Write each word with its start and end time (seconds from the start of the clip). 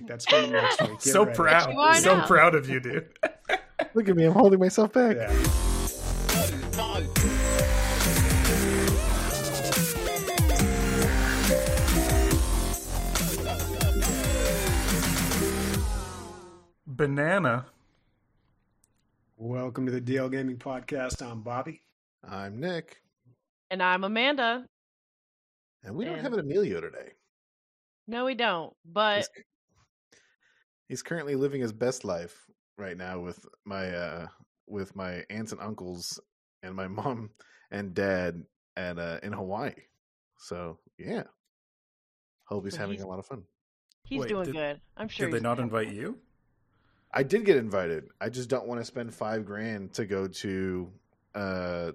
That's 0.00 0.26
coming 0.26 0.52
next 0.52 0.80
week. 0.80 0.90
Get 0.90 1.02
so 1.02 1.24
ready. 1.24 1.36
proud. 1.36 1.96
So 1.98 2.16
now. 2.16 2.26
proud 2.26 2.54
of 2.54 2.68
you, 2.68 2.80
dude. 2.80 3.08
Look 3.94 4.08
at 4.08 4.16
me, 4.16 4.24
I'm 4.24 4.32
holding 4.32 4.58
myself 4.58 4.92
back. 4.92 5.16
Yeah. 5.16 5.32
Banana. 16.86 17.66
Welcome 19.36 19.86
to 19.86 19.92
the 19.92 20.00
DL 20.00 20.30
Gaming 20.30 20.56
Podcast. 20.56 21.22
I'm 21.22 21.40
Bobby. 21.42 21.80
I'm 22.28 22.58
Nick, 22.60 23.02
And 23.70 23.82
I'm 23.82 24.04
Amanda. 24.04 24.64
and 25.82 25.94
we 25.94 26.04
don't 26.04 26.18
have 26.18 26.32
an 26.32 26.40
Emilio 26.40 26.80
today. 26.80 27.12
No, 28.06 28.24
we 28.24 28.34
don't. 28.34 28.72
But 28.84 29.28
He's, 30.88 30.98
he's 30.98 31.02
currently 31.02 31.34
living 31.34 31.60
his 31.60 31.72
best 31.72 32.04
life 32.04 32.46
right 32.78 32.96
now 32.96 33.20
with 33.20 33.44
my 33.64 33.88
uh 33.94 34.26
with 34.66 34.96
my 34.96 35.24
aunts 35.30 35.52
and 35.52 35.60
uncles 35.60 36.18
and 36.62 36.74
my 36.74 36.88
mom 36.98 37.30
and 37.70 37.94
dad 37.94 38.42
at 38.76 38.98
uh 38.98 39.18
in 39.22 39.32
Hawaii. 39.32 39.72
So 40.38 40.78
yeah. 40.98 41.24
Hope 42.46 42.64
he's 42.64 42.74
So 42.74 42.80
having 42.80 42.94
he's- 42.96 43.04
a 43.04 43.08
lot 43.08 43.18
of 43.18 43.26
fun. 43.26 43.44
he's 44.04 44.20
Wait, 44.20 44.28
doing 44.28 44.44
did- 44.46 44.54
good. 44.54 44.80
I'm 44.96 45.08
sure. 45.08 45.26
Did 45.28 45.36
they 45.36 45.40
not 45.42 45.58
invite 45.58 45.88
good. 45.88 45.96
you? 45.96 46.18
I 47.12 47.22
did 47.22 47.44
get 47.44 47.56
invited. 47.56 48.08
I 48.20 48.28
just 48.28 48.48
don't 48.50 48.66
want 48.66 48.80
to 48.80 48.84
spend 48.84 49.14
five 49.14 49.44
grand 49.46 49.92
to 49.94 50.04
go 50.04 50.26
to 50.26 50.90
uh 51.34 51.92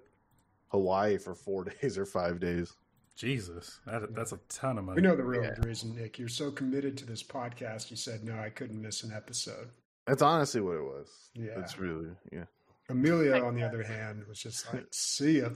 Hawaii 0.69 1.17
for 1.17 1.35
four 1.35 1.63
days 1.81 1.97
or 1.97 2.05
five 2.05 2.39
days. 2.39 2.73
Jesus, 3.19 3.81
that, 3.85 4.15
that's 4.15 4.31
a 4.31 4.39
ton 4.47 4.77
of 4.77 4.85
money. 4.85 4.95
We 4.95 5.01
know 5.07 5.13
the 5.15 5.25
real 5.25 5.43
Yeah. 5.43 5.55
reason, 5.65 5.93
Nick. 5.93 6.17
You're 6.17 6.29
so 6.29 6.49
committed 6.51 6.97
to 6.99 7.05
this 7.05 7.21
podcast. 7.21 7.91
You 7.91 7.97
said, 7.97 8.23
no, 8.23 8.39
I 8.39 8.49
couldn't 8.49 8.81
miss 8.81 9.03
an 9.03 9.11
episode. 9.13 9.67
That's 10.07 10.21
honestly 10.21 10.61
what 10.61 10.77
it 10.77 10.83
was. 10.83 11.09
Yeah. 11.35 11.59
It's 11.59 11.77
really 11.77 12.11
yeah. 12.31 12.45
Emilio, 12.89 13.45
on 13.45 13.55
the 13.55 13.63
other 13.63 13.83
hand, 13.83 14.23
was 14.27 14.39
just 14.39 14.73
like, 14.73 14.85
see 14.91 15.39
ya. 15.41 15.49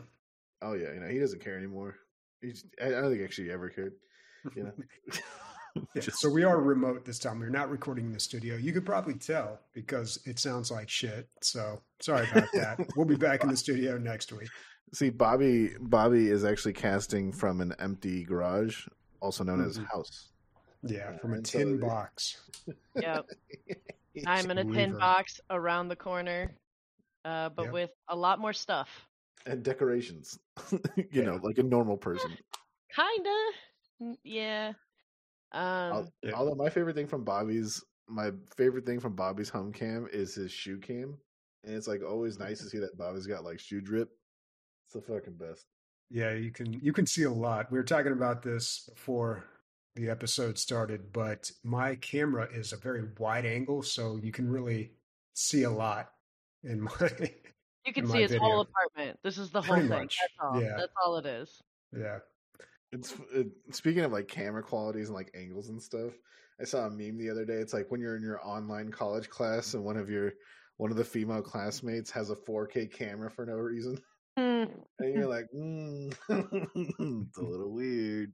Oh 0.62 0.74
yeah, 0.74 0.94
you 0.94 1.00
know 1.00 1.08
he 1.08 1.20
doesn't 1.20 1.42
care 1.44 1.58
anymore. 1.58 1.96
He's, 2.42 2.66
I 2.82 2.88
I 2.88 2.90
don't 2.92 3.04
think 3.06 3.20
he 3.20 3.24
actually 3.24 3.52
ever 3.52 3.70
cared. 3.70 3.94
You 4.56 4.64
know, 4.66 4.74
Yeah, 5.96 6.02
Just- 6.02 6.20
so 6.20 6.30
we 6.30 6.44
are 6.44 6.60
remote 6.62 7.04
this 7.06 7.18
time. 7.18 7.40
We're 7.40 7.50
not 7.50 7.70
recording 7.72 8.06
in 8.06 8.12
the 8.14 8.20
studio. 8.20 8.58
You 8.58 8.74
could 8.74 8.86
probably 8.86 9.16
tell 9.16 9.60
because 9.74 10.20
it 10.26 10.38
sounds 10.38 10.70
like 10.70 10.88
shit. 10.90 11.28
So 11.42 11.82
sorry 12.02 12.28
about 12.30 12.50
that. 12.54 12.80
we'll 12.96 13.08
be 13.08 13.16
back 13.16 13.44
in 13.44 13.50
the 13.50 13.58
studio 13.58 13.98
next 13.98 14.32
week. 14.34 14.50
See, 14.94 15.10
Bobby. 15.10 15.76
Bobby 15.80 16.30
is 16.30 16.44
actually 16.46 16.74
casting 16.74 17.32
from 17.32 17.62
an 17.62 17.74
empty 17.80 18.24
garage, 18.24 18.88
also 19.20 19.44
known 19.44 19.64
as 19.66 19.80
Mhm. 19.80 19.86
house. 19.92 20.30
Yeah, 20.84 21.18
from 21.18 21.34
a 21.34 21.38
And 21.38 21.46
tin 21.46 21.80
the- 21.80 21.86
box. 21.86 22.42
Yep. 22.96 23.30
I'm 24.28 24.52
in 24.52 24.58
a 24.60 24.64
tin 24.64 24.92
Weaver. 24.92 24.98
box 25.00 25.42
around 25.50 25.88
the 25.88 25.96
corner, 25.96 26.54
uh, 27.26 27.50
but 27.50 27.64
Yep. 27.66 27.74
with 27.74 27.92
a 28.08 28.16
lot 28.16 28.40
more 28.40 28.54
stuff. 28.54 29.08
and 29.46 29.62
decorations. 29.62 30.40
you 30.96 31.08
Yeah. 31.12 31.24
know, 31.24 31.36
like 31.44 31.58
a 31.58 31.64
normal 31.64 31.98
person. 31.98 32.32
Kinda. 32.96 33.52
Yeah. 34.24 34.72
Um. 35.52 36.08
Yeah. 36.22 36.32
Although 36.34 36.56
my 36.56 36.70
favorite 36.70 36.96
thing 36.96 37.08
from 37.08 37.24
Bobby's, 37.26 37.84
my 38.08 38.32
favorite 38.56 38.86
thing 38.86 39.00
from 39.02 39.16
Bobby's 39.16 39.50
home 39.50 39.74
cam 39.74 40.08
is 40.14 40.34
his 40.36 40.50
shoe 40.52 40.80
cam, 40.80 41.18
and 41.66 41.76
it's 41.76 41.88
like 41.90 42.02
always 42.04 42.40
nice 42.40 42.60
to 42.60 42.70
see 42.70 42.78
that 42.80 42.98
Bobby's 42.98 43.28
got 43.28 43.44
like 43.44 43.60
shoe 43.60 43.82
drip. 43.82 44.10
It's 44.94 45.06
the 45.06 45.14
fucking 45.14 45.34
best. 45.36 45.66
Yeah, 46.10 46.34
you 46.34 46.52
can 46.52 46.74
you 46.74 46.94
can 46.94 47.06
see 47.08 47.24
a 47.24 47.32
lot. 47.32 47.72
We 47.72 47.78
were 47.78 47.84
talking 47.84 48.12
about 48.12 48.44
this 48.44 48.88
before 48.94 49.46
the 49.96 50.10
episode 50.10 50.58
started, 50.58 51.12
but 51.12 51.52
my 51.64 51.96
camera 51.96 52.48
is 52.54 52.74
a 52.74 52.78
very 52.78 53.04
wide 53.18 53.46
angle, 53.46 53.82
so 53.82 54.18
you 54.22 54.32
can 54.32 54.50
really 54.50 54.92
see 55.34 55.64
a 55.64 55.70
lot 55.70 56.10
in 56.64 56.82
my 57.00 57.10
You 57.86 57.94
can 57.94 58.06
see 58.06 58.14
my 58.14 58.20
his 58.22 58.36
whole 58.36 58.62
apartment. 58.62 59.20
This 59.24 59.38
is 59.38 59.50
the 59.50 59.62
whole 59.62 59.76
Pretty 59.76 59.90
thing. 59.90 60.00
much, 60.00 60.18
That's 60.22 60.34
all. 60.42 60.62
yeah. 60.62 60.76
That's 60.78 60.94
all 61.04 61.18
it 61.18 61.26
is. 61.26 61.62
yeah. 61.98 62.20
It's 62.92 63.16
it, 63.34 63.48
speaking 63.72 64.04
of 64.04 64.12
like 64.12 64.28
camera 64.28 64.62
qualities 64.62 65.08
and 65.08 65.16
like 65.16 65.32
angles 65.36 65.70
and 65.70 65.82
stuff. 65.82 66.14
I 66.62 66.66
saw 66.66 66.86
a 66.86 66.90
meme 66.92 67.18
the 67.18 67.32
other 67.32 67.46
day. 67.46 67.56
It's 67.56 67.74
like 67.74 67.90
when 67.90 68.00
you're 68.00 68.16
in 68.16 68.22
your 68.22 68.40
online 68.46 68.92
college 68.92 69.28
class 69.28 69.74
and 69.74 69.84
one 69.84 69.98
of 69.98 70.10
your 70.12 70.34
one 70.78 70.92
of 70.92 70.98
the 70.98 71.04
female 71.04 71.42
classmates 71.42 72.12
has 72.12 72.30
a 72.30 72.36
4K 72.36 72.92
camera 72.94 73.32
for 73.32 73.46
no 73.48 73.56
reason, 73.56 73.98
Hmm. 74.38 74.64
and 75.00 75.14
you're 75.14 75.28
like, 75.28 75.46
mm, 75.56 76.14
it's 76.30 77.38
a 77.38 77.42
little 77.44 77.72
weird. 77.72 78.34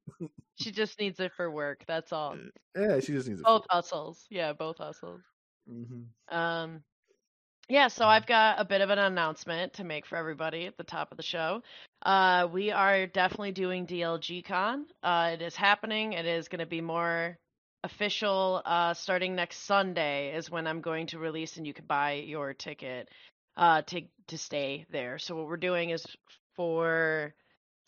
She 0.60 0.72
just 0.72 1.00
needs 1.00 1.20
it 1.20 1.32
for 1.36 1.50
work. 1.52 1.84
That's 1.88 2.12
all. 2.14 2.38
Yeah, 2.76 3.00
she 3.00 3.14
just 3.14 3.28
needs 3.28 3.42
a 3.42 3.44
Both 3.44 3.66
hustles. 3.70 4.26
Yeah, 4.30 4.54
both 4.54 4.78
hustles. 4.78 5.22
hmm 5.68 6.04
Um, 6.30 6.84
yeah, 7.70 7.88
so 7.88 8.06
I've 8.06 8.26
got 8.26 8.60
a 8.60 8.66
bit 8.66 8.82
of 8.82 8.90
an 8.90 8.98
announcement 9.00 9.74
to 9.74 9.84
make 9.84 10.06
for 10.06 10.16
everybody 10.18 10.66
at 10.66 10.78
the 10.78 10.84
top 10.84 11.12
of 11.12 11.18
the 11.18 11.24
show. 11.24 11.62
Uh, 12.02 12.48
we 12.52 12.72
are 12.72 13.06
definitely 13.08 13.52
doing 13.52 13.86
DLG 13.86 14.44
Con. 14.44 14.86
Uh, 15.04 15.32
it 15.34 15.42
is 15.42 15.56
happening. 15.56 16.14
It 16.14 16.26
is 16.26 16.48
going 16.48 16.60
to 16.60 16.66
be 16.66 16.82
more 16.82 17.38
official. 17.84 18.62
Uh, 18.66 18.94
starting 18.94 19.36
next 19.36 19.66
Sunday 19.66 20.36
is 20.36 20.50
when 20.50 20.66
I'm 20.68 20.82
going 20.82 21.08
to 21.08 21.20
release, 21.20 21.58
and 21.58 21.68
you 21.68 21.74
can 21.74 21.86
buy 21.86 22.14
your 22.14 22.54
ticket 22.54 23.10
uh, 23.60 23.82
to 23.84 24.02
to 24.28 24.38
stay 24.38 24.86
there. 24.90 25.20
So 25.20 25.36
what 25.36 25.48
we're 25.48 25.58
doing 25.58 25.90
is 25.90 26.06
for 26.56 27.34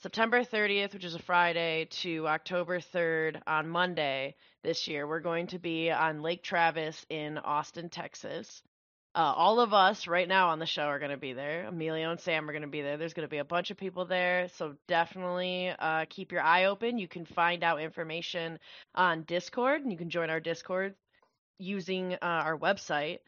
September 0.02 0.44
30th, 0.44 0.94
which 0.94 1.06
is 1.06 1.16
a 1.16 1.22
Friday, 1.22 1.88
to 2.02 2.28
October 2.28 2.80
3rd 2.80 3.42
on 3.48 3.70
Monday 3.70 4.36
this 4.64 4.88
year. 4.88 5.08
We're 5.08 5.20
going 5.20 5.48
to 5.48 5.60
be 5.60 5.90
on 5.90 6.22
Lake 6.22 6.44
Travis 6.44 7.06
in 7.10 7.38
Austin, 7.38 7.90
Texas. 7.90 8.62
Uh, 9.14 9.34
all 9.36 9.60
of 9.60 9.74
us 9.74 10.08
right 10.08 10.28
now 10.28 10.50
on 10.50 10.60
the 10.60 10.66
show 10.66 10.84
are 10.84 11.00
going 11.00 11.12
to 11.12 11.18
be 11.18 11.34
there. 11.34 11.66
Emilio 11.68 12.12
and 12.12 12.20
Sam 12.20 12.50
are 12.50 12.54
going 12.54 12.64
to 12.64 12.68
be 12.68 12.82
there. 12.82 12.98
There's 12.98 13.14
going 13.14 13.28
to 13.28 13.32
be 13.32 13.38
a 13.38 13.46
bunch 13.46 13.70
of 13.70 13.78
people 13.78 14.06
there. 14.06 14.48
So 14.56 14.76
definitely 14.88 15.70
uh, 15.78 16.06
keep 16.10 16.32
your 16.32 16.42
eye 16.42 16.66
open. 16.66 16.98
You 16.98 17.08
can 17.08 17.26
find 17.26 17.64
out 17.64 17.82
information 17.82 18.58
on 18.96 19.24
Discord, 19.24 19.82
and 19.82 19.92
you 19.92 19.98
can 19.98 20.10
join 20.10 20.30
our 20.30 20.40
Discord 20.40 20.96
using 21.60 22.14
uh, 22.16 22.18
our 22.22 22.58
website, 22.58 23.20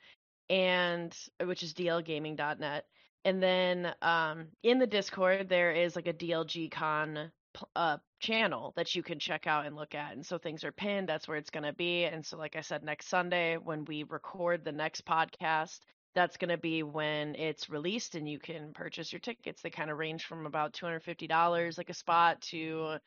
and 0.50 1.16
which 1.44 1.64
is 1.64 1.74
dlgaming.net. 1.74 2.86
And 3.26 3.42
then 3.42 3.94
um, 4.02 4.48
in 4.64 4.80
the 4.80 4.88
Discord, 4.88 5.48
there 5.48 5.72
is 5.72 5.96
like 5.96 6.08
a 6.08 6.14
DLG 6.14 6.72
Con 6.72 7.31
uh, 7.76 7.98
channel 8.20 8.74
that 8.76 8.96
you 8.96 9.04
can 9.04 9.20
check 9.20 9.48
out 9.48 9.66
and 9.66 9.76
look 9.76 9.96
at. 9.96 10.14
And 10.14 10.26
so 10.26 10.38
things 10.38 10.64
are 10.64 10.72
pinned. 10.72 11.08
That's 11.08 11.28
where 11.28 11.38
it's 11.38 11.50
going 11.50 11.64
to 11.64 11.74
be. 11.74 12.06
And 12.06 12.26
so, 12.26 12.38
like 12.38 12.56
I 12.56 12.62
said, 12.62 12.84
next 12.84 13.08
Sunday 13.09 13.58
when 13.58 13.86
we 13.86 14.04
record 14.04 14.64
the 14.64 14.72
next 14.72 15.06
podcast, 15.06 15.80
that's 16.16 16.38
going 16.38 16.50
to 16.50 16.58
be 16.58 16.84
when 16.84 17.36
it's 17.36 17.70
released 17.70 18.16
and 18.16 18.30
you 18.30 18.40
can 18.40 18.74
purchase 18.74 19.12
your 19.12 19.20
tickets. 19.20 19.62
They 19.62 19.70
kind 19.70 19.90
of 19.90 19.98
range 19.98 20.25
from 20.25 20.46
about 20.46 20.74
$250 20.74 21.78
like 21.78 21.90
a 21.90 21.94
spot 21.94 22.42
to 22.42 22.98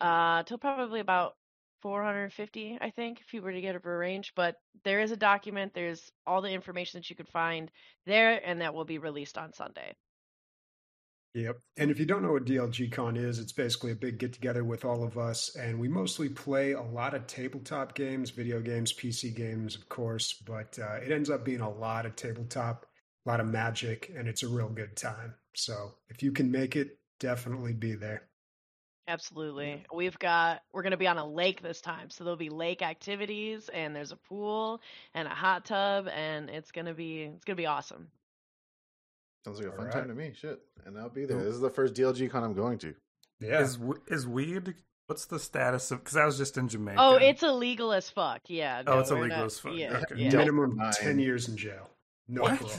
uh 0.00 0.42
till 0.44 0.56
probably 0.56 1.00
about 1.00 1.34
450 1.82 2.78
I 2.80 2.90
think 2.90 3.20
if 3.20 3.32
you 3.32 3.42
were 3.42 3.52
to 3.52 3.60
get 3.60 3.74
a 3.74 3.78
range, 3.78 4.32
but 4.34 4.56
there 4.84 5.00
is 5.00 5.10
a 5.10 5.16
document, 5.16 5.74
there's 5.74 6.10
all 6.26 6.42
the 6.42 6.50
information 6.50 6.98
that 6.98 7.10
you 7.10 7.16
could 7.16 7.28
find 7.28 7.70
there 8.06 8.40
and 8.44 8.60
that 8.60 8.74
will 8.74 8.84
be 8.84 8.98
released 8.98 9.38
on 9.38 9.52
Sunday. 9.52 9.94
Yep. 11.34 11.60
And 11.76 11.90
if 11.90 12.00
you 12.00 12.06
don't 12.06 12.22
know 12.22 12.32
what 12.32 12.44
DLG 12.44 12.90
Con 12.90 13.16
is, 13.16 13.38
it's 13.38 13.52
basically 13.52 13.92
a 13.92 13.96
big 13.96 14.18
get 14.18 14.32
together 14.32 14.64
with 14.64 14.84
all 14.84 15.04
of 15.04 15.16
us. 15.16 15.54
And 15.54 15.78
we 15.78 15.88
mostly 15.88 16.28
play 16.28 16.72
a 16.72 16.82
lot 16.82 17.14
of 17.14 17.26
tabletop 17.28 17.94
games, 17.94 18.30
video 18.30 18.60
games, 18.60 18.92
PC 18.92 19.34
games, 19.34 19.76
of 19.76 19.88
course, 19.88 20.34
but 20.44 20.76
uh, 20.80 20.96
it 20.96 21.12
ends 21.12 21.30
up 21.30 21.44
being 21.44 21.60
a 21.60 21.70
lot 21.70 22.04
of 22.04 22.16
tabletop, 22.16 22.84
a 23.24 23.30
lot 23.30 23.38
of 23.38 23.46
magic, 23.46 24.10
and 24.16 24.26
it's 24.26 24.42
a 24.42 24.48
real 24.48 24.68
good 24.68 24.96
time. 24.96 25.34
So 25.54 25.92
if 26.08 26.22
you 26.22 26.32
can 26.32 26.50
make 26.50 26.74
it, 26.74 26.98
definitely 27.20 27.74
be 27.74 27.94
there. 27.94 28.29
Absolutely. 29.10 29.84
We've 29.92 30.18
got 30.18 30.62
we're 30.72 30.82
going 30.82 30.92
to 30.92 30.96
be 30.96 31.08
on 31.08 31.18
a 31.18 31.26
lake 31.26 31.62
this 31.62 31.80
time. 31.80 32.10
So 32.10 32.22
there'll 32.22 32.36
be 32.36 32.48
lake 32.48 32.80
activities 32.80 33.68
and 33.72 33.94
there's 33.94 34.12
a 34.12 34.16
pool 34.16 34.80
and 35.14 35.26
a 35.26 35.32
hot 35.32 35.64
tub 35.64 36.06
and 36.08 36.48
it's 36.48 36.70
going 36.70 36.86
to 36.86 36.94
be 36.94 37.22
it's 37.22 37.44
going 37.44 37.56
to 37.56 37.60
be 37.60 37.66
awesome. 37.66 38.08
Sounds 39.44 39.58
like 39.58 39.68
a 39.68 39.70
All 39.70 39.76
fun 39.76 39.86
right. 39.86 39.94
time 39.94 40.08
to 40.08 40.14
me. 40.14 40.32
Shit, 40.34 40.60
and 40.84 40.98
I'll 40.98 41.08
be 41.08 41.24
there. 41.24 41.36
Cool. 41.38 41.46
This 41.46 41.54
is 41.54 41.60
the 41.60 41.70
first 41.70 41.94
DLG 41.94 42.30
con 42.30 42.44
I'm 42.44 42.54
going 42.54 42.78
to. 42.78 42.94
Yeah. 43.40 43.60
Is 43.60 43.78
is 44.06 44.26
weed? 44.26 44.74
What's 45.06 45.26
the 45.26 45.40
status 45.40 45.90
of? 45.90 46.04
Because 46.04 46.16
I 46.16 46.24
was 46.24 46.38
just 46.38 46.56
in 46.56 46.66
oh, 46.66 46.68
Jamaica. 46.68 47.00
Oh, 47.00 47.14
it's 47.16 47.42
illegal 47.42 47.92
as 47.92 48.08
fuck. 48.08 48.42
Yeah. 48.46 48.82
Oh, 48.86 49.00
it's 49.00 49.10
illegal 49.10 49.38
not- 49.38 49.46
as 49.46 49.58
fuck. 49.58 49.72
Yeah. 49.74 50.02
Okay. 50.10 50.22
yeah. 50.22 50.36
Minimum 50.36 50.80
10 50.92 51.18
years 51.18 51.48
in 51.48 51.56
jail. 51.56 51.90
No 52.28 52.42
What? 52.42 52.58
parole. 52.60 52.70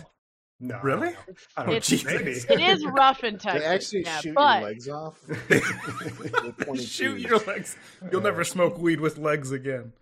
No. 0.64 0.76
I 0.76 0.82
Really? 0.82 1.08
don't. 1.10 1.38
I 1.58 1.66
don't 1.66 1.76
It's- 1.76 2.04
know. 2.06 2.12
Maybe. 2.14 2.32
It 2.32 2.60
is 2.78 2.86
rough 2.94 3.24
in 3.24 3.38
Texas. 3.40 3.62
They 3.64 3.68
actually 3.68 4.04
yeah, 4.04 4.20
shoot 4.20 4.36
but 4.36 4.62
your 4.62 4.70
legs 4.70 4.88
off. 4.90 5.20
Shoot 6.86 7.20
your 7.20 7.40
legs. 7.40 7.76
You'll 8.12 8.22
never 8.22 8.44
smoke 8.44 8.78
weed 8.78 9.00
with 9.00 9.18
legs 9.18 9.52
again. 9.52 9.94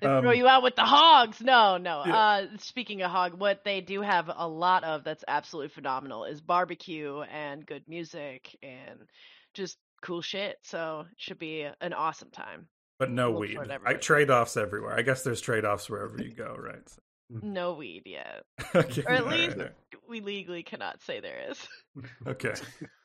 They 0.00 0.06
Um, 0.06 0.22
throw 0.22 0.32
you 0.32 0.46
out 0.46 0.62
with 0.62 0.76
the 0.76 0.84
hogs. 0.84 1.40
No, 1.40 1.78
no. 1.78 2.02
Yeah. 2.06 2.14
Uh, 2.16 2.46
speaking 2.58 3.00
of 3.02 3.10
hog, 3.10 3.38
what 3.40 3.64
they 3.64 3.80
do 3.80 4.02
have 4.02 4.30
a 4.34 4.46
lot 4.46 4.84
of 4.84 5.02
that's 5.02 5.24
absolutely 5.26 5.70
phenomenal 5.70 6.24
is 6.24 6.40
barbecue 6.40 7.22
and 7.22 7.64
good 7.64 7.84
music 7.88 8.54
and 8.62 9.00
just 9.54 9.78
cool 10.02 10.20
shit. 10.20 10.58
So 10.62 11.06
it 11.10 11.14
should 11.16 11.38
be 11.38 11.66
an 11.80 11.92
awesome 11.94 12.30
time. 12.30 12.68
But 12.98 13.10
no 13.10 13.30
Look 13.32 13.40
weed. 13.40 13.58
I, 13.86 13.94
trade 13.94 14.30
offs 14.30 14.56
everywhere. 14.56 14.94
I 14.96 15.02
guess 15.02 15.24
there's 15.24 15.40
trade 15.40 15.64
offs 15.64 15.88
wherever 15.90 16.22
you 16.22 16.32
go, 16.34 16.54
right? 16.56 16.86
No 17.30 17.74
weed 17.74 18.02
yet. 18.06 18.44
okay. 18.74 19.02
Or 19.06 19.12
at 19.12 19.22
all 19.24 19.30
least 19.30 19.56
right. 19.56 19.72
we 20.08 20.20
legally 20.20 20.62
cannot 20.62 21.00
say 21.02 21.20
there 21.20 21.50
is. 21.50 21.68
Okay. 22.26 22.54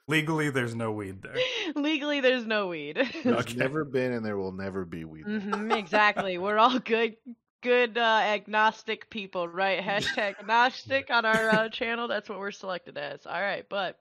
Legally, 0.10 0.50
there's 0.50 0.74
no 0.76 0.94
weed 0.94 1.22
there. 1.22 1.36
legally, 1.76 2.22
there's 2.22 2.46
no 2.46 2.68
weed. 2.68 2.96
There's 2.96 3.26
Okay. 3.42 3.56
never 3.56 3.84
been 3.84 4.14
and 4.14 4.26
there 4.26 4.38
will 4.38 4.54
never 4.54 4.86
be 4.86 5.04
weed. 5.04 5.26
there. 5.28 5.40
hmm 5.42 5.72
exactly. 5.74 6.38
We're 6.38 6.58
all 6.58 6.80
good, 6.80 7.18
good 7.62 7.98
uh, 7.98 8.02
agnostic 8.24 9.10
people, 9.10 9.48
right? 9.50 9.82
Hashtag 9.84 10.40
agnostic 10.40 11.10
on 11.10 11.26
our 11.26 11.50
uh, 11.50 11.70
channel. 11.70 12.08
That's 12.08 12.30
what 12.30 12.40
we're 12.40 12.52
selected 12.52 12.98
as. 12.98 13.26
All 13.26 13.34
right, 13.42 13.66
but 13.70 14.00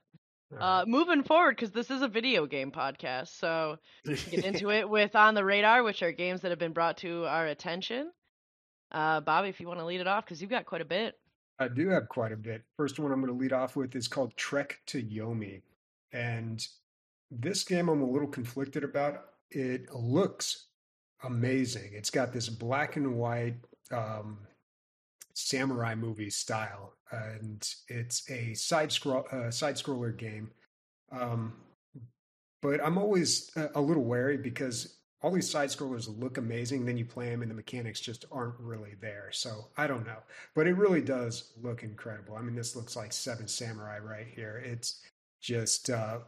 uh, 0.56 0.84
moving 0.86 1.24
forward, 1.24 1.56
because 1.56 1.72
this 1.72 1.90
is 1.90 2.02
a 2.02 2.08
video 2.08 2.46
game 2.46 2.70
podcast, 2.70 3.36
so 3.40 3.78
get 4.04 4.44
into 4.44 4.70
it 4.70 4.88
with 4.88 5.16
on 5.16 5.34
the 5.34 5.44
radar, 5.44 5.82
which 5.82 6.04
are 6.04 6.12
games 6.12 6.42
that 6.42 6.50
have 6.50 6.58
been 6.60 6.72
brought 6.72 6.98
to 6.98 7.24
our 7.26 7.46
attention. 7.46 8.12
Uh, 8.96 9.20
Bobby, 9.20 9.50
if 9.50 9.60
you 9.60 9.68
want 9.68 9.78
to 9.78 9.84
lead 9.84 10.00
it 10.00 10.06
off, 10.06 10.24
because 10.24 10.40
you've 10.40 10.50
got 10.50 10.64
quite 10.64 10.80
a 10.80 10.86
bit. 10.86 11.18
I 11.58 11.68
do 11.68 11.90
have 11.90 12.08
quite 12.08 12.32
a 12.32 12.36
bit. 12.36 12.62
First 12.78 12.98
one 12.98 13.12
I'm 13.12 13.20
going 13.20 13.30
to 13.30 13.38
lead 13.38 13.52
off 13.52 13.76
with 13.76 13.94
is 13.94 14.08
called 14.08 14.34
Trek 14.38 14.80
to 14.86 15.02
Yomi. 15.02 15.60
And 16.14 16.66
this 17.30 17.62
game 17.62 17.90
I'm 17.90 18.00
a 18.00 18.10
little 18.10 18.26
conflicted 18.26 18.84
about. 18.84 19.24
It 19.50 19.92
looks 19.94 20.68
amazing. 21.24 21.90
It's 21.92 22.08
got 22.08 22.32
this 22.32 22.48
black 22.48 22.96
and 22.96 23.18
white 23.18 23.56
um, 23.92 24.38
samurai 25.34 25.94
movie 25.94 26.30
style, 26.30 26.94
and 27.10 27.68
it's 27.88 28.30
a 28.30 28.54
side 28.54 28.90
scroll 28.90 29.26
uh, 29.30 29.50
side 29.50 29.74
scroller 29.74 30.16
game. 30.16 30.50
Um, 31.12 31.52
but 32.62 32.82
I'm 32.82 32.96
always 32.96 33.50
a, 33.56 33.68
a 33.74 33.80
little 33.80 34.04
wary 34.04 34.38
because 34.38 34.96
all 35.26 35.32
these 35.32 35.50
side 35.50 35.70
scrollers 35.70 36.06
look 36.20 36.38
amazing. 36.38 36.86
Then 36.86 36.96
you 36.96 37.04
play 37.04 37.30
them, 37.30 37.42
and 37.42 37.50
the 37.50 37.54
mechanics 37.56 37.98
just 37.98 38.26
aren't 38.30 38.54
really 38.60 38.94
there. 39.00 39.30
So 39.32 39.66
I 39.76 39.88
don't 39.88 40.06
know, 40.06 40.18
but 40.54 40.68
it 40.68 40.76
really 40.76 41.00
does 41.00 41.52
look 41.60 41.82
incredible. 41.82 42.36
I 42.36 42.42
mean, 42.42 42.54
this 42.54 42.76
looks 42.76 42.94
like 42.94 43.12
Seven 43.12 43.48
Samurai 43.48 43.98
right 43.98 44.28
here. 44.36 44.62
It's 44.64 45.02
just 45.42 45.90
uh, 45.90 46.18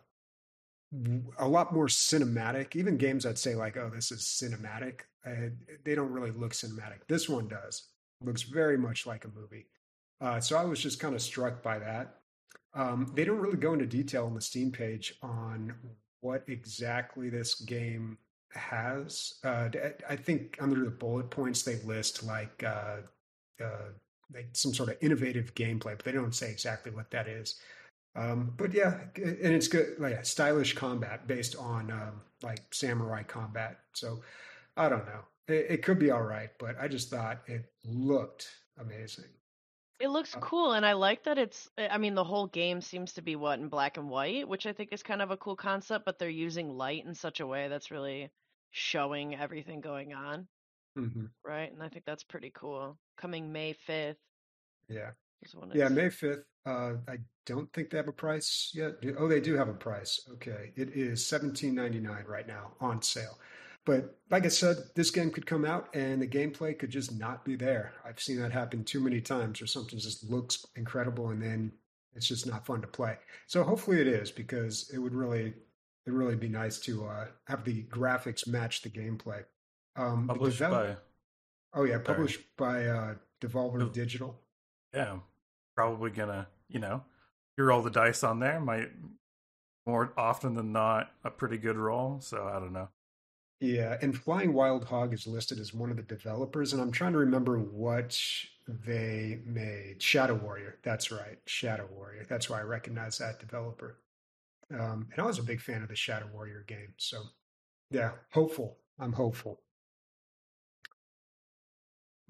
a 1.39 1.47
lot 1.47 1.73
more 1.73 1.87
cinematic. 1.87 2.75
Even 2.75 2.97
games 2.97 3.25
I'd 3.25 3.39
say 3.39 3.55
like, 3.55 3.77
oh, 3.77 3.89
this 3.95 4.11
is 4.11 4.23
cinematic. 4.23 5.03
Uh, 5.25 5.51
they 5.85 5.95
don't 5.95 6.11
really 6.11 6.33
look 6.33 6.53
cinematic. 6.53 7.07
This 7.07 7.29
one 7.29 7.47
does. 7.47 7.91
looks 8.25 8.43
very 8.43 8.77
much 8.77 9.07
like 9.07 9.25
a 9.25 9.39
movie. 9.39 9.67
Uh, 10.21 10.41
so 10.41 10.57
I 10.57 10.65
was 10.65 10.81
just 10.81 10.99
kind 10.99 11.15
of 11.15 11.23
struck 11.23 11.63
by 11.63 11.79
that. 11.79 12.17
Um, 12.75 13.13
they 13.15 13.25
don't 13.25 13.39
really 13.39 13.59
go 13.59 13.75
into 13.75 13.87
detail 13.87 14.27
on 14.27 14.35
the 14.35 14.41
Steam 14.41 14.73
page 14.73 15.15
on 15.23 15.73
what 16.21 16.43
exactly 16.49 17.31
this 17.31 17.55
game 17.61 18.19
has. 18.53 19.35
Uh, 19.45 19.69
I 20.09 20.17
think 20.17 20.57
under 20.61 20.85
the 20.85 20.91
bullet 20.91 21.31
points 21.31 21.63
they 21.63 21.77
list 21.85 22.25
like 22.25 22.63
uh, 22.65 22.99
uh, 23.63 23.89
like 24.33 24.49
some 24.53 24.75
sort 24.75 24.91
of 24.91 24.97
innovative 25.01 25.55
gameplay, 25.55 25.97
but 25.97 26.05
they 26.05 26.13
don't 26.13 26.35
say 26.35 26.51
exactly 26.51 26.93
what 26.93 27.11
that 27.11 27.29
is. 27.29 27.61
Um, 28.17 28.53
but 28.57 28.73
yeah, 28.75 28.99
and 29.17 29.55
it's 29.55 29.69
good, 29.69 29.99
like 29.99 30.25
stylish 30.25 30.75
combat 30.75 31.27
based 31.27 31.57
on 31.57 31.91
um, 31.91 32.21
like 32.43 32.75
samurai 32.75 33.23
combat. 33.23 33.79
So 33.95 34.23
I 34.77 34.89
don't 34.89 35.07
know. 35.07 35.21
It, 35.47 35.67
it 35.71 35.83
could 35.83 35.99
be 35.99 36.11
all 36.11 36.23
right, 36.23 36.51
but 36.59 36.77
I 36.81 36.89
just 36.89 37.11
thought 37.11 37.43
it 37.47 37.71
looked 37.85 38.49
amazing. 38.79 39.31
It 40.01 40.09
looks 40.09 40.35
Uh, 40.35 40.41
cool, 40.41 40.73
and 40.73 40.85
I 40.85 40.95
like 40.95 41.23
that 41.23 41.39
it's. 41.39 41.71
I 41.79 41.99
mean, 41.99 42.17
the 42.17 42.25
whole 42.25 42.49
game 42.49 42.81
seems 42.81 43.13
to 43.13 43.23
be 43.23 43.37
what 43.37 43.61
in 43.61 43.69
black 43.69 43.97
and 43.97 44.11
white, 44.11 44.49
which 44.49 44.67
I 44.67 44.73
think 44.73 44.93
is 44.93 45.05
kind 45.05 45.23
of 45.23 45.31
a 45.31 45.37
cool 45.37 45.55
concept. 45.55 46.05
But 46.05 46.19
they're 46.19 46.29
using 46.29 46.77
light 46.77 47.05
in 47.05 47.15
such 47.15 47.39
a 47.39 47.47
way 47.47 47.69
that's 47.69 47.93
really 47.93 48.33
showing 48.73 49.37
everything 49.37 49.81
going 49.81 50.15
on, 50.15 50.49
hmm 50.97 51.31
right? 51.45 51.73
And 51.73 51.83
I 51.83 51.89
think 51.91 52.05
that's 52.07 52.25
pretty 52.25 52.51
cool. 52.51 52.99
Coming 53.17 53.53
May 53.53 53.75
fifth 53.75 54.19
Yeah. 54.89 55.11
Yeah. 55.73 55.89
May 55.89 56.11
5th. 56.11 56.45
Uh, 56.67 56.97
I 57.09 57.19
don't 57.47 57.73
think 57.73 57.91
they 57.91 57.97
have 57.97 58.09
a 58.09 58.13
price 58.13 58.73
yet. 58.75 58.95
Oh, 59.17 59.29
they 59.29 59.41
do 59.41 59.55
have 59.55 59.69
a 59.69 59.75
price. 59.75 60.21
Okay. 60.35 60.73
It 60.77 60.91
is 60.91 61.27
$17.99 61.27 62.29
right 62.29 62.47
now 62.47 62.75
on 62.81 63.03
sale. 63.03 63.39
But 63.89 64.19
like 64.29 64.45
I 64.45 64.49
said, 64.49 64.77
this 64.95 65.11
game 65.11 65.31
could 65.31 65.47
come 65.47 65.65
out 65.65 65.89
and 65.95 66.21
the 66.21 66.27
gameplay 66.27 66.79
could 66.79 66.91
just 66.91 67.19
not 67.19 67.43
be 67.43 67.57
there. 67.57 67.95
I've 68.05 68.21
seen 68.21 68.39
that 68.43 68.53
happen 68.53 68.85
too 68.85 69.01
many 69.01 69.23
times 69.23 69.63
where 69.63 69.67
something 69.67 69.99
just 69.99 70.29
looks 70.29 70.67
incredible 70.77 71.31
and 71.31 71.43
then 71.43 71.73
it's 72.15 72.29
just 72.29 72.47
not 72.47 72.67
fun 72.67 72.83
to 72.83 72.87
play. 72.87 73.17
So 73.47 73.65
hopefully 73.65 73.99
it 74.03 74.07
is 74.07 74.31
because 74.31 74.91
it 74.93 74.99
would 74.99 75.15
really 75.15 75.55
it'd 76.07 76.19
really 76.19 76.37
be 76.37 76.51
nice 76.51 76.79
to 76.81 77.07
uh, 77.07 77.27
have 77.47 77.65
the 77.65 77.85
graphics 77.85 78.47
match 78.47 78.83
the 78.83 78.91
gameplay. 78.91 79.45
Um, 79.97 80.27
the 80.27 80.35
Published 80.35 80.59
develop- 80.59 81.03
by, 81.73 81.81
oh 81.81 81.85
yeah, 81.85 81.99
published 81.99 82.41
by 82.59 82.85
uh, 82.85 83.15
Devolver 83.41 83.79
Dev- 83.79 83.93
Digital. 83.95 84.39
yeah, 84.93 85.17
probably 85.75 86.11
gonna, 86.11 86.47
you 86.69 86.79
know, 86.79 87.05
you 87.57 87.65
roll 87.65 87.81
the 87.81 87.91
dice 87.91 88.23
on 88.23 88.39
there. 88.39 88.61
Might 88.61 88.91
more 89.87 90.13
often 90.19 90.53
than 90.53 90.73
not 90.73 91.11
a 91.25 91.31
pretty 91.31 91.57
good 91.57 91.79
roll. 91.79 92.21
So 92.21 92.51
I 92.55 92.61
don't 92.61 92.75
know. 92.75 92.91
Yeah, 93.61 93.97
and 94.01 94.17
Flying 94.17 94.53
Wild 94.53 94.85
Hog 94.85 95.13
is 95.13 95.27
listed 95.27 95.59
as 95.59 95.75
one 95.75 95.91
of 95.91 95.97
the 95.97 96.03
developers, 96.03 96.73
and 96.73 96.81
I'm 96.81 96.93
trying 96.93 97.13
to 97.13 97.19
remember 97.19 97.59
what 97.59 98.21
they 98.69 99.41
made. 99.45 100.01
Shadow 100.01 100.35
Warrior. 100.35 100.79
That's 100.85 101.11
right, 101.11 101.39
Shadow 101.47 101.89
Warrior. 101.93 102.25
That's 102.29 102.49
why 102.49 102.61
I 102.61 102.63
recognize 102.63 103.19
that 103.19 103.41
developer. 103.41 103.99
Um, 104.73 105.09
and 105.11 105.21
I 105.21 105.27
was 105.27 105.39
a 105.39 105.43
big 105.43 105.61
fan 105.61 105.83
of 105.83 105.89
the 105.89 105.97
Shadow 105.97 106.29
Warrior 106.33 106.65
game, 106.69 106.95
so 106.99 107.23
yeah, 107.91 108.13
hopeful. 108.31 108.77
I'm 109.01 109.13
hopeful. 109.13 109.61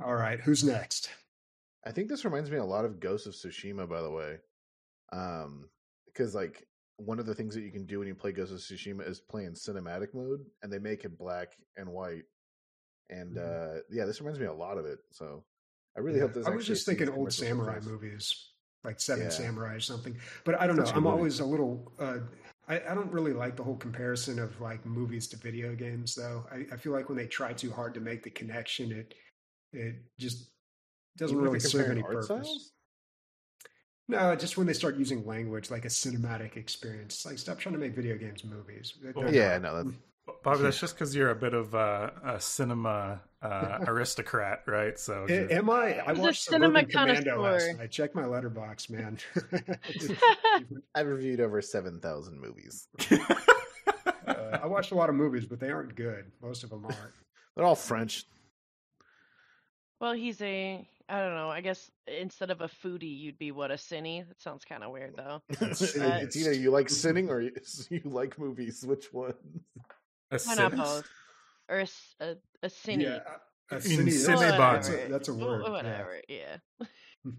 All 0.03 0.15
right, 0.15 0.41
who's 0.41 0.63
next? 0.65 1.11
I 1.85 1.91
think 1.91 2.09
this 2.09 2.25
reminds 2.25 2.51
me 2.51 2.59
a 2.59 2.65
lot 2.65 2.85
of 2.85 3.01
Ghost 3.01 3.27
of 3.27 3.35
Tsushima, 3.35 3.89
by 3.89 4.01
the 4.01 4.11
way. 4.11 4.37
Um, 5.13 5.69
because 6.07 6.35
like 6.35 6.68
one 6.99 7.19
of 7.19 7.27
the 7.27 7.35
things 7.35 7.55
that 7.55 7.63
you 7.63 7.71
can 7.71 7.87
do 7.87 8.01
when 8.01 8.09
you 8.09 8.15
play 8.15 8.33
Ghost 8.33 8.53
of 8.53 8.59
Tsushima 8.59 9.09
is 9.09 9.21
play 9.21 9.45
in 9.45 9.55
cinematic 9.55 10.13
mode, 10.15 10.45
and 10.63 10.73
they 10.73 10.79
make 10.79 11.05
it 11.05 11.17
black 11.17 11.57
and 11.77 11.89
white. 11.89 12.25
And 13.09 13.37
Mhm. 13.37 13.79
uh 13.79 13.81
yeah, 13.91 14.05
this 14.05 14.21
reminds 14.21 14.39
me 14.39 14.47
a 14.47 14.53
lot 14.53 14.77
of 14.79 14.85
it. 14.85 14.99
So 15.13 15.45
I 15.97 16.01
really 16.01 16.19
Yeah, 16.19 16.27
hope 16.27 16.35
this. 16.35 16.47
I 16.47 16.51
was 16.51 16.67
just 16.67 16.85
thinking 16.87 17.09
old 17.09 17.33
samurai 17.33 17.81
movies, 17.81 18.53
like 18.85 19.01
Seven 19.01 19.25
Yeah. 19.25 19.31
Samurai 19.31 19.75
or 19.75 19.81
something. 19.81 20.19
But 20.45 20.61
I 20.61 20.67
don't 20.67 20.77
know. 20.77 20.85
Such 20.85 20.95
a 20.95 20.97
I'm 20.97 21.05
movie. 21.05 21.17
always 21.17 21.41
a 21.41 21.45
little. 21.45 21.93
Uh, 21.99 22.19
I, 22.67 22.81
I 22.81 22.95
don't 22.95 23.11
really 23.11 23.33
like 23.33 23.57
the 23.57 23.63
whole 23.63 23.77
comparison 23.77 24.39
of 24.39 24.61
like 24.61 24.85
movies 24.85 25.27
to 25.29 25.37
video 25.39 25.75
games, 25.75 26.15
though. 26.15 26.45
I, 26.53 26.67
I 26.73 26.77
feel 26.77 26.93
like 26.93 27.09
when 27.09 27.17
they 27.17 27.27
try 27.27 27.53
too 27.55 27.73
hard 27.73 27.95
to 27.95 28.01
make 28.01 28.23
the 28.23 28.31
connection, 28.31 28.93
it 28.93 29.15
it 29.73 29.97
just 30.19 30.51
doesn't 31.17 31.37
Even 31.37 31.45
really 31.45 31.61
serve 31.61 31.91
any 31.91 32.03
purpose. 32.03 32.27
styles? 32.27 32.73
No, 34.09 34.35
just 34.35 34.57
when 34.57 34.67
they 34.67 34.73
start 34.73 34.97
using 34.97 35.27
language 35.27 35.71
like 35.71 35.85
a 35.85 35.89
cinematic 35.89 36.57
experience, 36.57 37.27
like 37.27 37.39
stop 37.39 37.59
trying 37.59 37.75
to 37.75 37.79
make 37.79 37.95
video 37.95 38.17
games 38.17 38.43
movies. 38.45 38.95
They're 39.03 39.13
Well, 39.15 39.25
not. 39.27 39.35
Yeah, 39.35 39.59
no, 39.59 39.83
that's 39.85 39.97
Bobby, 40.43 40.63
that's 40.63 40.79
just 40.81 40.95
because 40.95 41.15
you're 41.17 41.31
a 41.31 41.35
bit 41.35 41.53
of 41.55 41.75
uh, 41.75 42.11
a 42.25 42.41
cinema 42.41 43.21
uh, 43.43 43.79
aristocrat, 43.87 44.63
right? 44.67 44.99
So 44.99 45.25
A- 45.25 45.29
just- 45.29 45.53
Am 45.53 45.69
I? 45.71 46.01
I 46.07 46.11
He's 46.11 46.19
a 46.19 46.23
watched 46.23 46.43
cinema 46.43 46.85
Commando 46.85 47.43
last 47.43 47.79
night. 47.79 47.91
Check 47.91 48.15
my 48.15 48.23
Letterboxd, 48.23 48.91
man. 48.91 49.19
I've 50.95 51.07
reviewed 51.07 51.41
over 51.41 51.61
seven 51.63 52.01
thousand 52.01 52.41
movies. 52.41 52.89
Uh, 54.27 54.59
I 54.63 54.67
watched 54.67 54.93
a 54.93 54.95
lot 54.95 55.09
of 55.09 55.15
movies, 55.15 55.47
but 55.47 55.59
they 55.59 55.71
aren't 55.71 55.95
good. 55.95 56.27
Most 56.43 56.63
of 56.63 56.69
them 56.69 56.85
aren't. 56.85 56.99
They're 57.57 57.65
all 57.65 57.75
French. 57.75 58.27
Well, 60.01 60.13
he's 60.13 60.41
a. 60.43 60.87
I 61.11 61.21
don't 61.21 61.35
know. 61.35 61.49
I 61.49 61.63
guess 61.63 61.91
instead 62.07 62.51
of 62.51 62.61
a 62.61 62.69
foodie, 62.69 63.19
you'd 63.19 63.39
be 63.39 63.51
what 63.51 63.71
a 63.71 63.75
cine. 63.75 64.29
That 64.29 64.43
sounds 64.43 64.65
kind 64.65 64.85
of 64.85 64.93
weird, 64.93 65.15
though. 65.17 65.41
it's 65.49 65.93
That's- 65.95 66.37
either 66.37 66.53
you 66.53 66.71
like 66.71 66.91
sinning 66.91 67.31
or 67.31 67.41
you, 67.41 67.53
you 67.91 68.03
like 68.05 68.39
movies. 68.39 68.85
Which 68.87 69.13
one? 69.13 69.35
a 70.31 70.39
Why 70.39 70.55
not 70.55 70.71
cin- 70.73 70.79
both? 70.81 71.09
Or 71.71 71.79
a, 71.79 71.83
s- 71.83 72.15
a, 72.21 72.37
a 72.63 72.69
cine. 72.69 73.03
Yeah, 73.03 73.21
a 73.71 73.77
In 73.77 73.81
cine 73.83 74.07
is- 74.09 74.27
Cinnabon. 74.29 74.59
That's 74.59 74.89
a, 74.91 75.09
that's 75.09 75.29
a 75.29 75.33
Wh- 75.33 75.41
word. 75.41 75.63
yeah. 75.65 75.71
Whatever. 75.71 76.21
Yeah. 76.29 76.57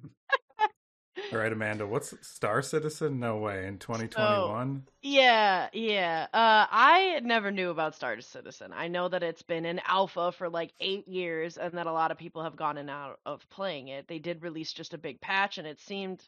All 1.31 1.37
right, 1.37 1.51
Amanda, 1.51 1.85
what's 1.85 2.13
Star 2.27 2.61
Citizen? 2.61 3.19
No 3.19 3.37
way. 3.37 3.67
In 3.67 3.77
2021? 3.77 4.83
Yeah, 5.01 5.69
yeah. 5.73 6.27
Uh, 6.33 6.65
I 6.71 7.21
never 7.23 7.51
knew 7.51 7.69
about 7.69 7.95
Star 7.95 8.19
Citizen. 8.21 8.71
I 8.73 8.87
know 8.87 9.07
that 9.07 9.23
it's 9.23 9.41
been 9.41 9.65
in 9.65 9.79
alpha 9.87 10.31
for 10.31 10.49
like 10.49 10.73
eight 10.79 11.07
years, 11.07 11.57
and 11.57 11.73
that 11.73 11.87
a 11.87 11.91
lot 11.91 12.11
of 12.11 12.17
people 12.17 12.43
have 12.43 12.55
gone 12.55 12.77
in 12.77 12.81
and 12.81 12.89
out 12.89 13.19
of 13.25 13.47
playing 13.49 13.89
it. 13.89 14.07
They 14.07 14.19
did 14.19 14.43
release 14.43 14.73
just 14.73 14.93
a 14.93 14.97
big 14.97 15.21
patch, 15.21 15.57
and 15.57 15.67
it 15.67 15.79
seemed 15.79 16.23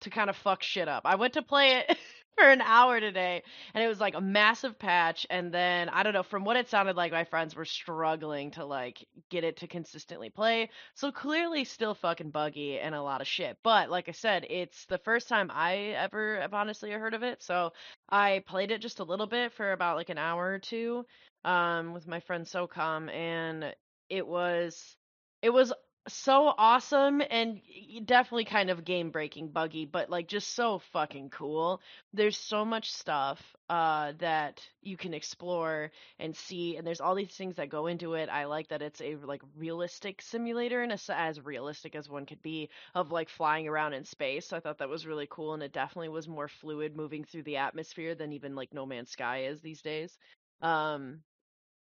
to 0.00 0.10
kind 0.10 0.28
of 0.28 0.36
fuck 0.36 0.62
shit 0.62 0.88
up. 0.88 1.02
I 1.04 1.14
went 1.14 1.34
to 1.34 1.42
play 1.42 1.76
it 1.88 1.96
for 2.38 2.48
an 2.48 2.60
hour 2.60 3.00
today 3.00 3.42
and 3.74 3.84
it 3.84 3.88
was 3.88 4.00
like 4.00 4.14
a 4.14 4.20
massive 4.20 4.78
patch 4.78 5.26
and 5.30 5.52
then 5.52 5.88
I 5.88 6.02
don't 6.02 6.12
know 6.14 6.22
from 6.22 6.44
what 6.44 6.56
it 6.56 6.68
sounded 6.68 6.96
like 6.96 7.12
my 7.12 7.24
friends 7.24 7.54
were 7.54 7.64
struggling 7.64 8.52
to 8.52 8.64
like 8.64 9.06
get 9.30 9.44
it 9.44 9.58
to 9.58 9.66
consistently 9.66 10.30
play. 10.30 10.70
So 10.94 11.12
clearly 11.12 11.64
still 11.64 11.94
fucking 11.94 12.30
buggy 12.30 12.78
and 12.78 12.94
a 12.94 13.02
lot 13.02 13.20
of 13.20 13.26
shit. 13.26 13.58
But 13.62 13.90
like 13.90 14.08
I 14.08 14.12
said, 14.12 14.46
it's 14.48 14.86
the 14.86 14.98
first 14.98 15.28
time 15.28 15.50
I 15.52 15.94
ever 15.98 16.40
have 16.40 16.54
honestly 16.54 16.90
heard 16.90 17.14
of 17.14 17.22
it. 17.22 17.42
So 17.42 17.72
I 18.08 18.42
played 18.46 18.70
it 18.70 18.80
just 18.80 19.00
a 19.00 19.04
little 19.04 19.26
bit 19.26 19.52
for 19.52 19.72
about 19.72 19.96
like 19.96 20.10
an 20.10 20.18
hour 20.18 20.52
or 20.52 20.58
two 20.58 21.04
um 21.44 21.92
with 21.92 22.06
my 22.06 22.20
friend 22.20 22.46
SOCOM 22.46 23.10
and 23.12 23.74
it 24.08 24.26
was 24.26 24.96
it 25.42 25.50
was 25.50 25.72
so 26.08 26.52
awesome 26.58 27.22
and 27.30 27.60
definitely 28.04 28.44
kind 28.44 28.70
of 28.70 28.84
game 28.84 29.10
breaking 29.10 29.48
buggy 29.48 29.84
but 29.84 30.10
like 30.10 30.26
just 30.26 30.54
so 30.54 30.80
fucking 30.92 31.30
cool. 31.30 31.80
There's 32.12 32.36
so 32.36 32.64
much 32.64 32.90
stuff 32.92 33.40
uh 33.68 34.12
that 34.18 34.60
you 34.82 34.96
can 34.96 35.14
explore 35.14 35.92
and 36.18 36.34
see 36.36 36.76
and 36.76 36.84
there's 36.86 37.00
all 37.00 37.14
these 37.14 37.34
things 37.36 37.56
that 37.56 37.68
go 37.68 37.86
into 37.86 38.14
it. 38.14 38.28
I 38.28 38.46
like 38.46 38.68
that 38.68 38.82
it's 38.82 39.00
a 39.00 39.14
like 39.16 39.42
realistic 39.56 40.22
simulator 40.22 40.82
and 40.82 40.92
as 40.92 41.40
realistic 41.40 41.94
as 41.94 42.08
one 42.08 42.26
could 42.26 42.42
be 42.42 42.68
of 42.94 43.12
like 43.12 43.28
flying 43.28 43.68
around 43.68 43.92
in 43.94 44.04
space. 44.04 44.48
So 44.48 44.56
i 44.56 44.60
thought 44.60 44.78
that 44.78 44.88
was 44.88 45.06
really 45.06 45.28
cool 45.30 45.54
and 45.54 45.62
it 45.62 45.72
definitely 45.72 46.08
was 46.08 46.26
more 46.26 46.48
fluid 46.48 46.96
moving 46.96 47.24
through 47.24 47.44
the 47.44 47.58
atmosphere 47.58 48.16
than 48.16 48.32
even 48.32 48.56
like 48.56 48.74
no 48.74 48.86
man's 48.86 49.10
sky 49.10 49.44
is 49.44 49.60
these 49.60 49.82
days. 49.82 50.18
Um 50.62 51.20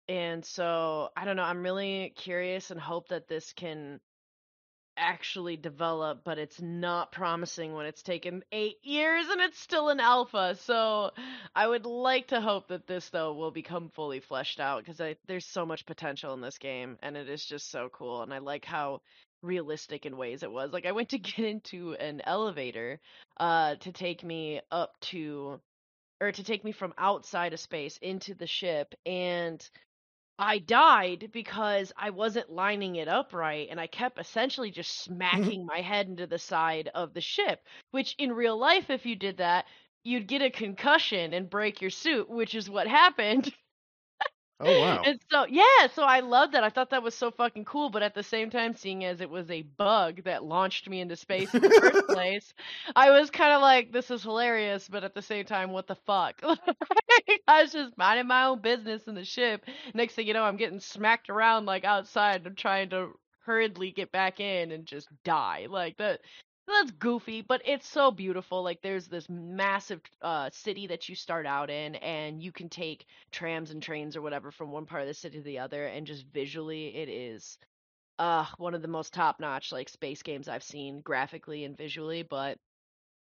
and 0.08 0.44
so 0.44 1.10
i 1.16 1.24
don't 1.26 1.36
know 1.36 1.44
i'm 1.44 1.62
really 1.64 2.12
curious 2.18 2.72
and 2.72 2.80
hope 2.80 3.08
that 3.10 3.28
this 3.28 3.54
can 3.54 4.00
actually 5.02 5.58
develop, 5.58 6.22
but 6.24 6.38
it's 6.38 6.62
not 6.62 7.12
promising 7.12 7.74
when 7.74 7.88
it's 7.88 8.04
taken 8.04 8.44
eight 8.52 8.78
years 8.84 9.26
and 9.28 9.42
it's 9.42 9.60
still 9.60 9.90
an 9.90 10.00
alpha. 10.00 10.56
So 10.62 11.12
I 11.56 11.68
would 11.68 11.86
like 11.86 12.28
to 12.28 12.40
hope 12.40 12.70
that 12.70 12.88
this 12.88 13.10
though 13.10 13.34
will 13.34 13.52
become 13.52 13.90
fully 13.90 14.20
fleshed 14.20 14.60
out 14.60 14.86
because 14.86 15.16
there's 15.28 15.46
so 15.46 15.66
much 15.66 15.86
potential 15.86 16.34
in 16.34 16.42
this 16.42 16.60
game 16.60 16.98
and 17.02 17.18
it 17.18 17.28
is 17.28 17.44
just 17.44 17.72
so 17.72 17.90
cool. 17.92 18.22
And 18.22 18.34
I 18.34 18.38
like 18.38 18.64
how 18.64 19.02
realistic 19.42 20.06
in 20.06 20.18
ways 20.18 20.44
it 20.44 20.52
was. 20.52 20.72
Like 20.72 20.86
I 20.86 20.92
went 20.92 21.10
to 21.10 21.18
get 21.20 21.40
into 21.40 21.94
an 21.96 22.22
elevator 22.26 23.00
uh 23.38 23.76
to 23.76 23.92
take 23.92 24.24
me 24.24 24.62
up 24.72 24.94
to 25.02 25.60
or 26.22 26.32
to 26.32 26.44
take 26.44 26.64
me 26.64 26.72
from 26.72 26.94
outside 27.00 27.54
of 27.54 27.60
space 27.60 27.98
into 27.98 28.36
the 28.36 28.46
ship 28.46 28.94
and 29.08 29.68
I 30.42 30.58
died 30.58 31.30
because 31.32 31.94
I 31.96 32.10
wasn't 32.10 32.50
lining 32.50 32.96
it 32.96 33.08
up 33.08 33.32
right 33.32 33.68
and 33.70 33.80
I 33.80 33.86
kept 33.86 34.20
essentially 34.20 34.72
just 34.72 34.92
mm-hmm. 35.04 35.16
smacking 35.16 35.66
my 35.68 35.82
head 35.82 36.08
into 36.08 36.26
the 36.26 36.40
side 36.40 36.90
of 36.96 37.14
the 37.14 37.22
ship, 37.22 37.64
which 37.92 38.16
in 38.18 38.32
real 38.32 38.58
life 38.58 38.90
if 38.90 39.06
you 39.06 39.16
did 39.16 39.38
that, 39.38 39.66
you'd 40.04 40.28
get 40.28 40.42
a 40.42 40.50
concussion 40.50 41.34
and 41.34 41.50
break 41.50 41.80
your 41.80 41.92
suit, 41.92 42.28
which 42.28 42.56
is 42.56 42.70
what 42.70 42.88
happened. 42.88 43.54
Oh 44.64 44.74
wow. 44.74 45.06
And 45.06 45.20
so 45.32 45.46
yeah, 45.50 45.88
so 45.94 46.04
I 46.04 46.20
loved 46.20 46.54
that. 46.54 46.64
I 46.64 46.70
thought 46.70 46.92
that 46.92 47.04
was 47.04 47.16
so 47.16 47.32
fucking 47.32 47.66
cool, 47.66 47.90
but 47.90 48.04
at 48.04 48.14
the 48.14 48.24
same 48.24 48.50
time, 48.50 48.74
seeing 48.76 49.04
as 49.06 49.20
it 49.22 49.30
was 49.30 49.50
a 49.50 49.64
bug 49.64 50.24
that 50.24 50.44
launched 50.44 50.88
me 50.90 51.02
into 51.02 51.16
space 51.16 51.56
in 51.56 51.62
the 51.64 51.72
first 51.72 52.06
place, 52.10 52.54
I 52.96 53.10
was 53.12 53.30
kind 53.32 53.54
of 53.54 53.62
like, 53.62 53.92
"This 53.92 54.12
is 54.12 54.24
hilarious," 54.24 54.88
but 54.88 55.04
at 55.04 55.14
the 55.16 55.22
same 55.22 55.46
time, 55.46 55.72
what 55.72 55.88
the 55.88 55.96
fuck? 55.96 56.42
I 57.48 57.64
was 57.64 57.72
just 57.72 57.98
minding 57.98 58.28
my 58.28 58.44
own 58.46 58.60
business 58.62 59.08
in 59.08 59.16
the 59.16 59.26
ship. 59.26 59.66
Next 59.94 60.16
thing 60.16 60.28
you 60.28 60.34
know, 60.34 60.44
I'm 60.44 60.58
getting 60.58 60.80
smacked 60.80 61.30
around 61.30 61.66
like 61.66 61.84
outside. 61.84 62.46
I'm 62.46 62.56
trying 62.56 62.90
to 62.92 63.12
hurriedly 63.46 63.92
get 63.92 64.12
back 64.12 64.40
in 64.40 64.72
and 64.72 64.86
just 64.86 65.10
die. 65.24 65.68
Like 65.70 65.98
that 65.98 66.22
that's 66.72 66.92
goofy, 66.92 67.42
but 67.42 67.62
it's 67.66 67.88
so 67.88 68.12
beautiful. 68.12 68.64
Like 68.64 68.82
there's 68.82 69.08
this 69.08 69.30
massive 69.30 70.02
uh, 70.22 70.50
city 70.52 70.88
that 70.88 71.10
you 71.10 71.16
start 71.16 71.46
out 71.46 71.70
in, 71.70 71.96
and 71.96 72.42
you 72.42 72.52
can 72.52 72.70
take 72.70 73.06
trams 73.32 73.72
and 73.72 73.82
trains 73.82 74.16
or 74.16 74.22
whatever 74.22 74.52
from 74.52 74.72
one 74.72 74.86
part 74.86 75.02
of 75.02 75.08
the 75.08 75.14
city 75.14 75.38
to 75.38 75.44
the 75.44 75.60
other, 75.60 75.86
and 75.88 76.08
just 76.08 76.26
visually, 76.34 76.96
it 76.96 77.10
is 77.10 77.58
uh 78.20 78.46
one 78.58 78.74
of 78.74 78.82
the 78.82 78.88
most 78.88 79.14
top 79.14 79.40
notch 79.40 79.72
like 79.72 79.88
space 79.90 80.22
games 80.22 80.48
I've 80.48 80.64
seen 80.64 81.02
graphically 81.02 81.64
and 81.64 81.78
visually. 81.78 82.24
But 82.24 82.58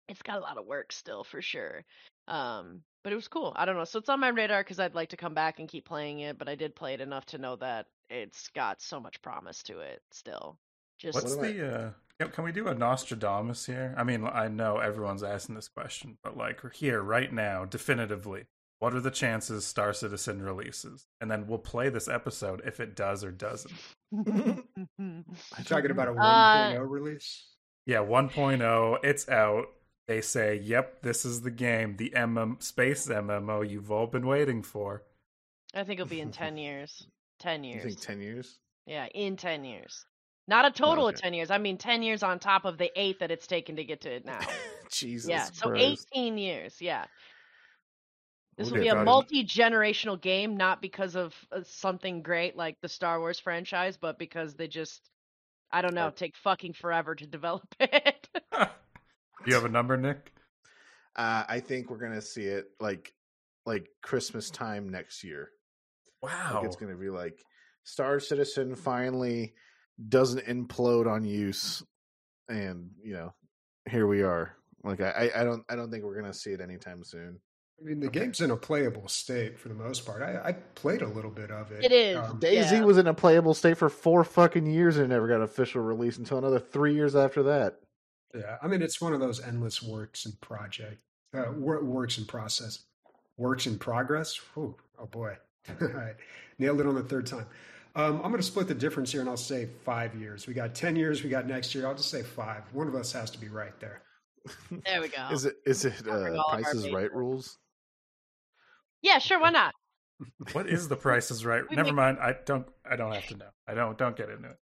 it's 0.08 0.22
got 0.22 0.38
a 0.38 0.40
lot 0.40 0.58
of 0.58 0.66
work 0.66 0.92
still 0.92 1.24
for 1.24 1.40
sure. 1.40 1.84
Um, 2.28 2.82
but 3.02 3.12
it 3.12 3.16
was 3.16 3.28
cool. 3.28 3.52
I 3.56 3.64
don't 3.64 3.76
know. 3.76 3.84
So 3.84 3.98
it's 3.98 4.08
on 4.08 4.20
my 4.20 4.28
radar 4.28 4.62
because 4.62 4.80
I'd 4.80 4.94
like 4.94 5.10
to 5.10 5.16
come 5.16 5.34
back 5.34 5.58
and 5.58 5.68
keep 5.68 5.86
playing 5.86 6.20
it. 6.20 6.38
But 6.38 6.48
I 6.48 6.54
did 6.54 6.74
play 6.74 6.94
it 6.94 7.00
enough 7.00 7.26
to 7.26 7.38
know 7.38 7.56
that 7.56 7.86
it's 8.10 8.48
got 8.48 8.82
so 8.82 9.00
much 9.00 9.22
promise 9.22 9.62
to 9.64 9.80
it 9.80 10.02
still. 10.10 10.58
Just 10.98 11.14
What's 11.14 11.36
the 11.36 11.76
uh 11.76 11.90
can 12.28 12.44
we 12.44 12.52
do 12.52 12.68
a 12.68 12.74
Nostradamus 12.74 13.66
here? 13.66 13.94
I 13.96 14.04
mean, 14.04 14.24
I 14.26 14.48
know 14.48 14.78
everyone's 14.78 15.22
asking 15.22 15.54
this 15.54 15.68
question, 15.68 16.18
but 16.22 16.36
like 16.36 16.60
here 16.74 17.00
right 17.02 17.32
now, 17.32 17.64
definitively, 17.64 18.44
what 18.78 18.94
are 18.94 19.00
the 19.00 19.10
chances 19.10 19.66
Star 19.66 19.92
Citizen 19.92 20.42
releases? 20.42 21.06
And 21.20 21.30
then 21.30 21.46
we'll 21.46 21.58
play 21.58 21.88
this 21.88 22.08
episode 22.08 22.62
if 22.64 22.80
it 22.80 22.94
does 22.96 23.24
or 23.24 23.30
doesn't. 23.30 23.72
I'm 24.98 25.24
talking 25.64 25.90
about 25.90 26.08
a 26.08 26.12
1.0 26.12 26.76
Uh, 26.78 26.82
release. 26.82 27.46
Yeah, 27.86 27.98
1.0, 27.98 28.98
it's 29.02 29.28
out. 29.28 29.66
They 30.08 30.20
say, 30.20 30.56
"Yep, 30.56 31.02
this 31.02 31.24
is 31.24 31.42
the 31.42 31.50
game, 31.52 31.96
the 31.96 32.10
MM 32.16 32.60
space 32.62 33.06
MMO 33.06 33.68
you've 33.68 33.92
all 33.92 34.06
been 34.08 34.26
waiting 34.26 34.62
for." 34.62 35.04
I 35.72 35.84
think 35.84 36.00
it'll 36.00 36.10
be 36.10 36.20
in 36.20 36.32
ten 36.32 36.56
years. 36.56 37.06
Ten 37.38 37.62
You 37.62 37.74
years. 37.74 37.84
think 37.84 38.00
ten 38.00 38.20
years? 38.20 38.58
Yeah, 38.86 39.06
in 39.14 39.36
10 39.36 39.64
years. 39.64 40.04
Not 40.50 40.64
a 40.64 40.72
total 40.72 41.06
of 41.06 41.14
10 41.14 41.32
years. 41.32 41.48
I 41.52 41.58
mean 41.58 41.78
10 41.78 42.02
years 42.02 42.24
on 42.24 42.40
top 42.40 42.64
of 42.64 42.76
the 42.76 42.90
8 43.00 43.20
that 43.20 43.30
it's 43.30 43.46
taken 43.46 43.76
to 43.76 43.84
get 43.84 44.00
to 44.00 44.10
it 44.10 44.26
now. 44.26 44.40
Jesus. 44.90 45.30
yeah, 45.30 45.44
so 45.44 45.70
Christ. 45.70 46.08
18 46.12 46.38
years. 46.38 46.74
Yeah. 46.80 47.04
This 48.58 48.68
We'll 48.68 48.80
will 48.80 48.84
be 48.84 48.88
a 48.88 49.04
multi-generational 49.04 50.20
game 50.20 50.56
not 50.56 50.82
because 50.82 51.14
of 51.14 51.36
uh, 51.52 51.60
something 51.64 52.22
great 52.22 52.56
like 52.56 52.76
the 52.82 52.88
Star 52.88 53.20
Wars 53.20 53.38
franchise, 53.38 53.96
but 53.96 54.18
because 54.18 54.54
they 54.54 54.66
just 54.66 55.08
I 55.70 55.82
don't 55.82 55.94
know, 55.94 56.08
Are- 56.08 56.10
take 56.10 56.36
fucking 56.36 56.72
forever 56.72 57.14
to 57.14 57.26
develop 57.28 57.72
it. 57.80 58.28
Do 58.52 58.66
you 59.46 59.54
have 59.54 59.64
a 59.64 59.68
number, 59.68 59.96
Nick? 59.96 60.32
Uh, 61.14 61.44
I 61.48 61.60
think 61.60 61.90
we're 61.90 61.98
gonna 61.98 62.20
see 62.20 62.42
it 62.42 62.66
like 62.80 63.14
like 63.66 63.88
Christmas 64.02 64.50
time 64.50 64.88
next 64.88 65.22
year. 65.22 65.50
Wow. 66.20 66.54
Like 66.54 66.64
it's 66.64 66.76
gonna 66.76 66.96
be 66.96 67.08
like 67.08 67.38
Star 67.84 68.18
Citizen 68.18 68.74
finally 68.74 69.54
doesn't 70.08 70.46
implode 70.46 71.06
on 71.10 71.24
use, 71.24 71.82
and 72.48 72.90
you 73.02 73.12
know, 73.14 73.34
here 73.88 74.06
we 74.06 74.22
are. 74.22 74.56
Like 74.82 75.00
I, 75.00 75.30
I 75.34 75.40
I 75.40 75.44
don't 75.44 75.64
I 75.68 75.76
don't 75.76 75.90
think 75.90 76.04
we're 76.04 76.14
gonna 76.20 76.32
see 76.34 76.52
it 76.52 76.60
anytime 76.60 77.04
soon. 77.04 77.40
I 77.80 77.82
mean, 77.82 78.00
the 78.00 78.10
game's 78.10 78.42
in 78.42 78.50
a 78.50 78.56
playable 78.58 79.08
state 79.08 79.58
for 79.58 79.68
the 79.68 79.74
most 79.74 80.04
part. 80.04 80.20
I, 80.20 80.48
I 80.48 80.52
played 80.52 81.00
a 81.00 81.06
little 81.08 81.30
bit 81.30 81.50
of 81.50 81.72
it. 81.72 81.82
It 81.84 81.92
is. 81.92 82.16
Um, 82.18 82.38
DayZ 82.38 82.72
Yeah. 82.72 82.84
was 82.84 82.98
in 82.98 83.06
a 83.06 83.14
playable 83.14 83.54
state 83.54 83.78
for 83.78 83.88
four 83.88 84.22
fucking 84.22 84.66
years 84.66 84.98
and 84.98 85.08
never 85.08 85.26
got 85.26 85.40
official 85.40 85.80
release 85.80 86.18
until 86.18 86.36
another 86.36 86.58
three 86.58 86.92
years 86.94 87.16
after 87.16 87.42
that. 87.44 87.76
yeah, 88.34 88.58
I 88.62 88.66
mean, 88.68 88.82
it's 88.82 89.00
one 89.00 89.14
of 89.14 89.20
those 89.20 89.40
endless 89.40 89.82
works 89.82 90.26
and 90.26 90.38
project, 90.42 91.00
uh, 91.34 91.52
works 91.52 92.18
in 92.18 92.26
process, 92.26 92.80
works 93.38 93.66
in 93.66 93.78
progress. 93.78 94.36
Whew, 94.54 94.76
oh 94.98 95.06
boy, 95.06 95.36
all 95.80 95.88
right, 95.88 96.16
nailed 96.58 96.80
it 96.82 96.86
on 96.86 96.94
the 96.96 97.02
third 97.02 97.26
time. 97.26 97.46
Um, 97.96 98.16
I'm 98.16 98.30
going 98.30 98.36
to 98.36 98.42
split 98.42 98.68
the 98.68 98.74
difference 98.74 99.10
here, 99.10 99.20
and 99.20 99.28
I'll 99.28 99.36
say 99.36 99.68
five 99.84 100.14
years. 100.14 100.46
We 100.46 100.54
got 100.54 100.74
ten 100.74 100.94
years. 100.94 101.24
We 101.24 101.30
got 101.30 101.46
next 101.46 101.74
year. 101.74 101.86
I'll 101.86 101.94
just 101.94 102.10
say 102.10 102.22
five. 102.22 102.62
One 102.72 102.86
of 102.86 102.94
us 102.94 103.12
has 103.12 103.30
to 103.32 103.38
be 103.38 103.48
right 103.48 103.78
there. 103.80 104.02
there 104.86 105.00
we 105.00 105.08
go. 105.08 105.28
Is 105.32 105.44
it 105.44 105.56
is 105.66 105.84
it 105.84 106.06
uh, 106.06 106.10
all 106.10 106.16
of 106.16 106.36
our 106.36 106.60
Price 106.60 106.74
is 106.74 106.90
Right 106.90 107.12
rules? 107.12 107.58
yeah, 109.02 109.18
sure, 109.18 109.40
why 109.40 109.50
not? 109.50 109.74
What 110.52 110.68
is 110.68 110.86
the 110.88 110.96
Price 110.96 111.30
is 111.30 111.44
Right? 111.44 111.64
Never 111.70 111.84
make- 111.88 111.94
mind. 111.94 112.18
I 112.20 112.36
don't. 112.44 112.66
I 112.88 112.96
don't 112.96 113.12
have 113.12 113.26
to 113.28 113.36
know. 113.36 113.50
I 113.66 113.74
don't. 113.74 113.98
Don't 113.98 114.16
get 114.16 114.28
into 114.30 114.50
it. 114.50 114.58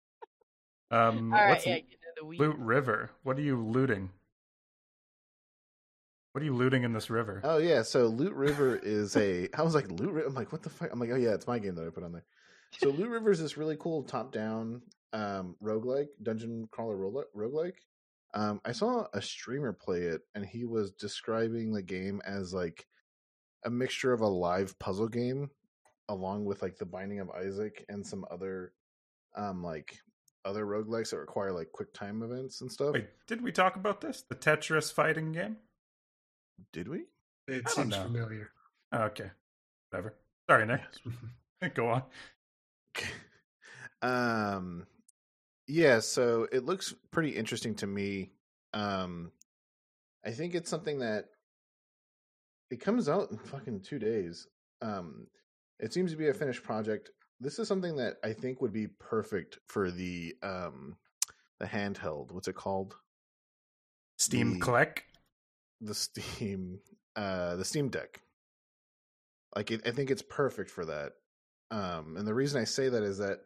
Um, 0.92 1.34
All 1.34 1.40
right, 1.40 1.50
what's 1.50 1.66
yeah, 1.66 1.78
the. 2.20 2.26
Loot 2.26 2.58
River? 2.58 3.12
What 3.24 3.38
are 3.38 3.42
you 3.42 3.62
looting? 3.62 4.10
What 6.34 6.42
are 6.42 6.46
you 6.46 6.56
looting 6.56 6.84
in 6.84 6.94
this 6.94 7.12
river? 7.12 7.42
Oh 7.44 7.58
yeah, 7.58 7.84
so 7.84 8.08
Loot 8.08 8.34
River 8.34 8.76
is 8.78 9.16
a. 9.16 9.48
I 9.56 9.62
was 9.62 9.76
like 9.76 9.90
Loot 9.92 10.12
River. 10.12 10.28
I'm 10.28 10.34
like, 10.34 10.52
what 10.52 10.64
the 10.64 10.70
fuck? 10.70 10.92
I'm 10.92 11.00
like, 11.00 11.12
oh 11.12 11.16
yeah, 11.16 11.34
it's 11.36 11.46
my 11.46 11.60
game 11.60 11.76
that 11.76 11.86
I 11.86 11.90
put 11.92 12.04
on 12.04 12.12
there. 12.12 12.24
So 12.80 12.90
Loot 12.90 13.10
River 13.10 13.32
is 13.32 13.40
this 13.40 13.58
really 13.58 13.78
cool 13.80 14.04
top-down 14.04 14.82
um, 15.14 15.56
roguelike 15.64 16.08
dungeon 16.22 16.68
crawler 16.72 16.98
roguelike. 16.98 17.26
roguelike. 17.36 17.76
Um, 18.34 18.60
I 18.66 18.72
saw 18.72 19.06
a 19.14 19.22
streamer 19.22 19.74
play 19.74 20.02
it, 20.02 20.22
and 20.34 20.46
he 20.46 20.66
was 20.66 20.92
describing 20.92 21.72
the 21.72 21.84
game 21.84 22.22
as 22.26 22.54
like 22.54 22.88
a 23.64 23.70
mixture 23.70 24.12
of 24.12 24.22
a 24.22 24.28
live 24.28 24.78
puzzle 24.80 25.08
game, 25.08 25.52
along 26.10 26.46
with 26.46 26.62
like 26.62 26.78
the 26.78 26.86
Binding 26.86 27.20
of 27.20 27.30
Isaac 27.30 27.86
and 27.90 28.06
some 28.06 28.26
other, 28.32 28.74
um, 29.36 29.64
like 29.64 30.00
other 30.46 30.66
roguelikes 30.66 31.12
that 31.12 31.18
require 31.18 31.52
like 31.52 31.72
quick 31.72 31.94
time 31.94 32.24
events 32.24 32.62
and 32.62 32.72
stuff. 32.72 32.94
Wait, 32.94 33.08
did 33.28 33.42
we 33.42 33.52
talk 33.52 33.76
about 33.76 34.02
this? 34.02 34.24
The 34.28 34.36
Tetris 34.36 34.92
fighting 34.92 35.32
game? 35.32 35.58
Did 36.72 36.88
we? 36.88 37.06
It 37.48 37.64
I 37.68 37.70
seems 37.70 37.90
know. 37.90 38.04
familiar. 38.04 38.50
Oh, 38.92 39.04
okay, 39.04 39.30
whatever. 39.92 40.16
Sorry, 40.50 40.66
Nick. 40.66 40.82
Go 41.76 41.90
on. 41.90 42.04
Um 44.02 44.86
yeah 45.68 46.00
so 46.00 46.48
it 46.52 46.66
looks 46.66 46.94
pretty 47.12 47.30
interesting 47.30 47.74
to 47.76 47.88
me 47.88 48.32
um 48.74 49.32
I 50.26 50.32
think 50.32 50.56
it's 50.56 50.70
something 50.70 51.00
that 51.00 51.26
it 52.72 52.78
comes 52.80 53.10
out 53.10 53.30
in 53.32 53.38
fucking 53.38 53.82
two 53.82 54.00
days. 54.00 54.48
Um, 54.82 55.28
it 55.80 55.94
seems 55.94 56.12
to 56.12 56.18
be 56.18 56.30
a 56.30 56.34
finished 56.34 56.64
project. 56.64 57.12
This 57.40 57.60
is 57.60 57.68
something 57.68 57.98
that 57.98 58.16
I 58.24 58.32
think 58.34 58.62
would 58.62 58.72
be 58.72 58.88
perfect 58.88 59.60
for 59.68 59.92
the 59.92 60.34
um 60.42 60.96
the 61.60 61.66
handheld. 61.66 62.32
What's 62.32 62.48
it 62.48 62.56
called? 62.56 62.96
Steam 64.18 64.54
The- 64.56 64.60
Click. 64.60 65.04
The 65.82 65.94
Steam 65.94 66.80
uh 67.16 67.58
the 67.58 67.66
Steam 67.66 67.90
Deck. 67.90 68.22
Like 69.56 69.72
it, 69.72 69.82
I 69.86 69.92
think 69.92 70.10
it's 70.10 70.24
perfect 70.24 70.70
for 70.72 70.86
that. 70.86 71.12
Um 71.74 72.18
and 72.18 72.28
the 72.28 72.34
reason 72.34 72.62
I 72.62 72.66
say 72.66 72.90
that 72.90 73.04
is 73.04 73.18
that 73.18 73.40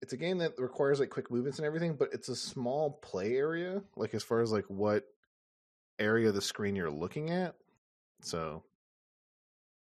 it's 0.00 0.12
a 0.12 0.16
game 0.16 0.38
that 0.38 0.58
requires 0.58 0.98
like 0.98 1.10
quick 1.10 1.30
movements 1.30 1.58
and 1.58 1.66
everything, 1.66 1.94
but 1.94 2.08
it's 2.12 2.28
a 2.28 2.34
small 2.34 2.98
play 3.02 3.36
area, 3.36 3.82
like 3.94 4.14
as 4.14 4.24
far 4.24 4.40
as 4.40 4.50
like 4.50 4.64
what 4.66 5.04
area 5.98 6.28
of 6.28 6.34
the 6.34 6.42
screen 6.42 6.74
you're 6.74 6.90
looking 6.90 7.30
at. 7.30 7.54
So 8.22 8.64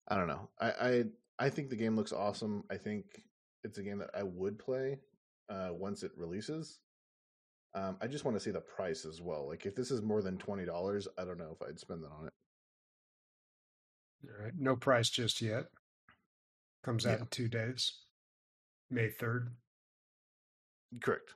I 0.08 0.16
don't 0.16 0.28
know. 0.28 0.49
I 0.61 0.70
I, 0.70 1.04
I 1.38 1.50
think 1.50 1.68
the 1.68 1.76
game 1.76 1.96
looks 1.96 2.12
awesome. 2.12 2.64
I 2.70 2.76
think 2.76 3.23
it's 3.64 3.78
a 3.78 3.82
game 3.82 3.99
that 3.99 4.11
I 4.14 4.23
would 4.23 4.58
play 4.58 4.99
uh, 5.50 5.70
once 5.73 6.02
it 6.02 6.12
releases. 6.16 6.78
Um, 7.75 7.99
I 8.00 8.06
just 8.06 8.25
want 8.25 8.37
to 8.37 8.42
see 8.42 8.52
the 8.52 8.61
price 8.61 9.04
as 9.04 9.20
well. 9.20 9.46
Like 9.49 9.66
if 9.66 9.75
this 9.75 9.90
is 9.90 10.00
more 10.00 10.23
than 10.23 10.38
twenty 10.38 10.64
dollars, 10.64 11.08
I 11.18 11.25
don't 11.25 11.38
know 11.38 11.54
if 11.61 11.66
I'd 11.66 11.78
spend 11.78 12.04
that 12.04 12.12
on 12.12 12.28
it. 12.28 12.32
All 14.30 14.44
right. 14.44 14.54
No 14.58 14.76
price 14.76 15.11
just 15.11 15.42
yet. 15.42 15.66
Comes 16.87 17.05
out 17.05 17.14
Yeah. 17.16 17.23
in 17.23 17.26
two 17.26 17.49
days. 17.49 17.95
May 18.90 19.11
3rd. 19.11 19.50
Correct. 21.02 21.35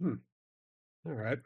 All 0.00 0.16
right. 1.04 1.40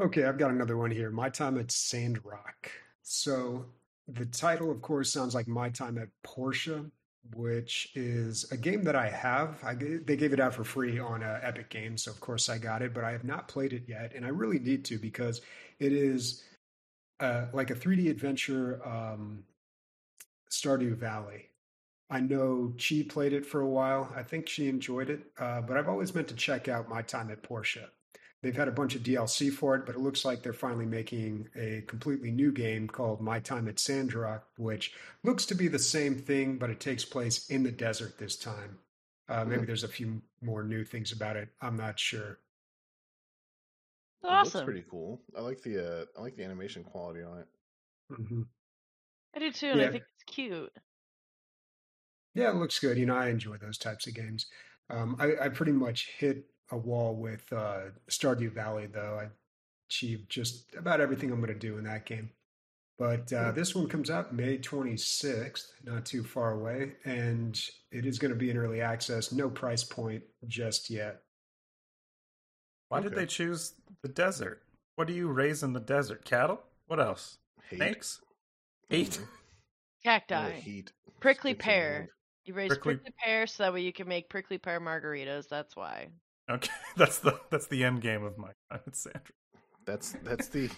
Okay, 0.00 0.22
I've 0.22 0.38
got 0.38 0.52
another 0.52 0.76
one 0.76 0.92
here. 0.92 1.10
My 1.10 1.28
time 1.28 1.58
at 1.58 1.72
Sandrock. 1.72 2.70
So 3.02 3.66
the 4.06 4.24
title, 4.24 4.70
of 4.70 4.82
course, 4.82 5.12
sounds 5.12 5.34
like 5.34 5.48
My 5.48 5.68
Time 5.68 5.98
at 5.98 6.10
Portia, 6.22 6.88
which 7.34 7.90
is 7.96 8.50
a 8.52 8.56
game 8.56 8.84
that 8.84 8.94
I 8.94 9.08
have. 9.10 9.58
I, 9.64 9.74
they 9.74 10.16
gave 10.16 10.32
it 10.32 10.38
out 10.38 10.54
for 10.54 10.62
free 10.62 11.00
on 11.00 11.24
uh, 11.24 11.40
Epic 11.42 11.70
Games, 11.70 12.04
so 12.04 12.12
of 12.12 12.20
course 12.20 12.48
I 12.48 12.56
got 12.56 12.82
it, 12.82 12.94
but 12.94 13.02
I 13.02 13.10
have 13.10 13.24
not 13.24 13.48
played 13.48 13.72
it 13.72 13.82
yet, 13.88 14.12
and 14.14 14.24
I 14.24 14.28
really 14.28 14.60
need 14.60 14.84
to 14.86 14.98
because 14.98 15.40
it 15.80 15.92
is 15.92 16.44
uh, 17.18 17.46
like 17.52 17.70
a 17.70 17.74
3D 17.74 18.08
adventure 18.10 18.80
um, 18.86 19.42
Stardew 20.50 20.96
Valley. 20.96 21.50
I 22.10 22.20
know 22.20 22.74
Chi 22.78 23.04
played 23.08 23.32
it 23.32 23.46
for 23.46 23.60
a 23.60 23.68
while. 23.68 24.12
I 24.16 24.22
think 24.22 24.48
she 24.48 24.68
enjoyed 24.68 25.10
it, 25.10 25.22
uh, 25.38 25.60
but 25.62 25.76
I've 25.76 25.88
always 25.88 26.14
meant 26.14 26.28
to 26.28 26.34
check 26.34 26.68
out 26.68 26.88
My 26.88 27.02
Time 27.02 27.30
at 27.30 27.42
Portia. 27.42 27.90
They've 28.42 28.56
had 28.56 28.68
a 28.68 28.72
bunch 28.72 28.94
of 28.96 29.02
DLC 29.02 29.50
for 29.50 29.76
it, 29.76 29.86
but 29.86 29.94
it 29.94 30.00
looks 30.00 30.24
like 30.24 30.42
they're 30.42 30.52
finally 30.52 30.86
making 30.86 31.48
a 31.54 31.82
completely 31.86 32.30
new 32.30 32.52
game 32.52 32.88
called 32.88 33.20
My 33.20 33.38
Time 33.38 33.68
at 33.68 33.78
Sandrock, 33.78 34.46
which 34.56 34.94
looks 35.22 35.46
to 35.46 35.54
be 35.54 35.68
the 35.68 35.78
same 35.78 36.16
thing, 36.16 36.58
but 36.58 36.70
it 36.70 36.80
takes 36.80 37.04
place 37.04 37.48
in 37.50 37.62
the 37.62 37.70
desert 37.72 38.18
this 38.18 38.36
time. 38.36 38.78
Uh, 39.28 39.44
maybe 39.44 39.64
Hmm. 39.64 39.66
there's 39.66 39.84
a 39.84 39.88
few 39.88 40.22
more 40.42 40.64
new 40.64 40.84
things 40.84 41.12
about 41.12 41.36
it. 41.36 41.50
I'm 41.60 41.76
not 41.76 41.98
sure. 42.00 42.40
It 44.30 44.32
Awesome. 44.32 44.60
looks 44.60 44.64
pretty 44.64 44.84
cool. 44.90 45.20
I 45.36 45.40
like 45.42 45.62
the 45.62 46.02
uh, 46.02 46.04
I 46.16 46.22
like 46.22 46.34
the 46.36 46.44
animation 46.44 46.84
quality 46.84 47.22
on 47.22 47.38
it. 47.40 47.48
hmm 48.10 48.42
I 49.34 49.38
do 49.38 49.52
too, 49.52 49.68
and 49.68 49.80
I 49.80 49.88
think 49.90 50.04
it's 50.14 50.34
cute. 50.34 50.72
Yeah, 52.34 52.50
it 52.50 52.56
looks 52.56 52.78
good. 52.78 52.96
You 52.98 53.06
know, 53.06 53.16
I 53.16 53.28
enjoy 53.28 53.56
those 53.56 53.78
types 53.78 54.06
of 54.06 54.14
games. 54.14 54.46
Um, 54.88 55.16
I, 55.18 55.46
I 55.46 55.48
pretty 55.48 55.72
much 55.72 56.08
hit 56.18 56.44
a 56.70 56.76
wall 56.76 57.14
with 57.16 57.44
uh, 57.52 57.90
Stardew 58.08 58.52
Valley, 58.52 58.86
though. 58.86 59.18
I 59.20 59.28
achieved 59.88 60.30
just 60.30 60.74
about 60.76 61.00
everything 61.00 61.30
I'm 61.30 61.40
going 61.40 61.52
to 61.52 61.58
do 61.58 61.78
in 61.78 61.84
that 61.84 62.06
game. 62.06 62.30
But 62.98 63.32
uh, 63.32 63.36
Yeah. 63.46 63.50
this 63.52 63.74
one 63.74 63.88
comes 63.88 64.10
out 64.10 64.34
May 64.34 64.58
26th, 64.58 65.66
not 65.84 66.04
too 66.04 66.22
far 66.22 66.52
away, 66.52 66.92
and 67.04 67.60
it 67.90 68.04
is 68.06 68.18
going 68.18 68.32
to 68.32 68.36
be 68.38 68.50
in 68.50 68.56
early 68.56 68.80
access. 68.80 69.32
No 69.32 69.48
price 69.48 69.82
point 69.82 70.22
just 70.46 70.90
yet. 70.90 71.22
Why 72.88 73.00
did 73.00 73.14
they 73.14 73.26
choose 73.26 73.74
the 74.02 74.08
desert? 74.08 74.62
What 74.96 75.06
do 75.06 75.14
you 75.14 75.28
raise 75.28 75.62
in 75.62 75.72
the 75.72 75.80
desert? 75.80 76.24
Cattle? 76.24 76.60
What 76.88 77.00
else? 77.00 77.38
Hate. 77.68 77.76
Snakes? 77.78 78.20
Heat? 78.90 79.18
Mhm. 79.18 79.28
Cacti. 80.04 80.52
Heat. 80.60 80.92
Prickly 81.20 81.52
Sticks 81.52 81.66
in 81.66 81.70
the 81.70 81.74
pear. 81.74 81.92
hand. 81.98 82.08
You 82.44 82.54
raise 82.54 82.68
Prickly- 82.68 82.94
prickly 82.96 83.14
pear 83.24 83.46
so 83.46 83.62
that 83.62 83.72
way 83.72 83.80
you 83.82 83.92
can 83.92 84.08
make 84.08 84.28
prickly 84.28 84.58
pear 84.58 84.80
margaritas. 84.80 85.48
That's 85.48 85.76
why. 85.76 86.08
Okay, 86.50 86.70
that's 86.96 87.18
the 87.20 87.38
that's 87.50 87.66
the 87.68 87.84
end 87.84 88.00
game 88.02 88.24
of 88.24 88.36
my 88.38 88.50
time 88.70 88.80
at 88.86 88.96
Sandra. 88.96 89.34
That's 89.86 90.12
that's 90.22 90.48
the 90.48 90.70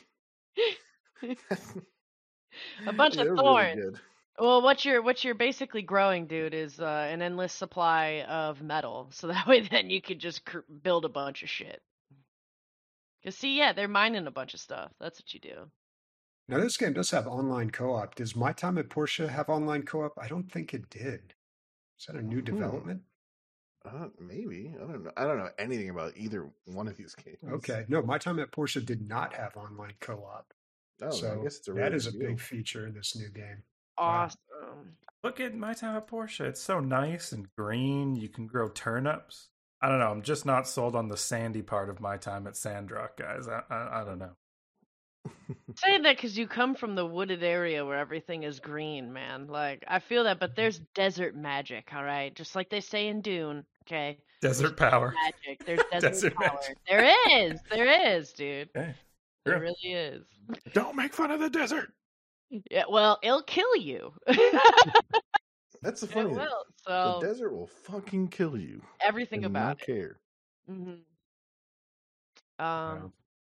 A 2.87 2.92
bunch 2.92 3.14
of 3.16 3.24
they're 3.24 3.32
really 3.32 3.42
thorns. 3.44 3.80
good. 3.80 4.00
Well, 4.38 4.60
what 4.62 4.84
you're 4.84 5.00
what 5.02 5.24
you're 5.24 5.34
basically 5.34 5.82
growing, 5.82 6.26
dude, 6.26 6.52
is 6.54 6.78
uh, 6.80 7.08
an 7.10 7.22
endless 7.22 7.52
supply 7.52 8.22
of 8.28 8.60
metal. 8.62 9.08
So 9.12 9.28
that 9.28 9.46
way, 9.46 9.60
then 9.60 9.88
you 9.90 10.02
could 10.02 10.18
just 10.18 10.44
cr- 10.44 10.58
build 10.82 11.04
a 11.04 11.08
bunch 11.08 11.42
of 11.42 11.48
shit. 11.48 11.80
Cause 13.24 13.37
see, 13.37 13.56
yeah, 13.56 13.72
they're 13.72 13.87
mining 13.88 14.26
a 14.26 14.30
bunch 14.32 14.52
of 14.52 14.60
stuff. 14.60 14.90
That's 15.00 15.20
what 15.20 15.32
you 15.32 15.38
do. 15.40 15.70
Now, 16.48 16.59
this 16.59 16.76
game 16.76 16.92
does 16.92 17.11
have 17.12 17.26
online 17.26 17.70
co 17.70 17.94
op. 17.94 18.14
Does 18.14 18.37
My 18.37 18.52
Time 18.52 18.76
at 18.78 18.90
Portia 18.90 19.28
have 19.28 19.48
online 19.48 19.83
co 19.85 20.05
op? 20.05 20.12
I 20.20 20.28
don't 20.28 20.50
think 20.50 20.74
it 20.74 20.90
did. 20.90 21.35
Is 21.98 22.07
that 22.07 22.16
a 22.16 22.22
new 22.22 22.40
Hmm. 22.40 22.44
development? 22.44 23.02
Uh, 23.85 24.09
maybe 24.20 24.72
I 24.76 24.78
don't 24.81 25.02
know. 25.05 25.12
I 25.16 25.24
don't 25.24 25.38
know 25.38 25.50
anything 25.59 25.90
about 25.90 26.16
either 26.16 26.48
one 26.66 26.87
of 26.88 26.96
these 26.96 27.14
games. 27.24 27.38
Okay. 27.50 27.85
No, 27.88 28.02
My 28.02 28.18
Time 28.18 28.38
at 28.38 28.52
Portia 28.52 28.81
did 28.81 29.07
not 29.09 29.35
have 29.35 29.57
online 29.57 29.94
co 30.00 30.24
op. 30.24 30.52
Oh, 31.00 31.11
so 31.11 31.40
I 31.40 31.42
guess 31.42 31.59
it's 31.59 31.68
a 31.68 31.72
that 31.72 31.81
really 31.81 31.96
is 31.96 32.07
a 32.07 32.12
big 32.12 32.20
deal. 32.28 32.37
feature 32.37 32.87
in 32.87 32.94
this 32.94 33.16
new 33.16 33.28
game. 33.31 33.62
Wow. 33.98 34.24
Awesome. 34.24 34.96
Look 35.24 35.40
at 35.40 35.55
my 35.55 35.72
time 35.74 35.96
at 35.96 36.07
Portia. 36.07 36.46
It's 36.46 36.61
so 36.61 36.81
nice 36.81 37.33
and 37.33 37.48
green. 37.57 38.14
You 38.16 38.28
can 38.28 38.46
grow 38.46 38.68
turnips. 38.68 39.48
I 39.81 39.88
don't 39.88 39.98
know. 39.98 40.11
I'm 40.11 40.22
just 40.22 40.46
not 40.46 40.68
sold 40.68 40.94
on 40.94 41.09
the 41.09 41.16
sandy 41.16 41.62
part 41.62 41.88
of 41.90 42.00
my 42.00 42.16
time 42.16 42.46
at 42.46 42.57
Sandrock, 42.57 43.16
guys. 43.16 43.48
I 43.48 43.62
I, 43.68 44.00
I 44.00 44.05
don't 44.05 44.18
know. 44.18 44.37
Saying 45.76 46.02
that 46.02 46.16
because 46.16 46.37
you 46.37 46.46
come 46.46 46.74
from 46.74 46.94
the 46.94 47.06
wooded 47.06 47.42
area 47.42 47.85
where 47.85 47.98
everything 47.98 48.42
is 48.42 48.61
green, 48.61 49.12
man. 49.12 49.46
Like 49.46 49.85
I 49.88 49.98
feel 50.00 50.24
that, 50.24 50.38
but 50.40 50.54
there's 50.56 50.78
desert 50.94 51.35
magic. 51.37 51.90
All 51.94 52.02
right, 52.04 52.35
just 52.35 52.54
like 52.54 52.68
they 52.70 52.80
say 52.80 53.08
in 53.08 53.20
Dune. 53.20 53.64
Okay, 53.87 54.18
Desert 54.40 54.76
power. 54.76 55.14
magic. 55.24 55.62
There's 55.66 55.80
desert, 55.90 56.08
Desert 56.12 56.35
power. 56.35 56.58
magic. 56.61 56.78
There 56.88 57.14
is. 57.50 57.61
There 57.70 58.16
is, 58.16 58.32
dude. 58.32 58.68
Okay. 58.76 58.94
There 59.44 59.54
Sure. 59.54 59.61
really 59.61 59.92
is. 59.92 60.24
Don't 60.72 60.94
make 60.96 61.12
fun 61.14 61.30
of 61.32 61.40
the 61.40 61.50
desert. 61.50 61.92
Yeah. 62.70 62.85
Well, 62.88 63.18
it'll 63.22 63.42
kill 63.42 63.74
you. 63.76 64.12
That's 65.82 66.00
the 66.00 66.06
it 66.06 66.12
funny 66.12 66.28
thing. 66.28 66.37
will. 66.38 66.64
The 66.87 67.18
desert 67.26 67.52
will 67.52 67.66
fucking 67.66 68.28
kill 68.28 68.56
you. 68.56 68.82
everything 69.00 69.44
about 69.44 69.64
not 69.78 69.80
it. 69.82 69.87
care. 69.87 70.16
hmm 70.68 70.78
Um. 70.90 70.98
Wow. 72.58 73.12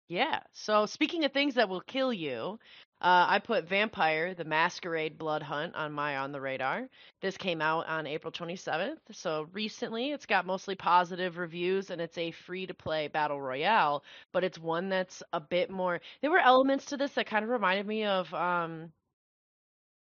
Yeah. 0.07 0.39
So 0.51 0.85
speaking 0.85 1.25
of 1.25 1.31
things 1.31 1.55
that 1.55 1.67
will 1.69 1.81
kill 1.81 2.13
you, 2.13 2.59
uh, 3.01 3.25
I 3.27 3.39
put 3.39 3.67
Vampire: 3.67 4.33
The 4.35 4.45
Masquerade 4.45 5.17
Blood 5.17 5.41
Hunt 5.43 5.75
on 5.75 5.91
my 5.91 6.17
on 6.17 6.31
the 6.31 6.39
radar. 6.39 6.87
This 7.21 7.37
came 7.37 7.61
out 7.61 7.87
on 7.87 8.07
April 8.07 8.31
27th, 8.31 8.97
so 9.11 9.47
recently. 9.51 10.11
It's 10.11 10.25
got 10.25 10.45
mostly 10.45 10.75
positive 10.75 11.37
reviews, 11.37 11.89
and 11.89 11.99
it's 11.99 12.17
a 12.17 12.31
free-to-play 12.31 13.09
battle 13.09 13.41
royale. 13.41 14.03
But 14.31 14.43
it's 14.43 14.59
one 14.59 14.89
that's 14.89 15.21
a 15.33 15.39
bit 15.41 15.69
more. 15.69 15.99
There 16.21 16.31
were 16.31 16.39
elements 16.39 16.85
to 16.85 16.97
this 16.97 17.11
that 17.13 17.25
kind 17.27 17.43
of 17.43 17.49
reminded 17.49 17.85
me 17.87 18.05
of. 18.05 18.33
Um, 18.33 18.91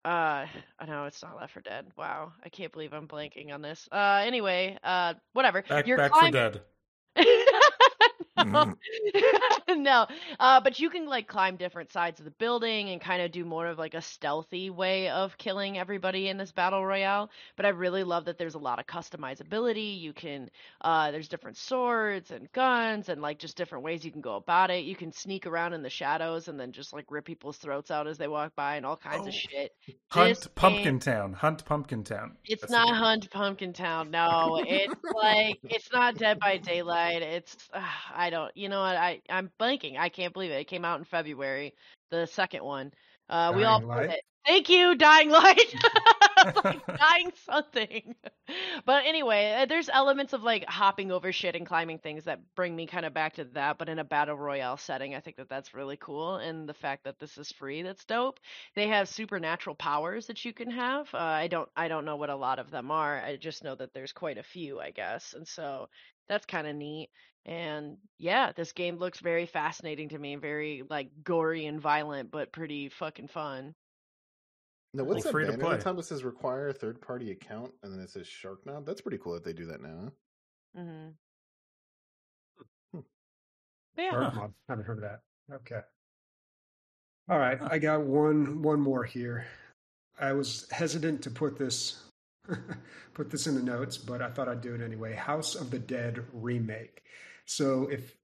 uh, 0.04 0.46
I 0.80 0.86
know 0.86 1.06
it's 1.06 1.24
not 1.24 1.38
Left 1.38 1.54
4 1.54 1.62
Dead. 1.64 1.88
Wow, 1.98 2.34
I 2.44 2.50
can't 2.50 2.72
believe 2.72 2.94
I'm 2.94 3.08
blanking 3.08 3.54
on 3.54 3.62
this. 3.62 3.88
Uh, 3.92 4.22
anyway, 4.26 4.78
uh, 4.84 5.16
whatever. 5.34 5.64
Back 5.64 5.88
You're 5.88 5.98
back 5.98 6.12
for 6.12 6.20
climbing- 6.20 6.34
dead. 6.34 6.62
No, 8.44 8.74
no. 9.76 10.08
Uh, 10.40 10.60
but 10.62 10.80
you 10.80 10.90
can 10.90 11.06
like 11.06 11.28
climb 11.28 11.56
different 11.56 11.92
sides 11.92 12.20
of 12.20 12.26
the 12.26 12.32
building 12.32 12.90
and 12.90 13.00
kind 13.02 13.22
of 13.22 13.32
do 13.32 13.46
more 13.46 13.68
of 13.68 13.78
like 13.78 13.94
a 13.94 14.02
stealthy 14.02 14.70
way 14.70 15.10
of 15.10 15.38
killing 15.38 15.78
everybody 15.78 16.28
in 16.28 16.38
this 16.38 16.52
battle 16.52 16.86
royale. 16.86 17.30
But 17.56 17.66
I 17.66 17.70
really 17.70 18.04
love 18.04 18.26
that 18.26 18.38
there's 18.38 18.56
a 18.56 18.60
lot 18.60 18.80
of 18.80 18.86
customizability. 18.88 20.00
You 20.00 20.14
can, 20.14 20.50
uh, 20.82 21.12
there's 21.12 21.28
different 21.28 21.58
swords 21.58 22.32
and 22.32 22.52
guns 22.52 23.10
and 23.10 23.22
like 23.22 23.40
just 23.40 23.58
different 23.58 23.84
ways 23.84 24.04
you 24.06 24.12
can 24.12 24.22
go 24.22 24.36
about 24.36 24.70
it. 24.72 24.84
You 24.86 24.96
can 24.96 25.12
sneak 25.12 25.46
around 25.46 25.74
in 25.74 25.82
the 25.82 25.90
shadows 25.90 26.48
and 26.48 26.60
then 26.60 26.72
just 26.72 26.94
like 26.94 27.06
rip 27.10 27.26
people's 27.26 27.58
throats 27.58 27.92
out 27.92 28.08
as 28.08 28.18
they 28.18 28.28
walk 28.28 28.56
by 28.56 28.76
and 28.76 28.86
all 28.86 28.98
kinds 28.98 29.24
Oh. 29.26 29.28
of 29.28 29.34
shit. 29.34 29.72
Hunt 30.10 30.30
This 30.30 30.48
Pumpkin 30.56 30.84
game- 30.84 31.00
Town. 31.00 31.34
Hunt 31.34 31.66
Pumpkin 31.66 32.04
Town. 32.04 32.36
It's 32.46 32.62
That's 32.62 32.72
not. 32.72 32.96
Hunt 32.96 33.30
Pumpkin 33.32 33.74
Town. 33.74 34.12
No, 34.12 34.62
it's 34.66 34.94
like 35.14 35.60
it's 35.64 35.92
not 35.92 36.16
Dead 36.18 36.40
by 36.40 36.58
Daylight. 36.58 37.22
It's 37.22 37.56
uh, 37.74 37.82
I 38.14 38.25
don't. 38.30 38.56
You 38.56 38.70
know 38.70 38.82
what? 38.82 38.96
I 38.96 39.22
I'm 39.30 39.52
blanking. 39.60 39.98
I 39.98 40.10
can't 40.10 40.34
believe 40.34 40.52
it. 40.52 40.60
It 40.62 40.68
came 40.68 40.86
out 40.86 41.00
in 41.00 41.06
February, 41.06 41.74
the 42.12 42.26
second 42.28 42.64
one. 42.64 42.94
Uh, 43.30 43.54
we 43.56 43.64
all 43.64 43.82
Light? 43.82 44.12
it. 44.12 44.22
Thank 44.46 44.70
you, 44.70 44.96
Dying 44.96 45.30
Light. 45.30 45.76
like 46.64 46.86
dying 46.98 47.32
something. 47.46 48.16
But 48.86 49.06
anyway, 49.08 49.58
uh, 49.60 49.66
there's 49.66 49.90
elements 49.90 50.34
of 50.34 50.44
like 50.44 50.66
hopping 50.66 51.12
over 51.12 51.32
shit 51.32 51.56
and 51.56 51.66
climbing 51.66 51.98
things 51.98 52.26
that 52.26 52.42
bring 52.56 52.76
me 52.76 52.86
kind 52.86 53.04
of 53.04 53.14
back 53.16 53.34
to 53.34 53.46
that. 53.56 53.80
But 53.80 53.90
in 53.90 53.98
a 53.98 54.04
battle 54.04 54.36
royale 54.36 54.78
setting, 54.78 55.16
I 55.16 55.20
think 55.20 55.38
that 55.38 55.50
that's 55.50 55.74
really 55.74 55.98
cool. 55.98 56.36
And 56.36 56.70
the 56.70 56.76
fact 56.76 57.06
that 57.06 57.20
this 57.20 57.40
is 57.40 57.52
free, 57.52 57.82
that's 57.82 58.06
dope. 58.06 58.40
They 58.76 58.88
have 58.90 59.10
supernatural 59.10 59.76
powers 59.76 60.28
that 60.28 60.46
you 60.46 60.54
can 60.54 60.70
have. 60.70 61.12
Uh, 61.12 61.18
I 61.18 61.48
don't, 61.48 61.68
I 61.76 61.88
don't 61.88 62.06
know 62.06 62.18
what 62.18 62.30
a 62.30 62.36
lot 62.36 62.60
of 62.60 62.70
them 62.70 62.92
are. 62.92 63.20
I 63.20 63.38
just 63.38 63.64
know 63.64 63.74
that 63.74 63.96
there's 63.96 64.14
quite 64.14 64.38
a 64.38 64.44
few, 64.44 64.80
I 64.80 64.92
guess. 64.92 65.34
And 65.34 65.48
so 65.48 65.90
that's 66.28 66.46
kind 66.46 66.68
of 66.68 66.76
neat. 66.76 67.10
And 67.46 67.98
yeah, 68.18 68.52
this 68.54 68.72
game 68.72 68.98
looks 68.98 69.20
very 69.20 69.46
fascinating 69.46 70.10
to 70.10 70.18
me. 70.20 70.36
Very 70.36 70.84
like 70.90 71.10
gory 71.24 71.66
and 71.68 71.80
violent, 71.80 72.32
but 72.32 72.52
pretty 72.52 72.90
fucking 72.90 73.28
fun. 73.28 73.76
Now, 74.94 75.04
what's 75.04 75.18
Like, 75.18 75.24
that 75.26 75.32
free 75.32 75.46
to 75.46 75.52
banner? 75.52 75.64
play. 75.64 75.72
Every 75.74 75.84
time 75.84 76.00
it 76.00 76.06
says 76.06 76.24
require 76.24 76.70
a 76.70 76.74
third 76.74 77.02
party 77.02 77.32
account 77.32 77.72
and 77.84 77.94
then 77.94 78.00
it 78.00 78.10
says 78.10 78.28
Sharkmob, 78.28 78.86
that's 78.86 79.02
pretty 79.02 79.18
cool 79.18 79.34
that 79.34 79.44
they 79.44 79.54
do 79.54 79.66
that 79.68 79.82
now. 79.82 80.12
hmm 80.76 81.10
Hmm. 82.94 83.00
Yeah. 83.98 84.12
Dark 84.12 84.34
Mob. 84.36 84.54
Haven't 84.70 84.86
heard 84.86 84.98
of 84.98 85.04
that. 85.04 85.20
Okay. 85.54 85.82
All 87.30 87.40
right, 87.40 87.60
I 87.62 87.80
got 87.80 88.02
one 88.02 88.62
one 88.62 88.80
more 88.80 89.04
here. 89.04 89.46
I 90.20 90.34
was 90.34 90.68
hesitant 90.72 91.24
to 91.24 91.32
put 91.32 91.58
this 91.58 92.04
put 93.14 93.30
this 93.32 93.48
in 93.48 93.56
the 93.56 93.64
notes, 93.64 93.98
but 93.98 94.22
I 94.22 94.30
thought 94.30 94.48
I'd 94.48 94.62
do 94.62 94.76
it 94.76 94.82
anyway. 94.82 95.14
House 95.16 95.56
of 95.56 95.72
the 95.72 95.80
Dead 95.80 96.24
remake. 96.34 97.02
So 97.46 97.88
if 97.90 98.16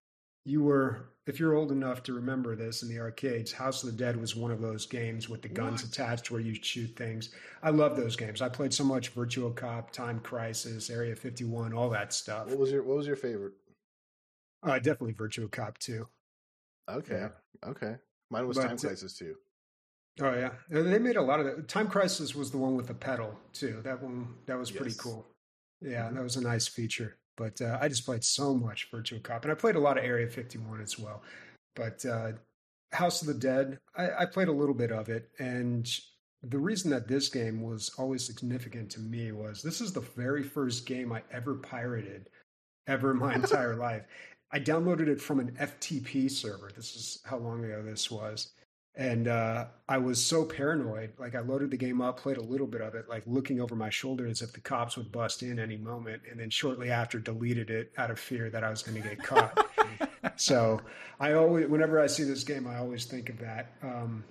you 0.45 0.63
were 0.63 1.09
if 1.27 1.39
you're 1.39 1.53
old 1.53 1.71
enough 1.71 2.01
to 2.03 2.13
remember 2.13 2.55
this 2.55 2.81
in 2.81 2.89
the 2.89 2.99
arcades, 2.99 3.51
House 3.51 3.83
of 3.83 3.91
the 3.91 3.95
Dead 3.97 4.19
was 4.19 4.35
one 4.35 4.49
of 4.51 4.59
those 4.59 4.87
games 4.87 5.29
with 5.29 5.43
the 5.43 5.47
guns 5.47 5.83
attached 5.83 6.31
where 6.31 6.41
you 6.41 6.55
shoot 6.55 6.95
things. 6.95 7.29
I 7.61 7.69
love 7.69 7.95
those 7.95 8.15
games. 8.15 8.41
I 8.41 8.49
played 8.49 8.73
so 8.73 8.83
much 8.83 9.09
Virtual 9.09 9.51
Cop, 9.51 9.91
Time 9.91 10.19
Crisis, 10.19 10.89
Area 10.89 11.15
51, 11.15 11.73
all 11.73 11.89
that 11.91 12.11
stuff. 12.11 12.47
What 12.47 12.57
was 12.57 12.71
your 12.71 12.83
What 12.83 12.97
was 12.97 13.07
your 13.07 13.15
favorite? 13.15 13.53
Uh, 14.63 14.77
definitely 14.77 15.13
Virtual 15.13 15.47
Cop 15.47 15.77
2. 15.77 16.07
Okay, 16.89 17.27
okay. 17.65 17.95
Mine 18.31 18.47
was 18.47 18.57
But, 18.57 18.67
Time 18.67 18.77
Crisis 18.77 19.15
too. 19.15 19.35
Oh 20.19 20.33
yeah, 20.33 20.51
they 20.69 20.99
made 20.99 21.15
a 21.15 21.21
lot 21.21 21.39
of 21.39 21.45
that. 21.45 21.67
Time 21.67 21.87
Crisis 21.87 22.35
was 22.35 22.51
the 22.51 22.57
one 22.57 22.75
with 22.75 22.87
the 22.87 22.93
pedal 22.93 23.37
too. 23.53 23.79
That 23.83 24.01
one 24.01 24.33
that 24.47 24.57
was 24.57 24.71
pretty 24.71 24.95
cool. 24.97 25.25
Yeah, 25.81 26.09
Mhm. 26.09 26.15
that 26.15 26.23
was 26.23 26.35
a 26.35 26.41
nice 26.41 26.67
feature. 26.67 27.17
But 27.41 27.59
uh, 27.59 27.79
I 27.81 27.87
just 27.87 28.05
played 28.05 28.23
so 28.23 28.53
much 28.53 28.89
Virtual 28.91 29.19
Cop, 29.19 29.43
and 29.43 29.51
I 29.51 29.55
played 29.55 29.75
a 29.75 29.79
lot 29.79 29.97
of 29.97 30.03
Area 30.03 30.27
51 30.27 30.79
as 30.79 30.99
well. 30.99 31.23
But 31.75 32.05
uh, 32.05 32.33
House 32.91 33.21
of 33.21 33.27
the 33.29 33.33
Dead, 33.33 33.79
I, 33.97 34.11
I 34.19 34.25
played 34.27 34.47
a 34.47 34.51
little 34.51 34.75
bit 34.75 34.91
of 34.91 35.09
it, 35.09 35.31
and 35.39 35.89
the 36.43 36.59
reason 36.59 36.91
that 36.91 37.07
this 37.07 37.29
game 37.29 37.63
was 37.63 37.89
always 37.97 38.23
significant 38.23 38.91
to 38.91 38.99
me 38.99 39.31
was 39.31 39.63
this 39.63 39.81
is 39.81 39.91
the 39.91 40.01
very 40.01 40.43
first 40.43 40.85
game 40.85 41.11
I 41.11 41.23
ever 41.31 41.55
pirated 41.55 42.29
ever 42.85 43.09
in 43.09 43.17
my 43.17 43.33
entire 43.41 43.75
life. 43.75 44.03
I 44.51 44.59
downloaded 44.59 45.07
it 45.07 45.19
from 45.19 45.39
an 45.39 45.57
FTP 45.59 46.29
server. 46.29 46.69
This 46.75 46.95
is 46.95 47.21
how 47.25 47.37
long 47.37 47.65
ago 47.65 47.81
this 47.81 48.11
was. 48.11 48.51
And 48.95 49.27
uh, 49.27 49.67
I 49.87 49.97
was 49.99 50.23
so 50.23 50.43
paranoid. 50.43 51.13
Like, 51.17 51.33
I 51.33 51.39
loaded 51.39 51.71
the 51.71 51.77
game 51.77 52.01
up, 52.01 52.19
played 52.19 52.37
a 52.37 52.41
little 52.41 52.67
bit 52.67 52.81
of 52.81 52.93
it, 52.93 53.07
like 53.07 53.23
looking 53.25 53.61
over 53.61 53.75
my 53.75 53.89
shoulder 53.89 54.27
as 54.27 54.41
if 54.41 54.51
the 54.51 54.59
cops 54.59 54.97
would 54.97 55.11
bust 55.11 55.43
in 55.43 55.59
any 55.59 55.77
moment. 55.77 56.23
And 56.29 56.39
then 56.39 56.49
shortly 56.49 56.91
after, 56.91 57.17
deleted 57.17 57.69
it 57.69 57.93
out 57.97 58.11
of 58.11 58.19
fear 58.19 58.49
that 58.49 58.63
I 58.63 58.69
was 58.69 58.83
going 58.83 59.01
to 59.01 59.07
get 59.07 59.23
caught. 59.23 59.65
so 60.35 60.81
I 61.19 61.33
always, 61.33 61.67
whenever 61.67 62.01
I 62.01 62.07
see 62.07 62.23
this 62.23 62.43
game, 62.43 62.67
I 62.67 62.79
always 62.79 63.05
think 63.05 63.29
of 63.29 63.39
that. 63.39 63.71
Um, 63.81 64.25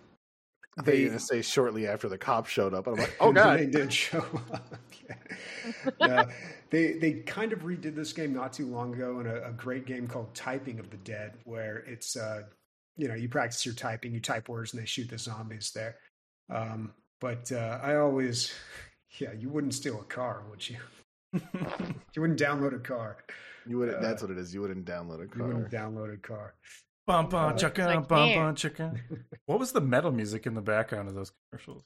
I 0.79 0.83
thought 0.83 0.93
gonna 0.93 1.19
say 1.19 1.43
shortly 1.43 1.87
after 1.87 2.09
the 2.09 2.19
cops 2.19 2.51
showed 2.51 2.75
up. 2.75 2.87
and 2.87 2.97
I'm 2.97 3.03
like, 3.03 3.17
oh 3.21 3.33
god. 3.33 3.59
they 3.59 3.67
did 3.67 3.93
show 3.93 4.25
up. 4.53 4.75
Yeah. 6.01 6.27
They 6.71 6.93
they 6.95 7.13
kind 7.13 7.53
of 7.53 7.61
redid 7.61 7.95
this 7.95 8.13
game 8.13 8.33
not 8.33 8.53
too 8.53 8.67
long 8.67 8.95
ago 8.95 9.21
in 9.21 9.27
a, 9.27 9.49
a 9.49 9.53
great 9.53 9.87
game 9.87 10.07
called 10.07 10.33
Typing 10.35 10.79
of 10.79 10.89
the 10.91 10.97
Dead, 10.99 11.35
where 11.45 11.79
it's 11.79 12.17
uh, 12.17 12.45
you 12.97 13.09
know 13.09 13.15
you 13.15 13.29
practice 13.29 13.65
your 13.65 13.75
typing, 13.75 14.13
you 14.15 14.21
type 14.21 14.49
words, 14.49 14.73
and 14.73 14.83
they 14.83 14.87
shoot 14.87 15.09
the 15.11 15.19
zombies 15.19 15.73
there. 15.75 15.97
Um, 16.53 16.93
but 17.21 17.51
uh, 17.53 17.79
I 17.83 17.97
always, 17.97 18.53
yeah, 19.19 19.33
you 19.33 19.49
wouldn't 19.49 19.75
steal 19.75 20.01
a 20.01 20.05
car, 20.05 20.45
would 20.51 20.69
you? 20.69 20.79
You 22.15 22.23
wouldn't 22.23 22.41
download 22.41 22.75
a 22.75 22.81
car. 22.81 23.19
You 23.67 23.79
wouldn't. 23.79 23.99
Uh, 23.99 24.01
that's 24.01 24.21
what 24.21 24.33
it 24.33 24.39
is. 24.39 24.53
You 24.53 24.63
wouldn't 24.63 24.85
download 24.85 25.23
a 25.23 25.29
car. 25.29 25.37
You 25.37 25.45
wouldn't 25.55 25.71
download 25.71 26.13
a 26.13 26.17
car. 26.17 26.55
Bum 27.07 27.29
bum 27.29 27.53
Uh, 27.53 27.57
chicka, 27.57 27.87
like, 27.87 28.09
bum 28.09 28.35
bum 28.35 28.55
chicka. 28.57 28.99
What 29.47 29.61
was 29.61 29.71
the 29.71 29.81
metal 29.81 30.11
music 30.11 30.47
in 30.47 30.55
the 30.55 30.61
background 30.61 31.09
of 31.09 31.15
those 31.15 31.31
commercials? 31.51 31.85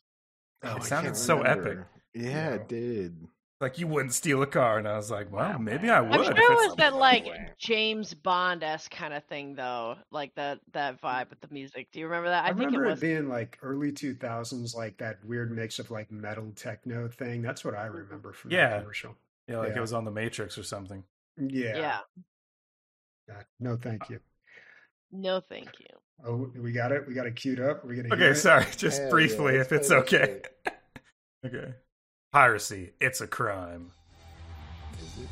Oh, 0.62 0.76
It 0.76 0.84
sounded 0.84 1.08
can't 1.08 1.16
so 1.18 1.42
epic. 1.42 1.78
Yeah, 2.14 2.22
Yeah. 2.30 2.48
it 2.54 2.68
did. 2.68 3.26
Like 3.60 3.78
you 3.78 3.86
wouldn't 3.86 4.12
steal 4.12 4.42
a 4.42 4.46
car, 4.46 4.78
and 4.78 4.88
I 4.88 4.96
was 4.96 5.10
like, 5.10 5.32
well, 5.32 5.58
maybe 5.58 5.88
I 5.88 6.00
would. 6.00 6.12
I'm 6.12 6.24
sure 6.24 6.32
it 6.32 6.68
was 6.68 6.76
that 6.76 6.96
like 6.96 7.26
James 7.56 8.12
Bond 8.12 8.64
esque 8.64 8.90
kind 8.90 9.14
of 9.14 9.24
thing 9.24 9.54
though, 9.54 9.94
like 10.10 10.34
that 10.34 10.58
that 10.72 11.00
vibe 11.00 11.30
with 11.30 11.40
the 11.40 11.48
music. 11.50 11.88
Do 11.92 12.00
you 12.00 12.06
remember 12.06 12.30
that? 12.30 12.44
I, 12.44 12.48
I, 12.48 12.50
think 12.50 12.62
it 12.62 12.66
remember 12.66 12.86
it, 12.86 12.90
was. 12.90 13.00
being 13.00 13.28
like 13.28 13.58
early 13.62 13.92
2000s, 13.92 14.74
like 14.74 14.98
that 14.98 15.24
weird 15.24 15.54
mix 15.54 15.78
of 15.78 15.90
like 15.90 16.10
metal 16.10 16.52
techno 16.56 17.08
thing. 17.08 17.42
That's 17.42 17.64
what 17.64 17.74
I 17.74 17.86
mm-hmm. 17.86 17.96
remember 17.98 18.32
from 18.32 18.50
Yeah. 18.50 18.70
that 18.70 18.80
commercial. 18.80 19.14
yeah, 19.48 19.58
like 19.58 19.70
Yeah. 19.70 19.78
it 19.78 19.80
was 19.80 19.92
on 19.92 20.04
the 20.04 20.10
Matrix 20.10 20.58
or 20.58 20.64
something. 20.64 21.04
Yeah. 21.38 21.76
yeah. 21.76 21.98
Yeah. 23.28 23.42
No, 23.60 23.76
thank 23.76 24.10
you. 24.10 24.20
No, 25.12 25.40
thank 25.40 25.68
you. 25.78 25.86
Oh, 26.26 26.50
we 26.60 26.72
got 26.72 26.92
it. 26.92 27.06
We 27.06 27.14
got 27.14 27.26
it 27.26 27.36
queued 27.36 27.60
up. 27.60 27.84
We're 27.84 27.96
gonna. 27.96 28.08
hear 28.08 28.26
Okay, 28.26 28.32
it? 28.32 28.36
sorry, 28.36 28.66
just 28.76 29.00
Hell 29.00 29.10
briefly, 29.10 29.58
let's 29.58 29.72
if 29.72 29.80
it's 29.80 29.90
okay. 29.90 30.42
okay. 31.46 31.74
Piracy, 32.34 32.90
it's 33.00 33.20
a 33.20 33.28
crime. 33.28 33.92
Is 35.00 35.22
it? 35.22 35.28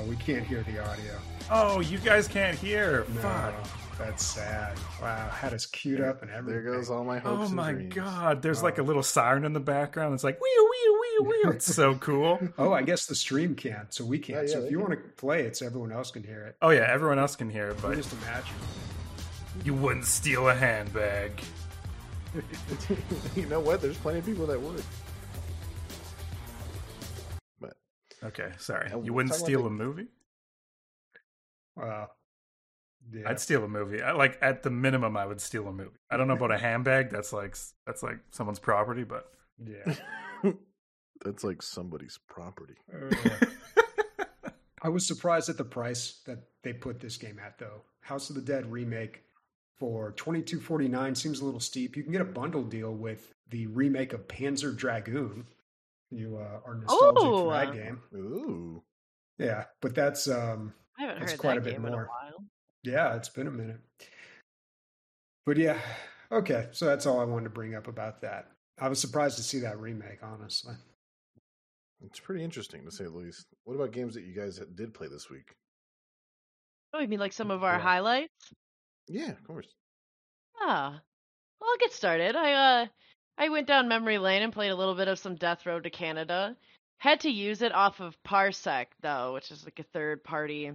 Oh, 0.00 0.04
we 0.06 0.16
can't 0.16 0.44
hear 0.44 0.64
the 0.64 0.84
audio. 0.84 1.12
Oh, 1.48 1.78
you 1.78 1.96
guys 1.98 2.26
can't 2.26 2.58
hear. 2.58 3.06
No, 3.14 3.20
Fuck. 3.20 3.54
that's 3.98 4.24
sad. 4.24 4.76
Wow, 5.00 5.28
had 5.28 5.54
us 5.54 5.64
queued 5.64 6.00
up 6.00 6.22
and 6.22 6.30
everything. 6.32 6.64
There 6.64 6.74
goes 6.74 6.90
all 6.90 7.04
my 7.04 7.20
hopes 7.20 7.38
Oh 7.42 7.44
and 7.46 7.54
my 7.54 7.70
dreams. 7.70 7.94
god, 7.94 8.42
there's 8.42 8.64
like 8.64 8.78
a 8.78 8.80
Oh. 8.80 8.84
little 8.84 9.04
siren 9.04 9.44
in 9.44 9.52
the 9.52 9.60
background. 9.60 10.12
It's 10.14 10.24
like 10.24 10.40
wee 10.40 10.50
wee 10.58 10.96
wee 11.20 11.26
wee. 11.44 11.50
It's 11.54 11.72
so 11.72 11.94
cool. 12.00 12.40
Oh, 12.58 12.72
I 12.72 12.82
guess 12.82 13.06
the 13.06 13.14
stream 13.14 13.54
can't, 13.54 13.94
so 13.94 14.04
we 14.04 14.18
can't. 14.18 14.48
Yeah, 14.48 14.54
so 14.54 14.58
if 14.64 14.72
you 14.72 14.78
can. 14.78 14.88
want 14.88 15.00
to 15.00 15.08
play 15.10 15.42
it, 15.44 15.56
so 15.56 15.66
everyone 15.66 15.92
else 15.92 16.10
can 16.10 16.24
hear 16.24 16.42
it. 16.46 16.56
Oh 16.60 16.70
yeah, 16.70 16.84
everyone 16.92 17.20
else 17.20 17.36
can 17.36 17.48
hear 17.48 17.68
it, 17.68 17.76
But 17.80 17.90
but 17.90 17.96
just 17.98 18.12
imagine. 18.14 18.56
you 19.64 19.72
wouldn't 19.74 20.06
steal 20.06 20.48
a 20.48 20.54
handbag. 20.56 21.30
you 23.36 23.46
know 23.46 23.60
what? 23.60 23.80
There's 23.80 23.98
plenty 23.98 24.18
of 24.18 24.26
people 24.26 24.46
that 24.46 24.60
would. 24.60 24.82
Okay, 28.24 28.52
sorry. 28.58 28.90
And 28.90 29.04
You 29.04 29.12
wouldn't 29.12 29.34
steal 29.34 29.60
about 29.60 29.68
a 29.68 29.74
movie? 29.74 30.06
Wow. 31.76 32.10
Yeah. 33.12 33.28
I'd 33.28 33.40
steal 33.40 33.64
a 33.64 33.68
movie. 33.68 34.00
I, 34.00 34.12
like 34.12 34.38
at 34.40 34.62
the 34.62 34.70
minimum, 34.70 35.16
I 35.16 35.26
would 35.26 35.40
steal 35.40 35.66
a 35.66 35.72
movie. 35.72 35.98
I 36.10 36.16
don't 36.16 36.28
know 36.28 36.34
about 36.34 36.52
a 36.52 36.58
handbag. 36.68 37.10
That's 37.10 37.32
like 37.32 37.56
that's 37.86 38.02
like 38.02 38.18
someone's 38.30 38.60
property, 38.60 39.04
but 39.04 39.26
yeah. 39.64 39.94
that's 41.24 41.42
like 41.42 41.62
somebody's 41.62 42.18
property. 42.28 42.74
Uh, 42.92 43.10
I 44.82 44.88
was 44.88 45.06
surprised 45.06 45.48
at 45.48 45.56
the 45.56 45.64
price 45.64 46.20
that 46.26 46.38
they 46.62 46.72
put 46.72 47.00
this 47.00 47.16
game 47.16 47.40
at, 47.44 47.58
though. 47.58 47.82
House 48.00 48.30
of 48.30 48.36
the 48.36 48.42
Dead 48.42 48.70
remake 48.70 49.22
for 49.78 50.12
twenty 50.12 50.42
two 50.42 50.60
forty 50.60 50.88
nine 50.88 51.14
seems 51.14 51.40
a 51.40 51.44
little 51.44 51.60
steep. 51.60 51.96
You 51.96 52.02
can 52.04 52.12
get 52.12 52.20
a 52.20 52.26
bundle 52.26 52.62
deal 52.62 52.92
with 52.92 53.32
the 53.50 53.66
remake 53.68 54.12
of 54.12 54.28
Panzer 54.28 54.76
Dragoon. 54.76 55.46
You 56.12 56.36
uh, 56.36 56.60
are 56.66 56.74
nostalgic 56.74 57.22
Ooh. 57.24 57.38
for 57.38 57.52
that 57.54 57.72
game, 57.72 58.00
Ooh. 58.14 58.82
yeah. 59.38 59.64
But 59.80 59.94
that's 59.94 60.28
um, 60.28 60.74
I 60.98 61.02
haven't 61.02 61.20
That's 61.20 61.32
heard 61.32 61.40
quite 61.40 61.54
that 61.54 61.58
a 61.60 61.64
bit 61.64 61.72
game 61.72 61.86
in 61.86 61.92
a 61.92 61.96
more. 61.96 62.06
while. 62.08 62.44
yeah, 62.84 63.16
it's 63.16 63.30
been 63.30 63.46
a 63.46 63.50
minute. 63.50 63.80
But 65.46 65.56
yeah, 65.56 65.78
okay. 66.30 66.68
So 66.72 66.84
that's 66.86 67.06
all 67.06 67.18
I 67.20 67.24
wanted 67.24 67.44
to 67.44 67.50
bring 67.50 67.74
up 67.74 67.88
about 67.88 68.20
that. 68.20 68.48
I 68.78 68.88
was 68.88 69.00
surprised 69.00 69.36
to 69.38 69.42
see 69.42 69.60
that 69.60 69.78
remake, 69.80 70.22
honestly. 70.22 70.74
It's 72.04 72.20
pretty 72.20 72.42
interesting 72.44 72.84
to 72.84 72.90
say 72.90 73.04
the 73.04 73.10
least. 73.10 73.46
What 73.64 73.74
about 73.74 73.92
games 73.92 74.14
that 74.14 74.24
you 74.24 74.34
guys 74.34 74.60
did 74.74 74.92
play 74.94 75.08
this 75.08 75.30
week? 75.30 75.54
Oh, 76.92 77.00
you 77.00 77.08
mean 77.08 77.20
like 77.20 77.32
some 77.32 77.50
of 77.50 77.62
our 77.64 77.74
Yeah. 77.76 77.80
highlights? 77.80 78.52
Yeah, 79.08 79.30
of 79.30 79.42
course. 79.44 79.68
Ah, 80.60 81.00
well, 81.60 81.70
I'll 81.70 81.78
get 81.78 81.92
started. 81.92 82.36
I 82.36 82.52
uh, 82.82 82.86
I 83.38 83.48
went 83.48 83.66
down 83.66 83.88
memory 83.88 84.18
lane 84.18 84.42
and 84.42 84.52
played 84.52 84.70
a 84.70 84.76
little 84.76 84.94
bit 84.94 85.08
of 85.08 85.18
some 85.18 85.34
Death 85.34 85.66
Road 85.66 85.84
to 85.84 85.90
Canada. 85.90 86.56
Had 86.98 87.20
to 87.20 87.30
use 87.30 87.62
it 87.62 87.72
off 87.72 88.00
of 88.00 88.22
Parsec 88.22 88.86
though, 89.00 89.34
which 89.34 89.50
is 89.50 89.64
like 89.64 89.78
a 89.78 89.84
third 89.84 90.22
party 90.22 90.72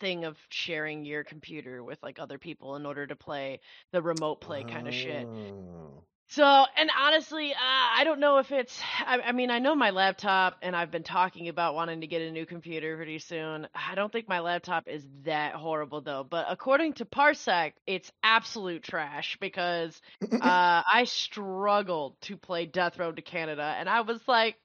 thing 0.00 0.24
of 0.24 0.36
sharing 0.48 1.04
your 1.04 1.24
computer 1.24 1.82
with 1.84 2.02
like 2.02 2.18
other 2.18 2.38
people 2.38 2.76
in 2.76 2.86
order 2.86 3.06
to 3.06 3.16
play 3.16 3.60
the 3.92 4.02
remote 4.02 4.40
play 4.40 4.64
kind 4.64 4.88
of 4.88 4.94
shit. 4.94 5.26
Oh. 5.26 6.02
So, 6.28 6.42
and 6.76 6.90
honestly, 6.98 7.52
uh, 7.52 7.56
I 7.60 8.02
don't 8.04 8.18
know 8.18 8.38
if 8.38 8.50
it's. 8.50 8.80
I, 9.06 9.20
I 9.20 9.32
mean, 9.32 9.50
I 9.50 9.60
know 9.60 9.76
my 9.76 9.90
laptop, 9.90 10.56
and 10.60 10.74
I've 10.74 10.90
been 10.90 11.04
talking 11.04 11.48
about 11.48 11.74
wanting 11.76 12.00
to 12.00 12.08
get 12.08 12.20
a 12.20 12.32
new 12.32 12.44
computer 12.46 12.96
pretty 12.96 13.20
soon. 13.20 13.68
I 13.74 13.94
don't 13.94 14.12
think 14.12 14.28
my 14.28 14.40
laptop 14.40 14.88
is 14.88 15.06
that 15.24 15.54
horrible 15.54 16.00
though. 16.00 16.26
But 16.28 16.46
according 16.48 16.94
to 16.94 17.04
Parsec, 17.04 17.72
it's 17.86 18.10
absolute 18.24 18.82
trash 18.82 19.38
because 19.40 20.00
uh, 20.32 20.38
I 20.42 21.04
struggled 21.06 22.20
to 22.22 22.36
play 22.36 22.66
Death 22.66 22.98
Road 22.98 23.16
to 23.16 23.22
Canada, 23.22 23.74
and 23.78 23.88
I 23.88 24.00
was 24.00 24.20
like, 24.26 24.56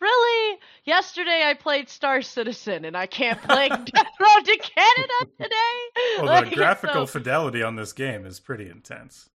Really? 0.00 0.58
Yesterday 0.84 1.42
I 1.44 1.54
played 1.54 1.88
Star 1.88 2.22
Citizen 2.22 2.84
and 2.84 2.96
I 2.96 3.06
can't 3.06 3.42
play 3.42 3.68
Death 3.68 3.84
Road 4.20 4.44
to 4.44 4.56
Canada 4.56 5.32
today. 5.40 6.18
Well, 6.18 6.26
Like, 6.26 6.50
the 6.50 6.54
graphical 6.56 7.06
so- 7.06 7.18
fidelity 7.18 7.62
on 7.64 7.74
this 7.74 7.92
game 7.92 8.24
is 8.24 8.38
pretty 8.38 8.68
intense. 8.70 9.28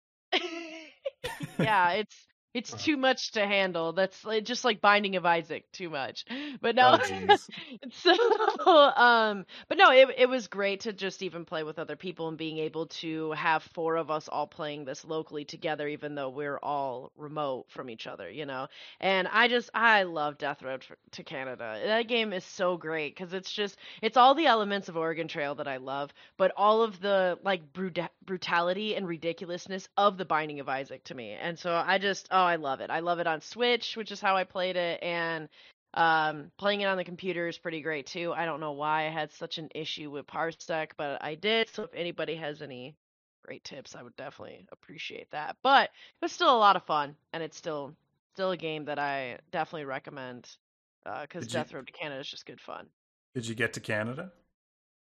Yeah, 1.60 1.92
it's 1.92 2.28
it's 2.54 2.74
Wow. 2.74 2.78
too 2.78 2.98
much 2.98 3.32
to 3.34 3.46
handle. 3.46 3.94
That's 3.94 4.26
just 4.44 4.64
like 4.66 4.82
Binding 4.82 5.16
of 5.16 5.26
Isaac, 5.26 5.72
too 5.72 5.90
much. 5.90 6.26
But 6.62 6.76
no, 6.76 6.98
Oh, 6.98 7.38
so 7.92 8.14
um, 8.96 9.46
but 9.68 9.78
no, 9.78 9.92
it 9.92 10.10
it 10.18 10.30
was 10.30 10.48
great 10.48 10.82
to 10.82 10.94
just 10.94 11.22
even 11.22 11.46
play 11.46 11.64
with 11.64 11.80
other 11.80 11.96
people 11.96 12.28
and 12.28 12.38
being 12.38 12.58
able 12.60 12.88
to 12.88 13.32
have 13.32 13.64
four 13.64 13.96
of 13.96 14.10
us 14.12 14.28
all 14.28 14.48
playing 14.48 14.86
this 14.86 15.04
locally 15.06 15.46
together, 15.46 15.88
even 15.88 16.16
though 16.16 16.30
we're 16.30 16.58
all 16.62 17.12
remote 17.18 17.66
from 17.70 17.90
each 17.90 18.08
other, 18.08 18.30
you 18.30 18.46
know. 18.46 18.68
And 19.00 19.28
I 19.28 19.48
just 19.48 19.70
I 19.74 20.04
love 20.04 20.38
Death 20.38 20.62
Road 20.62 20.86
to 21.12 21.24
Canada. 21.24 21.80
That 21.86 22.08
game 22.08 22.34
is 22.34 22.44
so 22.44 22.78
great 22.78 23.16
because 23.16 23.34
it's 23.34 23.52
just 23.52 23.78
it's 24.02 24.18
all 24.18 24.36
the 24.36 24.46
elements 24.48 24.90
of 24.90 24.98
Oregon 24.98 25.28
Trail 25.28 25.56
that 25.56 25.68
I 25.68 25.78
love, 25.78 26.14
but 26.38 26.52
all 26.58 26.84
of 26.84 27.00
the 27.02 27.38
like 27.44 27.72
bruta- 27.74 28.10
brutality 28.26 28.96
and 28.96 29.08
ridiculousness 29.08 29.88
of 29.98 30.18
the 30.18 30.26
Binding 30.26 30.60
of 30.60 30.70
Isaac 30.70 31.04
to 31.06 31.16
me. 31.16 31.32
And 31.32 31.58
so 31.58 31.72
I 31.74 31.98
just 31.98 32.28
I 32.44 32.56
love 32.58 32.82
it. 32.82 32.90
I 32.90 33.00
love 33.00 33.20
it 33.20 33.28
on 33.28 33.42
Switch, 33.42 33.96
which 33.98 34.12
is 34.12 34.22
how 34.22 34.36
I 34.36 34.44
played 34.44 34.76
it, 34.76 35.02
and 35.04 35.50
um, 35.94 36.52
playing 36.58 36.82
it 36.82 36.86
on 36.86 36.98
the 36.98 37.04
computer 37.04 37.48
is 37.48 37.58
pretty 37.58 37.82
great 37.82 38.06
too. 38.08 38.34
I 38.34 38.46
don't 38.46 38.60
know 38.60 38.72
why 38.74 39.08
I 39.08 39.10
had 39.10 39.32
such 39.34 39.58
an 39.58 39.70
issue 39.76 40.10
with 40.10 40.28
Parsec, 40.28 40.92
but 40.98 41.24
I 41.24 41.36
did. 41.36 41.70
So 41.70 41.84
if 41.84 41.94
anybody 41.94 42.36
has 42.36 42.62
any 42.62 42.96
great 43.44 43.64
tips, 43.64 43.96
I 43.96 44.04
would 44.04 44.16
definitely 44.16 44.66
appreciate 44.72 45.30
that. 45.32 45.58
But 45.64 45.86
it 45.86 46.22
was 46.22 46.32
still 46.32 46.56
a 46.56 46.58
lot 46.58 46.76
of 46.76 46.84
fun, 46.86 47.16
and 47.34 47.44
it's 47.44 47.58
still 47.58 47.94
still 48.34 48.52
a 48.52 48.58
game 48.58 48.86
that 48.86 49.00
I 49.00 49.40
definitely 49.52 49.86
recommend 49.86 50.50
because 51.04 51.46
you- 51.46 51.50
Death 51.50 51.74
Road 51.74 51.88
to 51.88 51.94
Canada 51.94 52.22
is 52.22 52.30
just 52.30 52.46
good 52.46 52.62
fun. 52.62 52.88
Did 53.36 53.48
you 53.48 53.56
get 53.56 53.74
to 53.74 53.80
Canada? 53.80 54.32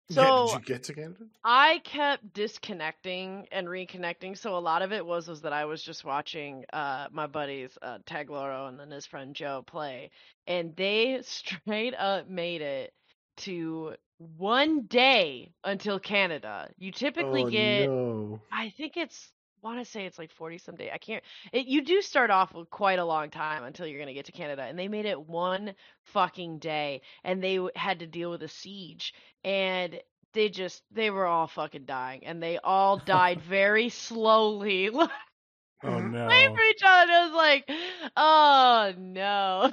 Yeah, 0.08 0.14
So- 0.14 0.46
did 0.46 0.54
you 0.54 0.74
get 0.74 0.82
to 0.84 0.94
Canada? 0.94 1.24
I 1.44 1.78
kept 1.84 2.32
disconnecting 2.32 3.46
and 3.52 3.66
reconnecting, 3.66 4.36
so 4.36 4.56
a 4.56 4.58
lot 4.58 4.82
of 4.82 4.92
it 4.92 5.04
was 5.04 5.28
was 5.28 5.42
that 5.42 5.52
I 5.52 5.64
was 5.64 5.82
just 5.82 6.04
watching 6.04 6.64
uh 6.72 7.08
my 7.10 7.26
buddies 7.26 7.76
uh 7.82 7.98
Tagloro 8.06 8.68
and 8.68 8.78
then 8.78 8.90
his 8.90 9.06
friend 9.06 9.34
Joe 9.34 9.62
play, 9.66 10.10
and 10.46 10.74
they 10.76 11.20
straight 11.22 11.94
up 11.94 12.28
made 12.28 12.62
it 12.62 12.92
to 13.38 13.94
one 14.18 14.82
day 14.82 15.52
until 15.64 15.98
Canada. 15.98 16.70
You 16.78 16.92
typically 16.92 17.44
oh, 17.44 17.50
get 17.50 17.86
no. 17.88 18.40
I 18.52 18.70
think 18.76 18.96
it's 18.96 19.32
want 19.64 19.78
to 19.84 19.90
say 19.90 20.04
it's 20.06 20.18
like 20.18 20.30
40 20.30 20.58
some 20.58 20.76
day. 20.76 20.90
I 20.92 20.98
can't 20.98 21.24
it, 21.52 21.66
you 21.66 21.82
do 21.82 22.02
start 22.02 22.30
off 22.30 22.54
with 22.54 22.70
quite 22.70 22.98
a 22.98 23.04
long 23.04 23.30
time 23.30 23.64
until 23.64 23.86
you're 23.86 23.98
going 23.98 24.08
to 24.08 24.14
get 24.14 24.26
to 24.26 24.32
Canada 24.32 24.62
and 24.62 24.78
they 24.78 24.88
made 24.88 25.06
it 25.06 25.20
one 25.28 25.74
fucking 26.04 26.58
day 26.58 27.00
and 27.24 27.42
they 27.42 27.58
had 27.74 28.00
to 28.00 28.06
deal 28.06 28.30
with 28.30 28.42
a 28.42 28.48
siege 28.48 29.14
and 29.42 29.98
they 30.34 30.48
just 30.50 30.82
they 30.92 31.10
were 31.10 31.26
all 31.26 31.46
fucking 31.46 31.84
dying 31.86 32.24
and 32.26 32.42
they 32.42 32.58
all 32.58 32.98
died 32.98 33.40
very 33.48 33.88
slowly 33.88 34.90
Oh 35.86 35.98
no. 35.98 36.28
for 36.28 36.62
each 36.62 36.82
other. 36.84 37.12
It 37.12 37.30
was 37.30 37.32
like, 37.32 37.70
oh 38.16 38.92
no. 38.98 39.70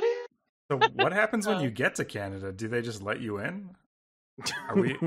So 0.69 0.79
what 0.95 1.11
happens 1.13 1.47
when 1.47 1.61
you 1.61 1.69
get 1.69 1.95
to 1.95 2.05
Canada? 2.05 2.51
Do 2.51 2.67
they 2.67 2.81
just 2.81 3.01
let 3.01 3.19
you 3.21 3.39
in? 3.39 3.69
Are 4.69 4.75
we- 4.75 4.97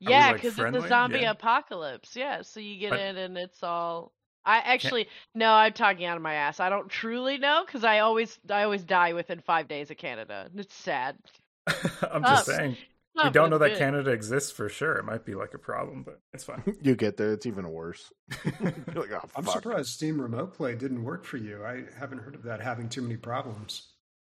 Yeah, 0.00 0.28
like, 0.28 0.36
because 0.36 0.48
it's 0.52 0.58
friendly? 0.60 0.84
a 0.84 0.88
zombie 0.88 1.18
Yeah. 1.20 1.30
apocalypse. 1.32 2.16
Yeah, 2.16 2.42
so 2.42 2.60
you 2.60 2.78
get 2.78 2.90
But- 2.90 3.00
in 3.00 3.16
and 3.18 3.36
it's 3.38 3.62
all. 3.62 4.12
I 4.44 4.56
actually 4.58 5.06
no, 5.34 5.52
I'm 5.52 5.74
talking 5.74 6.06
out 6.06 6.16
of 6.16 6.22
my 6.22 6.32
ass. 6.34 6.60
I 6.60 6.70
don't 6.70 6.88
truly 6.88 7.36
know 7.36 7.62
because 7.66 7.84
I 7.84 7.98
always 7.98 8.38
I 8.48 8.62
always 8.62 8.82
die 8.82 9.12
within 9.12 9.40
five 9.40 9.68
days 9.68 9.90
of 9.90 9.98
Canada. 9.98 10.50
It's 10.56 10.74
sad. 10.74 11.16
I'm 11.66 12.22
just 12.22 12.48
Up. 12.48 12.56
saying. 12.56 12.76
Oh, 13.18 13.24
We 13.24 13.30
don't 13.30 13.50
know 13.50 13.58
that 13.58 13.70
good. 13.70 13.78
Canada 13.78 14.12
exists 14.12 14.52
for 14.52 14.68
sure. 14.68 14.94
It 14.96 15.04
might 15.04 15.24
be 15.26 15.34
like 15.34 15.52
a 15.52 15.58
problem, 15.58 16.04
but 16.04 16.20
it's 16.32 16.44
fine. 16.44 16.62
you 16.82 16.94
get 16.94 17.16
there, 17.16 17.32
it's 17.32 17.44
even 17.44 17.68
worse. 17.70 18.10
You're 18.60 18.72
like, 18.94 19.10
oh, 19.12 19.28
I'm 19.36 19.44
surprised 19.46 19.88
Steam 19.88 20.20
Remote 20.22 20.54
Play 20.54 20.74
didn't 20.76 21.02
work 21.04 21.24
for 21.24 21.36
you. 21.36 21.62
I 21.64 21.82
haven't 21.98 22.20
heard 22.20 22.36
of 22.36 22.44
that 22.44 22.60
having 22.62 22.88
too 22.88 23.02
many 23.02 23.16
problems. 23.16 23.92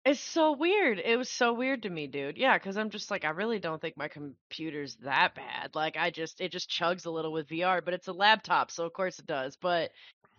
It's 0.04 0.20
so 0.20 0.54
weird. 0.54 1.00
It 1.00 1.16
was 1.18 1.30
so 1.30 1.54
weird 1.54 1.84
to 1.84 1.90
me, 1.90 2.08
dude. 2.08 2.38
Yeah, 2.38 2.58
because 2.58 2.76
I'm 2.76 2.90
just 2.90 3.12
like, 3.12 3.24
I 3.24 3.30
really 3.30 3.60
don't 3.60 3.80
think 3.80 3.98
my 3.98 4.08
computer's 4.08 4.96
that 5.04 5.36
bad. 5.36 5.76
Like, 5.76 5.96
I 5.96 6.10
just, 6.10 6.42
it 6.42 6.52
just 6.52 6.70
chugs 6.72 7.06
a 7.06 7.12
little 7.12 7.32
with 7.32 7.48
VR, 7.50 7.86
but 7.86 7.94
it's 7.94 8.08
a 8.08 8.14
laptop, 8.14 8.72
so 8.72 8.86
of 8.86 8.94
course 8.94 9.20
it 9.20 9.28
does. 9.28 9.58
But 9.58 9.92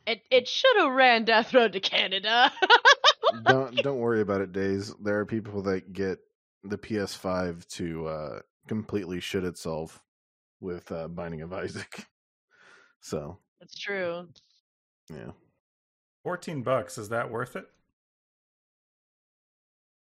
it, 0.05 0.23
it 0.33 0.49
should 0.49 0.77
have 0.79 0.91
ran 0.93 1.25
Death 1.25 1.55
Road 1.55 1.75
to 1.75 1.81
Canada. 1.81 2.51
don't 3.45 3.77
don't 3.77 3.99
worry 3.99 4.21
about 4.21 4.41
it, 4.41 4.53
Days. 4.53 4.93
There 5.01 5.21
are 5.21 5.27
people 5.27 5.63
that 5.63 5.93
get 5.93 6.19
the 6.65 6.77
PS5 6.79 7.67
to 7.77 8.07
uh, 8.07 8.39
completely 8.67 9.21
shit 9.21 9.45
itself 9.45 10.03
with 10.61 10.91
uh, 10.91 11.07
Binding 11.09 11.43
of 11.43 11.53
Isaac. 11.53 12.07
So 13.05 13.39
It's 13.61 13.77
true. 13.77 14.29
yeah, 15.13 15.33
14 16.23 16.63
bucks, 16.63 16.99
is 16.99 17.09
that 17.09 17.33
worth 17.33 17.57
it? 17.57 17.67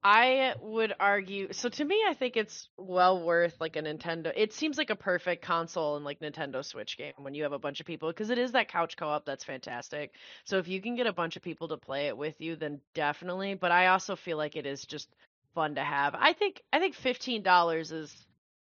I 0.03 0.55
would 0.59 0.93
argue. 0.99 1.53
So 1.53 1.69
to 1.69 1.85
me, 1.85 2.03
I 2.07 2.15
think 2.15 2.35
it's 2.35 2.67
well 2.77 3.21
worth 3.23 3.61
like 3.61 3.75
a 3.75 3.81
Nintendo. 3.81 4.31
It 4.35 4.51
seems 4.51 4.77
like 4.77 4.89
a 4.89 4.95
perfect 4.95 5.43
console 5.43 5.95
and 5.95 6.03
like 6.03 6.19
Nintendo 6.19 6.65
Switch 6.65 6.97
game 6.97 7.13
when 7.17 7.35
you 7.35 7.43
have 7.43 7.51
a 7.51 7.59
bunch 7.59 7.79
of 7.79 7.85
people 7.85 8.09
because 8.09 8.31
it 8.31 8.39
is 8.39 8.53
that 8.53 8.67
couch 8.67 8.97
co-op 8.97 9.25
that's 9.25 9.43
fantastic. 9.43 10.13
So 10.43 10.57
if 10.57 10.67
you 10.67 10.81
can 10.81 10.95
get 10.95 11.05
a 11.05 11.13
bunch 11.13 11.35
of 11.35 11.43
people 11.43 11.67
to 11.67 11.77
play 11.77 12.07
it 12.07 12.17
with 12.17 12.41
you, 12.41 12.55
then 12.55 12.81
definitely. 12.95 13.53
But 13.53 13.71
I 13.71 13.87
also 13.87 14.15
feel 14.15 14.37
like 14.37 14.55
it 14.55 14.65
is 14.65 14.83
just 14.85 15.07
fun 15.53 15.75
to 15.75 15.83
have. 15.83 16.15
I 16.17 16.33
think 16.33 16.63
I 16.73 16.79
think 16.79 16.95
fifteen 16.95 17.43
dollars 17.43 17.91
is 17.91 18.25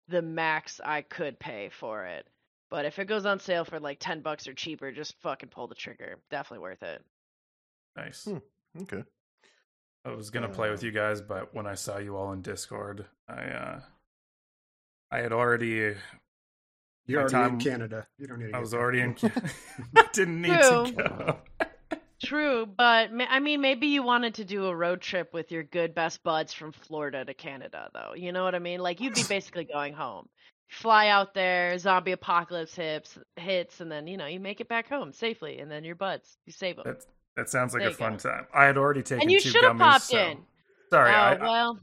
the 0.08 0.22
max 0.22 0.80
I 0.82 1.02
could 1.02 1.38
pay 1.38 1.68
for 1.68 2.06
it. 2.06 2.26
But 2.70 2.86
if 2.86 2.98
it 2.98 3.06
goes 3.06 3.26
on 3.26 3.40
sale 3.40 3.66
for 3.66 3.80
like 3.80 3.98
ten 4.00 4.22
bucks 4.22 4.48
or 4.48 4.54
cheaper, 4.54 4.92
just 4.92 5.14
fucking 5.20 5.50
pull 5.50 5.66
the 5.66 5.74
trigger. 5.74 6.16
Definitely 6.30 6.62
worth 6.62 6.82
it. 6.82 7.04
Nice. 7.96 8.24
Hmm. 8.24 8.38
okay. 8.82 9.04
I 10.04 10.10
was 10.10 10.30
gonna 10.30 10.48
play 10.48 10.70
with 10.70 10.82
Uh, 10.82 10.86
you 10.86 10.92
guys, 10.92 11.20
but 11.20 11.54
when 11.54 11.66
I 11.66 11.74
saw 11.74 11.98
you 11.98 12.16
all 12.16 12.32
in 12.32 12.42
Discord, 12.42 13.06
I 13.28 13.42
uh 13.44 13.80
I 15.10 15.18
had 15.18 15.32
already 15.32 15.94
You're 17.06 17.20
already 17.20 17.32
time- 17.32 17.54
in 17.54 17.60
Canada. 17.60 18.06
You 18.18 18.26
don't 18.26 18.38
need 18.38 18.50
to 18.52 18.56
I 18.56 18.60
was 18.60 18.74
already 18.74 19.00
in 19.00 19.14
Canada. 19.14 19.50
I 19.96 20.06
didn't 20.12 20.42
need 20.42 20.48
to 20.48 20.92
go. 20.96 21.38
True, 22.20 22.66
but 22.66 23.10
I 23.28 23.38
mean, 23.38 23.60
maybe 23.60 23.86
you 23.86 24.02
wanted 24.02 24.34
to 24.34 24.44
do 24.44 24.66
a 24.66 24.74
road 24.74 25.00
trip 25.00 25.32
with 25.32 25.52
your 25.52 25.62
good 25.62 25.94
best 25.94 26.22
buds 26.24 26.52
from 26.52 26.72
Florida 26.72 27.24
to 27.24 27.32
Canada, 27.32 27.90
though. 27.94 28.14
You 28.16 28.32
know 28.32 28.42
what 28.42 28.56
I 28.56 28.58
mean? 28.58 28.80
Like 28.80 29.00
you'd 29.00 29.14
be 29.14 29.22
basically 29.28 29.64
going 29.64 29.94
home. 29.94 30.28
Fly 30.68 31.08
out 31.08 31.32
there, 31.32 31.78
zombie 31.78 32.12
apocalypse 32.12 32.74
hits, 32.74 33.16
hits, 33.36 33.80
and 33.80 33.90
then 33.90 34.06
you 34.06 34.16
know 34.16 34.26
you 34.26 34.40
make 34.40 34.60
it 34.60 34.68
back 34.68 34.88
home 34.88 35.12
safely, 35.12 35.60
and 35.60 35.70
then 35.70 35.84
your 35.84 35.94
buds, 35.94 36.36
you 36.44 36.52
save 36.52 36.76
them. 36.76 36.84
That 36.86 37.06
that 37.38 37.48
sounds 37.48 37.72
like 37.72 37.82
There 37.82 37.90
a 37.90 37.94
fun 37.94 38.14
go. 38.18 38.30
time. 38.30 38.46
I 38.52 38.64
had 38.64 38.76
already 38.76 39.02
taken 39.02 39.22
And 39.22 39.30
you 39.32 39.40
two 39.40 39.50
should 39.50 39.62
have 39.64 39.76
gummies. 39.76 39.78
popped 39.78 40.04
so- 40.04 40.18
in. 40.18 40.38
Sorry, 40.90 41.10
oh 41.10 41.14
I, 41.14 41.32
I, 41.34 41.42
well, 41.42 41.78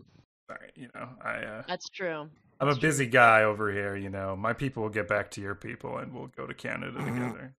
sorry, 0.48 0.72
you 0.76 0.90
know, 0.96 1.10
I 1.24 1.30
uh, 1.38 1.64
that's 1.68 1.88
true. 1.90 2.30
I'm 2.60 2.68
a 2.68 2.72
That's 2.72 2.80
true. 2.80 2.90
busy 2.90 3.06
guy 3.06 3.44
over 3.44 3.72
here, 3.72 3.96
you 3.96 4.10
know. 4.10 4.36
My 4.36 4.54
people 4.54 4.82
will 4.84 4.90
get 4.90 5.08
back 5.08 5.30
to 5.32 5.42
your 5.42 5.56
people 5.56 5.98
and 6.00 6.12
we'll 6.14 6.28
go 6.28 6.48
to 6.48 6.54
Canada 6.54 7.00
Mhm. 7.00 7.14
together. 7.14 7.54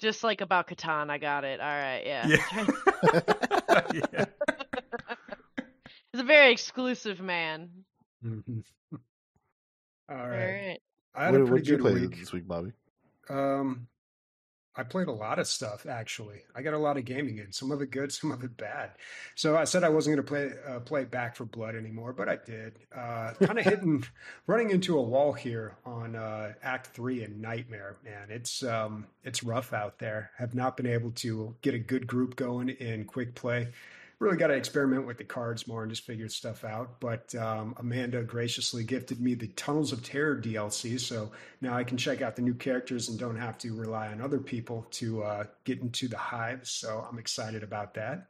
Just 0.00 0.24
like 0.24 0.40
about 0.40 0.66
Catan, 0.66 1.10
I 1.10 1.18
got 1.18 1.44
it. 1.44 1.60
All 1.60 1.66
right, 1.66 2.02
yeah. 2.04 2.26
Yeah. 2.26 3.90
yeah. 4.12 4.24
He's 6.12 6.20
a 6.22 6.24
very 6.24 6.50
exclusive 6.52 7.20
man. 7.20 7.68
Mhm. 8.24 8.64
All 8.92 10.16
All 10.16 10.28
right. 10.28 10.38
right. 10.68 10.78
I 11.14 11.24
had 11.26 11.34
a 11.34 11.38
What, 11.38 11.40
what 11.42 11.48
pretty 11.50 11.62
did 11.64 11.70
you 11.70 11.76
good 11.76 11.82
play 11.82 12.00
week. 12.06 12.18
this 12.18 12.32
week, 12.32 12.48
Bobby? 12.48 12.72
Um, 13.28 13.86
I 14.80 14.82
played 14.82 15.08
a 15.08 15.12
lot 15.12 15.38
of 15.38 15.46
stuff 15.46 15.84
actually. 15.86 16.40
I 16.54 16.62
got 16.62 16.72
a 16.72 16.78
lot 16.78 16.96
of 16.96 17.04
gaming 17.04 17.36
in. 17.36 17.52
Some 17.52 17.70
of 17.70 17.82
it 17.82 17.90
good, 17.90 18.10
some 18.20 18.32
of 18.32 18.42
it 18.42 18.56
bad. 18.56 18.92
So 19.34 19.56
I 19.56 19.64
said 19.64 19.84
I 19.84 19.90
wasn't 19.90 20.16
going 20.16 20.26
to 20.26 20.54
play 20.56 20.74
uh, 20.74 20.80
play 20.80 21.04
Back 21.04 21.36
4 21.36 21.46
Blood 21.46 21.76
anymore, 21.76 22.14
but 22.14 22.28
I 22.28 22.36
did. 22.36 22.78
Uh, 22.96 23.34
kind 23.42 23.58
of 23.58 23.64
hitting, 23.66 24.04
running 24.46 24.70
into 24.70 24.98
a 24.98 25.02
wall 25.02 25.32
here 25.34 25.76
on 25.84 26.16
uh, 26.16 26.54
Act 26.62 26.88
Three 26.88 27.22
in 27.22 27.40
Nightmare. 27.40 27.96
Man, 28.02 28.30
it's 28.30 28.62
um, 28.62 29.06
it's 29.22 29.42
rough 29.42 29.74
out 29.74 29.98
there. 29.98 30.30
Have 30.38 30.54
not 30.54 30.76
been 30.76 30.86
able 30.86 31.10
to 31.12 31.54
get 31.60 31.74
a 31.74 31.78
good 31.78 32.06
group 32.06 32.36
going 32.36 32.70
in 32.70 33.04
quick 33.04 33.34
play. 33.34 33.68
Really 34.20 34.36
got 34.36 34.48
to 34.48 34.54
experiment 34.54 35.06
with 35.06 35.16
the 35.16 35.24
cards 35.24 35.66
more 35.66 35.82
and 35.82 35.90
just 35.90 36.04
figure 36.04 36.28
stuff 36.28 36.62
out. 36.62 37.00
But 37.00 37.34
um, 37.34 37.74
Amanda 37.78 38.22
graciously 38.22 38.84
gifted 38.84 39.20
me 39.20 39.34
the 39.34 39.48
Tunnels 39.48 39.92
of 39.92 40.04
Terror 40.04 40.36
DLC, 40.36 41.00
so 41.00 41.32
now 41.62 41.74
I 41.74 41.84
can 41.84 41.96
check 41.96 42.20
out 42.20 42.36
the 42.36 42.42
new 42.42 42.54
characters 42.54 43.08
and 43.08 43.18
don't 43.18 43.38
have 43.38 43.56
to 43.58 43.74
rely 43.74 44.08
on 44.08 44.20
other 44.20 44.38
people 44.38 44.86
to 44.92 45.22
uh, 45.22 45.44
get 45.64 45.80
into 45.80 46.06
the 46.06 46.18
hive. 46.18 46.68
So 46.68 47.06
I'm 47.10 47.18
excited 47.18 47.62
about 47.62 47.94
that. 47.94 48.26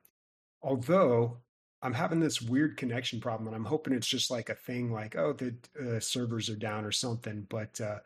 Although 0.63 1.39
I'm 1.83 1.95
having 1.95 2.21
this 2.21 2.41
weird 2.41 2.77
connection 2.77 3.21
problem, 3.21 3.49
and 3.49 3.57
I'm 3.57 3.65
hoping 3.65 3.93
it's 3.93 4.07
just 4.07 4.31
like 4.31 4.49
a 4.49 4.55
thing, 4.55 4.93
like 4.93 5.17
oh 5.17 5.33
the 5.33 5.55
uh, 5.81 5.99
servers 5.99 6.49
are 6.49 6.57
down 6.57 6.85
or 6.85 6.93
something. 6.93 7.47
But 7.49 7.81
uh, 7.81 7.99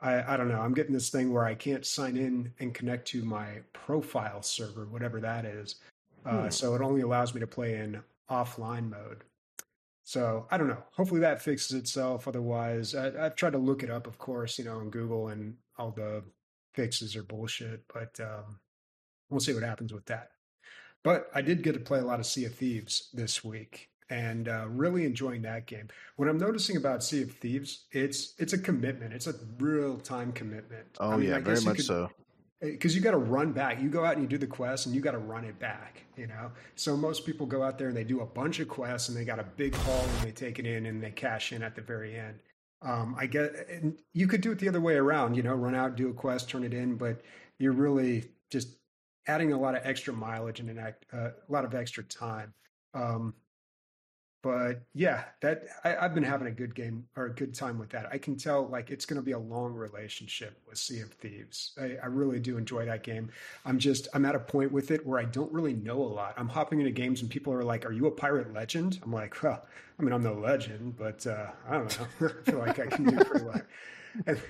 I, 0.00 0.34
I 0.34 0.36
don't 0.38 0.48
know. 0.48 0.60
I'm 0.60 0.74
getting 0.74 0.94
this 0.94 1.10
thing 1.10 1.32
where 1.32 1.44
I 1.44 1.54
can't 1.54 1.84
sign 1.84 2.16
in 2.16 2.52
and 2.60 2.74
connect 2.74 3.08
to 3.08 3.24
my 3.24 3.58
profile 3.74 4.42
server, 4.42 4.86
whatever 4.86 5.20
that 5.20 5.44
is. 5.44 5.76
Uh, 6.26 6.42
hmm. 6.42 6.50
So 6.50 6.74
it 6.74 6.82
only 6.82 7.02
allows 7.02 7.34
me 7.34 7.40
to 7.40 7.46
play 7.46 7.76
in 7.76 8.02
offline 8.30 8.90
mode. 8.90 9.24
So 10.02 10.46
I 10.50 10.56
don't 10.56 10.68
know. 10.68 10.82
Hopefully 10.92 11.20
that 11.20 11.42
fixes 11.42 11.76
itself. 11.76 12.28
Otherwise, 12.28 12.94
I, 12.94 13.10
have 13.10 13.36
tried 13.36 13.52
to 13.52 13.58
look 13.58 13.82
it 13.82 13.90
up, 13.90 14.06
of 14.06 14.18
course, 14.18 14.58
you 14.58 14.64
know, 14.64 14.78
on 14.78 14.90
Google, 14.90 15.28
and 15.28 15.56
all 15.78 15.90
the 15.90 16.22
fixes 16.74 17.16
are 17.16 17.24
bullshit. 17.24 17.82
But 17.92 18.18
um, 18.20 18.60
we'll 19.30 19.40
see 19.40 19.52
what 19.52 19.64
happens 19.64 19.92
with 19.92 20.06
that. 20.06 20.30
But 21.02 21.28
I 21.34 21.42
did 21.42 21.62
get 21.62 21.72
to 21.72 21.80
play 21.80 21.98
a 21.98 22.04
lot 22.04 22.20
of 22.20 22.26
Sea 22.26 22.44
of 22.44 22.54
Thieves 22.54 23.10
this 23.14 23.44
week, 23.44 23.90
and 24.10 24.48
uh, 24.48 24.66
really 24.68 25.04
enjoying 25.04 25.42
that 25.42 25.66
game. 25.66 25.88
What 26.16 26.28
I'm 26.28 26.38
noticing 26.38 26.76
about 26.76 27.02
Sea 27.02 27.22
of 27.22 27.32
Thieves, 27.32 27.86
it's 27.90 28.34
it's 28.38 28.52
a 28.52 28.58
commitment. 28.58 29.12
It's 29.12 29.26
a 29.26 29.34
real 29.58 29.98
time 29.98 30.32
commitment. 30.32 30.86
Oh 31.00 31.12
I 31.12 31.16
mean, 31.16 31.28
yeah, 31.30 31.38
very 31.40 31.60
much 31.62 31.76
could, 31.76 31.84
so. 31.84 32.10
Because 32.60 32.94
you 32.94 33.02
got 33.02 33.10
to 33.10 33.18
run 33.18 33.52
back. 33.52 33.82
You 33.82 33.90
go 33.90 34.04
out 34.04 34.14
and 34.14 34.22
you 34.22 34.28
do 34.28 34.38
the 34.38 34.46
quest, 34.46 34.86
and 34.86 34.94
you 34.94 35.00
got 35.00 35.12
to 35.12 35.18
run 35.18 35.44
it 35.44 35.58
back. 35.58 36.02
You 36.16 36.26
know, 36.26 36.50
so 36.74 36.96
most 36.96 37.26
people 37.26 37.46
go 37.46 37.62
out 37.62 37.78
there 37.78 37.88
and 37.88 37.96
they 37.96 38.04
do 38.04 38.20
a 38.20 38.26
bunch 38.26 38.60
of 38.60 38.68
quests, 38.68 39.08
and 39.08 39.16
they 39.16 39.24
got 39.24 39.38
a 39.38 39.44
big 39.44 39.74
haul, 39.74 40.00
and 40.00 40.26
they 40.26 40.32
take 40.32 40.58
it 40.58 40.66
in, 40.66 40.86
and 40.86 41.02
they 41.02 41.10
cash 41.10 41.52
in 41.52 41.62
at 41.62 41.74
the 41.74 41.82
very 41.82 42.18
end. 42.18 42.38
Um, 42.82 43.16
I 43.18 43.26
get, 43.26 43.68
and 43.68 43.98
you 44.14 44.26
could 44.26 44.40
do 44.40 44.52
it 44.52 44.58
the 44.58 44.68
other 44.68 44.80
way 44.80 44.94
around. 44.94 45.34
You 45.34 45.42
know, 45.42 45.54
run 45.54 45.74
out, 45.74 45.96
do 45.96 46.08
a 46.08 46.12
quest, 46.14 46.48
turn 46.48 46.64
it 46.64 46.72
in, 46.72 46.96
but 46.96 47.20
you're 47.58 47.72
really 47.72 48.24
just 48.50 48.76
adding 49.26 49.52
a 49.52 49.60
lot 49.60 49.74
of 49.74 49.82
extra 49.84 50.14
mileage 50.14 50.60
and 50.60 50.70
an 50.70 50.78
act, 50.78 51.04
uh, 51.12 51.30
a 51.48 51.52
lot 51.52 51.64
of 51.64 51.74
extra 51.74 52.04
time. 52.04 52.54
Um, 52.94 53.34
but 54.46 54.82
yeah, 54.94 55.24
that 55.40 55.64
I, 55.82 55.88
have 55.88 56.14
been 56.14 56.22
having 56.22 56.46
a 56.46 56.52
good 56.52 56.72
game 56.72 57.04
or 57.16 57.26
a 57.26 57.34
good 57.34 57.52
time 57.52 57.80
with 57.80 57.90
that. 57.90 58.06
I 58.12 58.18
can 58.18 58.36
tell 58.36 58.68
like 58.68 58.92
it's 58.92 59.04
going 59.04 59.16
to 59.16 59.22
be 59.22 59.32
a 59.32 59.38
long 59.40 59.74
relationship 59.74 60.56
with 60.68 60.78
Sea 60.78 61.00
of 61.00 61.10
Thieves. 61.14 61.72
I, 61.80 61.96
I, 62.00 62.06
really 62.06 62.38
do 62.38 62.56
enjoy 62.56 62.86
that 62.86 63.02
game. 63.02 63.28
I'm 63.64 63.80
just 63.80 64.06
I'm 64.14 64.24
at 64.24 64.36
a 64.36 64.38
point 64.38 64.70
with 64.70 64.92
it 64.92 65.04
where 65.04 65.18
I 65.18 65.24
don't 65.24 65.52
really 65.52 65.72
know 65.72 66.00
a 66.00 66.06
lot. 66.06 66.34
I'm 66.36 66.48
hopping 66.48 66.78
into 66.78 66.92
games 66.92 67.22
and 67.22 67.28
people 67.28 67.52
are 67.52 67.64
like, 67.64 67.84
"Are 67.86 67.90
you 67.90 68.06
a 68.06 68.10
pirate 68.12 68.54
legend?" 68.54 69.00
I'm 69.02 69.12
like, 69.12 69.42
"Well, 69.42 69.66
I 69.98 70.02
mean, 70.04 70.12
I'm 70.12 70.22
no 70.22 70.34
legend, 70.34 70.96
but 70.96 71.26
uh, 71.26 71.48
I 71.68 71.78
don't 71.78 71.98
know. 71.98 72.28
I 72.28 72.48
feel 72.48 72.60
like 72.60 72.78
I 72.78 72.86
can 72.86 73.04
do 73.04 73.24
pretty 73.24 73.46
well." 73.46 73.62
And, 74.28 74.40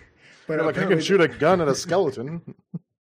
but 0.47 0.63
like 0.63 0.77
I 0.77 0.85
can 0.85 1.01
shoot 1.01 1.23
a 1.23 1.29
gun 1.29 1.63
at 1.63 1.69
a 1.69 1.75
skeleton. 1.75 2.55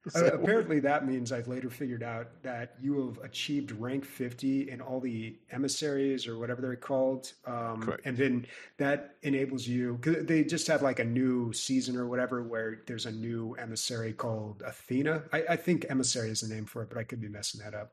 So. 0.19 0.27
Uh, 0.27 0.31
apparently, 0.31 0.81
that 0.81 1.07
means 1.07 1.33
I've 1.33 1.49
later 1.49 1.69
figured 1.71 2.03
out 2.03 2.43
that 2.43 2.75
you 2.81 3.07
have 3.07 3.25
achieved 3.25 3.73
rank 3.73 4.05
50 4.05 4.71
in 4.71 4.81
all 4.81 5.01
the 5.01 5.37
emissaries 5.51 6.27
or 6.27 6.39
whatever 6.39 6.63
they're 6.63 6.77
called. 6.77 7.33
Um, 7.47 7.83
Correct. 7.83 8.03
And 8.07 8.17
then 8.17 8.47
that 8.79 9.17
enables 9.23 9.67
you, 9.67 9.99
because 10.01 10.25
they 10.25 10.45
just 10.45 10.67
had 10.67 10.83
like 10.83 10.99
a 10.99 11.05
new 11.05 11.53
season 11.53 11.97
or 11.97 12.07
whatever 12.07 12.43
where 12.43 12.83
there's 12.87 13.07
a 13.07 13.13
new 13.13 13.55
emissary 13.59 14.13
called 14.13 14.63
Athena. 14.65 15.25
I, 15.33 15.45
I 15.51 15.57
think 15.57 15.87
emissary 15.91 16.31
is 16.31 16.41
the 16.41 16.53
name 16.53 16.65
for 16.65 16.83
it, 16.83 16.89
but 16.89 16.99
I 16.99 17.05
could 17.05 17.21
be 17.21 17.29
messing 17.29 17.61
that 17.63 17.75
up. 17.75 17.93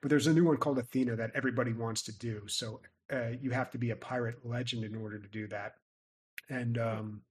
But 0.00 0.08
there's 0.08 0.26
a 0.26 0.32
new 0.32 0.44
one 0.44 0.56
called 0.56 0.78
Athena 0.78 1.16
that 1.16 1.32
everybody 1.34 1.72
wants 1.72 2.02
to 2.02 2.18
do. 2.18 2.42
So 2.46 2.80
uh, 3.12 3.30
you 3.40 3.50
have 3.50 3.70
to 3.72 3.78
be 3.78 3.90
a 3.90 3.96
pirate 3.96 4.38
legend 4.44 4.84
in 4.84 4.96
order 4.96 5.18
to 5.18 5.28
do 5.28 5.46
that. 5.48 5.74
And 6.48 6.78
um, 6.78 7.22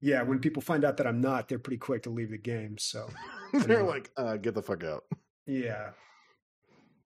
yeah, 0.00 0.22
when 0.22 0.38
people 0.38 0.62
find 0.62 0.84
out 0.84 0.96
that 0.96 1.06
I'm 1.06 1.20
not, 1.20 1.48
they're 1.48 1.58
pretty 1.58 1.78
quick 1.78 2.02
to 2.04 2.10
leave 2.10 2.30
the 2.30 2.38
game. 2.38 2.76
So 2.78 3.08
they're 3.52 3.82
like, 3.82 4.10
uh, 4.16 4.36
"Get 4.36 4.54
the 4.54 4.62
fuck 4.62 4.84
out." 4.84 5.04
Yeah. 5.46 5.90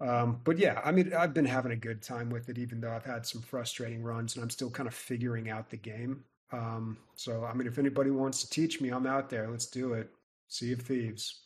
Um, 0.01 0.41
but 0.45 0.59
yeah, 0.59 0.81
I 0.85 0.93
mean, 0.93 1.13
I've 1.15 1.35
been 1.35 1.45
having 1.45 1.73
a 1.73 1.77
good 1.77 2.03
time 2.03 2.29
with 2.29 2.49
it, 2.49 2.59
even 2.59 2.81
though 2.81 2.93
I've 2.93 3.05
had 3.05 3.25
some 3.25 3.41
frustrating 3.41 4.03
runs, 4.03 4.35
and 4.35 4.43
I'm 4.43 4.51
still 4.51 4.71
kind 4.71 4.87
of 4.87 4.95
figuring 4.95 5.51
out 5.51 5.71
the 5.71 5.77
game. 5.77 6.25
Um, 6.53 6.99
so, 7.17 7.45
I 7.45 7.55
mean, 7.55 7.67
if 7.67 7.79
anybody 7.79 8.11
wants 8.11 8.43
to 8.43 8.51
teach 8.51 8.81
me, 8.81 8.91
I'm 8.91 9.07
out 9.07 9.31
there. 9.31 9.49
Let's 9.49 9.67
do 9.67 9.95
it. 9.95 10.11
Sea 10.49 10.73
of 10.73 10.83
Thieves. 10.83 11.45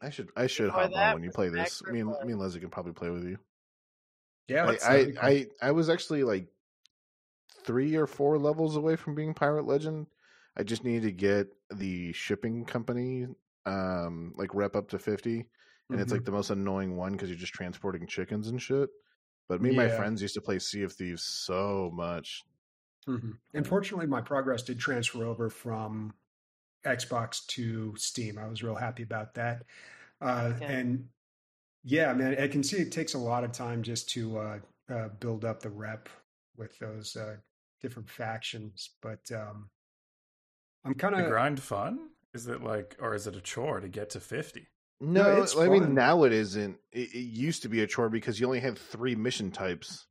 I 0.00 0.10
should 0.10 0.30
I 0.36 0.46
should 0.46 0.70
hop 0.70 0.92
on 0.94 1.14
when 1.14 1.24
you 1.24 1.30
play 1.30 1.48
this. 1.48 1.82
Me 1.86 2.00
and 2.00 2.10
me 2.10 2.32
and 2.32 2.38
Leslie 2.38 2.60
can 2.60 2.70
probably 2.70 2.92
play 2.92 3.10
with 3.10 3.24
you. 3.24 3.38
Yeah, 4.46 4.66
I 4.66 4.94
I, 4.94 5.12
I, 5.20 5.46
I 5.60 5.70
was 5.72 5.90
actually 5.90 6.22
like 6.22 6.46
three 7.64 7.96
or 7.96 8.06
four 8.06 8.38
levels 8.38 8.76
away 8.76 8.96
from 8.96 9.14
being 9.14 9.34
pirate 9.34 9.66
legend. 9.66 10.06
I 10.56 10.62
just 10.62 10.84
needed 10.84 11.02
to 11.02 11.12
get 11.12 11.48
the 11.70 12.12
shipping 12.12 12.64
company 12.64 13.26
um 13.66 14.32
like 14.36 14.54
rep 14.54 14.74
up 14.74 14.88
to 14.88 14.98
50 14.98 15.30
and 15.88 15.96
mm-hmm. 15.96 16.02
it's 16.02 16.12
like 16.12 16.20
mm-hmm. 16.20 16.26
the 16.26 16.32
most 16.32 16.50
annoying 16.50 16.96
one 16.96 17.12
because 17.12 17.28
you're 17.28 17.38
just 17.38 17.52
transporting 17.52 18.06
chickens 18.06 18.48
and 18.48 18.60
shit. 18.60 18.90
But 19.48 19.62
me 19.62 19.70
and 19.70 19.78
yeah. 19.78 19.88
my 19.88 19.96
friends 19.96 20.20
used 20.20 20.34
to 20.34 20.40
play 20.40 20.58
Sea 20.58 20.82
of 20.82 20.92
Thieves 20.92 21.22
so 21.22 21.90
much. 21.94 22.44
Mm-hmm. 23.08 23.30
Unfortunately, 23.54 24.06
my 24.06 24.20
progress 24.20 24.62
did 24.62 24.78
transfer 24.78 25.24
over 25.24 25.48
from 25.48 26.12
Xbox 26.84 27.46
to 27.46 27.94
Steam. 27.96 28.38
I 28.38 28.46
was 28.46 28.62
real 28.62 28.74
happy 28.74 29.02
about 29.02 29.34
that. 29.34 29.64
Uh, 30.20 30.52
okay. 30.54 30.66
And 30.66 31.08
yeah, 31.84 32.12
man, 32.12 32.36
I 32.38 32.48
can 32.48 32.62
see 32.62 32.76
it 32.76 32.92
takes 32.92 33.14
a 33.14 33.18
lot 33.18 33.44
of 33.44 33.52
time 33.52 33.82
just 33.82 34.10
to 34.10 34.38
uh, 34.38 34.58
uh, 34.90 35.08
build 35.20 35.46
up 35.46 35.60
the 35.60 35.70
rep 35.70 36.10
with 36.58 36.78
those 36.78 37.16
uh, 37.16 37.36
different 37.80 38.08
factions. 38.10 38.90
But 39.02 39.30
um, 39.32 39.70
I'm 40.84 40.94
kind 40.94 41.14
of 41.14 41.28
grind 41.28 41.60
fun. 41.60 42.10
Is 42.34 42.46
it 42.46 42.62
like, 42.62 42.96
or 43.00 43.14
is 43.14 43.26
it 43.26 43.36
a 43.36 43.40
chore 43.40 43.80
to 43.80 43.88
get 43.88 44.10
to 44.10 44.20
fifty? 44.20 44.68
No, 45.00 45.44
no 45.44 45.62
I 45.62 45.68
mean 45.68 45.94
now 45.94 46.24
it 46.24 46.32
isn't. 46.32 46.76
It, 46.92 47.14
it, 47.14 47.18
used 47.18 47.62
to 47.62 47.68
be 47.68 47.82
a 47.82 47.86
chore 47.86 48.08
because 48.08 48.40
you 48.40 48.46
only 48.46 48.60
had 48.60 48.76
three 48.76 49.14
mission 49.14 49.50
types, 49.52 50.06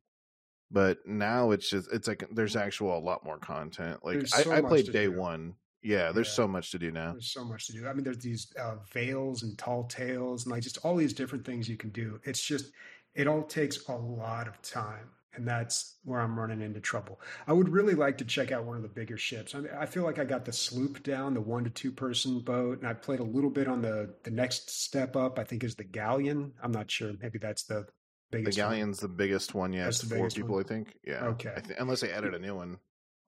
but 0.72 1.00
now 1.06 1.52
it's 1.52 1.70
just 1.70 1.92
it's 1.92 2.08
like 2.08 2.24
there's 2.32 2.56
actual 2.56 2.98
a 2.98 3.00
lot 3.00 3.26
more 3.26 3.38
content. 3.38 4.00
Like 4.04 4.26
so 4.28 4.52
I, 4.52 4.58
I, 4.58 4.62
played 4.62 4.92
day 4.92 5.06
do. 5.06 5.20
one. 5.20 5.56
Yeah, 5.84 6.12
there's 6.12 6.30
yeah. 6.30 6.34
so 6.34 6.48
much 6.48 6.72
to 6.72 6.80
do 6.80 6.92
now. 6.92 7.12
There's 7.12 7.32
so 7.32 7.44
much 7.44 7.68
to 7.68 7.74
do. 7.74 7.88
I 7.88 7.94
mean, 7.94 8.04
there's 8.04 8.18
these 8.18 8.48
uh, 8.60 8.76
veils 8.92 9.44
and 9.44 9.58
tall 9.58 9.84
tales 9.86 10.46
and 10.46 10.52
like 10.52 10.64
just 10.64 10.80
all 10.84 10.96
these 10.96 11.14
different 11.14 11.46
things 11.46 11.70
you 11.70 11.78
can 11.78 11.90
do. 11.90 12.20
It's 12.24 12.42
just 12.42 12.72
it 13.14 13.28
all 13.28 13.44
takes 13.44 13.88
a 13.90 13.96
lot 13.96 14.48
of 14.48 14.62
time 14.62 15.10
and 15.38 15.48
that's 15.48 15.98
where 16.04 16.20
I'm 16.20 16.38
running 16.38 16.62
into 16.62 16.80
trouble. 16.80 17.22
I 17.48 17.54
would 17.54 17.70
really 17.70 17.94
like 17.94 18.18
to 18.18 18.26
check 18.26 18.52
out 18.52 18.66
one 18.66 18.76
of 18.76 18.82
the 18.82 18.90
bigger 18.90 19.18
ships. 19.18 19.56
I, 19.56 19.60
mean, 19.60 19.72
I 19.78 19.86
feel 19.86 20.04
like 20.04 20.20
I 20.20 20.26
got 20.26 20.46
the 20.46 20.52
sloop 20.52 21.04
down, 21.04 21.34
the 21.34 21.42
one 21.42 21.64
to 21.64 21.70
two 21.70 21.92
person 21.92 22.40
boat, 22.40 22.80
and 22.80 22.88
I 22.88 22.94
played 22.94 23.20
a 23.20 23.24
little 23.24 23.50
bit 23.50 23.68
on 23.68 23.82
the 23.82 24.14
the 24.24 24.32
next 24.32 24.70
step 24.70 25.16
up. 25.16 25.40
I 25.40 25.44
think 25.44 25.64
is 25.64 25.76
the 25.76 25.84
galleon. 25.84 26.54
I'm 26.62 26.72
not 26.72 26.90
sure. 26.92 27.14
Maybe 27.22 27.40
that's 27.40 27.64
the 27.64 27.86
biggest. 28.32 28.58
The 28.58 28.62
galleon's 28.62 29.02
one. 29.02 29.12
the 29.12 29.16
biggest 29.16 29.54
one. 29.54 29.74
Yeah, 29.74 29.86
that's 29.86 30.04
it's 30.04 30.12
four 30.12 30.30
people. 30.30 30.56
One. 30.56 30.64
I 30.64 30.68
think. 30.68 30.98
Yeah. 31.06 31.26
Okay. 31.26 31.54
Th- 31.66 31.78
unless 31.80 32.02
they 32.02 32.12
added 32.12 32.34
a 32.34 32.40
new 32.40 32.56
one. 32.56 32.80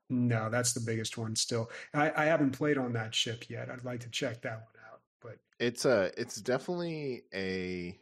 No, 0.09 0.49
that's 0.49 0.73
the 0.73 0.79
biggest 0.79 1.17
one. 1.17 1.35
Still, 1.35 1.69
I, 1.93 2.11
I 2.15 2.25
haven't 2.25 2.51
played 2.51 2.79
on 2.79 2.93
that 2.93 3.13
ship 3.13 3.45
yet. 3.47 3.69
I'd 3.69 3.85
like 3.85 3.99
to 4.01 4.09
check 4.09 4.41
that 4.41 4.53
one 4.55 4.83
out. 4.91 5.01
But 5.21 5.37
it's 5.59 5.85
a, 5.85 6.11
it's 6.17 6.37
definitely 6.37 7.23
a 7.31 7.95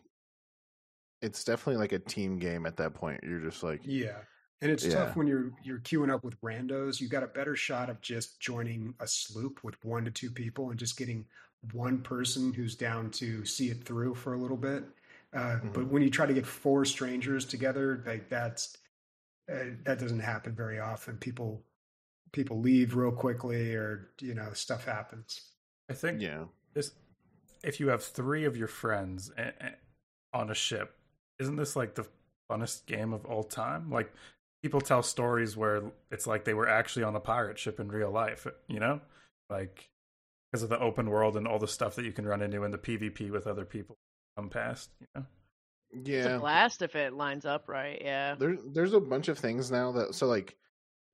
it's 1.22 1.44
definitely 1.44 1.80
like 1.80 1.92
a 1.92 2.00
team 2.00 2.38
game 2.38 2.66
at 2.66 2.78
that 2.78 2.94
point. 2.94 3.22
You're 3.24 3.40
just 3.40 3.64
like 3.64 3.82
yeah. 3.84 4.20
And 4.62 4.72
it's 4.72 4.86
yeah. 4.86 4.96
tough 4.96 5.16
when 5.16 5.28
you're 5.28 5.52
you're 5.64 5.80
queuing 5.80 6.12
up 6.12 6.24
with 6.24 6.40
randos. 6.42 7.00
You 7.00 7.08
got 7.08 7.24
a 7.24 7.28
better 7.28 7.56
shot 7.56 7.90
of 7.90 8.02
just 8.02 8.40
joining 8.40 8.94
a 9.00 9.08
sloop 9.08 9.64
with 9.64 9.84
one 9.84 10.06
to 10.06 10.12
two 10.12 10.32
people 10.32 10.70
and 10.70 10.80
just 10.80 10.98
getting 10.98 11.26
one 11.74 12.00
person 12.00 12.54
who's 12.54 12.76
down 12.76 13.12
to 13.12 13.46
see 13.46 13.70
it 13.70 13.84
through 13.84 14.16
for 14.16 14.34
a 14.34 14.38
little 14.38 14.58
bit. 14.58 14.84
Uh, 15.34 15.40
mm-hmm. 15.40 15.72
But 15.74 15.88
when 15.88 16.02
you 16.02 16.10
try 16.10 16.26
to 16.26 16.34
get 16.34 16.46
four 16.46 16.86
strangers 16.86 17.46
together, 17.46 18.04
like 18.06 18.30
that's 18.30 18.78
uh, 19.52 19.76
that 19.84 20.00
doesn't 20.00 20.20
happen 20.20 20.56
very 20.56 20.80
often. 20.80 21.18
People 21.18 21.64
people 22.32 22.60
leave 22.60 22.96
real 22.96 23.12
quickly, 23.12 23.76
or 23.76 24.10
you 24.22 24.34
know, 24.34 24.52
stuff 24.54 24.86
happens. 24.86 25.42
I 25.90 25.94
think 25.94 26.22
yeah. 26.22 26.46
This, 26.74 26.92
if 27.64 27.80
you 27.80 27.90
have 27.90 28.04
three 28.04 28.46
of 28.46 28.58
your 28.58 28.68
friends 28.68 29.32
on 30.34 30.50
a 30.50 30.54
ship, 30.54 30.97
isn't 31.40 31.56
this 31.56 31.76
like 31.76 31.96
the 31.96 32.06
funnest 32.52 32.86
game 32.86 33.14
of 33.14 33.26
all 33.26 33.44
time? 33.44 33.90
Like 33.90 34.14
people 34.62 34.82
tell 34.82 35.04
stories 35.04 35.56
where 35.56 35.84
it's 36.12 36.28
like 36.28 36.46
they 36.46 36.54
were 36.54 36.68
actually 36.68 37.04
on 37.04 37.16
a 37.16 37.20
pirate 37.20 37.60
ship 37.60 37.80
in 37.80 37.90
real 37.90 38.12
life, 38.12 38.48
you 38.68 38.80
know? 38.80 39.02
Like 39.50 39.90
because 40.52 40.64
of 40.64 40.70
the 40.70 40.80
open 40.80 41.10
world 41.10 41.38
and 41.38 41.48
all 41.48 41.60
the 41.60 41.68
stuff 41.68 41.96
that 41.96 42.06
you 42.06 42.12
can 42.12 42.26
run 42.26 42.42
into 42.42 42.64
in 42.64 42.72
the 42.72 42.78
PvP 42.78 43.32
with 43.32 43.48
other 43.48 43.66
people 43.66 43.98
come 44.36 44.50
past, 44.50 44.90
you 45.00 45.08
know? 45.16 45.26
Yeah. 46.04 46.18
It's 46.18 46.28
a 46.28 46.40
blast 46.40 46.82
if 46.82 46.96
it 46.96 47.14
lines 47.14 47.46
up 47.46 47.70
right, 47.70 48.02
yeah. 48.04 48.36
There 48.36 48.58
there's 48.74 48.94
a 48.94 49.00
bunch 49.00 49.30
of 49.30 49.38
things 49.38 49.72
now 49.72 49.92
that 49.94 50.16
so 50.16 50.28
like 50.28 50.56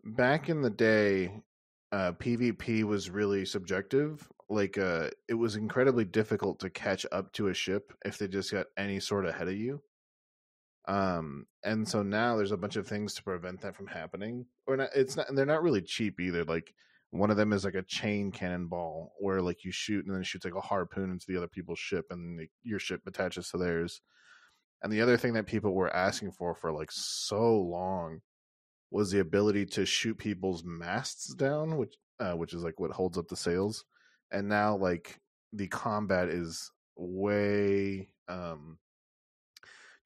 back 0.03 0.49
in 0.49 0.61
the 0.61 0.69
day 0.69 1.31
uh, 1.93 2.11
PvP 2.13 2.83
was 2.83 3.11
really 3.11 3.45
subjective. 3.45 4.27
Like, 4.49 4.79
uh, 4.79 5.11
it 5.29 5.35
was 5.35 5.55
incredibly 5.55 6.05
difficult 6.05 6.59
to 6.59 6.69
catch 6.69 7.05
up 7.11 7.31
to 7.33 7.47
a 7.49 7.53
ship 7.53 7.93
if 8.03 8.17
they 8.17 8.27
just 8.27 8.51
got 8.51 8.65
any 8.77 8.99
sort 8.99 9.25
of 9.25 9.35
ahead 9.35 9.47
of 9.47 9.55
you. 9.55 9.79
Um, 10.87 11.45
and 11.63 11.87
so 11.87 12.03
now 12.03 12.35
there's 12.35 12.51
a 12.51 12.57
bunch 12.57 12.75
of 12.75 12.87
things 12.87 13.13
to 13.13 13.23
prevent 13.23 13.61
that 13.61 13.75
from 13.75 13.87
happening. 13.87 14.45
Or 14.67 14.77
not, 14.77 14.89
it's 14.95 15.15
not, 15.15 15.29
and 15.29 15.37
they're 15.37 15.45
not 15.45 15.63
really 15.63 15.81
cheap 15.81 16.19
either. 16.19 16.43
Like 16.43 16.73
one 17.11 17.31
of 17.31 17.37
them 17.37 17.53
is 17.53 17.63
like 17.63 17.75
a 17.75 17.83
chain 17.83 18.31
cannonball 18.31 19.13
where 19.19 19.41
like 19.41 19.63
you 19.63 19.71
shoot 19.71 20.05
and 20.05 20.13
then 20.13 20.21
it 20.21 20.25
shoots 20.25 20.45
like 20.45 20.55
a 20.55 20.61
harpoon 20.61 21.11
into 21.11 21.25
the 21.27 21.37
other 21.37 21.47
people's 21.47 21.79
ship 21.79 22.07
and 22.09 22.39
the, 22.39 22.47
your 22.63 22.79
ship 22.79 23.01
attaches 23.07 23.49
to 23.49 23.57
theirs. 23.57 24.01
And 24.81 24.91
the 24.91 25.01
other 25.01 25.15
thing 25.15 25.33
that 25.33 25.45
people 25.45 25.73
were 25.73 25.95
asking 25.95 26.31
for 26.31 26.55
for 26.55 26.71
like 26.71 26.91
so 26.91 27.55
long 27.61 28.19
was 28.91 29.11
the 29.11 29.19
ability 29.19 29.65
to 29.67 29.85
shoot 29.85 30.17
people's 30.17 30.63
masts 30.65 31.33
down, 31.33 31.77
which 31.77 31.95
uh, 32.19 32.33
which 32.33 32.53
is 32.53 32.63
like 32.63 32.79
what 32.79 32.91
holds 32.91 33.17
up 33.17 33.27
the 33.27 33.35
sails. 33.35 33.85
And 34.31 34.49
now 34.49 34.75
like 34.75 35.19
the 35.53 35.67
combat 35.67 36.29
is 36.29 36.71
way 36.95 38.09
um 38.27 38.77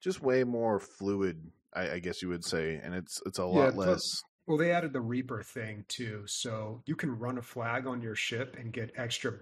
just 0.00 0.22
way 0.22 0.44
more 0.44 0.80
fluid, 0.80 1.50
I, 1.74 1.92
I 1.92 1.98
guess 2.00 2.22
you 2.22 2.28
would 2.28 2.44
say, 2.44 2.80
and 2.82 2.94
it's 2.94 3.22
it's 3.26 3.38
a 3.38 3.44
lot 3.46 3.74
Yeah, 3.74 3.76
less. 3.76 4.00
plus, 4.00 4.22
well, 4.46 4.58
they 4.58 4.70
added 4.72 4.92
the 4.92 5.00
Reaper 5.00 5.42
thing 5.42 5.84
too, 5.88 6.26
so 6.26 6.82
you 6.86 6.96
can 6.96 7.18
run 7.18 7.38
a 7.38 7.42
flag 7.42 7.86
on 7.86 8.02
your 8.02 8.14
ship 8.14 8.56
and 8.58 8.72
get 8.72 8.92
extra 8.96 9.34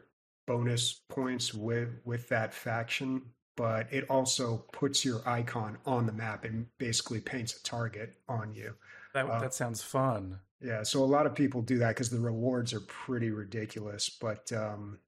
bonus 0.46 0.94
points 1.09 1.52
with 1.54 2.00
with 2.04 2.28
that 2.28 2.54
faction. 2.54 3.32
But 3.57 3.92
it 3.92 4.09
also 4.11 4.59
puts 4.72 5.04
your 5.04 5.26
icon 5.26 5.78
on 5.86 6.07
the 6.07 6.12
map 6.12 6.44
and 6.44 6.66
basically 6.78 7.20
paints 7.20 7.57
a 7.57 7.62
target 7.62 8.20
on 8.28 8.54
you. 8.54 8.76
That 9.14 9.26
Uh, 9.26 9.40
that 9.40 9.52
sounds 9.52 9.82
fun. 9.82 10.40
Yeah, 10.61 10.82
so 10.84 11.04
a 11.04 11.07
lot 11.07 11.26
of 11.26 11.34
people 11.34 11.61
do 11.62 11.78
that 11.78 11.88
because 11.90 12.11
the 12.11 12.20
rewards 12.20 12.72
are 12.72 12.80
pretty 12.80 13.30
ridiculous, 13.30 14.09
but 14.09 14.50
um, 14.52 14.98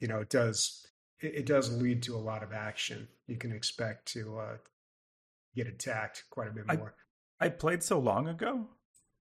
you 0.00 0.08
know, 0.08 0.20
it 0.20 0.30
does 0.30 0.86
it, 1.20 1.34
it 1.36 1.46
does 1.46 1.72
lead 1.76 2.02
to 2.04 2.16
a 2.16 2.18
lot 2.18 2.42
of 2.42 2.52
action. 2.52 3.08
You 3.26 3.36
can 3.36 3.52
expect 3.52 4.06
to 4.14 4.38
uh, 4.38 4.58
get 5.56 5.66
attacked 5.66 6.24
quite 6.30 6.48
a 6.48 6.52
bit 6.52 6.66
more. 6.66 6.94
I 7.40 7.48
played 7.48 7.82
so 7.82 7.98
long 7.98 8.28
ago. 8.28 8.68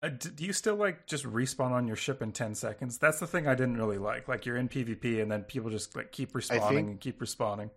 Uh, 0.03 0.09
d- 0.09 0.29
do 0.35 0.45
you 0.45 0.53
still 0.53 0.75
like 0.75 1.07
just 1.07 1.23
respawn 1.25 1.71
on 1.71 1.87
your 1.87 1.95
ship 1.95 2.21
in 2.21 2.31
10 2.31 2.53
seconds? 2.55 2.97
That's 2.97 3.19
the 3.19 3.25
thing 3.27 3.47
I 3.47 3.55
didn't 3.55 3.77
really 3.77 3.97
like. 3.97 4.27
Like 4.27 4.45
you're 4.45 4.57
in 4.57 4.67
PvP 4.69 5.21
and 5.21 5.31
then 5.31 5.43
people 5.43 5.69
just 5.71 5.95
like 5.95 6.11
keep 6.11 6.33
respawning 6.33 6.69
think- 6.69 6.89
and 6.89 6.99
keep 6.99 7.19
respawning. 7.19 7.69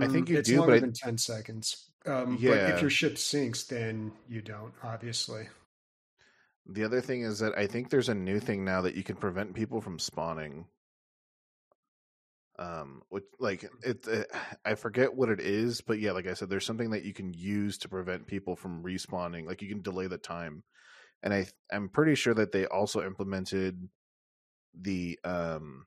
I 0.00 0.06
think 0.06 0.26
Mm, 0.26 0.30
you 0.30 0.38
it's 0.38 0.48
do, 0.48 0.58
longer 0.58 0.72
but 0.72 0.76
I- 0.76 0.80
than 0.80 0.92
ten 0.92 1.18
seconds. 1.18 1.90
Um, 2.06 2.36
But 2.36 2.40
Yeah. 2.40 2.74
if 2.74 2.80
your 2.80 2.90
ship 2.90 3.18
sinks, 3.18 3.64
then 3.64 4.12
you 4.28 4.40
don't. 4.40 4.72
Obviously, 4.82 5.48
The 6.66 6.84
other 6.84 7.00
thing 7.00 7.22
is 7.22 7.38
that 7.40 7.56
I 7.58 7.66
think 7.66 7.90
there's 7.90 8.08
a 8.08 8.14
new 8.14 8.38
thing 8.40 8.64
now 8.64 8.80
that 8.82 8.94
you 8.94 9.02
can 9.02 9.16
prevent 9.16 9.54
people 9.54 9.80
from 9.80 9.98
spawning. 9.98 10.66
Um, 12.60 13.00
which 13.08 13.24
like 13.38 13.64
it, 13.82 14.06
uh 14.06 14.24
I 14.64 14.74
forget 14.74 15.14
what 15.14 15.30
it 15.30 15.40
is, 15.40 15.80
but 15.80 15.98
yeah, 15.98 16.12
like 16.12 16.26
I 16.26 16.34
said, 16.34 16.50
there's 16.50 16.66
something 16.66 16.90
that 16.90 17.04
you 17.04 17.14
can 17.14 17.32
use 17.32 17.78
to 17.78 17.88
prevent 17.88 18.26
people 18.26 18.54
from 18.54 18.82
respawning. 18.82 19.46
Like 19.46 19.62
you 19.62 19.68
can 19.68 19.80
delay 19.80 20.06
the 20.08 20.18
time, 20.18 20.62
and 21.22 21.32
I 21.32 21.46
I'm 21.72 21.88
pretty 21.88 22.14
sure 22.14 22.34
that 22.34 22.52
they 22.52 22.66
also 22.66 23.02
implemented 23.02 23.88
the 24.78 25.18
um 25.24 25.86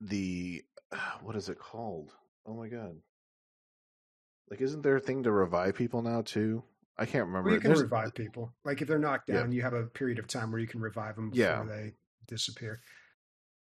the 0.00 0.62
what 1.22 1.36
is 1.36 1.48
it 1.48 1.58
called? 1.58 2.12
Oh 2.46 2.54
my 2.54 2.68
god! 2.68 2.96
Like, 4.50 4.60
isn't 4.60 4.82
there 4.82 4.96
a 4.96 5.00
thing 5.00 5.22
to 5.24 5.30
revive 5.32 5.74
people 5.76 6.02
now 6.02 6.22
too? 6.22 6.62
I 6.98 7.06
can't 7.06 7.26
remember. 7.26 7.46
well, 7.48 7.54
you 7.54 7.60
can 7.60 7.70
There's- 7.70 7.82
revive 7.82 8.14
people. 8.14 8.52
Like 8.64 8.82
if 8.82 8.88
they're 8.88 8.98
knocked 8.98 9.28
Yeah. 9.28 9.36
down, 9.40 9.52
you 9.52 9.62
have 9.62 9.72
a 9.72 9.84
period 9.86 10.18
of 10.18 10.26
time 10.26 10.50
where 10.50 10.60
you 10.60 10.66
can 10.66 10.80
revive 10.80 11.16
them 11.16 11.30
before 11.30 11.44
Yeah. 11.44 11.64
they 11.64 11.94
disappear. 12.26 12.80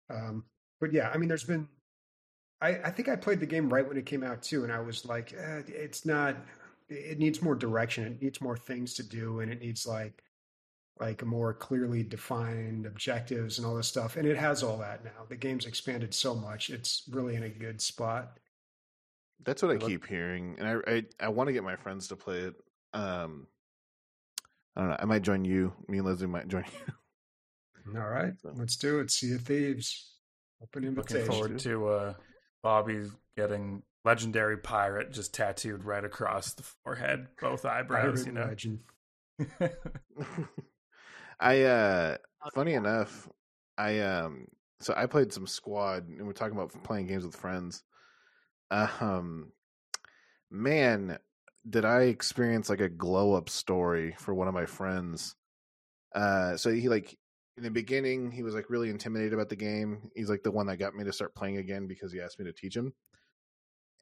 Um, 0.09 0.45
but 0.81 0.93
yeah, 0.93 1.11
I 1.13 1.19
mean, 1.19 1.29
there's 1.29 1.45
been. 1.45 1.69
I, 2.63 2.77
I 2.85 2.91
think 2.91 3.09
I 3.09 3.17
played 3.17 3.41
the 3.41 3.47
game 3.47 3.73
right 3.73 3.87
when 3.87 3.97
it 3.97 4.05
came 4.05 4.23
out 4.23 4.43
too, 4.43 4.65
and 4.65 4.73
I 4.73 4.81
was 4.81 5.05
like, 5.07 5.33
eh, 5.33 5.63
it's 5.69 6.05
not. 6.05 6.37
It 6.89 7.19
needs 7.19 7.41
more 7.41 7.55
direction. 7.55 8.05
It 8.05 8.21
needs 8.23 8.41
more 8.41 8.57
things 8.57 8.95
to 8.95 9.03
do, 9.03 9.41
and 9.41 9.51
it 9.53 9.61
needs 9.61 9.87
like 9.87 10.23
like 10.99 11.25
more 11.25 11.55
clearly 11.55 12.03
defined 12.03 12.85
objectives 12.85 13.57
and 13.57 13.67
all 13.67 13.75
this 13.77 13.89
stuff. 13.89 14.17
And 14.17 14.29
it 14.29 14.37
has 14.37 14.63
all 14.63 14.77
that 14.79 15.03
now. 15.05 15.25
The 15.29 15.37
game's 15.37 15.65
expanded 15.67 16.13
so 16.13 16.35
much; 16.35 16.69
it's 16.71 17.05
really 17.11 17.37
in 17.37 17.45
a 17.45 17.49
good 17.49 17.81
spot. 17.81 18.39
That's 19.43 19.63
what 19.63 19.71
I 19.71 19.75
Look- 19.75 19.89
keep 19.89 20.07
hearing, 20.07 20.57
and 20.59 20.69
I 20.69 20.93
I, 20.97 21.05
I 21.21 21.29
want 21.29 21.47
to 21.49 21.53
get 21.55 21.65
my 21.65 21.77
friends 21.77 22.09
to 22.09 22.17
play 22.17 22.41
it. 22.41 22.55
Um, 22.93 23.47
I 24.77 24.81
don't 24.83 24.91
know. 24.91 24.97
I 25.01 25.05
might 25.07 25.23
join 25.23 25.45
you. 25.47 25.73
Me 25.89 25.99
and 25.99 26.07
Leslie 26.07 26.27
might 26.27 26.49
join 26.49 26.65
you. 27.87 27.99
All 27.99 28.09
right, 28.09 28.35
So- 28.43 28.53
let's 28.57 28.77
do 28.77 29.01
it. 29.01 29.11
Sea 29.11 29.35
of 29.37 29.43
Thieves. 29.43 30.09
Open 30.63 30.95
Looking 30.95 31.25
forward 31.25 31.59
to 31.61 31.89
uh, 31.89 32.15
Bobby 32.63 33.03
getting 33.37 33.83
legendary 34.05 34.59
pirate 34.59 35.13
just 35.13 35.35
tattooed 35.35 35.85
right 35.85 36.05
across 36.05 36.53
the 36.55 36.63
forehead, 36.63 37.29
both 37.41 37.65
eyebrows. 37.65 38.25
Pirate 38.25 38.27
You 38.27 38.33
know. 38.33 38.45
legend. 38.47 38.81
I 41.41 41.63
uh, 41.63 42.17
funny 42.55 42.75
enough, 42.75 43.29
I 43.79 44.01
um, 44.01 44.47
so 44.81 44.93
I 44.97 45.07
played 45.07 45.33
some 45.33 45.47
squad, 45.47 46.09
and 46.09 46.27
we're 46.27 46.33
talking 46.33 46.57
about 46.57 46.73
playing 46.85 47.07
games 47.07 47.25
with 47.25 47.37
friends. 47.37 47.83
Um, 48.71 49.53
man, 50.51 51.19
did 51.69 51.85
I 51.85 52.03
experience 52.03 52.69
like 52.69 52.81
a 52.81 52.89
glow 52.89 53.35
up 53.35 53.49
story 53.49 54.15
for 54.19 54.35
one 54.35 54.49
of 54.49 54.55
my 54.55 54.67
friends? 54.67 55.35
Uh, 56.15 56.57
so 56.57 56.71
he 56.71 56.89
like 56.89 57.17
in 57.61 57.65
the 57.65 57.71
beginning 57.71 58.31
he 58.31 58.43
was 58.43 58.55
like 58.55 58.71
really 58.71 58.89
intimidated 58.89 59.35
about 59.35 59.51
the 59.51 59.57
game. 59.57 60.11
He's 60.17 60.31
like 60.31 60.43
the 60.43 60.51
one 60.51 60.67
that 60.69 60.79
got 60.79 60.95
me 60.95 61.05
to 61.05 61.13
start 61.13 61.35
playing 61.35 61.59
again 61.59 61.87
because 61.87 62.11
he 62.11 62.19
asked 62.19 62.39
me 62.39 62.47
to 62.47 62.55
teach 62.55 62.75
him. 62.75 62.95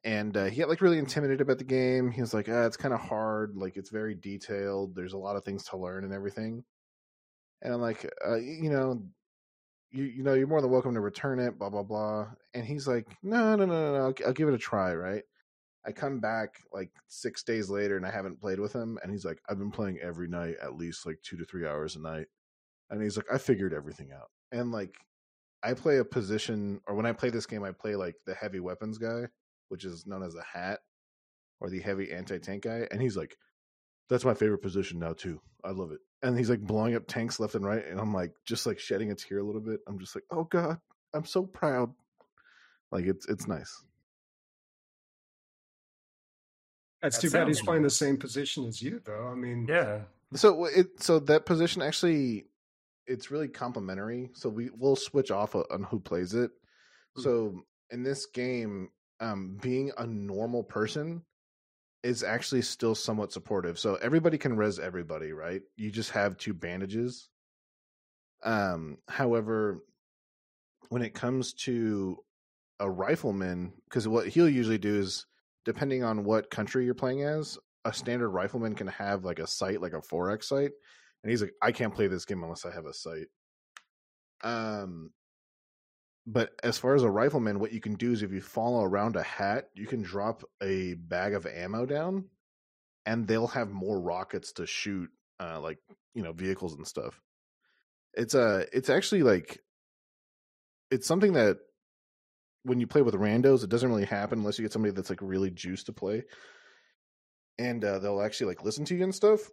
And 0.05 0.37
uh, 0.37 0.45
he 0.45 0.61
got 0.61 0.69
like 0.69 0.79
really 0.79 0.97
intimidated 0.97 1.41
about 1.41 1.57
the 1.57 1.65
game. 1.65 2.09
He 2.09 2.21
was 2.21 2.33
like, 2.33 2.47
ah, 2.47 2.65
"It's 2.65 2.77
kind 2.77 2.93
of 2.93 3.01
hard. 3.01 3.57
Like 3.57 3.75
it's 3.75 3.89
very 3.89 4.15
detailed. 4.15 4.95
There's 4.95 5.11
a 5.11 5.17
lot 5.17 5.35
of 5.35 5.43
things 5.43 5.65
to 5.65 5.77
learn 5.77 6.05
and 6.05 6.13
everything." 6.13 6.63
And 7.61 7.73
I'm 7.73 7.81
like, 7.81 8.09
uh, 8.25 8.37
you 8.37 8.69
know, 8.69 9.03
you 9.91 10.05
you 10.05 10.23
know, 10.23 10.35
you're 10.35 10.47
more 10.47 10.61
than 10.61 10.71
welcome 10.71 10.93
to 10.93 11.01
return 11.01 11.39
it. 11.39 11.59
Blah 11.59 11.69
blah 11.69 11.83
blah. 11.83 12.29
And 12.53 12.63
he's 12.65 12.87
like, 12.87 13.07
"No, 13.21 13.57
no, 13.57 13.65
no, 13.65 13.73
no, 13.73 13.93
no. 13.93 14.05
I'll, 14.05 14.27
I'll 14.27 14.33
give 14.33 14.47
it 14.47 14.53
a 14.53 14.57
try." 14.57 14.95
Right. 14.95 15.23
I 15.85 15.91
come 15.91 16.21
back 16.21 16.61
like 16.73 16.91
six 17.07 17.43
days 17.43 17.69
later 17.69 17.97
and 17.97 18.05
I 18.05 18.11
haven't 18.11 18.39
played 18.39 18.61
with 18.61 18.71
him, 18.71 18.97
and 19.03 19.11
he's 19.11 19.25
like, 19.25 19.41
"I've 19.49 19.59
been 19.59 19.71
playing 19.71 19.99
every 19.99 20.29
night, 20.29 20.55
at 20.63 20.77
least 20.77 21.05
like 21.05 21.19
two 21.23 21.35
to 21.37 21.45
three 21.45 21.67
hours 21.67 21.97
a 21.97 21.99
night." 21.99 22.27
And 22.89 23.01
he's 23.01 23.17
like, 23.17 23.27
"I 23.31 23.37
figured 23.37 23.73
everything 23.73 24.11
out." 24.11 24.29
And 24.51 24.71
like, 24.71 24.95
I 25.63 25.73
play 25.73 25.97
a 25.97 26.05
position, 26.05 26.81
or 26.87 26.95
when 26.95 27.05
I 27.05 27.11
play 27.11 27.29
this 27.29 27.45
game, 27.45 27.63
I 27.63 27.71
play 27.71 27.95
like 27.95 28.15
the 28.25 28.33
heavy 28.33 28.59
weapons 28.59 28.97
guy, 28.97 29.27
which 29.69 29.85
is 29.85 30.05
known 30.07 30.23
as 30.23 30.33
the 30.33 30.43
hat, 30.43 30.79
or 31.59 31.69
the 31.69 31.79
heavy 31.79 32.11
anti 32.11 32.39
tank 32.39 32.63
guy. 32.63 32.87
And 32.91 33.01
he's 33.01 33.15
like, 33.17 33.37
"That's 34.09 34.25
my 34.25 34.33
favorite 34.33 34.61
position 34.61 34.99
now 34.99 35.13
too. 35.13 35.39
I 35.63 35.71
love 35.71 35.91
it." 35.91 35.99
And 36.23 36.37
he's 36.37 36.49
like 36.49 36.61
blowing 36.61 36.95
up 36.95 37.07
tanks 37.07 37.39
left 37.39 37.55
and 37.55 37.65
right, 37.65 37.85
and 37.85 37.99
I'm 37.99 38.13
like 38.13 38.31
just 38.45 38.65
like 38.65 38.79
shedding 38.79 39.11
a 39.11 39.15
tear 39.15 39.39
a 39.39 39.43
little 39.43 39.61
bit. 39.61 39.79
I'm 39.87 39.99
just 39.99 40.15
like, 40.15 40.25
"Oh 40.31 40.43
God, 40.45 40.79
I'm 41.13 41.25
so 41.25 41.43
proud." 41.43 41.93
Like 42.91 43.05
it's 43.05 43.27
it's 43.27 43.47
nice. 43.47 43.83
That's 47.01 47.17
That 47.17 47.21
too 47.21 47.29
bad 47.31 47.47
he's 47.47 47.57
sounds- 47.57 47.65
playing 47.65 47.83
the 47.83 47.89
same 47.89 48.17
position 48.17 48.65
as 48.65 48.81
you, 48.81 48.99
though. 49.05 49.27
I 49.27 49.35
mean, 49.35 49.65
yeah. 49.69 50.01
So 50.35 50.65
it 50.65 51.01
so 51.01 51.19
that 51.19 51.45
position 51.45 51.81
actually 51.81 52.45
it's 53.09 53.31
really 53.31 53.47
complementary. 53.47 54.29
So 54.33 54.47
we 54.47 54.69
will 54.77 54.95
switch 54.95 55.31
off 55.31 55.55
on 55.55 55.83
who 55.89 55.99
plays 55.99 56.33
it. 56.33 56.51
Hmm. 57.15 57.21
So 57.21 57.61
in 57.89 58.03
this 58.03 58.27
game, 58.27 58.89
um, 59.19 59.57
being 59.61 59.91
a 59.97 60.05
normal 60.05 60.63
person 60.63 61.23
is 62.03 62.23
actually 62.23 62.61
still 62.61 62.95
somewhat 62.95 63.33
supportive. 63.33 63.77
So 63.77 63.95
everybody 63.95 64.37
can 64.37 64.55
res 64.55 64.79
everybody, 64.79 65.33
right? 65.33 65.61
You 65.75 65.91
just 65.91 66.11
have 66.11 66.37
two 66.37 66.53
bandages. 66.53 67.27
Um, 68.43 68.99
however, 69.09 69.83
when 70.87 71.01
it 71.01 71.13
comes 71.13 71.53
to 71.53 72.17
a 72.79 72.89
rifleman, 72.89 73.73
because 73.89 74.07
what 74.07 74.27
he'll 74.27 74.47
usually 74.47 74.77
do 74.77 74.95
is, 74.95 75.25
depending 75.65 76.03
on 76.03 76.23
what 76.23 76.49
country 76.49 76.85
you're 76.85 76.93
playing 76.93 77.23
as, 77.23 77.57
a 77.83 77.91
standard 77.91 78.29
rifleman 78.29 78.75
can 78.75 78.87
have 78.87 79.25
like 79.25 79.39
a 79.39 79.47
sight, 79.47 79.81
like 79.81 79.93
a 79.93 80.01
4x 80.01 80.45
sight. 80.45 80.71
And 81.23 81.29
he's 81.29 81.41
like, 81.41 81.53
I 81.61 81.71
can't 81.71 81.93
play 81.93 82.07
this 82.07 82.25
game 82.25 82.43
unless 82.43 82.65
I 82.65 82.71
have 82.71 82.85
a 82.85 82.93
sight. 82.93 83.27
Um, 84.41 85.11
but 86.25 86.51
as 86.63 86.77
far 86.77 86.95
as 86.95 87.03
a 87.03 87.09
rifleman, 87.09 87.59
what 87.59 87.73
you 87.73 87.81
can 87.81 87.95
do 87.95 88.11
is 88.13 88.21
if 88.21 88.31
you 88.31 88.39
follow 88.39 88.83
around 88.83 89.15
a 89.15 89.23
hat, 89.23 89.65
you 89.73 89.85
can 89.85 90.01
drop 90.01 90.43
a 90.63 90.93
bag 90.93 91.33
of 91.33 91.45
ammo 91.45 91.85
down, 91.85 92.25
and 93.05 93.27
they'll 93.27 93.47
have 93.47 93.69
more 93.69 93.99
rockets 93.99 94.53
to 94.53 94.65
shoot, 94.65 95.09
uh, 95.39 95.59
like 95.59 95.79
you 96.13 96.23
know, 96.23 96.31
vehicles 96.31 96.75
and 96.75 96.87
stuff. 96.87 97.21
It's 98.13 98.33
a, 98.33 98.65
it's 98.71 98.89
actually 98.89 99.23
like, 99.23 99.59
it's 100.91 101.07
something 101.07 101.33
that 101.33 101.57
when 102.63 102.79
you 102.79 102.87
play 102.87 103.01
with 103.01 103.15
randos, 103.15 103.63
it 103.63 103.69
doesn't 103.69 103.89
really 103.89 104.05
happen 104.05 104.39
unless 104.39 104.57
you 104.57 104.63
get 104.63 104.71
somebody 104.73 104.93
that's 104.93 105.09
like 105.09 105.21
really 105.21 105.51
juiced 105.51 105.87
to 105.87 105.93
play, 105.93 106.23
and 107.57 107.83
uh, 107.83 107.99
they'll 107.99 108.21
actually 108.21 108.47
like 108.47 108.63
listen 108.63 108.85
to 108.85 108.95
you 108.95 109.03
and 109.03 109.15
stuff. 109.15 109.49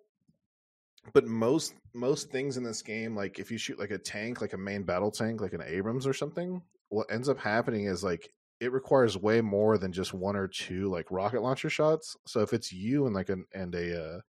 But 1.12 1.26
most 1.26 1.74
most 1.94 2.30
things 2.30 2.57
in 2.57 2.62
this 2.62 2.82
game, 2.82 3.16
like 3.16 3.38
if 3.38 3.50
you 3.50 3.59
shoot 3.59 3.78
like 3.78 3.90
a 3.90 3.98
tank, 3.98 4.40
like 4.40 4.52
a 4.52 4.59
main 4.59 4.82
battle 4.82 5.11
tank, 5.11 5.40
like 5.40 5.52
an 5.52 5.62
Abrams 5.64 6.07
or 6.07 6.12
something, 6.12 6.62
what 6.88 7.11
ends 7.11 7.28
up 7.28 7.38
happening 7.38 7.86
is 7.86 8.04
like 8.04 8.32
it 8.61 8.72
requires 8.72 9.18
way 9.18 9.40
more 9.40 9.76
than 9.78 9.92
just 9.92 10.14
one 10.14 10.36
or 10.36 10.48
two 10.48 10.90
like 10.90 11.11
rocket 11.11 11.42
launcher 11.42 11.70
shots. 11.70 12.16
So 12.26 12.40
if 12.40 12.52
it's 12.52 12.72
you 12.72 13.07
and 13.07 13.14
like 13.14 13.28
an 13.28 13.44
and 13.54 13.74
a 13.74 14.04
uh, 14.04 14.20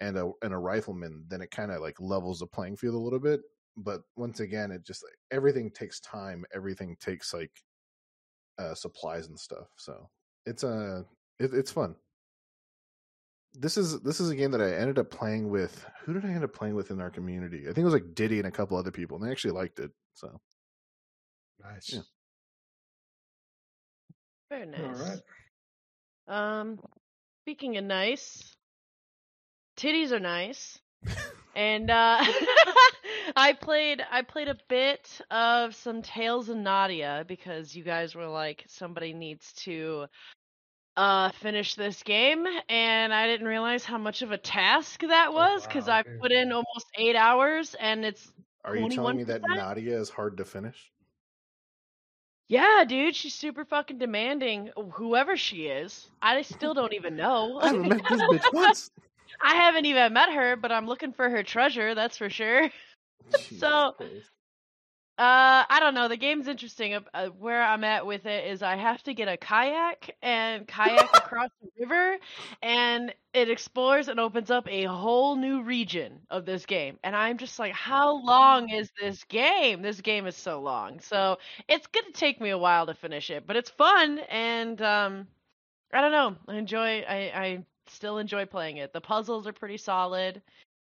and 0.00 0.16
a 0.16 0.30
and 0.42 0.52
a 0.52 0.58
rifleman, 0.58 1.24
then 1.28 1.40
it 1.40 1.50
kind 1.50 1.70
of 1.70 1.80
like 1.80 2.00
levels 2.00 2.40
the 2.40 2.46
playing 2.46 2.76
field 2.76 2.94
a 2.94 2.98
little 2.98 3.20
bit. 3.20 3.40
But 3.76 4.02
once 4.16 4.40
again, 4.40 4.70
it 4.72 4.84
just 4.84 5.04
everything 5.30 5.70
takes 5.70 6.00
time. 6.00 6.44
Everything 6.54 6.96
takes 7.00 7.32
like 7.32 7.52
uh, 8.58 8.74
supplies 8.74 9.28
and 9.28 9.38
stuff. 9.38 9.68
So 9.76 10.08
it's 10.46 10.64
a 10.64 10.68
uh, 10.68 11.02
it, 11.38 11.54
it's 11.54 11.70
fun. 11.70 11.94
This 13.52 13.76
is 13.76 14.00
this 14.00 14.20
is 14.20 14.30
a 14.30 14.36
game 14.36 14.52
that 14.52 14.60
I 14.60 14.72
ended 14.74 14.98
up 14.98 15.10
playing 15.10 15.50
with. 15.50 15.84
Who 16.04 16.14
did 16.14 16.24
I 16.24 16.28
end 16.28 16.44
up 16.44 16.54
playing 16.54 16.74
with 16.76 16.90
in 16.90 17.00
our 17.00 17.10
community? 17.10 17.62
I 17.62 17.72
think 17.72 17.78
it 17.78 17.84
was 17.84 17.94
like 17.94 18.14
Diddy 18.14 18.38
and 18.38 18.46
a 18.46 18.50
couple 18.50 18.76
other 18.76 18.92
people, 18.92 19.16
and 19.16 19.26
they 19.26 19.30
actually 19.30 19.52
liked 19.52 19.80
it. 19.80 19.90
So 20.14 20.40
Nice. 21.62 21.92
Yeah. 21.92 22.00
Very 24.50 24.66
nice. 24.66 24.80
All 24.80 25.06
right. 25.06 26.60
Um, 26.60 26.80
speaking 27.42 27.76
of 27.76 27.84
nice, 27.84 28.56
titties 29.76 30.12
are 30.12 30.20
nice, 30.20 30.78
and 31.54 31.90
uh, 31.90 32.24
I 33.36 33.52
played 33.52 34.02
I 34.10 34.22
played 34.22 34.48
a 34.48 34.56
bit 34.68 35.20
of 35.30 35.74
some 35.74 36.02
Tales 36.02 36.48
of 36.48 36.56
Nadia 36.56 37.24
because 37.28 37.74
you 37.74 37.84
guys 37.84 38.14
were 38.14 38.26
like 38.28 38.64
somebody 38.68 39.12
needs 39.12 39.52
to 39.64 40.06
uh 41.00 41.30
finish 41.40 41.74
this 41.76 42.02
game 42.02 42.44
and 42.68 43.14
I 43.14 43.26
didn't 43.26 43.46
realize 43.46 43.84
how 43.84 43.96
much 43.98 44.20
of 44.22 44.32
a 44.32 44.38
task 44.38 45.00
that 45.00 45.32
was 45.32 45.66
because 45.66 45.86
wow, 45.86 45.94
I 45.98 46.02
put 46.20 46.30
in 46.30 46.52
almost 46.52 46.86
eight 46.98 47.16
hours 47.16 47.74
and 47.80 48.04
it's 48.04 48.30
Are 48.64 48.76
you 48.76 48.88
telling 48.90 49.16
me 49.16 49.24
that 49.24 49.40
Nadia 49.42 49.98
is 49.98 50.10
hard 50.10 50.36
to 50.36 50.44
finish? 50.44 50.92
yeah 52.48 52.84
dude 52.86 53.14
she's 53.16 53.32
super 53.34 53.64
fucking 53.64 53.98
demanding 53.98 54.70
whoever 54.92 55.36
she 55.36 55.66
is 55.68 56.10
I 56.20 56.42
still 56.42 56.74
don't 56.74 56.92
even 56.92 57.16
know 57.16 57.58
I 57.62 57.68
haven't 57.68 57.88
met 57.88 58.02
this 58.10 58.20
bitch 58.20 58.44
once. 58.52 58.90
I 59.42 59.54
haven't 59.54 59.86
even 59.86 60.12
met 60.12 60.32
her, 60.34 60.56
but 60.56 60.70
I'm 60.72 60.86
looking 60.86 61.12
for 61.12 61.30
her 61.30 61.42
treasure, 61.42 61.94
that's 61.94 62.18
for 62.18 62.28
sure. 62.28 62.68
Jesus 63.38 63.58
So- 63.60 63.94
Christ. 63.96 64.30
Uh, 65.20 65.66
I 65.68 65.80
don't 65.80 65.92
know. 65.92 66.08
The 66.08 66.16
game's 66.16 66.48
interesting. 66.48 66.94
Uh, 67.12 67.26
where 67.28 67.62
I'm 67.62 67.84
at 67.84 68.06
with 68.06 68.24
it 68.24 68.46
is 68.46 68.62
I 68.62 68.76
have 68.76 69.02
to 69.02 69.12
get 69.12 69.28
a 69.28 69.36
kayak 69.36 70.16
and 70.22 70.66
kayak 70.66 71.10
across 71.14 71.50
the 71.60 71.68
river, 71.78 72.16
and 72.62 73.14
it 73.34 73.50
explores 73.50 74.08
and 74.08 74.18
opens 74.18 74.50
up 74.50 74.66
a 74.66 74.84
whole 74.84 75.36
new 75.36 75.62
region 75.62 76.20
of 76.30 76.46
this 76.46 76.64
game. 76.64 76.98
And 77.04 77.14
I'm 77.14 77.36
just 77.36 77.58
like, 77.58 77.74
how 77.74 78.24
long 78.24 78.70
is 78.70 78.90
this 78.98 79.22
game? 79.24 79.82
This 79.82 80.00
game 80.00 80.26
is 80.26 80.36
so 80.36 80.62
long. 80.62 81.00
So 81.00 81.38
it's 81.68 81.86
gonna 81.88 82.12
take 82.14 82.40
me 82.40 82.48
a 82.48 82.58
while 82.58 82.86
to 82.86 82.94
finish 82.94 83.28
it, 83.28 83.46
but 83.46 83.56
it's 83.56 83.70
fun, 83.70 84.20
and 84.20 84.80
um, 84.80 85.28
I 85.92 86.00
don't 86.02 86.12
know. 86.12 86.36
I 86.48 86.56
enjoy. 86.58 87.00
I 87.02 87.16
I 87.34 87.66
still 87.88 88.18
enjoy 88.18 88.46
playing 88.46 88.78
it. 88.78 88.92
The 88.92 89.00
puzzles 89.02 89.46
are 89.46 89.52
pretty 89.52 89.78
solid. 89.78 90.42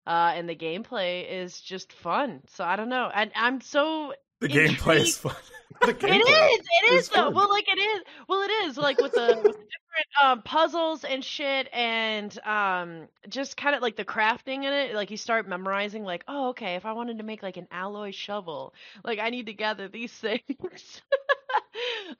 Uh, 0.06 0.34
and 0.36 0.50
the 0.50 0.56
gameplay 0.56 1.30
is 1.30 1.62
just 1.62 1.94
fun. 1.94 2.42
So 2.48 2.64
I 2.64 2.76
don't 2.76 2.90
know. 2.90 3.10
And 3.14 3.32
I'm 3.36 3.62
so 3.62 4.14
The 4.40 4.50
gameplay 4.50 5.02
is 5.02 5.18
fun. 5.18 5.36
The 5.82 5.90
it 6.04 6.04
is. 6.04 6.60
It 6.84 6.94
is 6.94 7.02
is 7.02 7.10
though. 7.10 7.16
fun. 7.26 7.34
Well, 7.34 7.50
like 7.50 7.68
it 7.68 7.80
is. 7.80 8.04
Well, 8.30 8.42
it 8.42 8.52
is 8.66 8.78
like 8.78 9.02
with 9.02 9.12
the, 9.14 9.42
with 9.44 9.58
the 9.58 9.66
different 9.68 10.08
um, 10.24 10.42
puzzles 10.44 11.04
and 11.04 11.24
shit, 11.24 11.68
and 11.74 12.38
um, 12.46 13.08
just 13.28 13.58
kind 13.58 13.76
of 13.76 13.82
like 13.82 13.96
the 13.96 14.06
crafting 14.06 14.64
in 14.64 14.72
it. 14.72 14.96
Like 14.96 15.12
you 15.12 15.18
start 15.18 15.48
memorizing, 15.50 16.04
like, 16.04 16.24
oh, 16.28 16.50
okay, 16.50 16.76
if 16.76 16.86
I 16.86 16.94
wanted 16.94 17.18
to 17.18 17.24
make 17.24 17.44
like 17.44 17.58
an 17.58 17.68
alloy 17.72 18.12
shovel, 18.12 18.74
like 19.04 19.20
I 19.20 19.30
need 19.30 19.48
to 19.48 19.54
gather 19.54 19.88
these 19.88 20.12
things. 20.14 21.02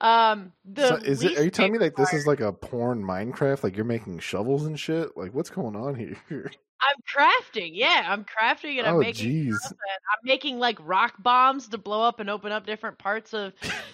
um, 0.00 0.52
the 0.64 0.88
So 0.88 0.96
is 0.96 1.22
it? 1.22 1.38
Are 1.38 1.44
you 1.44 1.50
telling 1.50 1.72
me 1.72 1.78
like 1.78 1.96
this 1.96 2.12
is 2.12 2.26
like 2.26 2.40
a 2.40 2.52
porn 2.52 3.02
Minecraft? 3.02 3.62
Like 3.62 3.76
you're 3.76 3.84
making 3.84 4.18
shovels 4.18 4.66
and 4.66 4.78
shit? 4.78 5.16
Like 5.16 5.32
what's 5.32 5.50
going 5.50 5.76
on 5.76 5.94
here? 5.94 6.50
I'm 6.86 7.02
crafting. 7.08 7.70
Yeah, 7.72 8.04
I'm 8.06 8.24
crafting 8.24 8.78
and 8.78 8.86
I'm 8.86 8.96
oh 8.96 8.98
making 8.98 9.30
jeez. 9.48 9.56
I'm 9.72 10.18
making 10.24 10.58
like 10.58 10.78
rock 10.82 11.14
bombs 11.22 11.68
to 11.68 11.78
blow 11.78 12.02
up 12.02 12.20
and 12.20 12.28
open 12.28 12.52
up 12.52 12.66
different 12.66 12.98
parts 12.98 13.32
of 13.32 13.52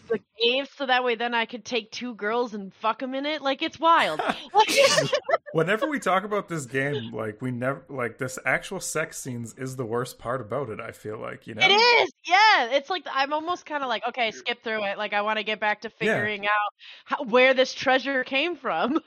the 0.08 0.18
cave, 0.42 0.68
so 0.76 0.86
that 0.86 1.04
way 1.04 1.14
then 1.14 1.34
I 1.34 1.44
could 1.46 1.64
take 1.64 1.90
two 1.92 2.14
girls 2.14 2.54
and 2.54 2.72
fuck 2.74 2.98
them 2.98 3.14
in 3.14 3.26
it. 3.26 3.42
Like 3.42 3.62
it's 3.62 3.78
wild. 3.78 4.20
Whenever 5.52 5.86
we 5.88 5.98
talk 5.98 6.24
about 6.24 6.48
this 6.48 6.66
game, 6.66 7.12
like 7.12 7.40
we 7.42 7.50
never 7.50 7.82
like 7.88 8.18
this 8.18 8.38
actual 8.44 8.80
sex 8.80 9.18
scenes 9.18 9.54
is 9.54 9.76
the 9.76 9.84
worst 9.84 10.18
part 10.18 10.40
about 10.40 10.70
it. 10.70 10.80
I 10.80 10.92
feel 10.92 11.18
like 11.18 11.46
you 11.46 11.54
know 11.54 11.62
it 11.64 11.70
is. 11.72 12.12
Yeah, 12.26 12.70
it's 12.72 12.88
like 12.90 13.04
I'm 13.12 13.32
almost 13.32 13.66
kind 13.66 13.82
of 13.82 13.88
like 13.88 14.06
okay, 14.08 14.30
skip 14.30 14.62
through 14.62 14.84
it. 14.84 14.98
Like 14.98 15.12
I 15.12 15.22
want 15.22 15.38
to 15.38 15.44
get 15.44 15.60
back 15.60 15.82
to 15.82 15.88
Yeah. 16.00 16.14
figuring 16.14 16.46
out 16.46 16.72
how, 17.04 17.24
where 17.24 17.54
this 17.54 17.72
treasure 17.74 18.24
came 18.24 18.56
from 18.56 19.00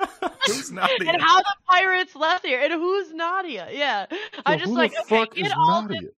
Who's 0.46 0.70
Nadia? 0.70 1.10
and 1.10 1.20
how 1.22 1.38
the 1.38 1.54
pirates 1.68 2.14
left 2.16 2.44
here 2.44 2.60
and 2.60 2.72
who's 2.72 3.12
Nadia. 3.12 3.68
Yeah, 3.72 4.06
I 4.44 4.56
So 4.56 4.58
just 4.58 4.70
who 4.70 4.76
like 4.76 4.92
the 4.92 5.00
okay, 5.02 5.16
fuck 5.20 5.34
get 5.34 5.46
is 5.46 5.52
all 5.56 5.82
this 5.82 5.94
Nadia? 5.94 6.10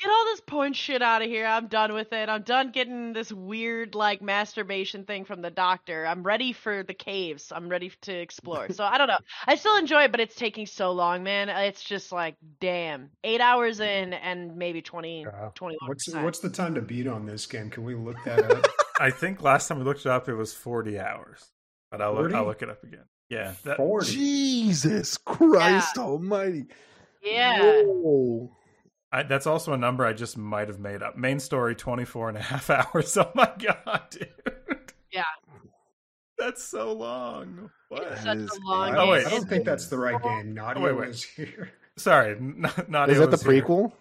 get 0.00 0.10
all 0.10 0.24
this 0.26 0.40
porn 0.40 0.72
shit 0.72 1.02
out 1.02 1.22
of 1.22 1.28
here. 1.28 1.46
I'm 1.46 1.66
done 1.68 1.92
with 1.92 2.12
it. 2.12 2.28
I'm 2.28 2.42
done 2.42 2.70
getting 2.72 3.12
this 3.12 3.32
weird 3.32 3.94
like 3.94 4.22
masturbation 4.22 5.04
thing 5.04 5.24
from 5.24 5.42
the 5.42 5.50
doctor. 5.50 6.06
I'm 6.06 6.22
ready 6.22 6.52
for 6.52 6.82
the 6.82 6.94
caves. 6.94 7.52
I'm 7.54 7.68
ready 7.68 7.92
to 8.02 8.12
explore. 8.12 8.68
So 8.70 8.84
I 8.84 8.98
don't 8.98 9.08
know. 9.08 9.18
I 9.46 9.56
still 9.56 9.76
enjoy 9.76 10.04
it, 10.04 10.10
but 10.12 10.20
it's 10.20 10.34
taking 10.34 10.66
so 10.66 10.92
long, 10.92 11.22
man. 11.22 11.48
It's 11.48 11.82
just 11.82 12.10
like, 12.12 12.36
damn, 12.60 13.10
eight 13.24 13.40
hours 13.40 13.80
in 13.80 14.12
and 14.12 14.56
maybe 14.56 14.82
20, 14.82 15.26
Uh, 15.26 15.50
21 15.54 15.78
what's 15.88 16.12
what's 16.14 16.38
the 16.40 16.50
time 16.50 16.74
to 16.74 16.82
beat 16.82 17.06
on 17.06 17.26
this 17.26 17.46
game? 17.46 17.70
Can 17.70 17.84
we 17.84 17.94
look 17.94 18.16
that 18.24 18.44
up? 18.50 18.66
I 19.00 19.10
think 19.10 19.42
last 19.42 19.68
time 19.68 19.78
we 19.78 19.84
looked 19.84 20.00
it 20.00 20.06
up, 20.06 20.28
it 20.28 20.34
was 20.34 20.54
forty 20.54 20.98
hours, 20.98 21.50
but 21.90 22.00
I'll 22.00 22.14
look, 22.14 22.32
I'll 22.32 22.44
look 22.44 22.62
it 22.62 22.70
up 22.70 22.82
again. 22.84 23.04
Yeah, 23.32 23.54
that, 23.64 23.78
Forty. 23.78 24.12
Jesus 24.12 25.16
Christ 25.16 25.96
Almighty! 25.96 26.66
Yeah. 27.22 27.82
Whoa. 27.86 28.50
I, 29.10 29.22
that's 29.22 29.46
also 29.46 29.72
a 29.72 29.76
number 29.78 30.04
I 30.04 30.12
just 30.12 30.36
might 30.36 30.68
have 30.68 30.78
made 30.78 31.02
up. 31.02 31.16
Main 31.16 31.38
story 31.40 31.74
24 31.74 32.28
and 32.30 32.38
a 32.38 32.42
half 32.42 32.68
hours. 32.94 33.16
Oh 33.16 33.30
my 33.34 33.50
god, 33.58 34.02
dude. 34.10 34.28
Yeah. 35.10 35.22
That's 36.38 36.62
so 36.62 36.92
long. 36.92 37.70
What? 37.88 38.02
It's 38.12 38.22
such 38.22 38.38
is 38.38 38.50
a 38.50 38.68
long 38.68 38.94
Oh, 38.96 39.00
game. 39.04 39.08
wait. 39.10 39.26
I 39.26 39.30
don't 39.30 39.48
think 39.48 39.64
that's 39.64 39.86
the 39.86 39.96
right 39.98 40.20
game. 40.22 40.54
Nadia 40.54 40.82
oh, 40.82 40.86
wait, 40.86 40.96
wait. 40.96 41.08
was 41.08 41.22
here. 41.24 41.70
Sorry, 41.96 42.36
n- 42.36 42.66
not 42.88 43.10
Is 43.10 43.18
that 43.18 43.30
the 43.30 43.36
prequel? 43.36 43.92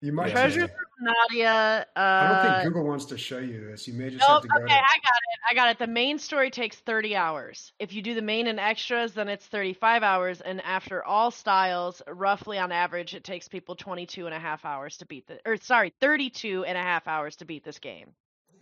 You 0.00 0.12
might 0.12 0.28
Yeah. 0.28 0.32
Treasure 0.34 0.60
just- 0.68 0.72
from 0.74 1.04
Nadia. 1.12 1.86
Uh, 1.96 1.98
I 1.98 2.28
don't 2.44 2.52
think 2.62 2.72
Google 2.74 2.88
wants 2.88 3.04
to 3.06 3.18
show 3.18 3.38
you 3.38 3.66
this. 3.66 3.88
You 3.88 3.94
may 3.94 4.10
just 4.10 4.20
No, 4.20 4.34
have 4.34 4.42
to 4.42 4.48
go 4.48 4.56
okay, 4.58 4.66
to. 4.66 4.72
I 4.74 4.98
got 5.02 5.16
it. 5.16 5.40
I 5.50 5.54
got 5.54 5.70
it. 5.70 5.78
The 5.78 5.86
main 5.88 6.18
story 6.20 6.50
takes 6.52 6.76
30 6.76 7.16
hours. 7.16 7.72
If 7.80 7.92
you 7.92 8.00
do 8.02 8.14
the 8.14 8.22
main 8.22 8.46
and 8.46 8.60
extras, 8.60 9.12
then 9.14 9.28
it's 9.28 9.46
35 9.46 10.04
hours. 10.04 10.40
And 10.40 10.60
after 10.62 11.04
all 11.04 11.32
styles, 11.32 12.00
roughly 12.06 12.58
on 12.58 12.70
average, 12.70 13.14
it 13.14 13.24
takes 13.24 13.48
people 13.48 13.74
22 13.74 14.26
and 14.26 14.34
a 14.34 14.38
half 14.38 14.64
hours 14.64 14.98
to 14.98 15.06
beat 15.06 15.26
the, 15.26 15.40
or 15.44 15.56
sorry, 15.56 15.92
32 16.00 16.64
and 16.64 16.78
a 16.78 16.82
half 16.82 17.08
hours 17.08 17.34
to 17.36 17.44
beat 17.44 17.64
this 17.64 17.80
game. 17.80 18.12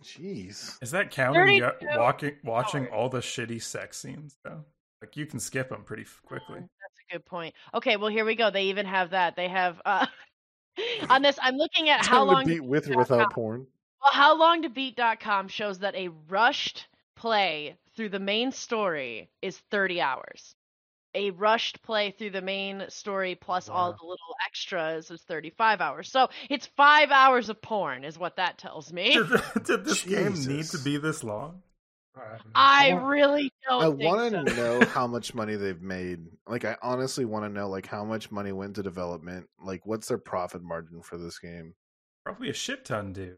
Jeez. 0.03 0.77
Is 0.81 0.91
that 0.91 1.11
counting 1.11 1.55
you 1.57 1.69
walking, 1.97 2.35
watching 2.43 2.83
hours. 2.83 2.91
all 2.93 3.09
the 3.09 3.19
shitty 3.19 3.61
sex 3.61 3.97
scenes 3.97 4.37
though? 4.43 4.63
Like 5.01 5.15
you 5.17 5.25
can 5.25 5.39
skip 5.39 5.69
them 5.69 5.83
pretty 5.83 6.05
quickly. 6.23 6.57
Mm, 6.59 6.69
That's 6.81 6.99
a 7.09 7.13
good 7.13 7.25
point. 7.25 7.53
Okay, 7.73 7.97
well 7.97 8.09
here 8.09 8.25
we 8.25 8.35
go. 8.35 8.49
They 8.51 8.65
even 8.65 8.85
have 8.85 9.11
that. 9.11 9.35
They 9.35 9.47
have 9.47 9.81
uh 9.85 10.05
on 11.09 11.21
this. 11.21 11.37
I'm 11.41 11.55
looking 11.57 11.89
at 11.89 12.05
how 12.05 12.19
Time 12.19 12.27
to 12.27 12.33
long. 12.33 12.45
beat 12.45 12.63
with 12.63 12.89
or 12.89 12.97
without 12.97 13.31
porn. 13.31 13.67
Well, 14.01 14.11
how 14.11 14.37
long 14.37 14.61
to 14.63 14.69
beat.com 14.69 15.47
shows 15.47 15.79
that 15.79 15.95
a 15.95 16.09
rushed 16.29 16.87
play 17.15 17.77
through 17.95 18.09
the 18.09 18.19
main 18.19 18.51
story 18.51 19.29
is 19.41 19.57
30 19.71 20.01
hours. 20.01 20.55
A 21.15 21.31
rushed 21.31 21.81
play 21.81 22.11
through 22.11 22.29
the 22.29 22.41
main 22.41 22.85
story 22.89 23.33
plus 23.33 23.69
all 23.69 23.91
the 23.91 24.05
little 24.05 24.35
extras 24.45 25.09
is 25.09 25.23
35 25.23 25.81
hours. 25.81 26.11
So 26.11 26.29
it's 26.49 26.67
five 26.67 27.09
hours 27.09 27.49
of 27.49 27.59
porn, 27.61 28.03
is 28.03 28.19
what 28.19 28.35
that 28.35 28.59
tells 28.59 28.93
me. 28.93 29.13
Did, 29.13 29.41
did 29.65 29.85
this 29.85 30.03
game 30.03 30.33
need 30.45 30.65
to 30.65 30.77
be 30.77 30.97
this 30.97 31.23
long? 31.23 31.63
I 32.19 32.29
don't 32.29 32.45
know. 32.45 32.51
I 32.55 32.93
Well, 32.93 33.05
really 33.05 33.51
don't 33.69 33.81
I 33.83 33.87
think 33.97 34.03
want 34.03 34.31
so. 34.31 34.43
to 34.43 34.55
know 34.55 34.85
how 34.87 35.07
much 35.15 35.33
money 35.33 35.55
they've 35.55 35.81
made. 35.81 36.19
Like, 36.47 36.65
I 36.65 36.77
honestly 36.81 37.25
want 37.25 37.45
to 37.45 37.49
know, 37.49 37.69
like, 37.69 37.85
how 37.87 38.03
much 38.03 38.31
money 38.31 38.51
went 38.51 38.75
to 38.75 38.83
development. 38.83 39.47
Like, 39.59 39.85
what's 39.85 40.07
their 40.07 40.17
profit 40.17 40.61
margin 40.63 41.01
for 41.01 41.17
this 41.17 41.39
game? 41.39 41.73
Probably 42.25 42.49
a 42.49 42.53
shit 42.53 42.85
ton, 42.85 43.13
dude. 43.13 43.37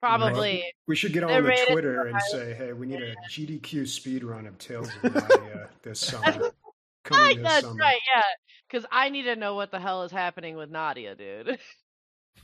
Probably. 0.00 0.64
We 0.86 0.94
should 0.96 1.12
get 1.12 1.26
They're 1.26 1.38
on 1.38 1.44
the 1.44 1.66
Twitter 1.70 2.06
and 2.06 2.20
say, 2.30 2.54
"Hey, 2.54 2.72
we 2.72 2.86
need 2.86 3.02
a 3.02 3.14
GDQ 3.30 3.86
speed 3.88 4.22
run 4.22 4.46
of 4.46 4.56
Tales 4.58 4.88
of 5.02 5.14
Nadia 5.14 5.64
uh, 5.64 5.66
this 5.82 5.98
summer." 6.00 6.50
Coming 7.04 7.38
this 7.38 7.44
That's 7.46 7.66
summer. 7.66 7.76
right, 7.80 7.98
yeah. 8.14 8.22
Because 8.70 8.86
I 8.92 9.08
need 9.08 9.22
to 9.24 9.34
know 9.34 9.54
what 9.56 9.70
the 9.72 9.80
hell 9.80 10.04
is 10.04 10.12
happening 10.12 10.56
with 10.56 10.70
Nadia, 10.70 11.14
dude. 11.16 11.58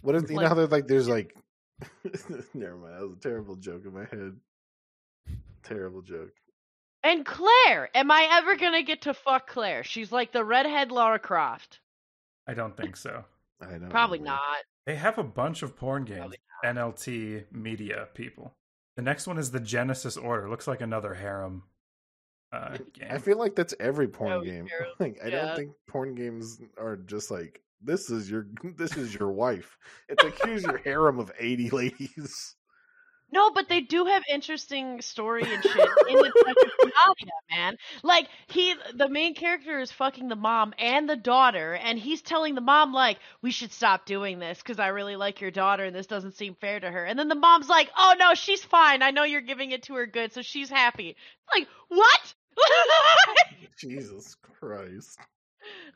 What 0.02 0.16
if 0.16 0.28
you 0.28 0.36
Like- 0.36 0.42
know 0.42 0.48
how 0.48 0.54
there's 0.54 0.70
like 0.72 0.86
there's 0.88 1.08
like 1.08 1.36
never 2.54 2.76
mind, 2.76 2.94
that 2.94 3.08
was 3.08 3.16
a 3.18 3.20
terrible 3.20 3.56
joke 3.56 3.84
in 3.84 3.94
my 3.94 4.04
head. 4.06 4.36
Terrible 5.64 6.02
joke. 6.02 6.32
And 7.02 7.24
Claire, 7.26 7.90
am 7.94 8.10
I 8.10 8.28
ever 8.30 8.56
gonna 8.56 8.82
get 8.82 9.02
to 9.02 9.14
fuck 9.14 9.46
Claire? 9.48 9.84
She's 9.84 10.10
like 10.12 10.32
the 10.32 10.44
redhead 10.44 10.90
Lara 10.90 11.18
Croft. 11.18 11.80
I 12.46 12.54
don't 12.54 12.76
think 12.76 12.96
so. 12.96 13.24
I 13.60 13.72
don't 13.72 13.90
Probably 13.90 14.18
know. 14.18 14.32
not. 14.32 14.64
They 14.86 14.96
have 14.96 15.18
a 15.18 15.24
bunch 15.24 15.62
of 15.62 15.76
porn 15.76 16.04
games. 16.04 16.34
NLT 16.64 17.44
media 17.52 18.08
people. 18.14 18.54
The 18.96 19.02
next 19.02 19.26
one 19.26 19.38
is 19.38 19.50
the 19.50 19.60
Genesis 19.60 20.16
Order. 20.16 20.48
Looks 20.48 20.66
like 20.66 20.80
another 20.80 21.12
harem 21.14 21.62
uh, 22.52 22.76
game. 22.92 23.08
I 23.10 23.18
feel 23.18 23.38
like 23.38 23.54
that's 23.54 23.74
every 23.80 24.08
porn 24.08 24.32
Oh, 24.32 24.40
game. 24.42 24.68
Like 24.98 25.18
I 25.24 25.30
don't 25.30 25.56
think 25.56 25.72
porn 25.88 26.14
games 26.14 26.60
are 26.78 26.96
just 26.96 27.30
like 27.30 27.60
this 27.82 28.08
is 28.08 28.30
your 28.30 28.46
this 28.76 28.96
is 28.96 29.14
your 29.14 29.30
wife. 29.30 29.76
It's 30.08 30.22
like 30.24 30.38
here's 30.42 30.62
your 30.62 30.78
harem 30.78 31.18
of 31.18 31.30
eighty 31.38 31.68
ladies. 31.70 32.54
No, 33.34 33.50
but 33.50 33.68
they 33.68 33.80
do 33.80 34.04
have 34.04 34.22
interesting 34.30 35.02
story 35.02 35.42
and 35.42 35.60
shit 35.60 35.88
in 36.08 36.18
the 36.18 36.30
Treasures 36.30 37.30
man. 37.50 37.76
Like 38.04 38.28
he, 38.46 38.76
the 38.94 39.08
main 39.08 39.34
character 39.34 39.80
is 39.80 39.90
fucking 39.90 40.28
the 40.28 40.36
mom 40.36 40.72
and 40.78 41.10
the 41.10 41.16
daughter, 41.16 41.74
and 41.74 41.98
he's 41.98 42.22
telling 42.22 42.54
the 42.54 42.60
mom 42.60 42.92
like, 42.92 43.18
"We 43.42 43.50
should 43.50 43.72
stop 43.72 44.06
doing 44.06 44.38
this 44.38 44.58
because 44.58 44.78
I 44.78 44.88
really 44.88 45.16
like 45.16 45.40
your 45.40 45.50
daughter, 45.50 45.84
and 45.84 45.96
this 45.96 46.06
doesn't 46.06 46.36
seem 46.36 46.54
fair 46.54 46.78
to 46.78 46.88
her." 46.88 47.04
And 47.04 47.18
then 47.18 47.26
the 47.26 47.34
mom's 47.34 47.68
like, 47.68 47.90
"Oh 47.98 48.14
no, 48.20 48.34
she's 48.34 48.62
fine. 48.62 49.02
I 49.02 49.10
know 49.10 49.24
you're 49.24 49.40
giving 49.40 49.72
it 49.72 49.82
to 49.84 49.94
her 49.94 50.06
good, 50.06 50.32
so 50.32 50.40
she's 50.40 50.70
happy." 50.70 51.16
Like 51.52 51.66
what? 51.88 52.34
Jesus 53.78 54.36
Christ. 54.60 55.18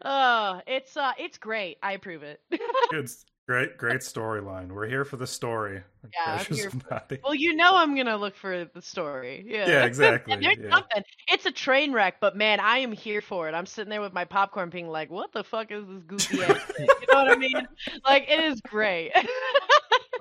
Oh, 0.04 0.60
it's 0.66 0.96
uh, 0.96 1.12
it's 1.20 1.38
great. 1.38 1.78
I 1.84 1.92
approve 1.92 2.24
it. 2.24 2.40
Good, 2.90 3.08
great, 3.48 3.76
great 3.78 4.00
storyline. 4.00 4.68
We're 4.70 4.86
here 4.86 5.04
for 5.04 5.16
the 5.16 5.26
story. 5.26 5.82
Yeah, 6.26 6.42
I'm 6.48 6.56
here 6.56 6.70
of 6.90 7.18
well, 7.22 7.34
you 7.34 7.54
know 7.54 7.76
I'm 7.76 7.94
gonna 7.94 8.16
look 8.16 8.34
for 8.34 8.64
the 8.72 8.80
story. 8.80 9.44
Yeah, 9.46 9.68
Yeah, 9.68 9.84
exactly, 9.84 10.36
there's 10.36 10.56
yeah. 10.58 10.70
something. 10.70 11.02
It's 11.30 11.44
a 11.44 11.52
train 11.52 11.92
wreck, 11.92 12.14
but 12.18 12.34
man, 12.34 12.60
I 12.60 12.78
am 12.78 12.92
here 12.92 13.20
for 13.20 13.46
it. 13.46 13.54
I'm 13.54 13.66
sitting 13.66 13.90
there 13.90 14.00
with 14.00 14.14
my 14.14 14.24
popcorn, 14.24 14.70
being 14.70 14.88
like, 14.88 15.10
"What 15.10 15.32
the 15.32 15.44
fuck 15.44 15.70
is 15.70 15.84
this 15.86 16.02
goofy 16.04 16.42
ass? 16.44 16.72
You 16.78 16.86
know 17.12 17.24
what 17.24 17.28
I 17.30 17.36
mean? 17.36 17.68
Like, 18.06 18.24
it 18.30 18.40
is 18.40 18.60
great. 18.62 19.12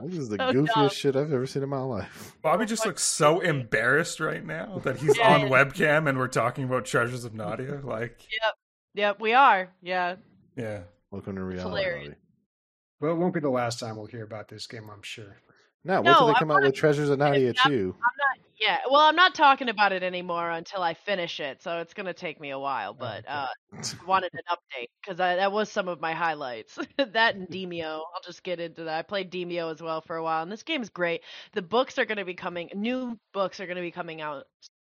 This 0.04 0.18
is 0.18 0.30
the 0.30 0.38
So 0.38 0.52
goofiest 0.54 0.74
dumb. 0.74 0.90
shit 0.90 1.16
I've 1.16 1.32
ever 1.32 1.48
seen 1.48 1.64
in 1.64 1.70
my 1.70 1.80
life. 1.80 2.36
Bobby 2.42 2.64
oh, 2.64 2.68
just 2.68 2.86
looks 2.86 3.04
so 3.04 3.40
embarrassed 3.40 4.20
right 4.20 4.46
now 4.46 4.80
that 4.84 4.98
he's 4.98 5.18
Yeah, 5.18 5.36
on 5.36 5.42
yeah. 5.42 5.48
webcam 5.48 6.10
and 6.10 6.18
we're 6.18 6.28
talking 6.28 6.66
about 6.66 6.86
Treasures 6.86 7.24
of 7.24 7.34
Nadia. 7.34 7.80
Like, 7.84 8.28
yep, 8.44 8.54
yep, 8.94 9.22
we 9.22 9.34
are. 9.34 9.70
Yeah. 9.82 10.18
yeah. 10.56 10.82
Welcome 11.12 11.36
to 11.36 11.44
reality. 11.44 12.14
Hilarious. 13.00 13.02
Well, 13.02 13.12
it 13.14 13.16
won't 13.20 13.34
be 13.34 13.39
the 13.39 13.50
last 13.50 13.80
time 13.80 13.95
we'll 13.98 14.06
hear 14.08 14.24
about 14.24 14.48
this 14.48 14.68
game, 14.68 14.89
I'm 14.91 15.04
sure. 15.04 15.38
No, 15.84 16.02
wait 16.02 16.06
No, 16.12 16.18
till 16.18 16.28
they 16.28 16.34
I 16.34 16.39
come 16.39 16.52
out 16.52 16.62
with 16.64 16.74
Treasures 16.76 17.10
of 17.10 17.20
Nadia 17.20 17.54
not- 17.54 17.68
too. 17.68 17.95
Yeah. 18.60 18.80
Well, 18.89 19.02
I'm 19.02 19.16
not 19.16 19.36
talking 19.36 19.70
about 19.70 19.91
it 19.91 20.02
anymore 20.02 20.50
until 20.50 20.82
I 20.82 20.95
finish 20.95 21.39
it, 21.39 21.62
so 21.62 21.78
it's 21.78 21.93
gonna 21.93 22.14
take 22.14 22.41
me 22.41 22.50
a 22.50 22.58
while. 22.58 22.93
But 22.93 23.20
okay. 23.20 23.28
uh, 23.28 23.48
wanted 24.08 24.32
an 24.34 24.41
update 24.50 24.88
because 25.00 25.18
that 25.20 25.52
was 25.52 25.72
some 25.72 25.88
of 25.88 26.02
my 26.02 26.14
highlights. 26.14 26.78
that 26.98 27.36
and 27.36 27.48
Demeo. 27.52 28.00
I'll 28.00 28.22
just 28.26 28.41
get 28.43 28.60
into 28.60 28.86
that. 28.86 28.98
I 28.98 29.02
played 29.04 29.32
Demeo 29.32 29.72
as 29.72 29.82
well 29.82 30.02
for 30.02 30.16
a 30.16 30.24
while, 30.24 30.41
and 30.41 30.52
this 30.52 30.64
game's 30.64 30.89
great. 30.89 31.22
The 31.54 31.62
books 31.62 32.00
are 32.00 32.06
going 32.06 32.18
to 32.18 32.26
be 32.26 32.34
coming. 32.34 32.70
New 32.74 33.18
books 33.32 33.60
are 33.60 33.68
going 33.68 33.76
to 33.78 33.82
be 33.82 33.91
coming 33.91 34.22
out 34.22 34.45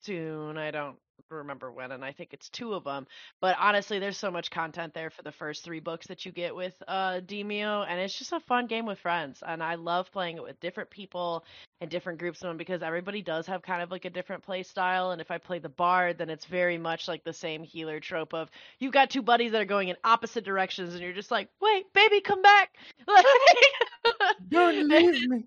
soon. 0.02 0.58
I 0.58 0.70
don't 0.70 0.96
remember 1.30 1.70
when, 1.72 1.92
and 1.92 2.04
I 2.04 2.12
think 2.12 2.32
it's 2.32 2.48
two 2.48 2.74
of 2.74 2.84
them. 2.84 3.06
But 3.40 3.56
honestly, 3.58 3.98
there's 3.98 4.16
so 4.16 4.30
much 4.30 4.50
content 4.50 4.94
there 4.94 5.10
for 5.10 5.22
the 5.22 5.32
first 5.32 5.64
three 5.64 5.80
books 5.80 6.06
that 6.06 6.24
you 6.24 6.32
get 6.32 6.54
with 6.54 6.74
uh, 6.86 7.20
Demeo, 7.26 7.84
and 7.88 8.00
it's 8.00 8.18
just 8.18 8.32
a 8.32 8.40
fun 8.40 8.66
game 8.66 8.86
with 8.86 8.98
friends. 8.98 9.42
And 9.46 9.62
I 9.62 9.74
love 9.74 10.10
playing 10.12 10.36
it 10.36 10.42
with 10.42 10.60
different 10.60 10.90
people 10.90 11.44
and 11.80 11.90
different 11.90 12.18
groups 12.18 12.42
of 12.42 12.48
them 12.48 12.56
because 12.56 12.82
everybody 12.82 13.22
does 13.22 13.46
have 13.46 13.62
kind 13.62 13.82
of 13.82 13.90
like 13.90 14.04
a 14.04 14.10
different 14.10 14.42
play 14.42 14.62
style. 14.62 15.10
And 15.10 15.20
if 15.20 15.30
I 15.30 15.38
play 15.38 15.58
the 15.58 15.68
bard, 15.68 16.18
then 16.18 16.30
it's 16.30 16.46
very 16.46 16.78
much 16.78 17.08
like 17.08 17.24
the 17.24 17.32
same 17.32 17.62
healer 17.62 18.00
trope 18.00 18.34
of 18.34 18.50
you've 18.78 18.92
got 18.92 19.10
two 19.10 19.22
buddies 19.22 19.52
that 19.52 19.62
are 19.62 19.66
going 19.66 19.88
in 19.88 19.96
opposite 20.04 20.44
directions, 20.44 20.94
and 20.94 21.02
you're 21.02 21.12
just 21.12 21.30
like, 21.30 21.48
wait, 21.60 21.92
baby, 21.92 22.20
come 22.20 22.42
back. 22.42 22.76
Don't 24.48 24.88
leave 24.88 25.28
me. 25.28 25.44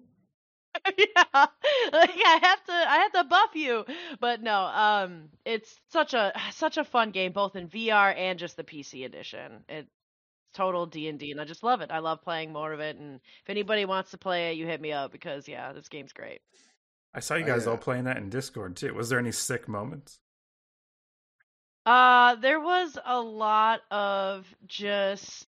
yeah, 0.98 1.24
like 1.94 2.10
I 2.10 2.40
have 2.42 2.64
to, 2.66 2.74
I 2.74 2.98
have 2.98 3.12
to 3.14 3.24
buff 3.26 3.56
you. 3.56 3.86
But 4.20 4.42
no, 4.42 4.62
um, 4.62 5.30
it's 5.46 5.80
such 5.90 6.14
a 6.14 6.34
such 6.52 6.78
a 6.78 6.84
fun 6.84 7.12
game, 7.12 7.32
both 7.32 7.56
in 7.56 7.68
VR 7.68 8.16
and 8.16 8.40
just 8.40 8.58
the 8.58 8.64
PC 8.64 9.06
edition. 9.06 9.64
It's 9.70 9.90
total 10.54 10.86
D 10.86 11.08
and 11.08 11.20
D, 11.20 11.32
and 11.32 11.42
I 11.42 11.46
just 11.46 11.64
love 11.64 11.82
it. 11.82 11.92
I 11.92 12.00
love 12.00 12.22
playing 12.22 12.52
more 12.52 12.74
of 12.74 12.80
it. 12.80 12.98
And 12.98 13.16
if 13.44 13.50
anybody 13.50 13.86
wants 13.86 14.12
to 14.12 14.18
play 14.18 14.52
it, 14.52 14.58
you 14.58 14.66
hit 14.66 14.82
me 14.82 14.92
up 14.92 15.12
because 15.12 15.48
yeah, 15.48 15.74
this 15.74 15.90
game's 15.90 16.14
great. 16.14 16.42
I 17.14 17.20
saw 17.20 17.36
you 17.36 17.46
I, 17.46 17.48
guys 17.48 17.68
uh, 17.68 17.72
all 17.72 17.78
playing 17.78 18.06
that 18.06 18.18
in 18.18 18.30
Discord 18.30 18.76
too. 18.76 18.94
Was 18.94 19.10
there 19.10 19.20
any 19.20 19.32
sick 19.32 19.68
moments? 19.68 20.20
Uh, 21.86 22.36
there 22.36 22.60
was 22.60 22.98
a 23.06 23.22
lot 23.22 23.80
of 23.90 24.46
just 24.66 25.48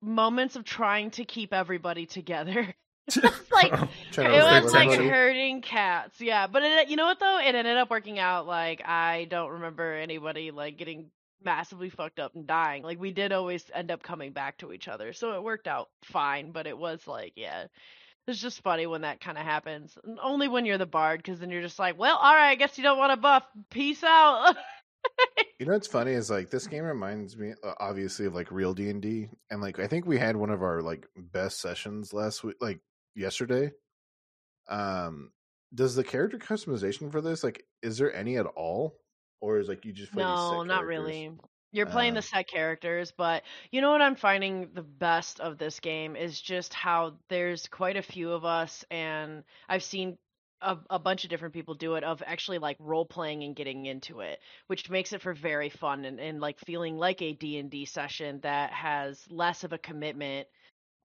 moments 0.00 0.54
of 0.54 0.64
trying 0.64 1.10
to 1.10 1.24
keep 1.24 1.52
everybody 1.52 2.06
together. 2.06 2.74
like 3.52 3.72
it 3.72 4.62
was 4.62 4.72
like 4.72 4.98
hurting 4.98 5.62
cats, 5.62 6.20
yeah. 6.20 6.46
But 6.46 6.62
it, 6.62 6.88
you 6.88 6.96
know 6.96 7.06
what 7.06 7.20
though, 7.20 7.38
it 7.38 7.54
ended 7.54 7.76
up 7.76 7.90
working 7.90 8.18
out. 8.18 8.46
Like 8.46 8.86
I 8.86 9.26
don't 9.30 9.52
remember 9.52 9.94
anybody 9.94 10.50
like 10.50 10.76
getting 10.76 11.10
massively 11.42 11.90
fucked 11.90 12.18
up 12.18 12.34
and 12.34 12.46
dying. 12.46 12.82
Like 12.82 13.00
we 13.00 13.12
did 13.12 13.32
always 13.32 13.64
end 13.74 13.90
up 13.90 14.02
coming 14.02 14.32
back 14.32 14.58
to 14.58 14.72
each 14.72 14.88
other, 14.88 15.12
so 15.12 15.32
it 15.32 15.42
worked 15.42 15.68
out 15.68 15.88
fine. 16.04 16.52
But 16.52 16.66
it 16.66 16.76
was 16.76 17.06
like, 17.06 17.32
yeah, 17.36 17.66
it's 18.26 18.40
just 18.40 18.62
funny 18.62 18.86
when 18.86 19.02
that 19.02 19.20
kind 19.20 19.38
of 19.38 19.44
happens. 19.44 19.96
And 20.04 20.18
Only 20.22 20.48
when 20.48 20.66
you're 20.66 20.78
the 20.78 20.86
bard, 20.86 21.20
because 21.22 21.40
then 21.40 21.50
you're 21.50 21.62
just 21.62 21.78
like, 21.78 21.98
well, 21.98 22.16
all 22.16 22.34
right, 22.34 22.50
I 22.50 22.54
guess 22.56 22.76
you 22.76 22.84
don't 22.84 22.98
want 22.98 23.12
to 23.12 23.16
buff. 23.16 23.44
Peace 23.70 24.04
out. 24.04 24.56
You 25.58 25.66
know 25.66 25.72
what's 25.72 25.88
funny 25.88 26.12
is 26.12 26.30
like 26.30 26.50
this 26.50 26.66
game 26.68 26.84
reminds 26.84 27.36
me 27.36 27.52
obviously 27.80 28.26
of 28.26 28.34
like 28.34 28.50
real 28.50 28.74
D 28.74 28.90
and 28.90 29.02
D, 29.02 29.28
and 29.50 29.60
like 29.60 29.78
I 29.78 29.86
think 29.86 30.06
we 30.06 30.18
had 30.18 30.36
one 30.36 30.50
of 30.50 30.62
our 30.62 30.82
like 30.82 31.06
best 31.16 31.60
sessions 31.60 32.12
last 32.12 32.44
week, 32.44 32.56
like 32.60 32.80
yesterday. 33.18 33.72
Um, 34.68 35.32
does 35.74 35.94
the 35.94 36.04
character 36.04 36.38
customization 36.38 37.10
for 37.12 37.20
this 37.20 37.44
like 37.44 37.64
is 37.82 37.98
there 37.98 38.12
any 38.14 38.36
at 38.38 38.46
all, 38.46 39.00
or 39.40 39.58
is 39.58 39.68
like 39.68 39.84
you 39.84 39.92
just 39.92 40.12
play 40.12 40.26
No, 40.26 40.62
not 40.64 40.84
characters? 40.94 41.24
really. 41.26 41.38
You're 41.70 41.86
playing 41.86 42.14
the 42.14 42.22
Um, 42.22 42.22
set 42.22 42.48
characters, 42.48 43.12
but 43.12 43.44
you 43.70 43.80
know 43.82 43.90
what 43.90 44.00
I'm 44.02 44.16
finding 44.16 44.72
the 44.72 44.82
best 44.82 45.38
of 45.40 45.58
this 45.58 45.80
game 45.80 46.16
is 46.16 46.40
just 46.40 46.72
how 46.72 47.18
there's 47.28 47.68
quite 47.68 47.96
a 47.98 48.02
few 48.02 48.32
of 48.32 48.44
us, 48.44 48.84
and 48.90 49.44
I've 49.68 49.82
seen 49.82 50.18
a, 50.62 50.78
a 50.88 50.98
bunch 50.98 51.24
of 51.24 51.30
different 51.30 51.52
people 51.54 51.74
do 51.74 51.94
it 51.96 52.04
of 52.04 52.22
actually 52.26 52.58
like 52.58 52.76
role 52.80 53.04
playing 53.04 53.44
and 53.44 53.54
getting 53.54 53.84
into 53.86 54.20
it, 54.20 54.40
which 54.66 54.88
makes 54.90 55.12
it 55.12 55.20
for 55.22 55.34
very 55.34 55.68
fun 55.68 56.04
and, 56.06 56.18
and 56.18 56.40
like 56.40 56.58
feeling 56.58 56.96
like 56.96 57.20
a 57.22 57.34
D&D 57.34 57.84
session 57.84 58.40
that 58.40 58.72
has 58.72 59.30
less 59.30 59.62
of 59.62 59.72
a 59.74 59.78
commitment 59.78 60.48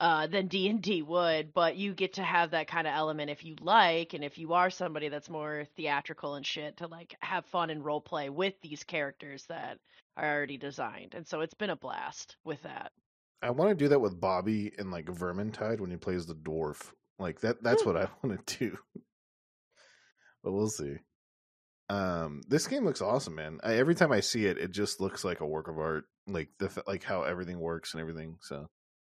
uh, 0.04 0.28
than 0.28 0.48
D 0.48 0.68
and 0.68 0.82
D 0.82 1.02
would, 1.02 1.54
but 1.54 1.78
you 1.78 1.94
get 1.94 2.16
to 2.16 2.24
have 2.24 2.52
that 2.52 2.68
kind 2.68 2.86
of 2.86 2.94
element 2.94 3.30
if 3.30 3.46
you 3.46 3.56
like, 3.62 4.14
and 4.14 4.22
if 4.22 4.38
you 4.38 4.52
are 4.52 4.70
somebody 4.70 5.08
that's 5.08 5.30
more 5.30 5.64
theatrical 5.78 6.36
and 6.36 6.46
shit, 6.46 6.76
to 6.78 6.88
like 6.88 7.16
have 7.22 7.46
fun 7.46 7.70
and 7.70 7.86
role 7.86 8.02
play 8.02 8.30
with 8.30 8.54
these 8.62 8.84
characters 8.84 9.46
that 9.48 9.78
are 10.18 10.30
already 10.30 10.58
designed. 10.58 11.14
And 11.14 11.26
so 11.26 11.40
it's 11.40 11.54
been 11.54 11.70
a 11.70 11.78
blast 11.78 12.36
with 12.44 12.62
that. 12.64 12.92
I 13.42 13.52
want 13.52 13.70
to 13.70 13.76
do 13.76 13.88
that 13.88 14.02
with 14.02 14.20
Bobby 14.20 14.74
in 14.78 14.92
like 14.92 15.06
Vermintide 15.06 15.80
when 15.80 15.90
he 15.90 15.96
plays 15.96 16.26
the 16.26 16.36
dwarf. 16.36 16.92
Like 17.18 17.40
that. 17.40 17.64
That's 17.64 17.86
what 17.86 17.96
I 17.96 18.10
want 18.24 18.46
to 18.46 18.58
do. 18.58 18.78
but 20.44 20.52
we'll 20.52 20.68
see. 20.68 20.98
Um, 21.88 22.42
this 22.50 22.68
game 22.68 22.84
looks 22.84 23.02
awesome, 23.02 23.36
man. 23.36 23.60
I, 23.64 23.76
every 23.76 23.96
time 23.96 24.12
I 24.12 24.20
see 24.20 24.48
it, 24.48 24.58
it 24.58 24.72
just 24.72 25.00
looks 25.00 25.24
like 25.24 25.40
a 25.40 25.48
work 25.48 25.70
of 25.70 25.80
art. 25.80 26.04
Like 26.28 26.50
the 26.60 26.84
like 26.88 27.06
how 27.06 27.24
everything 27.24 27.58
works 27.58 27.94
and 27.94 28.02
everything. 28.02 28.36
So 28.42 28.68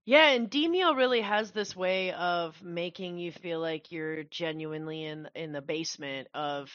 Yeah, 0.07 0.31
and 0.31 0.51
Demeo 0.51 0.97
really 0.97 1.21
has 1.21 1.51
this 1.51 1.77
way 1.77 2.13
of 2.13 2.63
making 2.63 3.19
you 3.19 3.33
feel 3.33 3.61
like 3.61 3.93
you're 3.93 4.23
genuinely 4.25 5.05
in 5.05 5.29
in 5.35 5.53
the 5.53 5.61
basement 5.61 6.29
of 6.33 6.71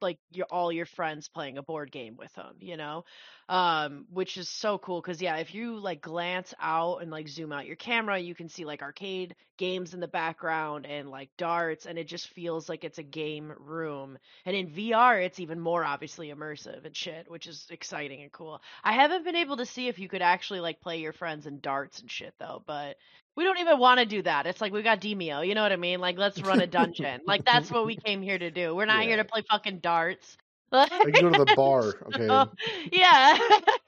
like 0.00 0.18
your 0.32 0.46
all 0.50 0.70
your 0.70 0.86
friends 0.86 1.28
playing 1.28 1.58
a 1.58 1.62
board 1.62 1.90
game 1.90 2.16
with 2.16 2.32
them, 2.34 2.56
you 2.60 2.76
know, 2.76 3.04
um, 3.48 4.06
which 4.12 4.36
is 4.36 4.48
so 4.48 4.78
cool 4.78 5.00
because 5.00 5.22
yeah, 5.22 5.36
if 5.36 5.54
you 5.54 5.78
like 5.78 6.00
glance 6.00 6.52
out 6.60 7.02
and 7.02 7.10
like 7.10 7.28
zoom 7.28 7.52
out 7.52 7.66
your 7.66 7.76
camera, 7.76 8.18
you 8.18 8.34
can 8.34 8.48
see 8.48 8.64
like 8.64 8.82
arcade 8.82 9.34
games 9.56 9.94
in 9.94 10.00
the 10.00 10.08
background 10.08 10.86
and 10.86 11.10
like 11.10 11.30
darts, 11.38 11.86
and 11.86 11.98
it 11.98 12.06
just 12.08 12.28
feels 12.28 12.68
like 12.68 12.84
it's 12.84 12.98
a 12.98 13.02
game 13.02 13.52
room. 13.58 14.18
And 14.44 14.54
in 14.54 14.68
VR, 14.68 15.24
it's 15.24 15.40
even 15.40 15.60
more 15.60 15.84
obviously 15.84 16.28
immersive 16.28 16.84
and 16.84 16.96
shit, 16.96 17.30
which 17.30 17.46
is 17.46 17.66
exciting 17.70 18.22
and 18.22 18.32
cool. 18.32 18.60
I 18.84 18.92
haven't 18.92 19.24
been 19.24 19.36
able 19.36 19.58
to 19.58 19.66
see 19.66 19.88
if 19.88 19.98
you 19.98 20.08
could 20.08 20.22
actually 20.22 20.60
like 20.60 20.80
play 20.80 20.98
your 20.98 21.12
friends 21.12 21.46
in 21.46 21.60
darts 21.60 22.00
and 22.00 22.10
shit 22.10 22.34
though, 22.38 22.62
but 22.66 22.96
we 23.36 23.44
don't 23.44 23.58
even 23.58 23.78
want 23.78 24.00
to 24.00 24.06
do 24.06 24.22
that. 24.22 24.46
It's 24.46 24.60
like 24.60 24.72
we 24.72 24.82
got 24.82 25.00
Demeo, 25.00 25.46
you 25.46 25.54
know 25.54 25.62
what 25.62 25.72
I 25.72 25.76
mean? 25.76 26.00
Like 26.00 26.18
let's 26.18 26.40
run 26.42 26.60
a 26.60 26.66
dungeon. 26.66 27.20
like 27.26 27.44
that's 27.44 27.70
what 27.70 27.86
we 27.86 27.96
came 28.04 28.22
here 28.22 28.38
to 28.38 28.50
do. 28.50 28.74
We're 28.74 28.86
not 28.86 29.02
Yeah. 29.02 29.08
here 29.08 29.16
to 29.18 29.24
play 29.24 29.42
fucking 29.50 29.78
darts. 29.80 30.36
I 30.72 30.88
can 30.88 31.12
go 31.12 31.30
to 31.30 31.44
the 31.44 31.54
bar. 31.54 31.94
Okay. 32.06 32.26
So, 32.26 32.50
yeah. 32.92 33.38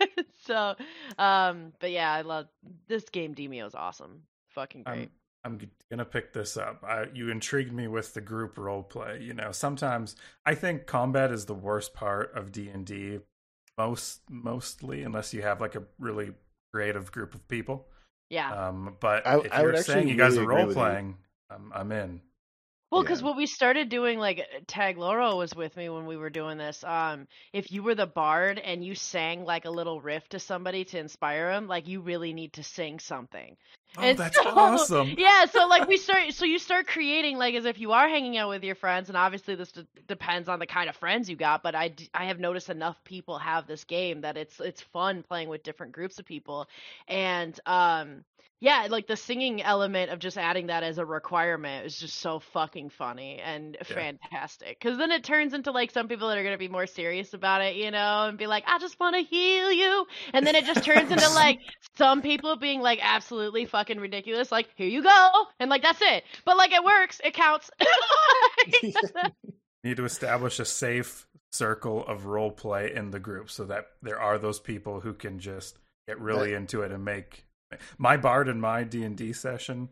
so, 0.47 0.75
um, 1.19 1.73
but 1.81 1.91
yeah, 1.91 2.13
I 2.13 2.21
love 2.23 2.47
this 2.87 3.09
game. 3.09 3.35
Demeo 3.35 3.67
is 3.67 3.75
awesome. 3.75 4.23
Fucking 4.51 4.85
great. 4.85 5.11
I'm 5.45 5.59
I'm 5.61 5.71
gonna 5.91 6.05
pick 6.05 6.33
this 6.33 6.57
up. 6.57 6.85
I, 6.87 7.07
you 7.15 7.31
intrigued 7.31 7.73
me 7.73 7.89
with 7.89 8.15
the 8.15 8.21
group 8.21 8.59
role 8.59 8.83
play. 8.83 9.21
You 9.23 9.35
know, 9.35 9.51
sometimes 9.53 10.15
I 10.45 10.55
think 10.55 10.87
combat 10.87 11.33
is 11.33 11.47
the 11.47 11.55
worst 11.55 11.95
part 11.95 12.35
of 12.35 12.53
D 12.53 12.69
and 12.69 12.85
D. 12.85 13.21
Most 13.77 14.23
mostly, 14.29 15.03
unless 15.05 15.33
you 15.33 15.43
have 15.43 15.61
like 15.61 15.75
a 15.77 15.85
really 15.99 16.33
creative 16.73 17.11
group 17.13 17.35
of 17.35 17.47
people. 17.49 17.87
Yeah. 18.31 18.69
Um, 18.69 18.97
but 19.01 19.27
I- 19.27 19.39
if 19.41 19.53
I 19.53 19.63
you're 19.63 19.77
saying 19.79 20.09
you 20.09 20.17
guys 20.17 20.35
really 20.35 20.45
are 20.47 20.49
role 20.67 20.73
playing, 20.73 21.17
I'm, 21.51 21.73
I'm 21.75 21.93
in. 21.93 22.21
Well, 22.91 23.03
because 23.03 23.21
Yeah. 23.21 23.27
what 23.27 23.37
we 23.37 23.47
started 23.47 23.91
doing, 23.91 24.19
like 24.19 24.47
Tag 24.67 24.97
Loro 24.97 25.37
was 25.37 25.55
with 25.55 25.77
me 25.77 25.91
when 25.91 26.07
we 26.07 26.17
were 26.17 26.31
doing 26.31 26.57
this. 26.57 26.83
Um, 26.85 27.29
if 27.53 27.71
you 27.71 27.83
were 27.83 27.95
the 27.95 28.07
bard 28.07 28.59
and 28.59 28.83
you 28.83 28.95
sang 28.95 29.45
like 29.45 29.67
a 29.67 29.71
little 29.71 30.01
riff 30.01 30.27
to 30.31 30.39
somebody 30.39 30.85
to 30.87 30.99
inspire 30.99 31.53
them, 31.53 31.69
like 31.69 31.87
you 31.87 32.01
really 32.01 32.33
need 32.33 32.55
to 32.55 32.63
sing 32.63 32.99
something. 32.99 33.57
Oh, 33.97 34.03
And 34.03 34.19
that's 34.19 34.37
so- 34.37 34.49
awesome. 34.51 35.15
Yeah, 35.17 35.47
so 35.47 35.67
like 35.67 35.89
we 35.89 35.97
start, 35.97 36.33
so 36.35 36.45
you 36.45 36.59
start 36.59 36.87
creating 36.87 37.39
like 37.39 37.55
as 37.55 37.65
if 37.65 37.79
you 37.81 37.93
are 37.93 38.09
hanging 38.09 38.37
out 38.37 38.49
with 38.51 38.63
your 38.63 38.75
friends, 38.75 39.09
and 39.09 39.17
obviously 39.17 39.55
this 39.55 39.73
d- 39.73 39.87
depends 40.07 40.49
on 40.49 40.59
the 40.59 40.67
kind 40.67 40.89
of 40.91 40.97
friends 40.97 41.29
you 41.31 41.37
got. 41.37 41.63
But 41.63 41.75
I, 41.75 41.89
d- 41.89 42.11
I 42.13 42.27
have 42.27 42.39
noticed 42.39 42.69
enough 42.69 43.03
people 43.05 43.39
have 43.39 43.67
this 43.67 43.85
game 43.85 44.21
that 44.21 44.37
it's 44.37 44.61
it's 44.61 44.83
fun 44.83 45.23
playing 45.23 45.49
with 45.49 45.63
different 45.63 45.93
groups 45.93 46.19
of 46.19 46.27
people, 46.27 46.67
and 47.07 47.59
um. 47.67 48.25
Yeah, 48.61 48.89
like 48.91 49.07
the 49.07 49.15
singing 49.15 49.63
element 49.63 50.11
of 50.11 50.19
just 50.19 50.37
adding 50.37 50.67
that 50.67 50.83
as 50.83 50.99
a 50.99 51.05
requirement 51.07 51.87
is 51.87 51.97
just 51.97 52.17
so 52.17 52.41
fucking 52.41 52.91
funny 52.91 53.39
and 53.39 53.77
Yeah. 53.89 53.95
fantastic. 53.95 54.81
Because 54.81 54.99
then 54.99 55.13
it 55.13 55.23
turns 55.23 55.55
into 55.55 55.71
like 55.71 55.93
some 55.93 56.09
people 56.09 56.27
that 56.27 56.37
are 56.39 56.43
going 56.43 56.55
to 56.55 56.59
be 56.59 56.67
more 56.67 56.89
serious 56.89 57.35
about 57.35 57.63
it, 57.63 57.77
you 57.77 57.93
know, 57.93 58.25
and 58.27 58.37
be 58.37 58.49
like, 58.49 58.65
I 58.67 58.81
just 58.81 58.99
want 58.99 59.15
to 59.15 59.23
heal 59.23 59.71
you. 59.71 60.07
And 60.35 60.45
then 60.45 60.57
it 60.57 60.65
just 60.65 60.83
turns 60.83 61.09
into 61.13 61.29
like 61.35 61.61
some 61.99 62.21
people 62.21 62.57
being 62.57 62.81
like 62.81 62.99
absolutely 63.01 63.65
fucking 63.65 63.78
ridiculous, 64.01 64.51
like, 64.53 64.69
here 64.77 64.89
you 64.89 65.03
go. 65.03 65.31
And 65.61 65.71
like, 65.71 65.83
that's 65.83 66.01
it. 66.03 66.25
But 66.45 66.57
like, 66.57 66.73
it 66.73 66.85
works, 66.85 67.21
it 67.25 67.35
counts. 67.35 67.71
You 68.83 68.93
need 69.85 69.97
to 69.97 70.05
establish 70.05 70.59
a 70.59 70.65
safe 70.65 71.27
circle 71.53 72.05
of 72.07 72.27
role 72.27 72.51
play 72.51 72.93
in 72.95 73.11
the 73.11 73.19
group 73.19 73.51
so 73.51 73.65
that 73.65 73.87
there 74.03 74.21
are 74.21 74.39
those 74.39 74.61
people 74.61 75.01
who 75.01 75.15
can 75.15 75.39
just 75.39 75.79
get 76.07 76.21
really 76.21 76.51
That- 76.51 76.57
into 76.57 76.83
it 76.83 76.93
and 76.93 77.05
make 77.05 77.45
my 77.99 78.17
bard 78.17 78.49
in 78.49 78.61
my 78.61 78.83
d&d 78.85 79.33
session 79.33 79.89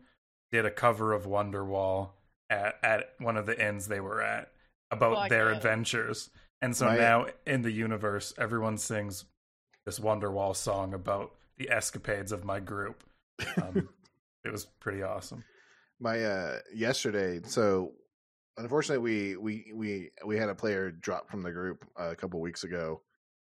did 0.51 0.65
a 0.65 0.71
cover 0.71 1.13
of 1.13 1.25
wonderwall 1.25 2.11
at, 2.49 2.75
at 2.83 3.13
one 3.19 3.37
of 3.37 3.45
the 3.45 3.59
inns 3.59 3.87
they 3.87 3.99
were 3.99 4.21
at 4.21 4.51
about 4.91 5.11
oh, 5.11 5.15
Fuck 5.21 5.29
their 5.29 5.49
yeah. 5.51 5.57
adventures 5.57 6.29
and 6.61 6.75
so 6.75 6.85
My- 6.85 6.97
now 6.97 7.25
in 7.45 7.63
the 7.63 7.71
universe 7.71 8.33
everyone 8.37 8.77
sings 8.77 9.25
this 9.85 9.99
wonderwall 9.99 10.55
song 10.55 10.93
about 10.93 11.33
the 11.57 11.69
escapades 11.71 12.31
of 12.31 12.43
my 12.43 12.59
group 12.59 13.03
um, 13.61 13.89
it 14.43 14.51
was 14.51 14.65
pretty 14.79 15.03
awesome. 15.03 15.43
My 15.99 16.23
uh 16.23 16.59
yesterday 16.73 17.39
so 17.43 17.93
unfortunately 18.57 19.03
we 19.03 19.35
we 19.37 19.71
we 19.73 20.09
we 20.25 20.37
had 20.37 20.49
a 20.49 20.55
player 20.55 20.91
drop 20.91 21.29
from 21.29 21.41
the 21.41 21.51
group 21.51 21.85
uh, 21.99 22.09
a 22.11 22.15
couple 22.15 22.39
weeks 22.39 22.63
ago 22.63 23.01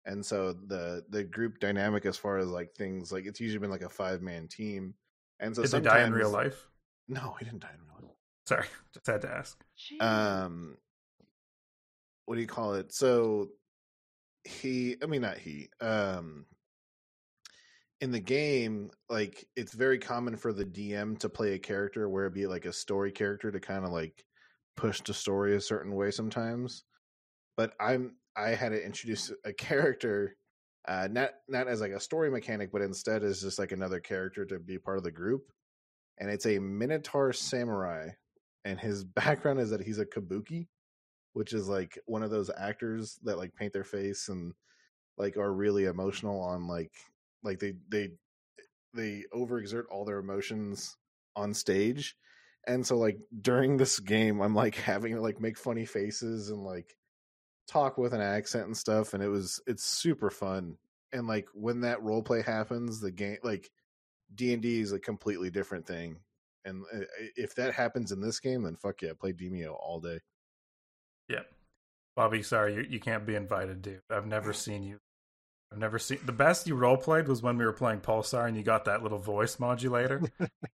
and 0.05 0.25
so 0.25 0.53
the 0.53 1.03
the 1.09 1.23
group 1.23 1.59
dynamic 1.59 2.05
as 2.05 2.17
far 2.17 2.37
as 2.37 2.47
like 2.47 2.73
things 2.75 3.11
like 3.11 3.25
it's 3.25 3.39
usually 3.39 3.59
been 3.59 3.69
like 3.69 3.81
a 3.81 3.89
five 3.89 4.21
man 4.21 4.47
team 4.47 4.93
and 5.39 5.55
so 5.55 5.61
did 5.61 5.71
they 5.71 5.81
die 5.81 6.03
in 6.03 6.13
real 6.13 6.31
life? 6.31 6.67
No 7.07 7.35
he 7.37 7.45
didn't 7.45 7.59
die 7.61 7.73
in 7.73 7.85
real 7.85 8.07
life. 8.09 8.17
Sorry 8.47 8.67
just 8.93 9.07
had 9.07 9.21
to 9.21 9.29
ask. 9.29 9.61
Jeez. 9.77 10.01
um 10.01 10.77
what 12.25 12.35
do 12.35 12.41
you 12.41 12.47
call 12.47 12.73
it? 12.73 12.93
So 12.93 13.49
he 14.43 14.95
i 15.03 15.05
mean 15.05 15.21
not 15.21 15.37
he 15.37 15.67
um 15.81 16.45
in 18.01 18.11
the 18.11 18.19
game 18.19 18.91
like 19.09 19.45
it's 19.55 19.73
very 19.73 19.97
common 19.97 20.35
for 20.35 20.53
the 20.53 20.65
dm 20.65 21.17
to 21.17 21.27
play 21.27 21.53
a 21.53 21.59
character 21.59 22.07
where 22.07 22.27
it 22.27 22.33
be 22.33 22.45
like 22.45 22.65
a 22.65 22.73
story 22.73 23.11
character 23.11 23.51
to 23.51 23.59
kind 23.59 23.83
of 23.83 23.91
like 23.91 24.23
push 24.75 25.01
the 25.01 25.13
story 25.13 25.55
a 25.55 25.61
certain 25.61 25.95
way 25.95 26.11
sometimes. 26.11 26.83
But 27.57 27.73
i'm 27.79 28.15
i 28.37 28.49
had 28.49 28.69
to 28.69 28.85
introduce 28.85 29.31
a 29.43 29.51
character 29.53 30.37
uh 30.87 31.07
not 31.11 31.31
not 31.49 31.67
as 31.67 31.81
like 31.81 31.91
a 31.91 31.99
story 31.99 32.29
mechanic 32.29 32.71
but 32.71 32.83
instead 32.83 33.23
as 33.23 33.41
just 33.41 33.59
like 33.59 33.71
another 33.71 33.99
character 33.99 34.45
to 34.45 34.59
be 34.59 34.77
part 34.77 34.97
of 34.97 35.03
the 35.03 35.11
group. 35.11 35.41
And 36.19 36.31
it's 36.31 36.45
a 36.45 36.59
minotaur 36.59 37.33
samurai 37.33 38.09
and 38.63 38.79
his 38.79 39.03
background 39.21 39.59
is 39.59 39.71
that 39.71 39.81
he's 39.81 39.99
a 39.99 40.05
kabuki 40.05 40.67
which 41.33 41.53
is 41.53 41.67
like 41.67 41.99
one 42.05 42.23
of 42.23 42.31
those 42.31 42.49
actors 42.57 43.19
that 43.23 43.37
like 43.37 43.53
paint 43.55 43.73
their 43.73 43.83
face 43.83 44.29
and 44.29 44.53
like 45.17 45.37
are 45.37 45.53
really 45.53 45.85
emotional 45.85 46.39
on 46.41 46.67
like 46.67 46.91
like 47.43 47.59
they 47.59 47.73
they 47.89 48.09
they 48.93 49.23
overexert 49.33 49.83
all 49.91 50.05
their 50.05 50.19
emotions 50.19 50.97
on 51.35 51.53
stage 51.53 52.15
and 52.67 52.85
so 52.85 52.97
like 52.97 53.17
during 53.41 53.77
this 53.77 53.99
game 53.99 54.41
i'm 54.41 54.55
like 54.55 54.75
having 54.75 55.15
to 55.15 55.21
like 55.21 55.39
make 55.39 55.57
funny 55.57 55.85
faces 55.85 56.49
and 56.49 56.63
like 56.63 56.95
talk 57.67 57.97
with 57.97 58.13
an 58.13 58.21
accent 58.21 58.65
and 58.65 58.77
stuff 58.77 59.13
and 59.13 59.21
it 59.21 59.27
was 59.27 59.61
it's 59.67 59.83
super 59.83 60.29
fun 60.29 60.77
and 61.11 61.27
like 61.27 61.47
when 61.53 61.81
that 61.81 62.01
role 62.01 62.23
play 62.23 62.41
happens 62.41 62.99
the 62.99 63.11
game 63.11 63.37
like 63.43 63.69
d&d 64.33 64.79
is 64.79 64.93
a 64.93 64.99
completely 64.99 65.49
different 65.49 65.85
thing 65.85 66.17
and 66.65 66.83
uh, 66.93 66.99
if 67.35 67.55
that 67.55 67.73
happens 67.73 68.11
in 68.11 68.21
this 68.21 68.39
game 68.39 68.63
then 68.63 68.75
fuck 68.75 69.01
yeah 69.01 69.11
play 69.19 69.33
demeo 69.33 69.75
all 69.79 69.99
day 69.99 70.19
Yeah. 71.29 71.41
Bobby, 72.15 72.41
sorry, 72.41 72.75
you, 72.75 72.85
you 72.89 72.99
can't 72.99 73.27
be 73.27 73.35
invited, 73.35 73.81
dude. 73.81 74.01
I've 74.09 74.25
never 74.25 74.53
seen 74.65 74.83
you. 74.83 74.99
I've 75.71 75.77
never 75.79 75.99
seen 75.99 76.19
the 76.25 76.31
best 76.31 76.65
you 76.67 76.75
role 76.75 76.95
played 76.97 77.27
was 77.27 77.41
when 77.43 77.57
we 77.57 77.65
were 77.65 77.73
playing 77.73 77.99
Pulsar 77.99 78.47
and 78.47 78.55
you 78.55 78.63
got 78.63 78.85
that 78.85 79.03
little 79.03 79.17
voice 79.19 79.59
modulator 79.59 80.21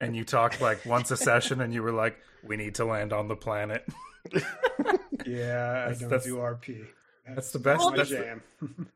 and 0.02 0.16
you 0.16 0.26
talked 0.26 0.60
like 0.62 0.86
once 0.86 1.12
a 1.12 1.18
session 1.18 1.62
and 1.62 1.74
you 1.74 1.82
were 1.82 1.94
like, 1.94 2.18
We 2.44 2.58
need 2.58 2.76
to 2.76 2.86
land 2.86 3.14
on 3.14 3.28
the 3.28 3.36
planet. 3.36 3.86
Yeah, 5.24 5.84
I 5.86 5.94
That's- 5.94 6.00
don't 6.00 6.10
that's- 6.10 6.26
do 6.26 6.38
RP. 6.38 6.86
that's 7.28 7.52
the 7.52 7.60
best- 7.60 7.90
my 7.92 7.96
that's 7.98 8.10
the- 8.10 8.16
jam. 8.18 8.42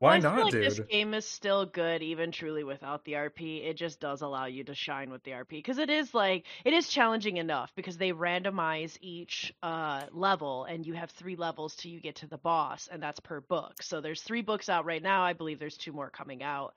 Why 0.00 0.16
I 0.16 0.20
feel 0.20 0.30
not, 0.30 0.44
like 0.44 0.52
dude? 0.52 0.64
This 0.64 0.80
game 0.80 1.12
is 1.12 1.26
still 1.26 1.66
good, 1.66 2.02
even 2.02 2.32
truly 2.32 2.64
without 2.64 3.04
the 3.04 3.12
RP. 3.12 3.68
It 3.68 3.76
just 3.76 4.00
does 4.00 4.22
allow 4.22 4.46
you 4.46 4.64
to 4.64 4.74
shine 4.74 5.10
with 5.10 5.22
the 5.24 5.32
RP 5.32 5.50
because 5.50 5.76
it 5.76 5.90
is 5.90 6.14
like 6.14 6.46
it 6.64 6.72
is 6.72 6.88
challenging 6.88 7.36
enough 7.36 7.70
because 7.76 7.98
they 7.98 8.12
randomize 8.12 8.96
each 9.02 9.52
uh, 9.62 10.04
level, 10.10 10.64
and 10.64 10.86
you 10.86 10.94
have 10.94 11.10
three 11.10 11.36
levels 11.36 11.76
till 11.76 11.90
you 11.90 12.00
get 12.00 12.16
to 12.16 12.26
the 12.26 12.38
boss, 12.38 12.88
and 12.90 13.02
that's 13.02 13.20
per 13.20 13.42
book. 13.42 13.82
So 13.82 14.00
there's 14.00 14.22
three 14.22 14.40
books 14.40 14.70
out 14.70 14.86
right 14.86 15.02
now. 15.02 15.22
I 15.22 15.34
believe 15.34 15.58
there's 15.58 15.76
two 15.76 15.92
more 15.92 16.08
coming 16.08 16.42
out, 16.42 16.72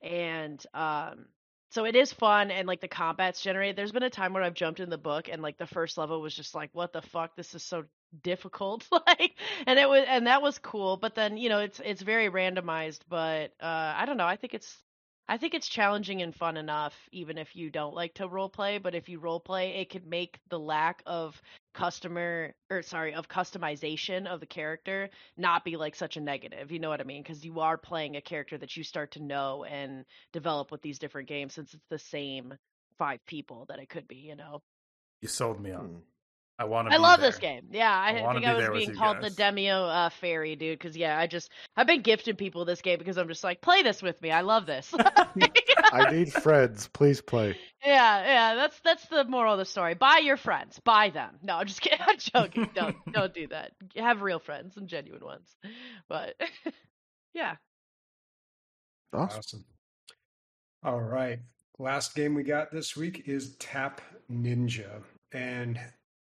and 0.00 0.64
um, 0.72 1.26
so 1.72 1.84
it 1.84 1.94
is 1.94 2.10
fun 2.10 2.50
and 2.50 2.66
like 2.66 2.80
the 2.80 2.88
combat's 2.88 3.42
generated. 3.42 3.76
There's 3.76 3.92
been 3.92 4.02
a 4.02 4.10
time 4.10 4.32
where 4.32 4.42
I've 4.42 4.54
jumped 4.54 4.80
in 4.80 4.88
the 4.88 4.98
book 4.98 5.28
and 5.30 5.42
like 5.42 5.58
the 5.58 5.66
first 5.66 5.98
level 5.98 6.20
was 6.20 6.34
just 6.34 6.54
like, 6.54 6.70
what 6.72 6.92
the 6.92 7.02
fuck? 7.02 7.34
This 7.36 7.54
is 7.54 7.62
so 7.62 7.84
difficult 8.22 8.86
like 9.06 9.34
and 9.66 9.78
it 9.78 9.88
was 9.88 10.04
and 10.06 10.26
that 10.26 10.42
was 10.42 10.58
cool 10.58 10.96
but 10.96 11.14
then 11.14 11.36
you 11.36 11.48
know 11.48 11.60
it's 11.60 11.80
it's 11.84 12.02
very 12.02 12.28
randomized 12.28 13.00
but 13.08 13.52
uh 13.60 13.94
i 13.96 14.04
don't 14.06 14.16
know 14.16 14.26
i 14.26 14.36
think 14.36 14.52
it's 14.52 14.76
i 15.28 15.38
think 15.38 15.54
it's 15.54 15.68
challenging 15.68 16.20
and 16.20 16.34
fun 16.34 16.56
enough 16.56 16.94
even 17.10 17.38
if 17.38 17.56
you 17.56 17.70
don't 17.70 17.94
like 17.94 18.12
to 18.12 18.28
role 18.28 18.50
play 18.50 18.78
but 18.78 18.94
if 18.94 19.08
you 19.08 19.18
role 19.18 19.40
play 19.40 19.76
it 19.76 19.88
could 19.88 20.06
make 20.06 20.38
the 20.50 20.58
lack 20.58 21.02
of 21.06 21.40
customer 21.72 22.54
or 22.70 22.82
sorry 22.82 23.14
of 23.14 23.28
customization 23.28 24.26
of 24.26 24.40
the 24.40 24.46
character 24.46 25.08
not 25.38 25.64
be 25.64 25.76
like 25.76 25.94
such 25.94 26.18
a 26.18 26.20
negative 26.20 26.70
you 26.70 26.78
know 26.78 26.90
what 26.90 27.00
i 27.00 27.04
mean 27.04 27.22
because 27.22 27.42
you 27.42 27.60
are 27.60 27.78
playing 27.78 28.16
a 28.16 28.20
character 28.20 28.58
that 28.58 28.76
you 28.76 28.84
start 28.84 29.10
to 29.12 29.22
know 29.22 29.64
and 29.64 30.04
develop 30.34 30.70
with 30.70 30.82
these 30.82 30.98
different 30.98 31.28
games 31.28 31.54
since 31.54 31.72
it's 31.72 31.86
the 31.88 31.98
same 31.98 32.52
five 32.98 33.24
people 33.26 33.64
that 33.70 33.78
it 33.78 33.88
could 33.88 34.06
be 34.06 34.16
you 34.16 34.36
know 34.36 34.60
You 35.22 35.28
sold 35.28 35.60
me 35.60 35.72
on. 35.72 36.02
I 36.58 36.64
want 36.64 36.88
to. 36.88 36.94
I 36.94 36.98
love 36.98 37.20
this 37.20 37.38
game. 37.38 37.62
Yeah, 37.70 37.90
I, 37.90 38.10
I 38.10 38.32
think 38.34 38.46
I 38.46 38.54
was 38.54 38.64
there 38.64 38.72
being 38.72 38.94
called 38.94 39.20
guys. 39.20 39.34
the 39.34 39.42
Demeo 39.42 39.88
uh, 39.88 40.10
fairy, 40.10 40.54
dude. 40.54 40.78
Because 40.78 40.96
yeah, 40.96 41.18
I 41.18 41.26
just 41.26 41.50
I've 41.76 41.86
been 41.86 42.02
gifting 42.02 42.36
people 42.36 42.64
this 42.64 42.82
game 42.82 42.98
because 42.98 43.18
I'm 43.18 43.28
just 43.28 43.42
like, 43.42 43.60
play 43.60 43.82
this 43.82 44.02
with 44.02 44.20
me. 44.22 44.30
I 44.30 44.42
love 44.42 44.66
this. 44.66 44.92
i 45.92 46.10
need 46.10 46.32
friends 46.32 46.88
please 46.88 47.20
play 47.20 47.54
yeah, 47.84 48.24
yeah. 48.24 48.54
That's 48.54 48.78
that's 48.80 49.06
the 49.06 49.24
moral 49.24 49.54
of 49.54 49.58
the 49.58 49.64
story. 49.64 49.94
Buy 49.94 50.18
your 50.18 50.36
friends. 50.36 50.80
Buy 50.84 51.10
them. 51.10 51.38
No, 51.42 51.56
I'm 51.56 51.66
just 51.66 51.80
kidding. 51.80 51.98
I'm 52.06 52.18
joking. 52.18 52.70
don't 52.74 52.96
don't 53.12 53.34
do 53.34 53.48
that. 53.48 53.72
Have 53.96 54.22
real 54.22 54.38
friends 54.38 54.76
and 54.76 54.88
genuine 54.88 55.24
ones. 55.24 55.56
But 56.08 56.34
yeah, 57.34 57.56
awesome 59.12 59.38
Awesome. 59.38 59.64
All 60.84 61.00
right. 61.00 61.40
Last 61.78 62.14
game 62.14 62.34
we 62.34 62.44
got 62.44 62.70
this 62.70 62.96
week 62.96 63.24
is 63.26 63.56
Tap 63.56 64.00
Ninja. 64.30 65.02
And 65.32 65.80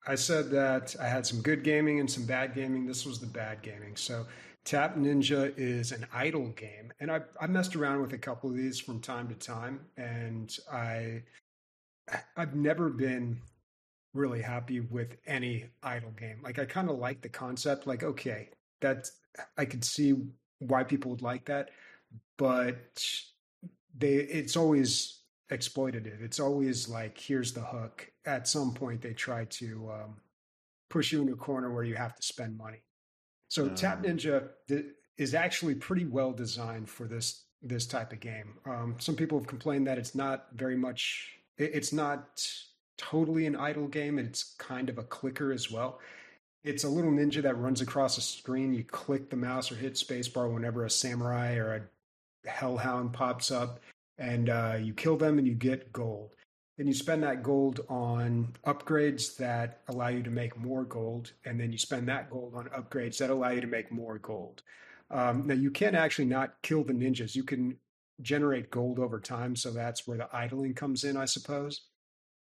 I 0.08 0.14
said 0.14 0.50
that 0.50 0.96
I 1.00 1.06
had 1.06 1.26
some 1.26 1.42
good 1.42 1.62
gaming 1.62 2.00
and 2.00 2.10
some 2.10 2.24
bad 2.24 2.54
gaming. 2.54 2.86
This 2.86 3.04
was 3.04 3.20
the 3.20 3.26
bad 3.26 3.62
gaming. 3.62 3.94
So 3.94 4.26
Tap 4.64 4.96
Ninja 4.96 5.52
is 5.56 5.92
an 5.92 6.06
idle 6.12 6.48
game. 6.48 6.92
And 6.98 7.10
I, 7.10 7.20
I 7.40 7.46
messed 7.46 7.76
around 7.76 8.00
with 8.02 8.14
a 8.14 8.18
couple 8.18 8.50
of 8.50 8.56
these 8.56 8.80
from 8.80 9.00
time 9.00 9.28
to 9.28 9.34
time. 9.34 9.80
And 9.96 10.54
I 10.72 11.22
I've 12.36 12.54
never 12.54 12.88
been 12.88 13.40
really 14.14 14.42
happy 14.42 14.80
with 14.80 15.16
any 15.26 15.66
idle 15.82 16.12
game. 16.18 16.40
Like 16.42 16.58
I 16.58 16.64
kind 16.64 16.90
of 16.90 16.98
like 16.98 17.20
the 17.20 17.28
concept, 17.28 17.86
like, 17.86 18.02
okay, 18.02 18.48
that's 18.80 19.12
I 19.56 19.64
could 19.64 19.84
see 19.84 20.14
why 20.58 20.84
people 20.84 21.10
would 21.10 21.22
like 21.22 21.44
that, 21.46 21.70
but 22.36 23.04
they 23.96 24.14
it's 24.14 24.56
always 24.56 25.17
exploitative. 25.50 26.20
It's 26.22 26.40
always 26.40 26.88
like 26.88 27.18
here's 27.18 27.52
the 27.52 27.60
hook. 27.62 28.10
At 28.26 28.46
some 28.48 28.74
point, 28.74 29.00
they 29.02 29.12
try 29.14 29.44
to 29.46 29.90
um, 29.92 30.16
push 30.90 31.12
you 31.12 31.20
into 31.22 31.32
a 31.34 31.36
corner 31.36 31.72
where 31.72 31.84
you 31.84 31.94
have 31.96 32.14
to 32.16 32.22
spend 32.22 32.56
money. 32.56 32.82
So 33.48 33.68
Tap 33.68 33.98
Um. 33.98 34.04
Ninja 34.04 34.48
th- 34.68 34.84
is 35.16 35.34
actually 35.34 35.74
pretty 35.74 36.04
well 36.04 36.32
designed 36.32 36.88
for 36.88 37.06
this 37.06 37.44
this 37.62 37.86
type 37.86 38.12
of 38.12 38.20
game. 38.20 38.54
Um, 38.66 38.96
some 38.98 39.16
people 39.16 39.38
have 39.38 39.48
complained 39.48 39.86
that 39.88 39.98
it's 39.98 40.14
not 40.14 40.46
very 40.54 40.76
much. 40.76 41.32
it- 41.56 41.72
It's 41.74 41.92
not 41.92 42.46
totally 42.98 43.46
an 43.46 43.56
idle 43.56 43.88
game. 43.88 44.18
It's 44.18 44.54
kind 44.58 44.88
of 44.88 44.98
a 44.98 45.02
clicker 45.04 45.50
as 45.52 45.70
well. 45.70 45.98
It's 46.64 46.84
a 46.84 46.88
little 46.88 47.10
ninja 47.12 47.40
that 47.42 47.56
runs 47.56 47.80
across 47.80 48.18
a 48.18 48.20
screen. 48.20 48.74
You 48.74 48.84
click 48.84 49.30
the 49.30 49.36
mouse 49.36 49.70
or 49.72 49.76
hit 49.76 49.94
spacebar 49.94 50.52
whenever 50.52 50.84
a 50.84 50.90
samurai 50.90 51.54
or 51.56 51.88
a 52.44 52.48
hellhound 52.48 53.12
pops 53.12 53.50
up, 53.50 53.80
and 54.18 54.50
uh, 54.50 54.76
you 54.80 54.92
kill 54.92 55.16
them 55.16 55.38
and 55.38 55.46
you 55.46 55.54
get 55.54 55.92
gold. 55.92 56.34
Then 56.76 56.86
you 56.86 56.94
spend 56.94 57.24
that 57.24 57.42
gold 57.42 57.80
on 57.88 58.54
upgrades 58.64 59.36
that 59.36 59.80
allow 59.88 60.08
you 60.08 60.22
to 60.22 60.30
make 60.30 60.56
more 60.56 60.84
gold, 60.84 61.32
and 61.44 61.58
then 61.58 61.72
you 61.72 61.78
spend 61.78 62.08
that 62.08 62.30
gold 62.30 62.54
on 62.54 62.66
upgrades 62.66 63.18
that 63.18 63.30
allow 63.30 63.50
you 63.50 63.60
to 63.60 63.66
make 63.66 63.90
more 63.90 64.18
gold. 64.18 64.62
Um, 65.10 65.46
now 65.46 65.54
you 65.54 65.70
can 65.70 65.94
actually 65.94 66.26
not 66.26 66.54
kill 66.62 66.84
the 66.84 66.92
ninjas. 66.92 67.34
You 67.34 67.42
can 67.42 67.78
generate 68.22 68.70
gold 68.70 68.98
over 69.00 69.18
time, 69.18 69.56
so 69.56 69.70
that's 69.70 70.06
where 70.06 70.18
the 70.18 70.28
idling 70.32 70.74
comes 70.74 71.02
in, 71.02 71.16
I 71.16 71.24
suppose. 71.24 71.82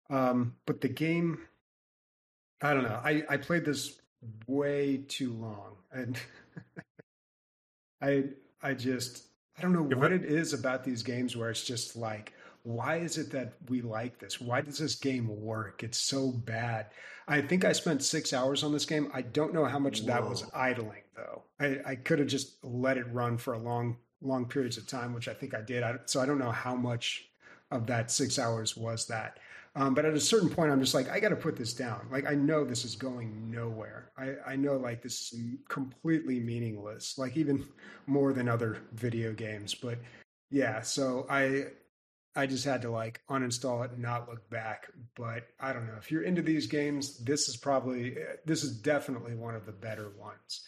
Um, 0.10 0.56
but 0.66 0.80
the 0.80 0.90
game, 0.90 1.40
I 2.62 2.74
don't 2.74 2.84
know. 2.84 3.02
I, 3.04 3.24
I 3.30 3.38
played 3.38 3.66
this 3.66 4.00
way 4.48 5.04
too 5.08 5.34
long, 5.34 5.76
and 5.92 6.18
I 8.02 8.26
I 8.62 8.74
just 8.76 9.26
I 9.58 9.62
don't 9.62 9.74
know 9.74 9.98
what 9.98 10.12
it 10.12 10.24
is 10.24 10.54
about 10.54 10.84
these 10.84 11.04
games 11.04 11.36
where 11.36 11.50
it's 11.50 11.64
just 11.64 11.96
like, 11.96 12.34
why 12.64 12.98
is 12.98 13.18
it 13.18 13.32
that 13.32 13.54
we 13.70 13.82
like 13.82 14.20
this? 14.20 14.40
Why 14.40 14.62
does 14.62 14.78
this 14.78 14.96
game 14.96 15.28
work? 15.42 15.84
It's 15.84 16.00
so 16.00 16.32
bad. 16.32 16.88
I 17.28 17.42
think 17.42 17.66
I 17.66 17.72
spent 17.72 18.04
six 18.04 18.34
hours 18.34 18.64
on 18.64 18.72
this 18.72 18.86
game. 18.86 19.10
I 19.14 19.22
don't 19.22 19.54
know 19.54 19.66
how 19.66 19.80
much 19.80 20.02
Whoa. 20.02 20.08
that 20.08 20.30
was 20.30 20.46
idling 20.54 21.04
though. 21.16 21.44
I, 21.60 21.80
I 21.86 21.96
could 21.96 22.20
have 22.20 22.28
just 22.28 22.64
let 22.64 22.98
it 22.98 23.12
run 23.12 23.38
for 23.38 23.54
a 23.54 23.60
long 23.60 23.98
long 24.22 24.46
periods 24.46 24.78
of 24.78 24.88
time, 24.88 25.14
which 25.14 25.28
I 25.28 25.34
think 25.34 25.56
I 25.56 25.62
did. 25.62 25.82
I, 25.82 25.96
so 26.06 26.22
I 26.22 26.26
don't 26.26 26.38
know 26.38 26.52
how 26.52 26.76
much 26.76 27.30
of 27.72 27.88
that 27.88 28.12
six 28.12 28.38
hours 28.38 28.78
was 28.78 29.08
that. 29.08 29.40
Um, 29.76 29.94
but 29.94 30.04
at 30.04 30.14
a 30.14 30.20
certain 30.20 30.50
point, 30.50 30.72
I'm 30.72 30.82
just 30.82 30.94
like, 30.94 31.10
I 31.10 31.20
got 31.20 31.30
to 31.30 31.36
put 31.36 31.56
this 31.56 31.74
down. 31.74 32.08
Like, 32.12 32.30
I 32.30 32.36
know 32.36 32.66
this 32.66 32.84
is 32.84 32.96
going 32.96 33.50
nowhere. 33.50 34.12
I, 34.18 34.34
I 34.46 34.56
know 34.58 34.76
like 34.76 35.02
this 35.02 35.32
is 35.32 35.40
completely 35.70 36.40
meaningless, 36.40 37.18
like 37.18 37.38
even 37.38 37.66
more 38.06 38.34
than 38.34 38.50
other 38.50 38.80
video 38.92 39.32
games. 39.32 39.74
But 39.74 40.00
yeah, 40.50 40.82
so 40.82 41.26
I 41.30 41.68
I 42.36 42.48
just 42.48 42.66
had 42.66 42.82
to 42.84 42.92
like 42.92 43.22
uninstall 43.30 43.84
it 43.86 43.92
and 43.92 44.02
not 44.02 44.30
look 44.30 44.50
back. 44.50 44.88
But 45.16 45.48
I 45.60 45.72
don't 45.72 45.88
know 45.88 45.98
if 45.98 46.12
you're 46.12 46.24
into 46.24 46.42
these 46.42 46.68
games, 46.68 47.18
this 47.24 47.48
is 47.48 47.56
probably 47.56 48.18
this 48.46 48.64
is 48.64 48.78
definitely 48.78 49.36
one 49.36 49.56
of 49.56 49.66
the 49.66 49.72
better 49.72 50.12
ones. 50.20 50.66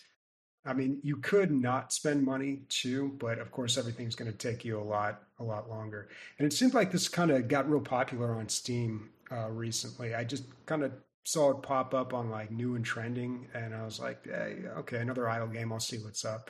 I 0.66 0.74
mean, 0.74 0.99
you 1.03 1.18
could 1.18 1.51
not 1.51 1.91
spend 1.91 2.24
money 2.24 2.61
too, 2.70 3.16
but 3.20 3.39
of 3.39 3.51
course, 3.51 3.78
everything's 3.78 4.16
going 4.16 4.32
to 4.32 4.38
take 4.38 4.64
you 4.64 4.80
a 4.80 4.84
lot, 4.84 5.24
a 5.39 5.43
lot 5.43 5.70
longer. 5.70 6.07
And 6.39 6.45
it 6.45 6.53
seems 6.53 6.74
like 6.74 6.91
this 6.91 7.09
kind 7.09 7.32
of 7.32 7.47
got 7.47 7.70
real 7.70 7.82
popular 7.82 8.34
on 8.36 8.47
Steam 8.47 9.09
uh, 9.32 9.49
recently. 9.49 10.16
I 10.16 10.24
just 10.24 10.45
kind 10.66 10.84
of 10.84 10.93
saw 11.26 11.51
it 11.51 11.61
pop 11.61 11.93
up 11.93 12.14
on 12.14 12.30
like 12.30 12.51
new 12.51 12.76
and 12.76 12.86
trending, 12.86 13.47
and 13.53 13.74
I 13.76 13.84
was 13.84 13.99
like, 13.99 14.26
hey, 14.26 14.59
okay, 14.80 14.97
another 14.97 15.30
idle 15.30 15.47
game. 15.47 15.74
I'll 15.74 15.80
see 15.80 15.97
what's 15.97 16.24
up. 16.24 16.49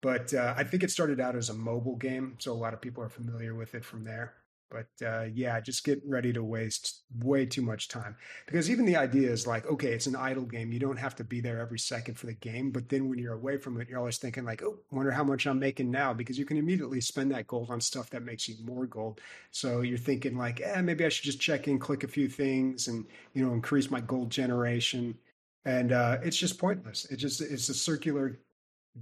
But 0.00 0.32
uh, 0.32 0.54
I 0.56 0.62
think 0.62 0.84
it 0.84 0.90
started 0.92 1.18
out 1.18 1.34
as 1.34 1.48
a 1.48 1.54
mobile 1.54 1.96
game, 1.96 2.36
so 2.38 2.52
a 2.52 2.54
lot 2.54 2.74
of 2.74 2.80
people 2.80 3.02
are 3.02 3.08
familiar 3.08 3.54
with 3.54 3.74
it 3.74 3.84
from 3.84 4.04
there. 4.04 4.34
But 4.70 4.88
uh, 5.06 5.26
yeah, 5.32 5.60
just 5.60 5.84
get 5.84 6.02
ready 6.06 6.32
to 6.32 6.44
waste 6.44 7.02
way 7.20 7.46
too 7.46 7.62
much 7.62 7.88
time 7.88 8.16
because 8.46 8.70
even 8.70 8.84
the 8.84 8.96
idea 8.96 9.30
is 9.30 9.46
like, 9.46 9.66
okay, 9.66 9.92
it's 9.92 10.06
an 10.06 10.16
idle 10.16 10.44
game. 10.44 10.72
You 10.72 10.78
don't 10.78 10.98
have 10.98 11.16
to 11.16 11.24
be 11.24 11.40
there 11.40 11.60
every 11.60 11.78
second 11.78 12.14
for 12.16 12.26
the 12.26 12.34
game. 12.34 12.70
But 12.70 12.88
then 12.88 13.08
when 13.08 13.18
you're 13.18 13.34
away 13.34 13.56
from 13.56 13.80
it, 13.80 13.88
you're 13.88 13.98
always 13.98 14.18
thinking 14.18 14.44
like, 14.44 14.62
oh, 14.62 14.78
wonder 14.90 15.10
how 15.10 15.24
much 15.24 15.46
I'm 15.46 15.58
making 15.58 15.90
now 15.90 16.12
because 16.12 16.38
you 16.38 16.44
can 16.44 16.56
immediately 16.56 17.00
spend 17.00 17.30
that 17.32 17.46
gold 17.46 17.70
on 17.70 17.80
stuff 17.80 18.10
that 18.10 18.24
makes 18.24 18.48
you 18.48 18.56
more 18.64 18.86
gold. 18.86 19.20
So 19.50 19.80
you're 19.80 19.98
thinking 19.98 20.36
like, 20.36 20.60
eh, 20.60 20.80
maybe 20.82 21.04
I 21.04 21.08
should 21.08 21.24
just 21.24 21.40
check 21.40 21.68
in, 21.68 21.78
click 21.78 22.04
a 22.04 22.08
few 22.08 22.28
things, 22.28 22.88
and 22.88 23.06
you 23.34 23.44
know, 23.44 23.52
increase 23.52 23.90
my 23.90 24.00
gold 24.00 24.30
generation. 24.30 25.16
And 25.64 25.92
uh, 25.92 26.18
it's 26.22 26.36
just 26.36 26.58
pointless. 26.58 27.06
It 27.06 27.16
just 27.16 27.40
it's 27.40 27.68
a 27.68 27.74
circular 27.74 28.38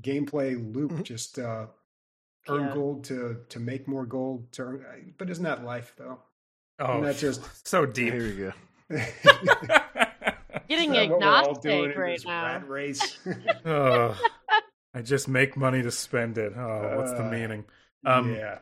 gameplay 0.01 0.55
loop. 0.75 0.93
Mm-hmm. 0.93 1.03
Just 1.03 1.39
uh, 1.39 1.67
earn 2.49 2.69
yeah. 2.69 2.75
gold 2.75 3.05
to 3.05 3.39
to 3.49 3.61
make 3.61 3.89
more 3.89 4.07
gold 4.07 4.51
to 4.53 4.63
earn, 4.63 5.15
but 5.19 5.31
isn't 5.31 5.45
that 5.45 5.65
life 5.65 5.93
though? 5.97 6.19
Oh 6.79 7.01
that's 7.01 7.21
just 7.21 7.43
so 7.67 7.87
deep. 7.87 8.13
Here 8.13 8.23
we 8.23 8.33
go. 8.37 8.53
Getting 10.69 10.97
agnostic 10.97 11.97
right 11.97 12.25
now. 12.25 12.59
race? 12.67 13.19
Oh, 13.65 14.19
i 14.95 15.03
just 15.03 15.29
make 15.29 15.57
money 15.57 15.83
to 15.83 15.91
spend 15.91 16.39
it. 16.39 16.53
Oh 16.57 16.97
what's 16.97 17.13
the 17.13 17.27
uh, 17.27 17.31
meaning? 17.31 17.65
Um 18.05 18.35
yeah 18.35 18.59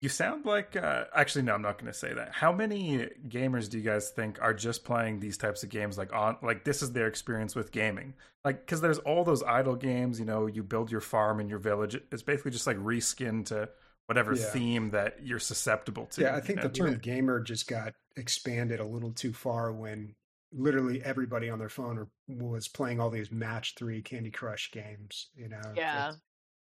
you 0.00 0.08
sound 0.08 0.46
like 0.46 0.76
uh, 0.76 1.04
actually 1.14 1.42
no, 1.42 1.54
I'm 1.54 1.62
not 1.62 1.78
going 1.78 1.92
to 1.92 1.98
say 1.98 2.14
that. 2.14 2.32
How 2.32 2.52
many 2.52 3.08
gamers 3.28 3.68
do 3.68 3.78
you 3.78 3.84
guys 3.84 4.10
think 4.10 4.40
are 4.40 4.54
just 4.54 4.84
playing 4.84 5.20
these 5.20 5.36
types 5.36 5.62
of 5.62 5.68
games 5.68 5.98
like 5.98 6.12
on 6.12 6.36
like 6.42 6.64
this 6.64 6.82
is 6.82 6.92
their 6.92 7.06
experience 7.06 7.54
with 7.54 7.70
gaming? 7.70 8.14
Like 8.44 8.66
cuz 8.66 8.80
there's 8.80 8.98
all 8.98 9.24
those 9.24 9.42
idle 9.42 9.76
games, 9.76 10.18
you 10.18 10.24
know, 10.24 10.46
you 10.46 10.62
build 10.62 10.90
your 10.90 11.02
farm 11.02 11.38
in 11.38 11.48
your 11.48 11.58
village. 11.58 11.94
It's 12.10 12.22
basically 12.22 12.50
just 12.52 12.66
like 12.66 12.78
reskin 12.78 13.44
to 13.46 13.68
whatever 14.06 14.34
yeah. 14.34 14.44
theme 14.46 14.90
that 14.90 15.18
you're 15.22 15.38
susceptible 15.38 16.06
to. 16.06 16.22
Yeah, 16.22 16.34
I 16.34 16.40
think 16.40 16.62
the 16.62 16.68
term 16.68 16.98
gamer 16.98 17.40
just 17.40 17.68
got 17.68 17.94
expanded 18.16 18.80
a 18.80 18.84
little 18.84 19.12
too 19.12 19.32
far 19.32 19.70
when 19.72 20.14
literally 20.52 21.02
everybody 21.04 21.48
on 21.48 21.58
their 21.58 21.68
phone 21.68 22.08
was 22.26 22.68
playing 22.68 23.00
all 23.00 23.10
these 23.10 23.30
match 23.30 23.74
3 23.76 24.02
Candy 24.02 24.30
Crush 24.30 24.70
games, 24.72 25.28
you 25.36 25.48
know. 25.48 25.60
Yeah. 25.76 26.12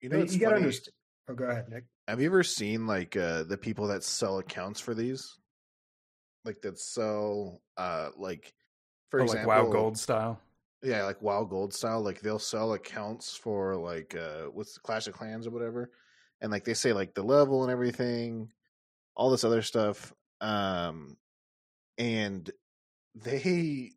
You 0.02 0.10
know, 0.10 0.20
you 0.20 0.40
got 0.40 0.52
to 0.52 0.58
understand. 0.58 0.94
Oh, 1.30 1.34
go 1.34 1.46
ahead, 1.46 1.70
Nick. 1.70 1.86
Have 2.08 2.20
you 2.20 2.28
ever 2.28 2.44
seen 2.44 2.88
like 2.88 3.16
uh 3.16 3.44
the 3.44 3.58
people 3.58 3.88
that 3.88 4.04
sell 4.04 4.40
accounts 4.40 4.80
for 4.80 4.94
these? 4.94 5.38
Like 6.46 6.62
that 6.62 6.80
sell 6.80 7.62
uh 7.78 8.10
like 8.18 8.54
for 9.10 9.22
oh, 9.22 9.24
example 9.24 9.50
like 9.50 9.64
WoW 9.64 9.72
Gold 9.72 9.98
style. 9.98 10.42
Yeah, 10.84 11.04
like 11.04 11.22
WoW 11.22 11.44
Gold 11.44 11.74
style. 11.74 12.02
Like 12.02 12.22
they'll 12.22 12.40
sell 12.40 12.74
accounts 12.74 13.36
for 13.36 13.76
like 13.76 14.16
uh 14.16 14.46
what's 14.46 14.78
Clash 14.78 15.08
of 15.08 15.14
Clans 15.14 15.48
or 15.48 15.52
whatever. 15.52 15.92
And 16.42 16.52
like 16.52 16.66
they 16.66 16.74
say 16.74 16.92
like 16.92 17.14
the 17.14 17.24
level 17.24 17.64
and 17.64 17.72
everything, 17.72 18.52
all 19.16 19.30
this 19.30 19.44
other 19.44 19.62
stuff. 19.62 20.14
Um 20.42 21.18
and 21.98 22.50
they 23.16 23.92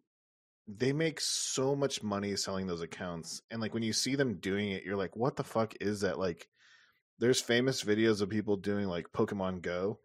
they 0.67 0.93
make 0.93 1.21
so 1.21 1.75
much 1.75 2.03
money 2.03 2.37
selling 2.37 2.67
those 2.67 2.81
accounts. 2.81 3.43
And 3.51 3.61
like 3.61 3.75
when 3.75 3.83
you 3.83 3.93
see 3.93 4.15
them 4.15 4.37
doing 4.37 4.71
it, 4.71 4.85
you're 4.85 4.97
like, 4.97 5.15
what 5.17 5.37
the 5.37 5.45
fuck 5.45 5.75
is 5.81 6.01
that? 6.01 6.19
Like 6.19 6.49
there's 7.19 7.41
famous 7.41 7.83
videos 7.83 8.21
of 8.21 8.29
people 8.29 8.57
doing 8.57 8.87
like 8.87 9.13
Pokemon 9.13 9.63
Go, 9.63 10.01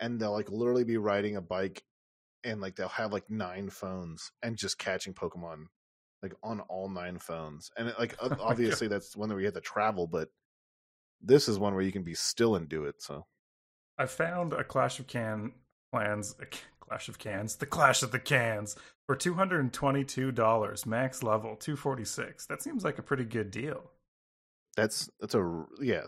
and 0.00 0.20
they'll 0.20 0.32
like 0.32 0.50
literally 0.50 0.84
be 0.84 0.96
riding 0.96 1.36
a 1.36 1.40
bike, 1.40 1.82
and 2.44 2.60
like 2.60 2.76
they'll 2.76 2.88
have 2.88 3.12
like 3.12 3.28
nine 3.30 3.70
phones 3.70 4.32
and 4.42 4.56
just 4.56 4.78
catching 4.78 5.14
Pokemon, 5.14 5.66
like 6.22 6.34
on 6.42 6.60
all 6.60 6.88
nine 6.88 7.18
phones. 7.18 7.70
And 7.76 7.88
it, 7.88 7.98
like 7.98 8.16
oh 8.22 8.36
obviously 8.40 8.88
that's 8.88 9.16
one 9.16 9.28
where 9.30 9.40
you 9.40 9.46
have 9.46 9.54
to 9.54 9.60
travel, 9.60 10.06
but 10.06 10.28
this 11.20 11.48
is 11.48 11.58
one 11.58 11.74
where 11.74 11.84
you 11.84 11.92
can 11.92 12.02
be 12.02 12.14
still 12.14 12.56
and 12.56 12.68
do 12.68 12.84
it. 12.84 12.96
So 13.02 13.26
I 13.98 14.06
found 14.06 14.52
a 14.52 14.64
Clash 14.64 14.98
of 14.98 15.06
Can 15.06 15.52
plans. 15.92 16.34
A 16.40 16.46
Clash 16.90 17.08
of 17.08 17.18
Cans, 17.20 17.54
the 17.54 17.66
Clash 17.66 18.02
of 18.02 18.10
the 18.10 18.18
Cans, 18.18 18.74
for 19.06 19.14
two 19.14 19.34
hundred 19.34 19.60
and 19.60 19.72
twenty-two 19.72 20.32
dollars, 20.32 20.84
max 20.86 21.22
level, 21.22 21.54
two 21.54 21.76
forty-six. 21.76 22.46
That 22.46 22.62
seems 22.62 22.82
like 22.82 22.98
a 22.98 23.02
pretty 23.02 23.24
good 23.24 23.52
deal. 23.52 23.92
That's 24.76 25.08
that's 25.20 25.36
a 25.36 25.66
yeah 25.80 26.06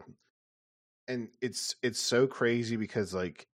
and 1.09 1.29
it's 1.41 1.77
it's 1.83 2.01
so 2.01 2.27
crazy 2.27 2.77
because 2.77 3.15
like 3.15 3.47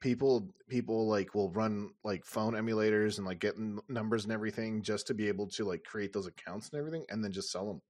people 0.00 0.48
people 0.68 1.06
like 1.06 1.34
will 1.34 1.50
run 1.50 1.90
like 2.04 2.24
phone 2.24 2.54
emulators 2.54 3.18
and 3.18 3.26
like 3.26 3.38
get 3.38 3.54
numbers 3.88 4.24
and 4.24 4.32
everything 4.32 4.82
just 4.82 5.06
to 5.06 5.14
be 5.14 5.28
able 5.28 5.46
to 5.46 5.64
like 5.64 5.84
create 5.84 6.12
those 6.12 6.26
accounts 6.26 6.70
and 6.70 6.78
everything 6.78 7.04
and 7.08 7.22
then 7.22 7.30
just 7.32 7.50
sell 7.52 7.66
them 7.66 7.80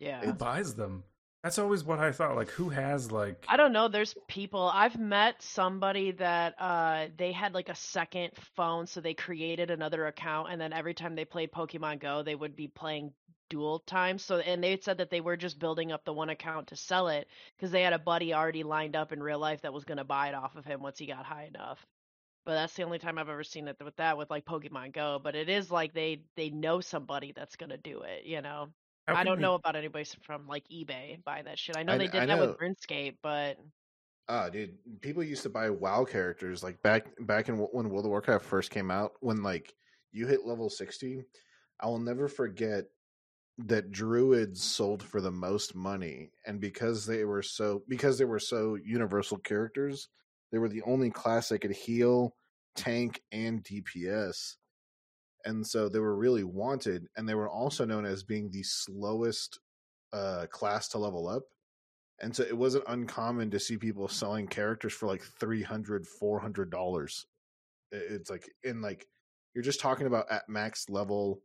yeah. 0.00 0.22
Who 0.22 0.32
buys 0.32 0.74
them? 0.74 1.04
That's 1.42 1.58
always 1.58 1.84
what 1.84 2.00
i 2.00 2.12
thought 2.12 2.36
like 2.36 2.50
who 2.50 2.68
has 2.68 3.10
like 3.10 3.46
i 3.48 3.56
don't 3.56 3.72
know 3.72 3.88
there's 3.88 4.14
people 4.28 4.70
i've 4.74 4.98
met 4.98 5.40
somebody 5.40 6.10
that 6.10 6.54
uh 6.60 7.06
they 7.16 7.32
had 7.32 7.54
like 7.54 7.70
a 7.70 7.74
second 7.74 8.32
phone 8.54 8.86
so 8.86 9.00
they 9.00 9.14
created 9.14 9.70
another 9.70 10.06
account 10.06 10.48
and 10.52 10.60
then 10.60 10.74
every 10.74 10.92
time 10.92 11.14
they 11.14 11.24
played 11.24 11.50
pokemon 11.50 11.98
go 11.98 12.22
they 12.22 12.34
would 12.34 12.54
be 12.54 12.68
playing 12.68 13.10
dual 13.50 13.80
time. 13.80 14.18
So 14.18 14.38
and 14.38 14.64
they 14.64 14.78
said 14.80 14.98
that 14.98 15.10
they 15.10 15.20
were 15.20 15.36
just 15.36 15.58
building 15.58 15.92
up 15.92 16.04
the 16.04 16.14
one 16.14 16.30
account 16.30 16.68
to 16.68 16.76
sell 16.76 17.08
it 17.08 17.28
because 17.56 17.70
they 17.70 17.82
had 17.82 17.92
a 17.92 17.98
buddy 17.98 18.32
already 18.32 18.62
lined 18.62 18.96
up 18.96 19.12
in 19.12 19.22
real 19.22 19.38
life 19.38 19.60
that 19.62 19.74
was 19.74 19.84
going 19.84 19.98
to 19.98 20.04
buy 20.04 20.28
it 20.28 20.34
off 20.34 20.56
of 20.56 20.64
him 20.64 20.80
once 20.80 20.98
he 20.98 21.06
got 21.06 21.26
high 21.26 21.50
enough. 21.54 21.84
But 22.46 22.54
that's 22.54 22.72
the 22.74 22.84
only 22.84 22.98
time 22.98 23.18
I've 23.18 23.28
ever 23.28 23.44
seen 23.44 23.68
it 23.68 23.76
with 23.84 23.96
that 23.96 24.16
with 24.16 24.30
like 24.30 24.46
Pokemon 24.46 24.94
Go. 24.94 25.20
But 25.22 25.36
it 25.36 25.50
is 25.50 25.70
like 25.70 25.92
they 25.92 26.22
they 26.36 26.48
know 26.48 26.80
somebody 26.80 27.32
that's 27.36 27.56
going 27.56 27.70
to 27.70 27.76
do 27.76 28.00
it. 28.02 28.24
You 28.24 28.40
know. 28.40 28.68
I 29.06 29.24
don't 29.24 29.38
we... 29.38 29.42
know 29.42 29.54
about 29.54 29.76
anybody 29.76 30.06
from 30.22 30.46
like 30.46 30.64
eBay 30.72 31.22
buying 31.24 31.44
that 31.44 31.58
shit. 31.58 31.76
I 31.76 31.82
know 31.82 31.94
I, 31.94 31.98
they 31.98 32.06
did 32.06 32.22
I 32.22 32.26
that 32.26 32.38
know. 32.38 32.46
with 32.46 32.58
RuneScape, 32.58 33.16
but 33.22 33.58
Ah, 34.30 34.42
uh, 34.44 34.48
dude, 34.48 34.78
people 35.00 35.24
used 35.24 35.42
to 35.42 35.48
buy 35.48 35.68
WoW 35.70 36.04
characters 36.04 36.62
like 36.62 36.80
back 36.82 37.08
back 37.26 37.48
in 37.48 37.58
when 37.58 37.90
World 37.90 38.04
of 38.04 38.10
Warcraft 38.10 38.44
first 38.44 38.70
came 38.70 38.88
out. 38.88 39.14
When 39.18 39.42
like 39.42 39.74
you 40.12 40.28
hit 40.28 40.46
level 40.46 40.70
sixty, 40.70 41.24
I 41.80 41.86
will 41.86 41.98
never 41.98 42.28
forget 42.28 42.84
that 43.66 43.90
druids 43.90 44.62
sold 44.62 45.02
for 45.02 45.20
the 45.20 45.30
most 45.30 45.74
money 45.74 46.30
and 46.46 46.60
because 46.60 47.06
they 47.06 47.24
were 47.24 47.42
so 47.42 47.82
because 47.88 48.18
they 48.18 48.24
were 48.24 48.38
so 48.38 48.76
universal 48.84 49.38
characters 49.38 50.08
they 50.52 50.58
were 50.58 50.68
the 50.68 50.82
only 50.82 51.10
class 51.10 51.48
that 51.48 51.60
could 51.60 51.72
heal 51.72 52.34
tank 52.76 53.22
and 53.32 53.62
DPS. 53.62 54.56
And 55.44 55.66
so 55.66 55.88
they 55.88 55.98
were 55.98 56.16
really 56.16 56.44
wanted, 56.44 57.06
and 57.16 57.28
they 57.28 57.34
were 57.34 57.48
also 57.48 57.84
known 57.84 58.04
as 58.04 58.22
being 58.22 58.50
the 58.50 58.62
slowest 58.62 59.58
uh, 60.12 60.46
class 60.50 60.88
to 60.88 60.98
level 60.98 61.28
up. 61.28 61.44
And 62.20 62.36
so 62.36 62.42
it 62.42 62.56
wasn't 62.56 62.84
uncommon 62.88 63.50
to 63.50 63.60
see 63.60 63.78
people 63.78 64.06
selling 64.06 64.46
characters 64.46 64.92
for 64.92 65.06
like 65.06 65.22
300 65.22 66.04
$400. 66.22 67.24
It's 67.92 68.30
like, 68.30 68.50
in 68.62 68.82
like, 68.82 69.06
you're 69.54 69.64
just 69.64 69.80
talking 69.80 70.06
about 70.06 70.30
at 70.30 70.48
max 70.48 70.90
level, 70.90 71.40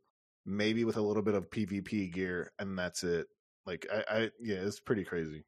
maybe 0.45 0.83
with 0.83 0.97
a 0.97 1.01
little 1.01 1.23
bit 1.23 1.35
of 1.35 1.49
PvP 1.49 2.11
gear, 2.13 2.51
and 2.59 2.77
that's 2.77 3.03
it. 3.03 3.27
Like, 3.65 3.87
I, 3.91 4.03
I 4.09 4.19
yeah, 4.39 4.57
it's 4.57 4.79
pretty 4.79 5.03
crazy. 5.03 5.43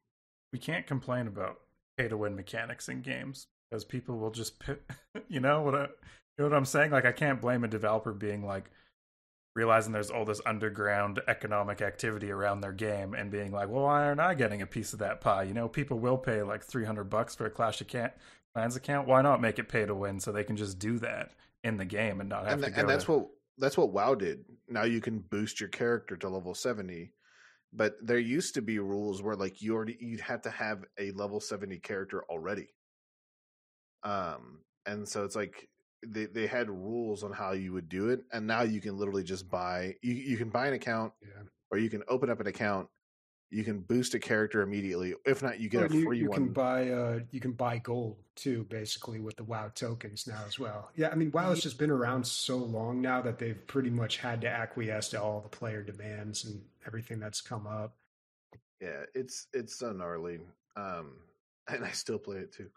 We 0.52 0.58
can't 0.58 0.86
complain 0.86 1.26
about 1.26 1.58
pay 1.96 2.08
to 2.08 2.16
win 2.16 2.34
mechanics 2.34 2.88
in 2.88 3.02
games 3.02 3.46
because 3.70 3.84
people 3.84 4.18
will 4.18 4.30
just 4.30 4.58
pit, 4.58 4.82
you 5.28 5.40
know 5.40 5.62
what 5.62 5.74
I, 5.74 5.82
you 5.82 5.88
know 6.38 6.44
what 6.44 6.54
I'm 6.54 6.64
saying? 6.64 6.90
Like 6.90 7.04
I 7.04 7.12
can't 7.12 7.40
blame 7.40 7.64
a 7.64 7.68
developer 7.68 8.12
being 8.12 8.46
like 8.46 8.70
realizing 9.54 9.92
there's 9.92 10.10
all 10.10 10.24
this 10.24 10.40
underground 10.46 11.20
economic 11.26 11.82
activity 11.82 12.30
around 12.30 12.60
their 12.60 12.72
game 12.72 13.14
and 13.14 13.30
being 13.30 13.50
like, 13.50 13.68
well, 13.68 13.84
why 13.84 14.04
aren't 14.04 14.20
I 14.20 14.34
getting 14.34 14.62
a 14.62 14.66
piece 14.66 14.92
of 14.92 15.00
that 15.00 15.20
pie? 15.20 15.42
You 15.42 15.52
know, 15.52 15.68
people 15.68 15.98
will 15.98 16.16
pay 16.16 16.42
like 16.42 16.62
300 16.62 17.04
bucks 17.04 17.34
for 17.34 17.46
a 17.46 17.50
Clash 17.50 17.80
of 17.80 17.88
Clans 17.88 18.76
account. 18.76 19.08
Why 19.08 19.20
not 19.20 19.40
make 19.40 19.58
it 19.58 19.68
pay 19.68 19.84
to 19.84 19.94
win 19.94 20.20
so 20.20 20.30
they 20.30 20.44
can 20.44 20.56
just 20.56 20.78
do 20.78 20.98
that 21.00 21.32
in 21.64 21.76
the 21.76 21.84
game 21.84 22.20
and 22.20 22.28
not 22.28 22.44
have 22.44 22.54
and, 22.54 22.64
to 22.64 22.70
go. 22.70 22.80
And 22.80 22.88
that's 22.88 23.08
what 23.08 23.28
that's 23.58 23.76
what 23.76 23.92
WoW 23.92 24.14
did. 24.14 24.44
Now 24.68 24.84
you 24.84 25.00
can 25.00 25.18
boost 25.18 25.60
your 25.60 25.68
character 25.68 26.16
to 26.16 26.28
level 26.28 26.54
70 26.54 27.12
but 27.70 27.96
there 28.00 28.18
used 28.18 28.54
to 28.54 28.62
be 28.62 28.78
rules 28.78 29.22
where 29.22 29.36
like 29.36 29.60
you 29.60 29.74
already 29.74 29.94
you'd 30.00 30.20
have 30.20 30.40
to 30.40 30.48
have 30.50 30.84
a 30.98 31.10
level 31.12 31.38
70 31.38 31.78
character 31.80 32.24
already 32.30 32.68
um 34.04 34.60
and 34.86 35.06
so 35.06 35.24
it's 35.24 35.36
like 35.36 35.68
they 36.06 36.26
they 36.26 36.46
had 36.46 36.70
rules 36.70 37.22
on 37.22 37.32
how 37.32 37.52
you 37.52 37.72
would 37.72 37.88
do 37.88 38.08
it 38.08 38.20
and 38.32 38.46
now 38.46 38.62
you 38.62 38.80
can 38.80 38.96
literally 38.96 39.22
just 39.24 39.50
buy 39.50 39.94
you 40.02 40.14
you 40.14 40.36
can 40.36 40.48
buy 40.48 40.66
an 40.66 40.74
account 40.74 41.12
Yeah. 41.22 41.42
or 41.70 41.78
you 41.78 41.90
can 41.90 42.02
open 42.08 42.30
up 42.30 42.40
an 42.40 42.46
account 42.46 42.88
you 43.50 43.64
can 43.64 43.80
boost 43.80 44.14
a 44.14 44.18
character 44.18 44.60
immediately 44.62 45.14
if 45.24 45.42
not 45.42 45.58
you 45.58 45.68
get 45.68 45.82
Or 45.82 45.86
a 45.86 45.92
you, 45.94 46.04
free 46.04 46.18
you 46.18 46.28
one. 46.28 46.34
can 46.34 46.52
buy 46.52 46.90
uh 46.90 47.20
you 47.30 47.40
can 47.40 47.52
buy 47.52 47.78
gold 47.78 48.16
too 48.34 48.64
basically 48.68 49.20
with 49.20 49.36
the 49.36 49.44
wow 49.44 49.70
tokens 49.74 50.26
now 50.26 50.40
as 50.46 50.58
well. 50.58 50.90
Yeah 50.96 51.08
i 51.10 51.14
mean 51.14 51.30
wow 51.32 51.50
has 51.50 51.62
just 51.62 51.78
been 51.78 51.90
around 51.90 52.26
so 52.26 52.56
long 52.58 53.00
now 53.00 53.20
that 53.22 53.38
they've 53.38 53.66
pretty 53.66 53.90
much 53.90 54.18
had 54.18 54.40
to 54.42 54.48
acquiesce 54.48 55.08
to 55.10 55.22
all 55.22 55.40
the 55.40 55.48
player 55.48 55.82
demands 55.82 56.44
and 56.44 56.60
everything 56.86 57.18
that's 57.18 57.40
come 57.40 57.66
up. 57.66 57.94
Yeah 58.80 59.04
it's 59.14 59.46
it's 59.52 59.74
so 59.76 59.92
gnarly 59.92 60.40
um 60.76 61.12
and 61.68 61.84
i 61.84 61.90
still 61.90 62.18
play 62.18 62.38
it 62.38 62.52
too 62.52 62.68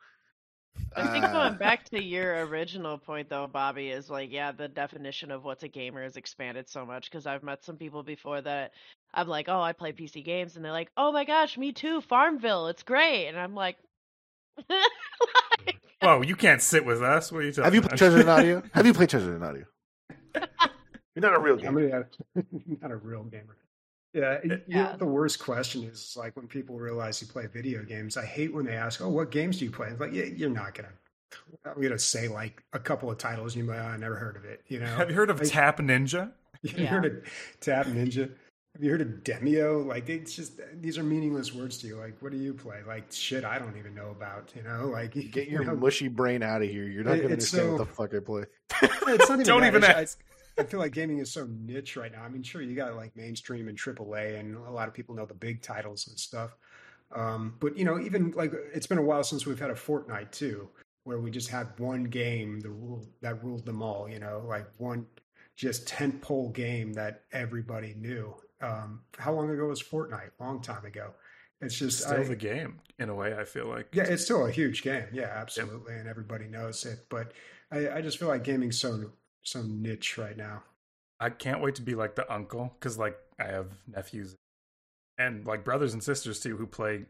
I 0.96 1.08
think 1.08 1.30
Uh, 1.30 1.32
going 1.32 1.56
back 1.58 1.86
to 1.92 2.02
your 2.02 2.46
original 2.48 2.98
point, 2.98 3.30
though, 3.30 3.48
Bobby, 3.48 3.90
is 3.90 4.10
like, 4.10 4.32
yeah, 4.32 4.52
the 4.52 4.68
definition 4.68 5.32
of 5.32 5.44
what's 5.44 5.64
a 5.64 5.68
gamer 5.70 6.04
has 6.04 6.18
expanded 6.18 6.70
so 6.70 6.86
much 6.86 7.10
because 7.10 7.26
I've 7.28 7.44
met 7.44 7.64
some 7.64 7.78
people 7.78 8.04
before 8.04 8.42
that 8.42 8.74
I'm 9.14 9.28
like, 9.28 9.48
oh, 9.50 9.62
I 9.62 9.74
play 9.74 9.94
PC 9.94 10.24
games, 10.24 10.56
and 10.56 10.66
they're 10.66 10.72
like, 10.74 10.92
oh 10.98 11.12
my 11.14 11.26
gosh, 11.26 11.58
me 11.58 11.72
too, 11.74 12.02
Farmville, 12.02 12.68
it's 12.68 12.84
great, 12.84 13.28
and 13.28 13.40
I'm 13.40 13.56
like, 13.56 13.78
like, 14.70 15.80
Whoa, 16.02 16.22
you 16.22 16.36
can't 16.36 16.62
sit 16.62 16.86
with 16.86 17.02
us. 17.02 17.32
What 17.32 17.44
are 17.44 17.46
you 17.46 17.52
talking 17.54 17.64
have 17.64 17.74
you 17.76 17.82
about? 17.82 17.90
played 17.90 17.98
treasure 17.98 18.20
and 18.20 18.30
audio 18.30 18.64
have 18.74 18.86
you 18.86 18.94
played 18.94 19.10
treasure 19.10 19.36
and 19.36 19.44
audio 19.44 19.66
you're 21.16 21.22
not 21.22 21.36
a 21.36 21.40
real 21.40 21.58
i 21.66 21.70
gamer 21.70 21.72
mean 21.72 21.92
uh, 21.94 22.04
not 22.82 22.92
a 22.92 22.96
real 22.98 23.24
gamer 23.24 23.58
yeah, 24.14 24.40
you 24.44 24.50
know 24.50 24.60
Yeah. 24.68 24.90
what 24.92 25.00
the 25.00 25.06
worst 25.06 25.40
question 25.40 25.84
is, 25.84 26.00
is 26.00 26.18
like 26.18 26.36
when 26.36 26.48
people 26.48 26.78
realize 26.78 27.22
you 27.22 27.28
play 27.28 27.48
video 27.48 27.84
games. 27.84 28.18
I 28.18 28.26
hate 28.26 28.54
when 28.54 28.66
they 28.66 28.76
ask, 28.76 29.02
"Oh, 29.02 29.10
what 29.10 29.32
games 29.32 29.60
do 29.60 29.66
you 29.66 29.72
play?" 29.72 29.88
It's 29.90 30.00
like, 30.00 30.14
yeah, 30.14 30.26
you're 30.26 30.50
not 30.50 30.74
gonna. 30.76 30.90
I'm 31.66 31.82
gonna 31.82 31.98
say 31.98 32.28
like 32.28 32.62
a 32.74 32.80
couple 32.80 33.10
of 33.10 33.18
titles. 33.18 33.56
You 33.56 33.64
might, 33.64 33.80
oh, 33.80 33.84
I 33.86 33.98
never 33.98 34.16
heard 34.16 34.36
of 34.36 34.44
it. 34.46 34.62
You 34.68 34.80
know, 34.80 34.86
Have 34.88 35.10
you 35.10 35.16
heard 35.16 35.30
of 35.30 35.40
Like- 35.40 35.50
Tap 35.50 35.78
Ninja? 35.80 36.32
Have 36.64 36.78
you 36.78 36.84
Yeah. 36.84 36.90
heard 36.90 37.06
of 37.06 37.14
Tap 37.62 37.86
Ninja? 37.88 38.30
Have 38.76 38.84
you 38.84 38.92
heard 38.92 39.02
of 39.02 39.08
Demeo? 39.24 39.86
Like 39.86 40.08
it's 40.10 40.34
just 40.36 40.60
these 40.82 40.98
are 40.98 41.04
meaningless 41.04 41.54
words 41.54 41.78
to 41.80 41.88
you. 41.88 41.98
Like, 41.98 42.16
what 42.22 42.32
do 42.32 42.38
you 42.38 42.54
play? 42.54 42.80
Like 42.88 43.12
shit, 43.12 43.44
I 43.44 43.60
don't 43.60 43.76
even 43.78 43.94
know 43.96 44.10
about. 44.12 44.52
You 44.56 44.64
know, 44.64 44.88
like 44.88 45.14
Get 45.14 45.48
you 45.48 45.54
your 45.54 45.66
know, 45.66 45.76
mushy 45.76 46.08
brain 46.08 46.42
out 46.44 46.62
of 46.62 46.70
here. 46.70 46.86
You're 46.86 47.04
not 47.04 47.16
It- 47.16 47.18
going 47.18 47.28
to 47.30 47.34
it's 47.36 47.54
understand 47.54 47.80
what 47.80 47.88
the 47.88 47.94
fuck 47.94 48.14
I 48.14 48.20
play. 48.20 48.44
It's 48.82 49.30
not 49.30 49.32
even 49.40 49.46
Don't 49.46 49.64
even 49.66 49.84
It's- 49.84 49.96
I- 49.98 50.02
ask. 50.02 50.20
I 50.62 50.66
feel 50.66 50.80
like 50.80 50.94
gaming 50.94 51.20
is 51.20 51.32
so 51.32 51.48
niche 51.50 51.96
right 51.98 52.12
now. 52.12 52.24
I 52.24 52.30
mean, 52.30 52.44
sure, 52.44 52.62
you 52.62 52.76
got 52.76 52.96
like 52.96 53.16
mainstream 53.16 53.68
and 53.68 53.78
AAA, 53.78 54.40
and 54.40 54.56
a 54.58 54.72
lot 54.72 54.88
of 54.88 54.94
people 54.94 55.16
know 55.16 55.26
the 55.26 55.34
big 55.34 55.62
titles 55.62 56.08
and 56.08 56.18
stuff. 56.20 56.56
Um, 57.14 57.56
but 57.60 57.78
you 57.78 57.84
know, 57.86 58.00
even 58.00 58.32
like 58.32 58.54
it's 58.74 58.88
been 58.88 58.98
a 58.98 59.04
while 59.04 59.24
since 59.24 59.46
we've 59.46 59.60
had 59.60 59.70
a 59.72 59.76
Fortnite 59.76 60.32
too, 60.32 60.70
where 61.04 61.20
we 61.20 61.30
just 61.32 61.50
had 61.50 61.68
one 61.80 62.06
game 62.06 62.60
the 62.62 62.70
rule 62.70 63.06
that 63.22 63.44
ruled 63.44 63.66
them 63.66 63.82
all. 63.82 64.08
You 64.10 64.20
know, 64.20 64.44
like 64.48 64.68
one 64.78 65.06
just 65.58 65.88
tentpole 65.88 66.54
game 66.54 66.94
that 66.94 67.24
everybody 67.34 67.96
knew. 68.00 68.34
Um, 68.62 69.02
how 69.18 69.34
long 69.34 69.50
ago 69.50 69.66
was 69.68 69.82
Fortnite? 69.84 70.30
Long 70.40 70.62
time 70.62 70.86
ago. 70.86 71.12
It's 71.60 71.78
just 71.78 72.00
Still 72.02 72.22
I- 72.22 72.24
the 72.24 72.36
game 72.36 72.80
in 72.98 73.10
a 73.10 73.16
way. 73.16 73.36
I 73.38 73.44
feel 73.44 73.68
like. 73.68 73.88
yeah, 73.94 74.04
it's 74.04 74.24
still 74.24 74.46
a 74.46 74.52
huge 74.52 74.82
game. 74.82 75.06
Yeah, 75.12 75.32
absolutely, 75.36 75.96
and 75.96 76.08
everybody 76.08 76.46
knows 76.48 76.86
it. 76.86 77.00
But 77.10 77.34
I, 77.72 77.90
I 77.90 78.02
just 78.02 78.18
feel 78.18 78.28
like 78.30 78.44
gaming's 78.44 78.80
so 78.80 79.12
so 79.44 79.62
niche 79.64 80.18
right 80.18 80.38
now. 80.38 80.64
I 81.20 81.30
can't 81.30 81.62
wait 81.62 81.76
to 81.76 81.82
be 81.82 81.96
like 81.96 82.16
the 82.16 82.32
uncle 82.32 82.74
because 82.80 82.98
like 82.98 83.18
I 83.40 83.46
have 83.46 83.68
nephews 83.88 84.36
and 85.18 85.46
like 85.46 85.64
brothers 85.64 85.94
and 85.94 86.04
sisters 86.04 86.40
too 86.40 86.58
who 86.58 86.66
play 86.66 87.06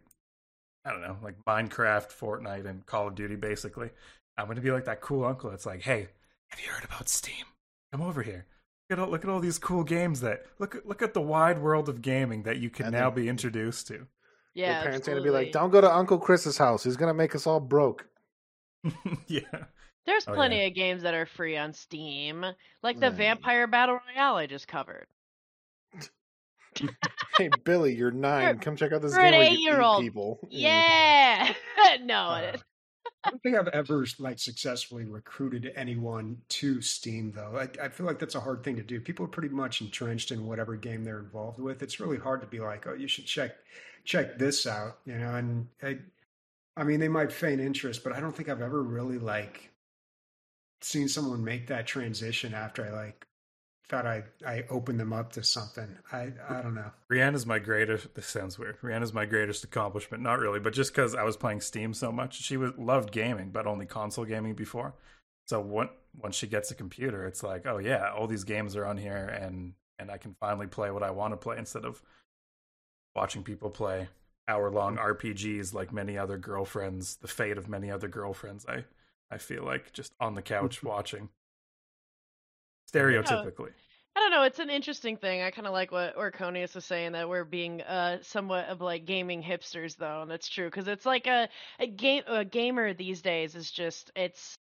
I 0.86 0.92
don't 0.92 1.02
know 1.02 1.18
like 1.24 1.36
Minecraft, 1.48 2.10
Fortnite, 2.12 2.66
and 2.66 2.86
Call 2.86 3.08
of 3.08 3.16
Duty. 3.16 3.36
Basically, 3.36 3.90
I'm 4.38 4.48
gonna 4.48 4.62
be 4.62 4.72
like 4.72 4.86
that 4.86 5.02
cool 5.02 5.24
uncle. 5.26 5.50
that's 5.50 5.66
like, 5.66 5.82
hey, 5.84 6.08
have 6.50 6.60
you 6.60 6.72
heard 6.72 6.84
about 6.84 7.08
Steam? 7.08 7.46
Come 7.92 8.02
over 8.02 8.22
here. 8.24 8.46
Look 8.90 8.98
at 8.98 9.04
all, 9.04 9.10
look 9.12 9.24
at 9.24 9.30
all 9.30 9.40
these 9.40 9.60
cool 9.60 9.84
games 9.84 10.22
that 10.22 10.44
look 10.60 10.76
at 10.76 10.86
look 10.88 11.02
at 11.02 11.14
the 11.14 11.22
wide 11.22 11.60
world 11.62 11.88
of 11.88 12.02
gaming 12.02 12.44
that 12.44 12.58
you 12.58 12.70
can 12.70 12.88
And 12.88 12.94
now 12.96 13.10
then- 13.10 13.24
be 13.24 13.30
introduced 13.30 13.88
to. 13.88 14.08
yeah, 14.54 14.74
Your 14.74 14.82
parents 14.84 15.08
are 15.08 15.12
going 15.12 15.24
to 15.24 15.30
be 15.30 15.34
like, 15.34 15.52
don't 15.54 15.70
go 15.70 15.80
to 15.80 15.94
Uncle 15.94 16.18
Chris's 16.18 16.58
house. 16.58 16.84
He's 16.84 16.98
going 16.98 17.08
to 17.10 17.14
make 17.14 17.36
us 17.36 17.48
all 17.48 17.60
broke. 17.62 18.06
yeah, 19.28 19.42
There's 20.06 20.28
Oh, 20.28 20.34
plenty 20.34 20.58
yeah. 20.62 20.68
of 20.68 20.74
games 20.74 21.04
that 21.04 21.14
are 21.14 21.26
free 21.26 21.58
on 21.58 21.74
Steam, 21.74 22.46
like 22.84 23.00
the 23.00 23.08
Mm. 23.12 23.16
Vampire 23.16 23.68
Battle 23.68 24.00
Royale 24.08 24.36
I 24.36 24.48
just 24.48 24.68
covered. 24.68 25.08
hey, 27.38 27.50
Billy, 27.64 27.94
you're 27.94 28.12
9 28.12 28.44
You're- 28.44 28.60
Come 28.60 28.76
check 28.76 28.92
out 28.94 29.02
this 29.02 29.14
you're 29.14 29.22
an 29.22 29.32
game 29.32 29.40
where 29.40 29.48
you 29.50 29.54
eat 29.54 29.60
eight-year-old. 29.60 30.02
people. 30.02 30.40
Yeah, 30.50 31.54
no, 32.02 32.16
Uh, 32.16 32.58
I 33.24 33.30
don't 33.30 33.44
think 33.44 33.56
I've 33.56 33.68
ever 33.70 34.06
like 34.20 34.40
successfully 34.40 35.06
recruited 35.06 35.72
anyone 35.76 36.42
to 36.50 36.82
Steam 36.82 37.32
though. 37.36 37.58
I, 37.58 37.70
I 37.86 37.90
feel 37.90 38.06
like 38.08 38.18
that's 38.20 38.36
a 38.36 38.40
hard 38.40 38.64
thing 38.64 38.78
to 38.78 38.84
do. 38.84 39.00
People 39.02 39.26
are 39.26 39.30
pretty 39.30 39.50
much 39.50 39.82
entrenched 39.82 40.32
in 40.32 40.48
whatever 40.48 40.76
game 40.76 41.04
they're 41.04 41.20
involved 41.20 41.60
with. 41.60 41.84
It's 41.84 42.00
really 42.00 42.18
hard 42.18 42.42
to 42.42 42.48
be 42.48 42.60
like, 42.60 42.88
oh, 42.88 42.94
you 42.94 43.08
should 43.08 43.26
check 43.26 43.52
check 44.06 44.38
this 44.40 44.66
out, 44.66 45.00
you 45.06 45.18
know. 45.18 45.36
And 45.36 45.68
I, 45.84 46.00
I 46.78 46.84
mean, 46.84 47.00
they 47.00 47.10
might 47.10 47.32
feign 47.32 47.60
interest, 47.60 48.04
but 48.04 48.14
I 48.14 48.20
don't 48.20 48.36
think 48.36 48.50
I've 48.50 48.62
ever 48.62 48.82
really 48.82 49.20
like 49.20 49.71
seen 50.82 51.08
someone 51.08 51.44
make 51.44 51.68
that 51.68 51.88
transition 51.88 52.54
after 52.54 52.86
I 52.86 52.92
like 52.92 53.28
thought 53.92 54.08
I 54.08 54.24
I 54.48 54.64
opened 54.70 55.00
them 55.00 55.14
up 55.14 55.34
to 55.34 55.44
something. 55.44 55.98
I 56.12 56.32
I 56.50 56.62
don't 56.62 56.76
know. 56.76 56.92
Rihanna's 57.12 57.46
my 57.46 57.60
greatest. 57.60 58.16
This 58.16 58.28
sounds 58.28 58.58
weird. 58.58 58.80
Rihanna's 58.82 59.14
my 59.14 59.26
greatest 59.26 59.64
accomplishment. 59.64 60.24
Not 60.24 60.40
really, 60.40 60.60
but 60.60 60.74
just 60.74 60.94
because 60.94 61.14
I 61.14 61.24
was 61.24 61.38
playing 61.38 61.62
Steam 61.62 61.94
so 61.94 62.12
much, 62.12 62.42
she 62.42 62.58
was 62.58 62.72
loved 62.78 63.12
gaming, 63.12 63.50
but 63.52 63.68
only 63.68 63.86
console 63.86 64.26
gaming 64.26 64.56
before. 64.56 64.96
So 65.48 65.60
when, 65.60 65.90
once 66.18 66.36
she 66.36 66.48
gets 66.48 66.72
a 66.72 66.76
computer, 66.76 67.26
it's 67.26 67.44
like, 67.44 67.68
oh 67.68 67.78
yeah, 67.80 68.12
all 68.14 68.28
these 68.28 68.46
games 68.46 68.76
are 68.78 68.86
on 68.86 68.98
here, 68.98 69.28
and 69.28 69.74
and 70.00 70.10
I 70.10 70.18
can 70.18 70.36
finally 70.40 70.68
play 70.68 70.90
what 70.90 71.04
I 71.04 71.12
want 71.12 71.34
to 71.34 71.38
play 71.38 71.58
instead 71.58 71.84
of 71.84 72.02
watching 73.14 73.44
people 73.44 73.70
play 73.70 74.08
hour 74.48 74.72
long 74.72 74.98
mm. 74.98 75.16
RPGs 75.16 75.74
like 75.74 75.92
many 75.92 76.18
other 76.18 76.38
girlfriends. 76.38 77.18
The 77.18 77.28
fate 77.28 77.58
of 77.58 77.68
many 77.68 77.92
other 77.92 78.08
girlfriends. 78.08 78.66
I 78.68 78.86
I 79.32 79.38
feel 79.38 79.64
like 79.64 79.94
just 79.94 80.14
on 80.20 80.36
the 80.36 80.42
couch 80.42 80.84
watching. 80.84 81.30
Stereotypically. 82.92 83.72
I 84.14 84.20
don't 84.20 84.32
know. 84.32 84.44
It's 84.44 84.60
an 84.60 84.70
interesting 84.70 85.16
thing. 85.16 85.42
I 85.42 85.52
kind 85.52 85.68
of 85.68 85.74
like 85.74 85.94
what 85.94 86.18
Orconius 86.18 86.76
was 86.76 86.84
saying 86.84 87.14
that 87.14 87.30
we're 87.30 87.46
being 87.46 87.82
uh 87.82 88.18
somewhat 88.22 88.68
of 88.68 88.82
like 88.82 89.06
gaming 89.06 89.42
hipsters, 89.42 89.96
though, 89.96 90.22
and 90.22 90.30
that's 90.30 90.50
true 90.50 90.66
because 90.66 90.90
it's 90.90 91.06
like 91.06 91.28
a 91.28 91.48
a 91.80 91.88
game 91.88 92.24
a 92.28 92.44
gamer 92.44 92.94
these 92.94 93.22
days 93.22 93.56
is 93.56 93.72
just 93.72 94.12
it's 94.16 94.58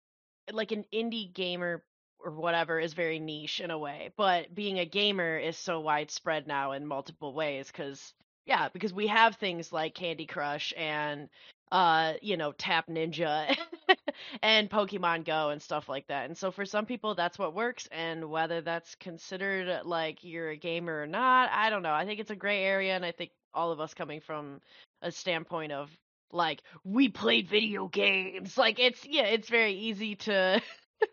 like 0.51 0.73
an 0.73 0.83
indie 0.93 1.33
gamer 1.33 1.81
or 2.19 2.31
whatever 2.31 2.79
is 2.79 2.93
very 2.93 3.19
niche 3.19 3.61
in 3.61 3.71
a 3.71 3.77
way, 3.77 4.11
but 4.17 4.53
being 4.53 4.79
a 4.79 4.85
gamer 4.85 5.37
is 5.37 5.57
so 5.57 5.79
widespread 5.79 6.47
now 6.47 6.73
in 6.73 6.85
multiple 6.85 7.33
ways 7.33 7.67
because 7.67 8.13
yeah, 8.47 8.69
because 8.69 8.93
we 8.93 9.07
have 9.07 9.35
things 9.35 9.71
like 9.71 9.93
Candy 9.93 10.25
Crush 10.25 10.73
and 10.75 11.29
uh 11.69 12.13
you 12.21 12.37
know 12.37 12.53
Tap 12.53 12.87
Ninja 12.87 13.53
and 14.41 14.69
Pokemon 14.69 15.25
Go 15.25 15.49
and 15.49 15.61
stuff 15.61 15.89
like 15.89 16.07
that. 16.07 16.25
And 16.25 16.37
so 16.37 16.49
for 16.49 16.65
some 16.65 16.85
people 16.85 17.13
that's 17.13 17.37
what 17.37 17.53
works 17.53 17.87
and 17.91 18.29
whether 18.29 18.61
that's 18.61 18.95
considered 18.95 19.85
like 19.85 20.23
you're 20.23 20.49
a 20.49 20.57
gamer 20.57 21.01
or 21.01 21.07
not, 21.07 21.49
I 21.51 21.69
don't 21.69 21.83
know. 21.83 21.93
I 21.93 22.05
think 22.05 22.19
it's 22.19 22.31
a 22.31 22.35
gray 22.35 22.63
area 22.63 22.95
and 22.95 23.05
I 23.05 23.11
think 23.11 23.31
all 23.53 23.71
of 23.71 23.81
us 23.81 23.93
coming 23.93 24.21
from 24.21 24.61
a 25.01 25.11
standpoint 25.11 25.73
of 25.73 25.89
like 26.31 26.61
we 26.83 27.09
played 27.09 27.49
video 27.49 27.87
games. 27.87 28.57
Like 28.57 28.79
it's 28.79 29.05
yeah, 29.05 29.23
it's 29.23 29.49
very 29.49 29.73
easy 29.73 30.15
to 30.15 30.61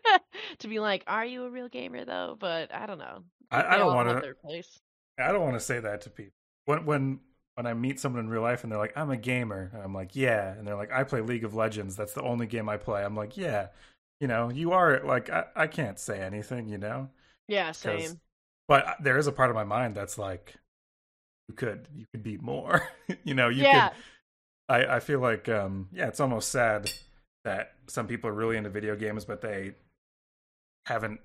to 0.59 0.67
be 0.67 0.79
like, 0.79 1.03
"Are 1.07 1.25
you 1.25 1.43
a 1.43 1.49
real 1.49 1.69
gamer 1.69 2.05
though?" 2.05 2.37
But 2.39 2.73
I 2.73 2.85
don't 2.85 2.97
know. 2.97 3.23
I, 3.51 3.75
I 3.75 3.77
don't 3.77 3.93
want 3.93 4.23
to. 4.23 4.33
I 5.19 5.31
don't 5.31 5.43
want 5.43 5.53
to 5.55 5.59
say 5.59 5.79
that 5.79 6.01
to 6.01 6.09
people. 6.09 6.33
When 6.65 6.85
when 6.85 7.19
when 7.55 7.65
I 7.67 7.73
meet 7.73 7.99
someone 7.99 8.21
in 8.25 8.29
real 8.29 8.41
life 8.41 8.63
and 8.63 8.71
they're 8.71 8.79
like, 8.79 8.97
"I'm 8.97 9.09
a 9.11 9.17
gamer," 9.17 9.71
and 9.73 9.81
I'm 9.81 9.93
like, 9.93 10.15
"Yeah," 10.15 10.51
and 10.53 10.67
they're 10.67 10.75
like, 10.75 10.91
"I 10.91 11.03
play 11.03 11.21
League 11.21 11.43
of 11.45 11.55
Legends. 11.55 11.95
That's 11.95 12.13
the 12.13 12.21
only 12.23 12.47
game 12.47 12.69
I 12.69 12.77
play." 12.77 13.03
I'm 13.03 13.15
like, 13.15 13.37
"Yeah." 13.37 13.69
You 14.19 14.27
know, 14.27 14.49
you 14.49 14.71
are 14.73 15.01
like 15.03 15.29
I, 15.29 15.45
I 15.55 15.67
can't 15.67 15.99
say 15.99 16.21
anything, 16.21 16.67
you 16.69 16.77
know. 16.77 17.09
Yeah, 17.47 17.71
same. 17.71 18.19
But 18.67 18.97
there 19.01 19.17
is 19.17 19.27
a 19.27 19.31
part 19.31 19.49
of 19.49 19.55
my 19.55 19.63
mind 19.63 19.95
that's 19.95 20.17
like, 20.17 20.55
you 21.49 21.55
could 21.55 21.87
you 21.95 22.05
could 22.11 22.23
be 22.23 22.37
more. 22.37 22.89
you 23.23 23.33
know, 23.33 23.49
you 23.49 23.63
yeah, 23.63 23.89
could. 23.89 23.93
I 24.69 24.97
I 24.97 24.99
feel 25.01 25.19
like 25.19 25.49
um 25.49 25.89
yeah, 25.93 26.07
it's 26.07 26.19
almost 26.19 26.51
sad 26.51 26.91
that 27.45 27.73
some 27.87 28.07
people 28.07 28.29
are 28.29 28.33
really 28.33 28.57
into 28.57 28.69
video 28.69 28.95
games, 28.95 29.25
but 29.25 29.41
they 29.41 29.73
haven't 30.85 31.19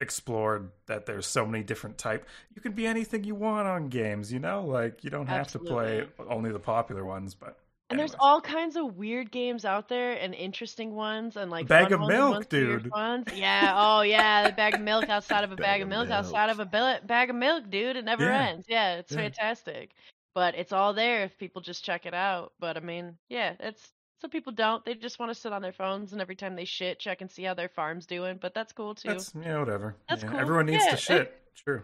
explored 0.00 0.70
that 0.86 1.06
there's 1.06 1.26
so 1.26 1.44
many 1.46 1.64
different 1.64 1.98
type. 1.98 2.26
You 2.54 2.60
can 2.62 2.72
be 2.72 2.86
anything 2.86 3.24
you 3.24 3.34
want 3.34 3.66
on 3.68 3.88
games, 3.88 4.32
you 4.32 4.38
know. 4.38 4.64
Like 4.64 5.02
you 5.04 5.10
don't 5.10 5.26
have 5.26 5.48
to 5.52 5.58
play 5.58 6.06
only 6.28 6.50
the 6.52 6.58
popular 6.58 7.04
ones, 7.04 7.34
but. 7.34 7.58
and 7.90 7.98
there's 7.98 8.14
all 8.20 8.40
kinds 8.40 8.76
of 8.76 8.96
weird 8.96 9.30
games 9.30 9.64
out 9.64 9.88
there 9.88 10.12
and 10.12 10.34
interesting 10.34 10.94
ones 10.94 11.36
and 11.36 11.50
like 11.50 11.66
Bag 11.66 11.90
of 11.92 12.00
milk, 12.00 12.32
ones 12.34 12.46
for 12.48 12.56
your 12.56 12.78
dude. 12.78 12.90
Ones. 12.92 13.26
Yeah. 13.34 13.72
Oh 13.76 14.02
yeah, 14.02 14.46
the 14.48 14.52
bag 14.54 14.74
of 14.74 14.80
milk 14.80 15.08
outside 15.08 15.44
of 15.44 15.52
a 15.52 15.56
Bag 15.56 15.64
bag, 15.64 15.82
of 15.82 15.88
milk, 15.88 16.08
milk. 16.08 16.18
outside 16.18 16.50
of 16.50 16.60
a 16.60 16.66
billet, 16.66 17.06
bag 17.06 17.30
of 17.30 17.36
milk, 17.36 17.68
dude. 17.70 17.96
It 17.96 18.04
never 18.04 18.24
Yeah. 18.24 18.48
ends. 18.48 18.66
Yeah, 18.68 18.96
it's 18.96 19.12
Yeah. 19.12 19.18
fantastic. 19.18 19.90
But 20.34 20.54
it's 20.54 20.72
all 20.72 20.94
there 20.94 21.24
if 21.24 21.36
people 21.38 21.62
just 21.62 21.84
check 21.84 22.06
it 22.06 22.14
out. 22.14 22.52
But 22.60 22.76
I 22.76 22.80
mean, 22.80 23.16
yeah, 23.28 23.54
it's 23.58 23.90
some 24.20 24.30
people 24.30 24.52
don't. 24.52 24.84
They 24.84 24.94
just 24.94 25.18
want 25.18 25.30
to 25.32 25.34
sit 25.40 25.52
on 25.52 25.62
their 25.62 25.72
phones 25.72 26.12
and 26.12 26.20
every 26.20 26.36
time 26.36 26.56
they 26.56 26.64
shit, 26.64 26.98
check 26.98 27.20
and 27.20 27.30
see 27.30 27.42
how 27.44 27.54
their 27.54 27.68
farm's 27.68 28.06
doing. 28.06 28.38
But 28.40 28.54
that's 28.54 28.72
cool 28.72 28.94
too. 28.94 29.08
That's 29.08 29.32
yeah, 29.40 29.58
whatever. 29.58 29.96
That's 30.08 30.22
Yeah, 30.22 30.30
cool. 30.30 30.38
Everyone 30.40 30.66
needs 30.66 30.84
Yeah. 30.84 30.90
to 30.92 30.96
shit. 30.96 31.42
True. 31.56 31.82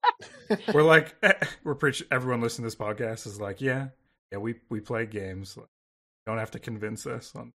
we're 0.74 0.82
like 0.82 1.14
eh, 1.22 1.32
we're 1.64 1.74
pretty. 1.74 2.04
Everyone 2.10 2.40
listening 2.40 2.68
to 2.70 2.76
this 2.76 2.80
podcast 2.86 3.26
is 3.26 3.40
like, 3.40 3.60
yeah, 3.60 3.88
yeah. 4.30 4.38
We 4.38 4.56
we 4.68 4.80
play 4.80 5.06
games. 5.06 5.58
Don't 6.26 6.38
have 6.38 6.52
to 6.52 6.58
convince 6.58 7.06
us 7.06 7.32
on 7.34 7.52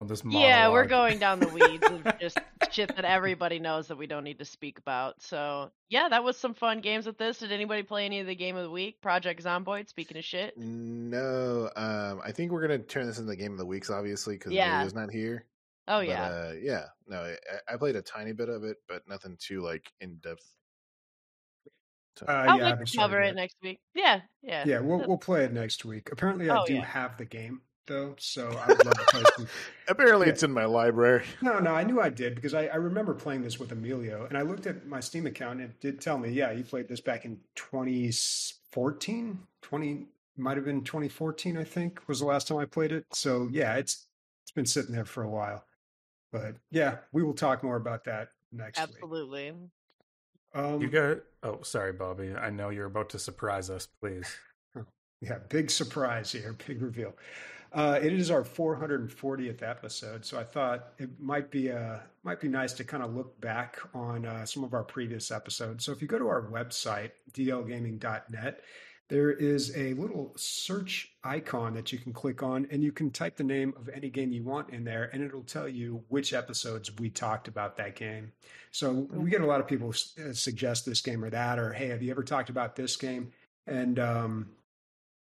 on 0.00 0.08
this. 0.08 0.22
Yeah, 0.28 0.68
we're 0.70 0.86
going 0.86 1.18
down 1.18 1.40
the 1.40 1.48
weeds 1.48 1.86
of 1.86 2.04
just 2.20 2.38
shit 2.70 2.94
that 2.94 3.04
everybody 3.04 3.58
knows 3.58 3.88
that 3.88 3.96
we 3.96 4.06
don't 4.06 4.24
need 4.24 4.38
to 4.38 4.44
speak 4.44 4.78
about. 4.78 5.22
So 5.22 5.70
yeah, 5.88 6.08
that 6.08 6.22
was 6.22 6.36
some 6.36 6.54
fun 6.54 6.80
games 6.80 7.06
with 7.06 7.18
this. 7.18 7.38
Did 7.38 7.52
anybody 7.52 7.82
play 7.82 8.04
any 8.04 8.20
of 8.20 8.26
the 8.26 8.34
game 8.34 8.56
of 8.56 8.62
the 8.62 8.70
week? 8.70 9.00
Project 9.00 9.42
Zomboid. 9.42 9.88
Speaking 9.88 10.16
of 10.18 10.24
shit. 10.24 10.56
No, 10.58 11.70
um, 11.76 12.20
I 12.24 12.32
think 12.32 12.52
we're 12.52 12.62
gonna 12.62 12.78
turn 12.78 13.06
this 13.06 13.18
into 13.18 13.30
the 13.30 13.36
game 13.36 13.52
of 13.52 13.58
the 13.58 13.66
weeks, 13.66 13.90
obviously, 13.90 14.34
because 14.34 14.52
Yeah. 14.52 14.74
Emilio's 14.74 14.94
not 14.94 15.10
here. 15.10 15.44
Oh 15.88 15.98
But, 16.00 16.08
yeah. 16.08 16.24
uh, 16.24 16.52
yeah. 16.60 16.84
No, 17.06 17.34
I, 17.68 17.74
I 17.74 17.76
played 17.76 17.96
a 17.96 18.02
tiny 18.02 18.32
bit 18.32 18.48
of 18.48 18.64
it, 18.64 18.76
but 18.88 19.02
nothing 19.08 19.36
too 19.40 19.60
like 19.62 19.90
in 20.00 20.16
depth. 20.16 20.44
So- 22.18 22.26
Uh, 22.26 22.32
I'll 22.48 22.58
yeah, 22.58 22.72
I 22.80 22.84
to 22.84 22.96
cover 22.96 23.20
it 23.20 23.34
next 23.34 23.56
week. 23.62 23.78
Yeah, 23.94 24.20
yeah. 24.42 24.64
Yeah, 24.66 24.80
we'll 24.80 25.06
we'll 25.06 25.16
play 25.18 25.44
it 25.44 25.52
next 25.52 25.84
week. 25.84 26.10
Apparently, 26.12 26.50
I 26.50 26.58
Oh, 26.60 26.66
do 26.66 26.74
yeah. 26.74 26.84
have 26.84 27.16
the 27.18 27.24
game 27.24 27.60
though, 27.86 28.14
so 28.18 28.48
I 28.48 28.68
would 28.68 28.84
love 28.84 28.94
to 28.94 29.04
play 29.06 29.22
some. 29.36 29.48
Apparently, 29.88 30.26
yeah. 30.26 30.32
it's 30.32 30.42
in 30.42 30.52
my 30.52 30.64
library. 30.64 31.24
No, 31.40 31.58
no, 31.58 31.74
I 31.74 31.84
knew 31.84 32.00
I 32.00 32.08
did 32.08 32.34
because 32.34 32.54
I, 32.54 32.66
I 32.66 32.76
remember 32.76 33.14
playing 33.14 33.42
this 33.42 33.58
with 33.58 33.72
Emilio, 33.72 34.26
and 34.26 34.36
I 34.36 34.42
looked 34.42 34.66
at 34.66 34.86
my 34.86 35.00
Steam 35.00 35.26
account 35.26 35.60
and 35.60 35.70
it 35.70 35.80
did 35.80 36.00
tell 36.00 36.18
me, 36.18 36.30
yeah, 36.30 36.52
you 36.52 36.64
played 36.64 36.88
this 36.88 37.00
back 37.00 37.24
in 37.24 37.38
2014, 37.54 39.38
20 39.62 40.06
might 40.38 40.56
have 40.56 40.66
been 40.66 40.84
2014, 40.84 41.56
I 41.56 41.64
think 41.64 42.00
was 42.08 42.20
the 42.20 42.26
last 42.26 42.48
time 42.48 42.58
I 42.58 42.66
played 42.66 42.92
it. 42.92 43.06
So 43.12 43.48
yeah, 43.50 43.76
it's 43.76 44.06
it's 44.44 44.50
been 44.52 44.66
sitting 44.66 44.94
there 44.94 45.04
for 45.04 45.22
a 45.22 45.30
while, 45.30 45.64
but 46.32 46.56
yeah, 46.70 46.98
we 47.12 47.22
will 47.22 47.34
talk 47.34 47.62
more 47.62 47.76
about 47.76 48.04
that 48.04 48.28
next 48.52 48.78
week. 48.78 48.88
Absolutely. 48.90 49.52
Um, 50.54 50.80
You 50.80 50.88
got. 50.88 51.18
Oh, 51.42 51.62
sorry, 51.62 51.92
Bobby. 51.92 52.34
I 52.34 52.50
know 52.50 52.70
you're 52.70 52.86
about 52.86 53.10
to 53.10 53.18
surprise 53.18 53.70
us. 53.70 53.88
Please. 54.00 54.36
Yeah, 55.22 55.38
big 55.48 55.70
surprise 55.70 56.30
here, 56.32 56.54
big 56.66 56.82
reveal. 56.82 57.14
Uh, 57.76 57.98
it 58.00 58.10
is 58.10 58.30
our 58.30 58.42
440th 58.42 59.62
episode, 59.62 60.24
so 60.24 60.40
I 60.40 60.44
thought 60.44 60.94
it 60.96 61.10
might 61.20 61.50
be 61.50 61.70
uh, 61.70 61.98
might 62.24 62.40
be 62.40 62.48
nice 62.48 62.72
to 62.72 62.84
kind 62.84 63.02
of 63.02 63.14
look 63.14 63.38
back 63.38 63.78
on 63.92 64.24
uh, 64.24 64.46
some 64.46 64.64
of 64.64 64.72
our 64.72 64.82
previous 64.82 65.30
episodes. 65.30 65.84
So 65.84 65.92
if 65.92 66.00
you 66.00 66.08
go 66.08 66.18
to 66.18 66.26
our 66.26 66.40
website 66.40 67.10
dlgaming.net, 67.34 68.62
there 69.08 69.30
is 69.30 69.76
a 69.76 69.92
little 69.92 70.32
search 70.38 71.12
icon 71.22 71.74
that 71.74 71.92
you 71.92 71.98
can 71.98 72.14
click 72.14 72.42
on, 72.42 72.66
and 72.70 72.82
you 72.82 72.92
can 72.92 73.10
type 73.10 73.36
the 73.36 73.44
name 73.44 73.74
of 73.76 73.90
any 73.90 74.08
game 74.08 74.32
you 74.32 74.42
want 74.42 74.70
in 74.70 74.82
there, 74.82 75.10
and 75.12 75.22
it'll 75.22 75.42
tell 75.42 75.68
you 75.68 76.02
which 76.08 76.32
episodes 76.32 76.90
we 76.96 77.10
talked 77.10 77.46
about 77.46 77.76
that 77.76 77.94
game. 77.94 78.32
So 78.70 79.06
we 79.12 79.28
get 79.28 79.42
a 79.42 79.46
lot 79.46 79.60
of 79.60 79.68
people 79.68 79.90
uh, 79.90 80.32
suggest 80.32 80.86
this 80.86 81.02
game 81.02 81.22
or 81.22 81.28
that, 81.28 81.58
or 81.58 81.74
hey, 81.74 81.88
have 81.88 82.02
you 82.02 82.10
ever 82.10 82.22
talked 82.22 82.48
about 82.48 82.74
this 82.74 82.96
game? 82.96 83.32
And 83.66 83.98
um, 83.98 84.48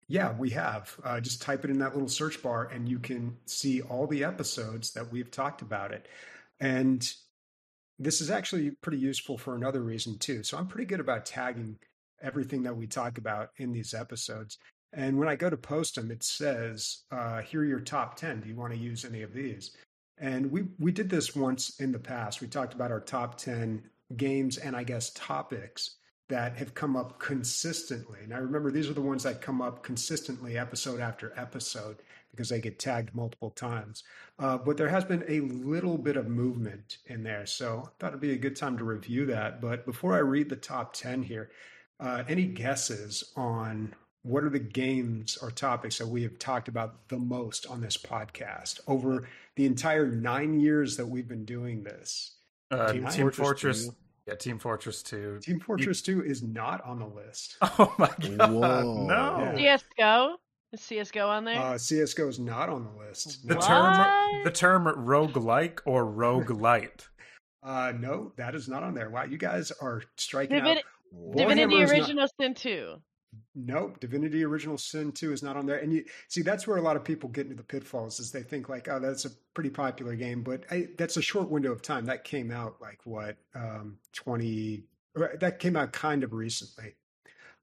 yeah, 0.10 0.34
we 0.34 0.50
have. 0.50 1.00
Uh, 1.04 1.20
just 1.22 1.40
type 1.40 1.64
it 1.64 1.70
in 1.70 1.78
that 1.80 1.94
little 1.94 2.10
search 2.10 2.42
bar, 2.42 2.66
and 2.66 2.90
you 2.90 2.98
can 2.98 3.38
see 3.46 3.82
all 3.82 4.08
the 4.08 4.24
episodes 4.24 4.92
that 4.94 5.12
we've 5.12 5.30
talked 5.30 5.62
about 5.62 5.92
it. 5.92 6.08
And 6.60 7.08
this 8.00 8.20
is 8.20 8.32
actually 8.32 8.72
pretty 8.82 8.98
useful 8.98 9.38
for 9.38 9.56
another 9.56 9.84
reason 9.84 10.18
too. 10.18 10.42
So 10.42 10.58
I'm 10.58 10.68
pretty 10.68 10.86
good 10.88 11.00
about 11.00 11.28
tagging 11.28 11.78
everything 12.24 12.64
that 12.64 12.76
we 12.76 12.88
talk 12.88 13.20
about 13.20 13.52
in 13.58 13.72
these 13.72 13.94
episodes. 13.94 14.58
And 14.94 15.20
when 15.20 15.28
I 15.28 15.36
go 15.36 15.48
to 15.48 15.58
post 15.58 15.94
them, 15.96 16.10
it 16.10 16.24
says, 16.24 17.04
uh, 17.12 17.44
"Here 17.44 17.62
are 17.62 17.66
your 17.66 17.80
top 17.80 18.16
ten. 18.16 18.42
Do 18.42 18.50
you 18.50 18.56
want 18.56 18.74
to 18.74 18.80
use 18.80 19.06
any 19.06 19.22
of 19.22 19.32
these?" 19.32 19.78
And 20.18 20.52
we 20.52 20.64
we 20.80 20.92
did 20.92 21.10
this 21.10 21.36
once 21.36 21.80
in 21.80 21.92
the 21.92 22.00
past. 22.00 22.42
We 22.42 22.48
talked 22.48 22.74
about 22.74 22.92
our 22.92 23.00
top 23.00 23.38
ten 23.38 23.84
games 24.18 24.58
and 24.58 24.76
I 24.76 24.84
guess 24.84 25.12
topics 25.12 25.99
that 26.30 26.56
have 26.58 26.76
come 26.76 26.96
up 26.96 27.20
consistently. 27.20 28.20
And 28.24 28.34
I 28.34 28.38
remember 28.38 28.72
these 28.72 28.90
are 28.90 28.94
the 28.94 29.02
ones 29.02 29.24
that 29.24 29.42
come 29.42 29.62
up 29.62 29.84
consistently, 29.84 30.58
episode 30.58 31.00
after 31.00 31.34
episode, 31.36 31.98
because 32.32 32.50
they 32.50 32.62
get 32.62 32.78
tagged 32.78 33.14
multiple 33.16 33.50
times. 33.50 34.04
Uh, 34.38 34.58
but 34.58 34.78
there 34.78 34.90
has 34.90 35.04
been 35.04 35.26
a 35.28 35.42
little 35.42 35.98
bit 35.98 36.16
of 36.16 36.28
movement 36.28 37.00
in 37.08 37.24
there. 37.24 37.48
So 37.48 37.84
I 37.84 37.90
thought 38.00 38.10
it'd 38.10 38.22
be 38.22 38.34
a 38.34 38.38
good 38.38 38.56
time 38.56 38.78
to 38.78 38.84
review 38.84 39.26
that. 39.26 39.60
But 39.60 39.88
before 39.88 40.16
I 40.16 40.20
read 40.20 40.50
the 40.50 40.56
top 40.56 40.94
10 40.94 41.24
here, 41.24 41.50
uh, 42.00 42.24
any 42.28 42.46
guesses 42.46 43.34
on 43.36 43.96
what 44.22 44.44
are 44.44 44.50
the 44.50 44.60
games 44.60 45.38
or 45.42 45.50
topics 45.50 45.98
that 45.98 46.08
we 46.08 46.22
have 46.24 46.38
talked 46.38 46.68
about 46.68 47.08
the 47.10 47.18
most 47.18 47.66
on 47.66 47.82
this 47.82 47.98
podcast 47.98 48.82
over 48.88 49.28
the 49.56 49.66
entire 49.66 50.06
nine 50.06 50.60
years 50.60 50.96
that 50.98 51.08
we've 51.08 51.28
been 51.28 51.46
doing 51.46 51.84
this? 51.84 52.36
Uh, 52.70 52.92
Team 52.94 53.08
Team, 53.08 53.32
Fortress 53.32 53.38
Fortress. 53.38 53.86
2. 53.88 53.96
Yeah, 54.30 54.36
Team 54.36 54.60
Fortress 54.60 55.02
Two. 55.02 55.40
Team 55.42 55.60
Fortress 55.60 56.02
2 56.04 56.24
is 56.24 56.44
not 56.44 56.86
on 56.86 57.00
the 57.00 57.06
list. 57.08 57.58
Oh 57.62 57.94
my 57.98 58.12
god! 58.20 58.52
Whoa. 58.52 59.06
No. 59.08 59.54
Yeah. 59.58 59.76
CS:GO. 59.78 60.36
Is 60.72 60.82
CS:GO 60.82 61.28
on 61.28 61.46
there? 61.46 61.58
Uh, 61.58 61.74
CSGO 61.74 62.30
is 62.30 62.40
not 62.40 62.70
on 62.70 62.84
the 62.84 62.92
list. 63.06 63.48
The 63.48 63.56
No. 63.56 63.60
term 63.62 63.98
What? 63.98 64.44
the 64.44 64.52
term 64.52 64.86
roguelike 64.86 65.80
or 65.86 66.06
roguelite. 66.06 67.08
Uh, 67.62 67.92
no, 68.00 68.32
that 68.38 68.56
is 68.56 68.70
not 68.70 68.84
on 68.84 68.94
there. 68.94 69.10
Wow, 69.10 69.24
you 69.26 69.38
guys 69.38 69.70
are 69.82 70.02
striking 70.16 70.56
Divin- 70.56 70.78
out. 70.78 71.36
Divinity 71.36 71.76
Warhammer's 71.76 71.90
not- 71.92 72.00
Original 72.00 72.28
Sin 72.40 72.54
2. 72.54 72.96
Nope, 73.56 74.00
Divinity 74.00 74.44
Original 74.44 74.78
Sin 74.78 75.12
2 75.12 75.34
is 75.34 75.44
not 75.44 75.58
on 75.58 75.66
there. 75.66 75.78
And 75.78 75.94
you 75.94 76.06
see, 76.28 76.42
that's 76.42 76.66
where 76.66 76.78
a 76.78 76.82
lot 76.82 76.96
of 76.96 77.04
people 77.04 77.30
get 77.30 77.46
into 77.46 77.56
the 77.56 77.64
pitfalls 77.64 78.20
is 78.20 78.32
they 78.32 78.42
think 78.42 78.70
like, 78.70 78.88
oh, 78.88 79.00
that's 79.00 79.26
a 79.26 79.32
pretty 79.54 79.70
popular 79.70 80.16
game, 80.16 80.42
but 80.42 80.64
I, 80.72 80.88
that's 80.98 81.18
a 81.18 81.22
short 81.22 81.50
window 81.50 81.72
of 81.72 81.82
time. 81.82 82.06
That 82.06 82.24
came 82.24 82.52
out 82.52 82.76
like 82.82 83.00
what, 83.06 83.38
um, 83.56 83.98
20, 84.14 84.84
or 85.16 85.36
that 85.40 85.60
came 85.60 85.76
out 85.76 85.92
kind 85.92 86.24
of 86.24 86.34
recently. 86.34 86.96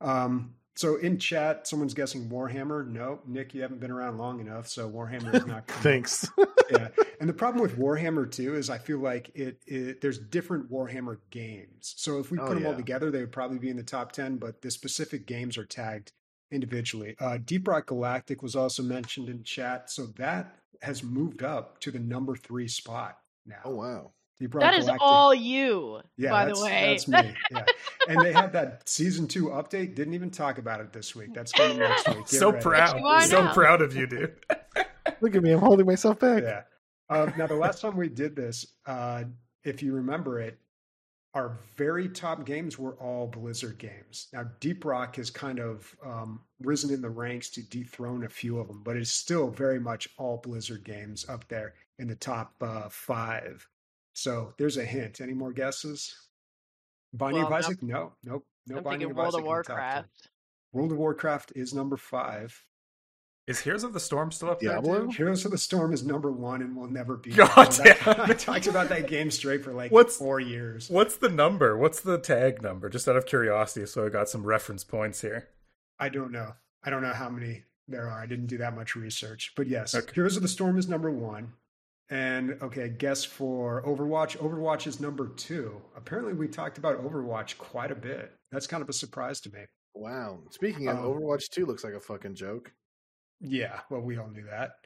Um, 0.00 0.54
so 0.76 0.96
in 0.96 1.18
chat, 1.18 1.66
someone's 1.66 1.94
guessing 1.94 2.28
Warhammer. 2.28 2.86
No, 2.86 3.20
Nick, 3.26 3.54
you 3.54 3.62
haven't 3.62 3.80
been 3.80 3.90
around 3.90 4.18
long 4.18 4.40
enough, 4.40 4.68
so 4.68 4.88
Warhammer 4.90 5.34
is 5.34 5.46
not. 5.46 5.66
Thanks. 5.68 6.28
yeah. 6.70 6.88
And 7.20 7.28
the 7.28 7.34
problem 7.34 7.62
with 7.62 7.76
Warhammer 7.78 8.30
too 8.30 8.54
is 8.54 8.68
I 8.70 8.78
feel 8.78 8.98
like 8.98 9.30
it, 9.34 9.60
it 9.66 10.00
there's 10.00 10.18
different 10.18 10.70
Warhammer 10.70 11.18
games. 11.30 11.94
So 11.96 12.18
if 12.18 12.30
we 12.30 12.38
Oh, 12.38 12.46
put 12.46 12.54
them 12.54 12.66
all 12.66 12.74
together, 12.76 13.10
they 13.10 13.20
would 13.20 13.32
probably 13.32 13.58
be 13.58 13.70
in 13.70 13.76
the 13.76 13.82
top 13.82 14.12
10, 14.12 14.36
but 14.36 14.60
the 14.62 14.70
specific 14.70 15.26
games 15.26 15.56
are 15.58 15.64
tagged 15.64 16.12
individually. 16.52 17.16
Uh, 17.18 17.38
Deep 17.42 17.66
Rock 17.66 17.86
Galactic 17.86 18.42
was 18.42 18.54
also 18.54 18.82
mentioned 18.82 19.28
in 19.28 19.42
chat. 19.42 19.90
So 19.90 20.06
that 20.16 20.54
has 20.82 21.02
moved 21.02 21.42
up 21.42 21.80
to 21.80 21.90
the 21.90 21.98
number 21.98 22.36
three 22.36 22.68
spot 22.68 23.18
now. 23.46 23.60
oh 23.64 23.76
wow. 23.76 24.12
Deep 24.38 24.54
Rock 24.54 24.62
That 24.62 24.74
is 24.74 24.84
Galactic. 24.84 25.02
all 25.06 25.34
you, 25.34 26.00
yeah, 26.16 26.30
by 26.30 26.44
that's, 26.44 26.58
the 26.58 26.64
way. 26.66 26.96
That's 27.06 27.08
me. 27.08 27.34
Yeah. 27.50 27.64
and 28.08 28.20
they 28.20 28.32
had 28.32 28.52
that 28.52 28.88
season 28.88 29.26
two 29.26 29.46
update. 29.46 29.94
Didn't 29.94 30.14
even 30.14 30.30
talk 30.30 30.58
about 30.58 30.80
it 30.80 30.92
this 30.92 31.14
week. 31.16 31.32
That's 31.32 31.52
coming 31.52 31.78
next 31.78 32.06
week. 32.08 32.18
Get 32.18 32.28
so 32.28 32.50
ready. 32.50 32.62
proud. 32.62 33.22
So 33.24 33.44
now. 33.44 33.54
proud 33.54 33.82
of 33.82 33.96
you, 33.96 34.06
dude. 34.06 34.34
Look 35.20 35.34
at 35.34 35.42
me. 35.42 35.52
I'm 35.52 35.60
holding 35.60 35.86
myself 35.86 36.18
back. 36.18 36.42
Yeah. 36.42 36.62
Uh, 37.08 37.30
now, 37.38 37.46
the 37.46 37.54
last 37.54 37.80
time 37.80 37.96
we 37.96 38.08
did 38.08 38.36
this, 38.36 38.66
uh, 38.86 39.24
if 39.64 39.82
you 39.82 39.94
remember 39.94 40.40
it, 40.40 40.58
our 41.34 41.58
very 41.76 42.08
top 42.08 42.46
games 42.46 42.78
were 42.78 42.94
all 42.94 43.26
Blizzard 43.26 43.78
games. 43.78 44.28
Now, 44.32 44.44
Deep 44.60 44.84
Rock 44.84 45.16
has 45.16 45.30
kind 45.30 45.60
of 45.60 45.94
um, 46.04 46.40
risen 46.60 46.92
in 46.92 47.02
the 47.02 47.10
ranks 47.10 47.50
to 47.50 47.62
dethrone 47.62 48.24
a 48.24 48.28
few 48.28 48.58
of 48.58 48.68
them, 48.68 48.82
but 48.82 48.96
it's 48.96 49.10
still 49.10 49.48
very 49.50 49.78
much 49.78 50.08
all 50.18 50.38
Blizzard 50.38 50.82
games 50.82 51.28
up 51.28 51.46
there 51.48 51.74
in 51.98 52.08
the 52.08 52.14
top 52.14 52.54
uh, 52.62 52.88
five. 52.88 53.66
So 54.16 54.54
there's 54.56 54.78
a 54.78 54.84
hint. 54.84 55.20
Any 55.20 55.34
more 55.34 55.52
guesses? 55.52 56.14
Binding 57.12 57.42
Well, 57.44 57.52
of 57.52 57.64
Isaac? 57.64 57.82
No, 57.82 58.14
nope. 58.24 58.46
No 58.66 58.78
I'm 58.78 58.82
Binding 58.82 59.08
thinking 59.08 59.10
of 59.10 59.16
World 59.18 59.34
Isaac 59.34 59.40
of 59.40 59.46
in 59.46 59.50
the 59.50 59.62
top 59.62 59.66
10. 59.66 59.74
Warcraft. 59.76 60.28
World 60.72 60.92
of 60.92 60.98
Warcraft 60.98 61.52
is 61.54 61.74
number 61.74 61.96
five. 61.98 62.64
Is 63.46 63.60
Heroes 63.60 63.84
of 63.84 63.92
the 63.92 64.00
Storm 64.00 64.32
still 64.32 64.50
up 64.50 64.58
there? 64.60 64.70
Diablo? 64.70 65.02
dude? 65.02 65.14
Heroes 65.16 65.44
of 65.44 65.50
the 65.50 65.58
Storm 65.58 65.92
is 65.92 66.02
number 66.02 66.32
one 66.32 66.62
and 66.62 66.74
will 66.74 66.88
never 66.88 67.16
be. 67.18 67.30
God 67.32 67.54
That- 67.72 67.98
damn 68.04 68.20
I 68.22 68.30
it. 68.30 68.38
talked 68.38 68.66
about 68.66 68.88
that 68.88 69.06
game 69.06 69.30
straight 69.30 69.62
for 69.62 69.72
like 69.74 69.92
What's- 69.92 70.16
four 70.16 70.40
years. 70.40 70.88
What's 70.88 71.16
the 71.16 71.28
number? 71.28 71.76
What's 71.76 72.00
the 72.00 72.18
tag 72.18 72.62
number? 72.62 72.88
Just 72.88 73.06
out 73.06 73.16
of 73.16 73.26
curiosity, 73.26 73.84
so 73.84 74.06
I 74.06 74.08
got 74.08 74.30
some 74.30 74.44
reference 74.46 74.82
points 74.82 75.20
here. 75.20 75.48
I 76.00 76.08
don't 76.08 76.32
know. 76.32 76.54
I 76.82 76.88
don't 76.90 77.02
know 77.02 77.12
how 77.12 77.28
many 77.28 77.64
there 77.86 78.08
are. 78.08 78.20
I 78.22 78.26
didn't 78.26 78.46
do 78.46 78.58
that 78.58 78.74
much 78.74 78.96
research. 78.96 79.52
But 79.56 79.68
yes, 79.68 79.94
Okay. 79.94 80.12
Heroes 80.14 80.36
of 80.36 80.42
the 80.42 80.48
Storm 80.48 80.78
is 80.78 80.88
number 80.88 81.10
one. 81.10 81.52
And 82.08 82.56
okay, 82.62 82.84
I 82.84 82.88
guess 82.88 83.24
for 83.24 83.82
Overwatch. 83.84 84.36
Overwatch 84.38 84.86
is 84.86 85.00
number 85.00 85.28
two. 85.28 85.82
Apparently, 85.96 86.34
we 86.34 86.46
talked 86.46 86.78
about 86.78 87.02
Overwatch 87.02 87.58
quite 87.58 87.90
a 87.90 87.96
bit. 87.96 88.32
That's 88.52 88.66
kind 88.68 88.82
of 88.82 88.88
a 88.88 88.92
surprise 88.92 89.40
to 89.40 89.50
me. 89.52 89.60
Wow. 89.94 90.38
Speaking 90.50 90.86
of 90.88 90.98
Um, 90.98 91.04
Overwatch 91.04 91.48
2 91.50 91.66
looks 91.66 91.82
like 91.82 91.94
a 91.94 92.00
fucking 92.00 92.34
joke. 92.36 92.70
Yeah, 93.40 93.80
well, 93.90 94.00
we 94.02 94.16
all 94.18 94.28
knew 94.28 94.44
that. 94.44 94.76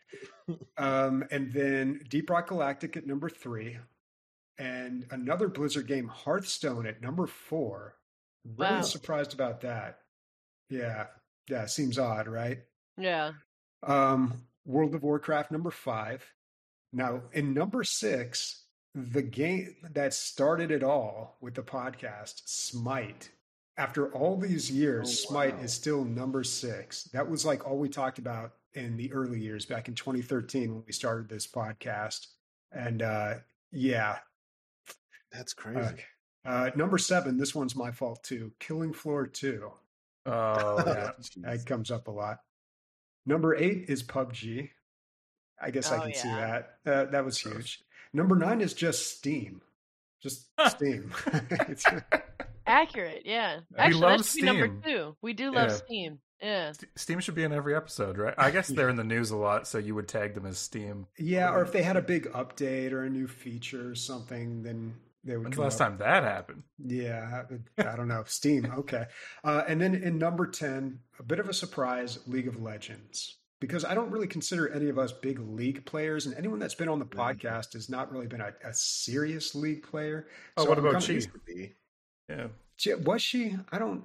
um, 0.78 1.24
and 1.30 1.52
then 1.52 2.00
Deep 2.08 2.30
Rock 2.30 2.48
Galactic 2.48 2.96
at 2.96 3.06
number 3.06 3.28
three, 3.28 3.78
and 4.58 5.06
another 5.10 5.48
Blizzard 5.48 5.86
game, 5.86 6.08
Hearthstone, 6.08 6.86
at 6.86 7.00
number 7.02 7.26
four. 7.26 7.96
Really 8.56 8.76
Wow. 8.76 8.80
surprised 8.82 9.34
about 9.34 9.60
that. 9.60 9.98
Yeah, 10.70 11.06
yeah, 11.48 11.66
seems 11.66 11.98
odd, 11.98 12.26
right? 12.28 12.60
Yeah. 12.96 13.32
Um, 13.82 14.34
World 14.64 14.94
of 14.94 15.02
Warcraft 15.02 15.50
number 15.50 15.70
five. 15.70 16.24
Now, 16.92 17.22
in 17.32 17.54
number 17.54 17.84
six, 17.84 18.64
the 18.94 19.22
game 19.22 19.76
that 19.92 20.12
started 20.14 20.70
it 20.70 20.82
all 20.82 21.36
with 21.40 21.54
the 21.54 21.62
podcast, 21.62 22.42
Smite. 22.46 23.30
After 23.76 24.12
all 24.12 24.36
these 24.36 24.70
years, 24.70 25.08
Oh, 25.08 25.28
Smite 25.30 25.56
wow. 25.58 25.62
is 25.62 25.72
still 25.72 26.04
number 26.04 26.42
six. 26.44 27.04
That 27.12 27.30
was 27.30 27.44
like 27.46 27.66
all 27.66 27.78
we 27.78 27.88
talked 27.88 28.18
about 28.18 28.52
in 28.74 28.96
the 28.96 29.12
early 29.12 29.40
years 29.40 29.64
back 29.66 29.88
in 29.88 29.94
2013 29.94 30.74
when 30.74 30.84
we 30.86 30.92
started 30.92 31.28
this 31.28 31.46
podcast. 31.46 32.26
And 32.72 33.02
uh, 33.02 33.34
yeah, 33.72 34.18
That's 35.32 35.54
crazy. 35.54 35.80
okay. 35.80 36.04
Uh, 36.44 36.70
number 36.74 36.98
seven, 36.98 37.36
this 37.36 37.54
one's 37.54 37.76
my 37.76 37.90
fault 37.90 38.22
too. 38.24 38.52
Killing 38.60 38.92
Floor 38.92 39.26
2. 39.26 39.70
Oh, 40.26 40.82
yeah. 40.86 41.10
That 41.38 41.64
comes 41.66 41.90
up 41.90 42.08
a 42.08 42.10
lot. 42.10 42.38
Number 43.26 43.54
eight 43.54 43.86
is 43.88 44.02
PUBG. 44.02 44.70
I 45.60 45.70
guess 45.70 45.90
I 45.92 45.98
Oh, 45.98 46.00
can 46.02 46.14
see 46.14 46.28
that. 46.28 46.74
Uh, 46.86 47.04
that 47.06 47.24
was 47.24 47.38
huge. 47.38 47.80
Number 48.12 48.34
nine 48.36 48.60
is 48.60 48.72
just 48.74 49.16
Steam. 49.16 49.60
Just 50.22 50.46
Steam. 50.68 51.12
It's- 51.50 51.84
Accurate. 52.66 53.22
Yeah. 53.24 53.60
We 53.70 53.76
Actually, 53.78 54.00
love 54.00 54.18
that 54.18 54.24
should 54.26 54.36
be 54.40 54.42
number 54.42 54.66
Steam. 54.66 54.82
two. 54.84 55.16
We 55.22 55.32
do 55.32 55.52
love 55.52 55.70
Yeah. 55.70 55.76
Steam. 55.76 56.18
Yeah. 56.42 56.72
Steam 56.96 57.20
should 57.20 57.34
be 57.34 57.42
in 57.42 57.52
every 57.52 57.74
episode, 57.74 58.16
right? 58.16 58.34
I 58.38 58.50
guess 58.50 58.68
they're 58.68 58.88
in 58.88 58.96
the 58.96 59.04
news 59.04 59.30
a 59.30 59.36
lot, 59.36 59.66
so 59.66 59.78
you 59.78 59.94
would 59.94 60.08
tag 60.08 60.34
them 60.34 60.46
as 60.46 60.58
Steam. 60.58 61.06
yeah, 61.18 61.50
or 61.52 61.62
if 61.62 61.72
they 61.72 61.82
had 61.82 61.96
a 61.96 62.02
big 62.02 62.30
update 62.32 62.92
or 62.92 63.02
a 63.04 63.10
new 63.10 63.26
feature 63.28 63.90
or 63.90 63.94
something, 63.94 64.62
then 64.62 64.94
they 65.24 65.36
would 65.36 65.44
When's 65.46 65.56
the 65.56 65.56
come 65.56 65.64
last 65.64 65.80
up. 65.80 65.88
time 65.88 65.98
that 65.98 66.22
happened? 66.22 66.62
Yeah, 66.78 67.42
I 67.78 67.82
I 67.92 67.96
don't 67.96 68.08
know. 68.08 68.22
Steam. 68.26 68.72
Okay. 68.78 69.04
Uh, 69.44 69.64
and 69.68 69.80
then 69.80 69.94
in 69.94 70.16
number 70.18 70.46
10, 70.46 70.98
a 71.18 71.22
bit 71.22 71.40
of 71.40 71.48
a 71.48 71.52
surprise 71.54 72.18
League 72.26 72.48
of 72.48 72.62
Legends. 72.62 73.36
Because 73.60 73.84
I 73.84 73.94
don't 73.94 74.10
really 74.10 74.26
consider 74.26 74.68
any 74.72 74.88
of 74.88 74.98
us 74.98 75.12
big 75.12 75.38
league 75.38 75.84
players, 75.84 76.24
and 76.26 76.34
anyone 76.36 76.58
that's 76.58 76.74
been 76.74 76.88
on 76.88 76.98
the 76.98 77.04
Mhm. 77.04 77.18
podcast 77.36 77.74
has 77.74 77.88
not 77.90 78.10
really 78.10 78.26
been 78.26 78.40
a, 78.40 78.52
a 78.64 78.72
serious 78.72 79.54
league 79.54 79.82
player. 79.82 80.26
Oh, 80.56 80.64
So 80.64 80.68
what 80.70 80.78
I'm 80.78 80.86
about 80.86 81.02
kinda 81.02 81.06
Chi? 81.06 81.12
used- 81.12 81.28
Used 81.34 81.46
to 81.46 81.54
be. 81.54 81.74
Yeah. 82.28 82.96
Was 83.04 83.20
she? 83.22 83.56
I 83.70 83.78
don't. 83.78 84.04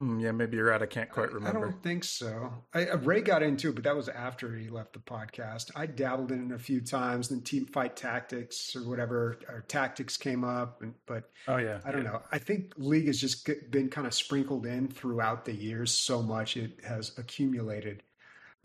Hmm, 0.00 0.18
yeah, 0.20 0.32
maybe 0.32 0.56
you're 0.58 0.66
right. 0.66 0.82
I 0.82 0.86
can't 0.86 1.08
quite 1.08 1.28
remember. 1.32 1.46
I 1.48 1.52
remember. 1.52 1.70
don't 1.72 1.82
think 1.82 2.04
so. 2.04 2.52
I, 2.74 2.86
uh, 2.86 2.98
Ray 2.98 3.22
got 3.22 3.42
into 3.42 3.70
it, 3.70 3.76
but 3.76 3.84
that 3.84 3.96
was 3.96 4.10
after 4.10 4.54
he 4.54 4.68
left 4.68 4.92
the 4.92 4.98
podcast. 4.98 5.70
I 5.74 5.86
dabbled 5.86 6.32
in 6.32 6.50
it 6.50 6.54
a 6.54 6.58
few 6.58 6.82
times. 6.82 7.28
Then 7.28 7.40
Team 7.40 7.64
Fight 7.64 7.96
Tactics 7.96 8.76
or 8.76 8.86
whatever, 8.86 9.38
or 9.48 9.64
Tactics 9.68 10.18
came 10.18 10.44
up, 10.44 10.82
and, 10.82 10.94
but 11.06 11.30
Oh, 11.48 11.56
yeah. 11.56 11.80
I 11.84 11.92
don't 11.92 12.02
yeah. 12.04 12.10
know. 12.10 12.22
I 12.30 12.38
think 12.38 12.72
League 12.76 13.06
has 13.06 13.18
just 13.18 13.48
been 13.70 13.88
kind 13.88 14.06
of 14.06 14.12
sprinkled 14.12 14.66
in 14.66 14.88
throughout 14.88 15.44
the 15.46 15.54
years 15.54 15.92
so 15.92 16.22
much 16.22 16.56
it 16.58 16.84
has 16.84 17.16
accumulated. 17.18 18.02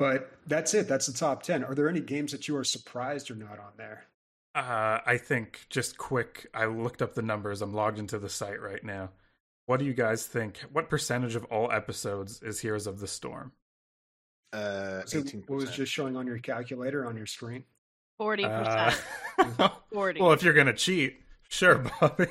But 0.01 0.31
that's 0.47 0.73
it. 0.73 0.87
That's 0.87 1.05
the 1.05 1.13
top 1.13 1.43
10. 1.43 1.63
Are 1.63 1.75
there 1.75 1.87
any 1.87 1.99
games 2.01 2.31
that 2.31 2.47
you 2.47 2.57
are 2.57 2.63
surprised 2.63 3.29
are 3.29 3.35
not 3.35 3.59
on 3.59 3.73
there? 3.77 4.05
Uh, 4.55 4.97
I 5.05 5.17
think 5.17 5.59
just 5.69 5.95
quick. 5.99 6.47
I 6.55 6.65
looked 6.65 7.03
up 7.03 7.13
the 7.13 7.21
numbers. 7.21 7.61
I'm 7.61 7.71
logged 7.75 7.99
into 7.99 8.17
the 8.17 8.27
site 8.27 8.59
right 8.59 8.83
now. 8.83 9.11
What 9.67 9.77
do 9.77 9.85
you 9.85 9.93
guys 9.93 10.25
think? 10.25 10.57
What 10.73 10.89
percentage 10.89 11.35
of 11.35 11.43
all 11.45 11.71
episodes 11.71 12.41
is 12.41 12.59
Heroes 12.61 12.87
of 12.87 12.99
the 12.99 13.07
Storm? 13.07 13.51
Uh, 14.51 15.03
So 15.05 15.21
18%. 15.21 15.47
what 15.47 15.57
was 15.59 15.69
just 15.69 15.91
showing 15.91 16.17
on 16.17 16.25
your 16.25 16.39
calculator 16.39 17.05
on 17.05 17.15
your 17.15 17.27
screen? 17.27 17.63
40%. 18.19 18.97
Uh, 19.37 19.69
40. 19.93 20.19
well, 20.19 20.31
if 20.31 20.41
you're 20.41 20.53
gonna 20.55 20.73
cheat, 20.73 21.21
sure, 21.49 21.75
Bobby. 22.01 22.25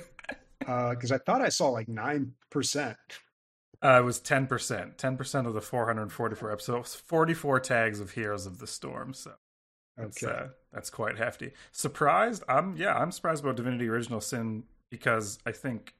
Because 0.59 1.13
Uh, 1.13 1.15
I 1.15 1.19
thought 1.19 1.41
I 1.41 1.49
saw 1.51 1.69
like 1.69 1.87
9%. 1.87 2.97
Uh, 3.83 3.99
it 4.01 4.05
was 4.05 4.21
ten 4.21 4.47
percent. 4.47 4.99
Ten 4.99 5.17
percent 5.17 5.47
of 5.47 5.55
the 5.55 5.61
444 5.61 6.51
episodes. 6.53 6.95
Forty-four 6.95 7.61
tags 7.61 8.01
of 8.01 8.13
Heroes 8.13 8.47
of 8.47 8.59
the 8.59 8.67
Storm. 8.67 9.15
So 9.15 9.33
that's, 9.97 10.23
Okay. 10.23 10.27
uh, 10.27 10.49
that's 10.73 10.91
quite 10.91 11.19
hefty. 11.19 11.53
Surprised? 11.73 12.45
I'm 12.49 12.77
yeah. 12.77 12.97
I'm 12.99 13.13
surprised 13.13 13.45
about 13.45 13.57
Divinity: 13.57 13.89
Original 13.89 14.21
Sin 14.21 14.65
because 14.91 15.39
I 15.47 15.53
think 15.53 15.95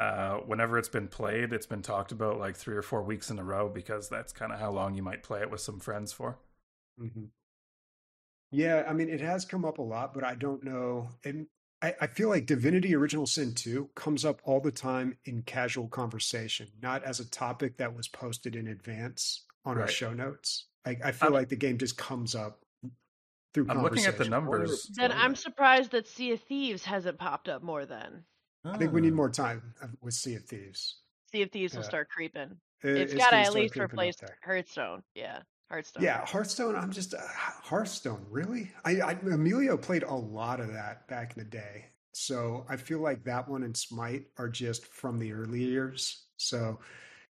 uh, 0.00 0.38
whenever 0.38 0.78
it's 0.78 0.88
been 0.90 1.08
played, 1.08 1.52
it's 1.52 1.66
been 1.66 1.82
talked 1.82 2.12
about 2.12 2.38
like 2.38 2.56
three 2.56 2.76
or 2.76 2.82
four 2.82 3.02
weeks 3.02 3.30
in 3.30 3.38
a 3.38 3.44
row 3.44 3.68
because 3.68 4.08
that's 4.08 4.32
kind 4.32 4.52
of 4.52 4.60
how 4.60 4.70
long 4.72 4.94
you 4.96 5.02
might 5.02 5.22
play 5.24 5.40
it 5.42 5.50
with 5.50 5.60
some 5.62 5.80
friends 5.80 6.12
for. 6.12 6.38
hmm 6.98 7.30
Yeah, 8.50 8.84
I 8.88 8.92
mean, 8.94 9.08
it 9.08 9.20
has 9.20 9.44
come 9.44 9.64
up 9.64 9.78
a 9.78 9.82
lot, 9.82 10.14
but 10.14 10.24
I 10.24 10.34
don't 10.34 10.62
know. 10.64 11.10
And 11.24 11.46
I, 11.82 11.94
I 12.00 12.06
feel 12.08 12.28
like 12.28 12.46
Divinity 12.46 12.94
Original 12.94 13.26
Sin 13.26 13.54
2 13.54 13.90
comes 13.94 14.24
up 14.24 14.40
all 14.44 14.60
the 14.60 14.70
time 14.72 15.16
in 15.26 15.42
casual 15.42 15.88
conversation, 15.88 16.68
not 16.82 17.04
as 17.04 17.20
a 17.20 17.28
topic 17.30 17.76
that 17.76 17.94
was 17.94 18.08
posted 18.08 18.56
in 18.56 18.66
advance 18.68 19.44
on 19.64 19.78
our 19.78 19.86
show 19.88 20.12
notes. 20.12 20.66
I, 20.84 20.96
I 21.04 21.12
feel 21.12 21.26
I'm- 21.26 21.32
like 21.34 21.48
the 21.48 21.56
game 21.56 21.78
just 21.78 21.96
comes 21.96 22.34
up 22.34 22.64
through 23.54 23.66
I'm 23.70 23.82
looking 23.82 24.04
at 24.04 24.18
the 24.18 24.28
numbers. 24.28 24.90
then 24.96 25.12
I'm 25.12 25.34
surprised 25.34 25.92
that 25.92 26.06
Sea 26.06 26.32
of 26.32 26.40
Thieves 26.42 26.84
hasn't 26.84 27.18
popped 27.18 27.48
up 27.48 27.62
more 27.62 27.86
then. 27.86 28.24
I 28.64 28.76
think 28.76 28.92
we 28.92 29.00
need 29.00 29.12
Ah. 29.12 29.16
more 29.16 29.30
time 29.30 29.74
with 30.02 30.14
Sea 30.14 30.34
of 30.34 30.44
Thieves. 30.44 30.96
Sea 31.32 31.42
of 31.42 31.50
Thieves 31.50 31.74
will 31.76 31.82
start 31.84 32.08
creeping. 32.10 32.56
It- 32.82 32.96
it's 32.96 33.12
it's 33.12 33.22
got 33.22 33.30
to 33.30 33.36
at 33.36 33.54
least 33.54 33.76
replace. 33.76 34.16
Hearthstone. 34.44 35.02
Yeah. 35.14 35.40
Hearthstone. 35.70 36.02
Yeah, 36.02 36.24
Hearthstone. 36.24 36.76
I'm 36.76 36.90
just 36.92 37.14
uh, 37.14 37.18
Hearthstone. 37.62 38.24
Really, 38.30 38.70
I, 38.84 39.00
I 39.00 39.12
Emilio 39.12 39.76
played 39.76 40.02
a 40.02 40.14
lot 40.14 40.60
of 40.60 40.72
that 40.72 41.06
back 41.08 41.36
in 41.36 41.42
the 41.44 41.48
day, 41.48 41.86
so 42.12 42.64
I 42.68 42.76
feel 42.76 43.00
like 43.00 43.24
that 43.24 43.48
one 43.48 43.62
and 43.62 43.76
Smite 43.76 44.24
are 44.38 44.48
just 44.48 44.86
from 44.86 45.18
the 45.18 45.32
early 45.32 45.60
years. 45.64 46.24
So 46.36 46.78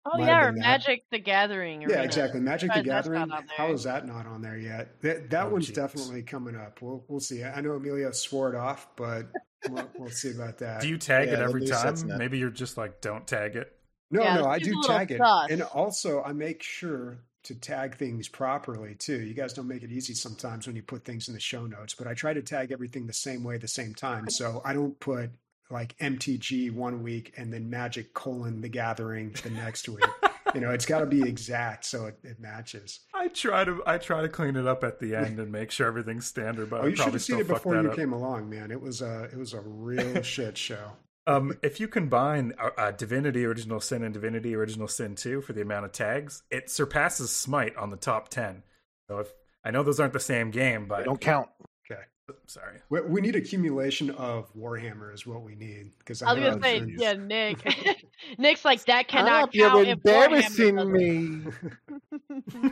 Oh, 0.06 0.18
yeah. 0.18 0.46
Or 0.46 0.52
been 0.54 0.62
that. 0.62 0.68
Magic 0.88 1.04
the 1.12 1.20
Gathering. 1.20 1.82
yeah, 1.82 2.02
exactly. 2.04 2.40
Magic 2.40 2.70
the 2.72 2.78
Surprised 2.80 2.88
that's 2.90 3.08
not 3.10 3.28
Gathering. 3.30 3.32
on 3.32 3.48
How 3.58 3.66
there. 3.66 3.76
is 3.76 3.84
that 3.84 4.08
not 4.08 4.26
on 4.26 4.42
there 4.42 4.58
yet? 4.58 5.02
That 5.02 5.30
that 5.32 5.48
Oh, 5.48 5.50
one's 5.50 5.70
jeez. 5.70 5.76
definitely 5.76 6.24
coming 6.24 6.56
up. 6.56 6.82
We'll 6.82 7.04
we'll 7.10 7.20
see. 7.20 7.44
I 7.44 7.60
know 7.62 7.74
Emilio 7.74 8.10
swore 8.12 8.50
it 8.50 8.56
off, 8.56 8.88
but 8.96 9.28
we'll, 9.70 9.90
we'll 9.98 10.10
see 10.10 10.32
about 10.32 10.58
that. 10.60 10.82
Do 10.82 10.88
you 10.88 10.98
tag 10.98 11.28
Yeah, 11.28 11.34
it 11.36 11.40
every 11.42 11.66
time? 11.68 11.96
Maybe 12.18 12.38
you're 12.40 12.50
just 12.50 12.78
like, 12.78 13.02
don't 13.02 13.28
tag 13.28 13.56
it. 13.58 13.72
No, 14.10 14.24
Yeah, 14.24 14.36
no, 14.38 14.46
I 14.46 14.58
do 14.60 14.72
a 14.72 14.76
little 14.80 14.84
tag 14.98 15.12
it. 15.12 15.18
sus. 15.20 15.48
And 15.52 15.62
also, 15.64 16.24
I 16.24 16.32
make 16.32 16.64
sure 16.64 17.20
to 17.44 17.56
tag 17.56 17.96
things 17.98 18.28
properly 18.28 18.96
too. 18.96 19.22
You 19.22 19.34
guys 19.34 19.54
don't 19.54 19.68
make 19.68 19.84
it 19.84 19.92
easy 19.92 20.14
sometimes 20.14 20.68
when 20.68 20.76
you 20.76 20.84
put 20.84 21.06
things 21.06 21.28
in 21.28 21.34
the 21.34 21.40
show 21.40 21.66
notes, 21.66 21.94
but 21.96 22.08
I 22.08 22.14
try 22.14 22.34
to 22.34 22.42
tag 22.42 22.72
everything 22.72 23.08
the 23.08 23.14
same 23.14 23.44
way, 23.44 23.58
the 23.58 23.68
same 23.68 23.94
time. 23.94 24.30
So 24.30 24.62
I 24.66 24.74
don't 24.74 25.00
put 25.00 25.32
like 25.72 25.96
MTG 26.00 26.72
one 26.74 27.04
week 27.04 27.34
and 27.38 27.54
then 27.54 27.70
Magic 27.70 28.14
colon 28.14 28.62
the 28.62 28.70
gathering 28.70 29.36
the 29.44 29.52
next 29.52 29.88
week. 29.88 30.04
you 30.56 30.62
know, 30.62 30.72
it's 30.72 30.86
got 30.86 31.00
to 31.00 31.06
be 31.06 31.22
exact 31.22 31.86
so 31.86 32.08
it, 32.08 32.18
it 32.24 32.40
matches. 32.40 33.02
I 33.14 33.28
try 33.28 33.64
to 33.64 33.82
I 33.86 34.00
try 34.00 34.22
to 34.22 34.30
clean 34.30 34.56
it 34.56 34.66
up 34.68 34.84
at 34.84 35.00
the 35.00 35.16
end 35.24 35.40
and 35.40 35.52
make 35.52 35.72
sure 35.72 35.88
everything's 35.88 36.26
standard, 36.26 36.70
but 36.70 36.82
Oh, 36.82 36.88
you 36.88 36.96
should 36.96 37.14
have 37.14 37.22
seen 37.22 37.40
it 37.40 37.48
before 37.48 37.82
you 37.82 37.90
up. 37.90 37.96
came 37.96 38.14
along, 38.14 38.50
man. 38.50 38.72
It 38.72 38.82
was 38.82 39.02
a 39.02 39.24
it 39.32 39.38
was 39.38 39.54
a 39.54 39.62
real 39.62 40.22
shit 40.24 40.58
show. 40.58 40.92
Um, 41.30 41.56
if 41.62 41.80
you 41.80 41.88
combine 41.88 42.54
uh, 42.60 42.70
uh, 42.76 42.92
Divinity 42.92 43.46
Original 43.46 43.80
Sin 43.80 44.04
and 44.04 44.12
Divinity 44.14 44.56
Original 44.56 44.88
Sin 44.88 45.14
2 45.16 45.42
for 45.42 45.54
the 45.54 45.62
amount 45.62 45.86
of 45.86 45.92
tags, 45.92 46.42
it 46.50 46.72
surpasses 46.72 47.30
Smite 47.30 47.78
on 47.78 47.92
the 47.92 47.98
top 47.98 48.30
10. 48.30 48.64
So 49.08 49.20
if 49.20 49.28
I 49.64 49.70
know 49.70 49.84
those 49.84 50.00
aren't 50.00 50.14
the 50.14 50.20
same 50.20 50.50
game, 50.50 50.84
They 50.84 50.88
but 50.88 51.06
don't 51.06 51.22
count. 51.22 51.48
Okay. 51.92 52.02
sorry. 52.48 52.80
We, 52.90 53.02
we 53.02 53.22
need 53.22 53.36
accumulation 53.36 54.10
of 54.12 54.52
Warhammer 54.56 55.14
is 55.14 55.28
what 55.28 55.44
we 55.44 55.54
need 55.54 55.92
because 56.00 56.24
I 56.24 56.34
was 56.34 56.42
know 56.42 56.50
gonna 56.52 56.64
say, 56.64 56.78
friends- 56.80 56.94
yeah, 56.98 57.14
Nick. 57.14 58.06
Nick's 58.40 58.66
like 58.66 58.84
that 58.86 59.08
cannot 59.08 59.54
Stop, 59.54 59.56
you're 59.56 59.70
count. 59.70 59.88
if 59.88 60.00
Warhammer 60.00 60.26
embarrassing 60.42 60.76
doesn't." 60.78 60.92
me. 60.92 62.72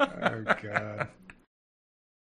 oh 0.00 0.44
god. 0.62 1.08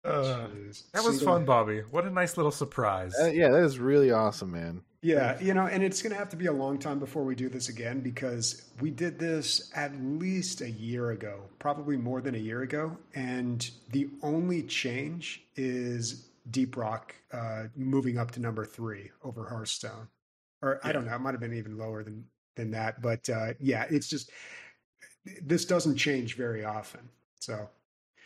Uh, 0.04 0.48
that 0.94 1.04
was 1.04 1.18
Single- 1.18 1.20
fun, 1.20 1.46
Bobby. 1.46 1.82
What 1.92 2.06
a 2.06 2.10
nice 2.10 2.38
little 2.38 2.52
surprise. 2.52 3.14
Uh, 3.20 3.28
yeah, 3.28 3.50
that 3.50 3.64
is 3.64 3.78
really 3.80 4.12
awesome, 4.12 4.52
man. 4.52 4.82
Yeah, 5.04 5.40
you 5.40 5.56
know, 5.56 5.66
and 5.66 5.82
it's 5.82 6.02
going 6.02 6.12
to 6.12 6.18
have 6.18 6.30
to 6.30 6.36
be 6.36 6.46
a 6.46 6.52
long 6.52 6.78
time 6.78 7.00
before 7.00 7.24
we 7.24 7.34
do 7.34 7.50
this 7.50 7.70
again 7.70 8.02
because 8.02 8.70
we 8.80 8.92
did 8.92 9.18
this 9.18 9.72
at 9.76 9.96
least 10.00 10.62
a 10.62 10.70
year 10.70 11.12
ago, 11.12 11.42
probably 11.58 11.98
more 11.98 12.22
than 12.22 12.36
a 12.36 12.38
year 12.40 12.62
ago. 12.62 12.96
And 13.16 13.68
the 13.92 14.10
only 14.22 14.62
change 14.62 15.44
is 15.56 16.28
Deep 16.52 16.78
Rock 16.78 17.16
uh, 17.34 17.64
moving 17.76 18.20
up 18.20 18.30
to 18.32 18.40
number 18.40 18.64
three 18.64 19.10
over 19.24 19.50
Hearthstone. 19.50 20.08
Or 20.62 20.80
I 20.84 20.92
don't 20.92 21.08
know, 21.08 21.16
it 21.16 21.20
might 21.20 21.32
have 21.32 21.42
been 21.42 21.56
even 21.56 21.80
lower 21.80 22.04
than, 22.04 22.24
than 22.56 22.70
that. 22.72 23.02
But 23.02 23.28
uh, 23.28 23.54
yeah, 23.60 23.86
it's 23.90 24.08
just, 24.08 24.30
this 25.42 25.66
doesn't 25.66 25.98
change 25.98 26.38
very 26.38 26.64
often. 26.64 27.10
So, 27.40 27.68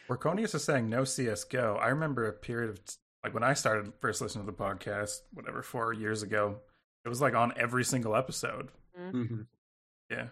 Orconius 0.10 0.54
is 0.56 0.64
saying 0.64 0.90
no 0.90 1.02
CSGO. 1.02 1.80
I 1.82 1.88
remember 1.90 2.28
a 2.28 2.34
period 2.34 2.70
of 2.72 2.80
like 3.24 3.34
when 3.34 3.44
I 3.44 3.54
started 3.54 3.92
first 4.00 4.22
listening 4.22 4.46
to 4.46 4.52
the 4.52 4.58
podcast, 4.58 5.22
whatever, 5.34 5.62
four 5.64 5.94
years 5.94 6.22
ago. 6.24 6.58
It 7.06 7.10
was 7.10 7.22
like 7.22 7.36
on 7.36 7.54
every 7.58 7.84
single 7.84 8.16
episode. 8.16 8.70
mhm. 9.00 9.46
Yeah, 10.10 10.28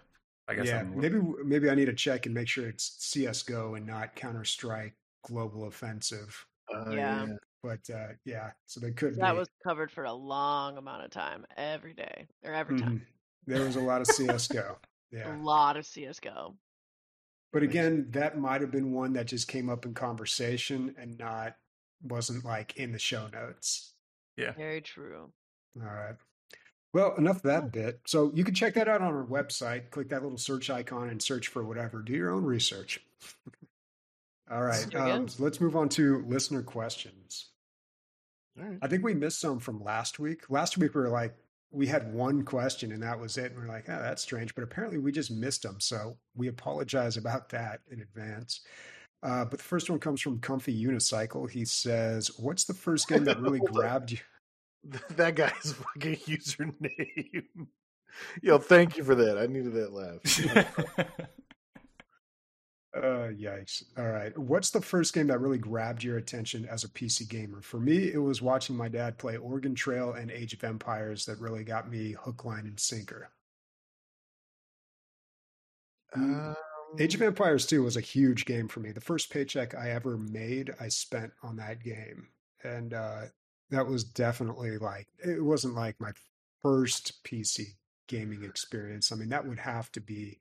I 0.47 0.55
guess. 0.55 0.67
yeah, 0.67 0.79
I'm, 0.79 0.99
maybe 0.99 1.19
maybe 1.43 1.69
I 1.69 1.75
need 1.75 1.85
to 1.85 1.93
check 1.93 2.25
and 2.25 2.33
make 2.35 2.47
sure 2.47 2.67
it's 2.67 2.95
CS:GO 2.99 3.75
and 3.75 3.85
not 3.85 4.15
Counter 4.15 4.43
Strike 4.43 4.95
Global 5.23 5.65
Offensive. 5.65 6.45
Uh, 6.73 6.91
Yeah. 6.91 7.27
But 7.63 7.89
uh, 7.89 8.09
yeah, 8.25 8.51
so 8.65 8.79
they 8.81 8.91
could. 8.91 9.15
That 9.15 9.31
be. 9.33 9.37
was 9.39 9.47
covered 9.65 9.89
for 9.89 10.03
a 10.03 10.11
long 10.13 10.77
amount 10.77 11.05
of 11.05 11.11
time, 11.11 11.45
every 11.55 11.93
day 11.93 12.27
or 12.43 12.53
every 12.53 12.77
time. 12.77 12.99
Mhm. 12.99 13.01
There 13.47 13.63
was 13.65 13.75
a 13.77 13.81
lot 13.81 14.01
of 14.01 14.07
CS:GO. 14.07 14.77
Yeah, 15.11 15.35
A 15.35 15.37
lot 15.43 15.77
of 15.77 15.85
CS:GO. 15.85 16.55
But 17.53 17.61
again, 17.63 18.07
that 18.09 18.37
might 18.37 18.61
have 18.61 18.71
been 18.71 18.91
one 18.91 19.13
that 19.13 19.27
just 19.27 19.47
came 19.47 19.69
up 19.69 19.85
in 19.85 19.93
conversation 19.93 20.95
and 20.97 21.17
not 21.19 21.55
wasn't 22.01 22.43
like 22.43 22.75
in 22.75 22.91
the 22.91 22.99
show 22.99 23.27
notes. 23.31 23.93
Yeah. 24.35 24.53
Very 24.53 24.81
true. 24.81 25.31
All 25.79 25.87
right. 25.87 26.15
Well, 26.93 27.15
enough 27.15 27.37
of 27.37 27.43
that 27.43 27.71
bit. 27.71 28.01
So 28.05 28.31
you 28.35 28.43
can 28.43 28.55
check 28.55 28.73
that 28.73 28.87
out 28.87 29.01
on 29.01 29.13
our 29.13 29.25
website. 29.25 29.91
Click 29.91 30.09
that 30.09 30.23
little 30.23 30.37
search 30.37 30.69
icon 30.69 31.09
and 31.09 31.21
search 31.21 31.47
for 31.47 31.63
whatever. 31.63 32.01
Do 32.01 32.13
your 32.13 32.31
own 32.31 32.43
research. 32.43 32.99
All 34.51 34.63
right. 34.63 34.93
Um, 34.95 35.27
so 35.27 35.43
let's 35.43 35.61
move 35.61 35.75
on 35.75 35.89
to 35.89 36.23
listener 36.27 36.61
questions. 36.63 37.49
All 38.59 38.67
right. 38.67 38.77
I 38.81 38.87
think 38.87 39.03
we 39.03 39.13
missed 39.13 39.39
some 39.39 39.59
from 39.59 39.83
last 39.83 40.19
week. 40.19 40.49
Last 40.49 40.77
week 40.77 40.93
we 40.93 41.01
were 41.01 41.09
like, 41.09 41.35
we 41.73 41.87
had 41.87 42.13
one 42.13 42.43
question 42.43 42.91
and 42.91 43.01
that 43.01 43.19
was 43.19 43.37
it. 43.37 43.51
And 43.51 43.59
we 43.59 43.65
are 43.65 43.67
like, 43.67 43.89
oh, 43.89 43.99
that's 43.99 44.21
strange. 44.21 44.53
But 44.53 44.63
apparently 44.63 44.99
we 44.99 45.11
just 45.11 45.31
missed 45.31 45.63
them. 45.63 45.79
So 45.79 46.17
we 46.35 46.47
apologize 46.47 47.17
about 47.17 47.49
that 47.49 47.81
in 47.91 48.01
advance. 48.01 48.61
Uh, 49.23 49.45
but 49.45 49.57
the 49.57 49.65
first 49.65 49.89
one 49.89 49.99
comes 49.99 50.21
from 50.21 50.39
Comfy 50.39 50.85
Unicycle. 50.85 51.49
He 51.49 51.65
says, 51.65 52.29
What's 52.37 52.65
the 52.65 52.73
first 52.73 53.07
game 53.07 53.23
that 53.23 53.39
really 53.39 53.59
grabbed 53.65 54.11
you? 54.11 54.19
that 55.11 55.35
guy's 55.35 55.73
fucking 55.93 56.17
username. 56.17 57.45
Yo, 58.41 58.57
thank 58.57 58.97
you 58.97 59.03
for 59.03 59.15
that. 59.15 59.37
I 59.37 59.47
needed 59.47 59.73
that 59.73 59.93
laugh. 59.93 61.07
Uh, 62.95 63.29
yikes. 63.33 63.83
All 63.97 64.07
right. 64.07 64.37
What's 64.37 64.69
the 64.69 64.81
first 64.81 65.13
game 65.13 65.27
that 65.27 65.39
really 65.39 65.57
grabbed 65.57 66.03
your 66.03 66.17
attention 66.17 66.67
as 66.67 66.83
a 66.83 66.89
PC 66.89 67.27
gamer? 67.27 67.61
For 67.61 67.79
me, 67.79 68.11
it 68.13 68.19
was 68.19 68.41
watching 68.41 68.75
my 68.75 68.87
dad 68.87 69.17
play 69.17 69.35
Oregon 69.35 69.73
Trail 69.73 70.13
and 70.13 70.29
Age 70.29 70.53
of 70.53 70.63
Empires 70.63 71.25
that 71.25 71.39
really 71.39 71.63
got 71.63 71.89
me 71.89 72.11
hook, 72.11 72.45
line, 72.45 72.67
and 72.67 72.79
sinker. 72.79 73.31
Um, 76.15 76.55
Age 76.99 77.15
of 77.15 77.21
Empires 77.23 77.65
2 77.65 77.83
was 77.83 77.97
a 77.97 78.01
huge 78.01 78.45
game 78.45 78.67
for 78.67 78.79
me. 78.79 78.91
The 78.91 79.01
first 79.01 79.31
paycheck 79.31 79.73
I 79.75 79.89
ever 79.91 80.17
made, 80.17 80.71
I 80.79 80.87
spent 80.89 81.33
on 81.41 81.55
that 81.57 81.83
game. 81.83 82.27
And 82.63 82.93
uh, 82.93 83.23
that 83.71 83.87
was 83.87 84.03
definitely 84.03 84.77
like, 84.77 85.07
it 85.25 85.43
wasn't 85.43 85.73
like 85.75 85.99
my 85.99 86.11
first 86.61 87.23
PC 87.23 87.75
gaming 88.07 88.43
experience. 88.43 89.11
I 89.11 89.15
mean, 89.15 89.29
that 89.29 89.47
would 89.47 89.59
have 89.59 89.91
to 89.93 90.01
be, 90.01 90.39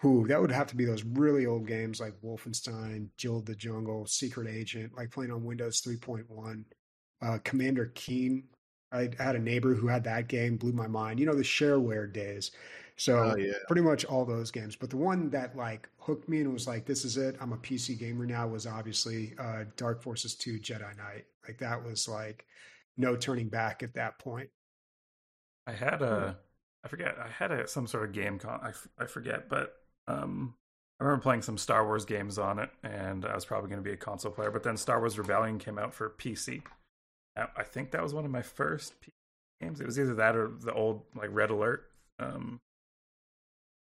who 0.00 0.26
that 0.28 0.40
would 0.40 0.52
have 0.52 0.68
to 0.68 0.76
be 0.76 0.84
those 0.84 1.04
really 1.04 1.46
old 1.46 1.66
games 1.66 2.00
like 2.00 2.14
Wolfenstein, 2.22 3.08
Jill 3.16 3.38
of 3.38 3.46
the 3.46 3.54
Jungle, 3.54 4.06
Secret 4.06 4.48
Agent, 4.48 4.92
like 4.96 5.10
playing 5.10 5.32
on 5.32 5.44
Windows 5.44 5.80
3.1, 5.80 6.64
uh, 7.22 7.38
Commander 7.44 7.86
Keen. 7.94 8.44
I 8.92 9.10
had 9.18 9.36
a 9.36 9.40
neighbor 9.40 9.74
who 9.74 9.88
had 9.88 10.04
that 10.04 10.28
game, 10.28 10.56
blew 10.56 10.72
my 10.72 10.86
mind. 10.86 11.18
You 11.20 11.26
know, 11.26 11.34
the 11.34 11.42
shareware 11.42 12.10
days. 12.12 12.52
So 12.96 13.32
Oh, 13.32 13.36
yeah. 13.36 13.52
pretty 13.66 13.82
much 13.82 14.04
all 14.04 14.24
those 14.24 14.50
games. 14.50 14.76
But 14.76 14.90
the 14.90 14.96
one 14.96 15.30
that 15.30 15.56
like 15.56 15.88
hooked 15.98 16.28
me 16.28 16.40
and 16.40 16.52
was 16.52 16.66
like, 16.66 16.86
this 16.86 17.04
is 17.04 17.16
it. 17.16 17.36
I'm 17.40 17.52
a 17.52 17.58
PC 17.58 17.98
gamer 17.98 18.24
now 18.26 18.48
was 18.48 18.66
obviously 18.66 19.34
uh, 19.38 19.64
Dark 19.76 20.02
Forces 20.02 20.34
2 20.34 20.58
Jedi 20.58 20.96
Knight. 20.96 21.26
Like 21.46 21.58
that 21.58 21.84
was 21.84 22.08
like 22.08 22.46
no 22.96 23.16
turning 23.16 23.48
back 23.48 23.82
at 23.82 23.94
that 23.94 24.18
point. 24.18 24.48
I 25.66 25.72
had 25.72 26.02
a, 26.02 26.38
I 26.84 26.88
forget, 26.88 27.16
I 27.18 27.28
had 27.28 27.50
a 27.52 27.68
some 27.68 27.86
sort 27.86 28.08
of 28.08 28.12
game 28.14 28.38
con. 28.38 28.60
I, 28.62 28.70
f- 28.70 28.88
I 28.98 29.06
forget, 29.06 29.48
but 29.48 29.74
um, 30.08 30.54
I 31.00 31.04
remember 31.04 31.22
playing 31.22 31.42
some 31.42 31.58
Star 31.58 31.84
Wars 31.84 32.04
games 32.04 32.38
on 32.38 32.58
it, 32.58 32.70
and 32.82 33.24
I 33.24 33.34
was 33.34 33.44
probably 33.44 33.68
going 33.70 33.82
to 33.82 33.88
be 33.88 33.92
a 33.92 33.96
console 33.96 34.32
player. 34.32 34.50
But 34.50 34.64
then 34.64 34.76
Star 34.76 34.98
Wars 34.98 35.16
Rebellion 35.16 35.58
came 35.58 35.78
out 35.78 35.94
for 35.94 36.10
PC. 36.10 36.62
I 37.36 37.62
think 37.62 37.92
that 37.92 38.02
was 38.02 38.12
one 38.12 38.24
of 38.24 38.32
my 38.32 38.42
first 38.42 39.00
PC 39.00 39.10
games. 39.60 39.80
It 39.80 39.86
was 39.86 39.98
either 39.98 40.14
that 40.16 40.34
or 40.34 40.48
the 40.48 40.72
old 40.72 41.02
like 41.14 41.30
Red 41.32 41.50
Alert. 41.50 41.88
Um, 42.18 42.58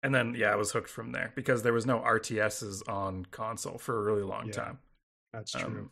and 0.01 0.13
then 0.13 0.33
yeah, 0.35 0.51
I 0.51 0.55
was 0.55 0.71
hooked 0.71 0.89
from 0.89 1.11
there 1.11 1.31
because 1.35 1.61
there 1.61 1.73
was 1.73 1.85
no 1.85 1.99
RTSs 1.99 2.89
on 2.89 3.25
console 3.25 3.77
for 3.77 3.99
a 3.99 4.01
really 4.01 4.23
long 4.23 4.47
Yeah, 4.47 4.53
time. 4.53 4.79
That's 5.33 5.51
true. 5.51 5.65
Um, 5.65 5.91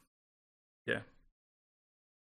yeah, 0.87 1.01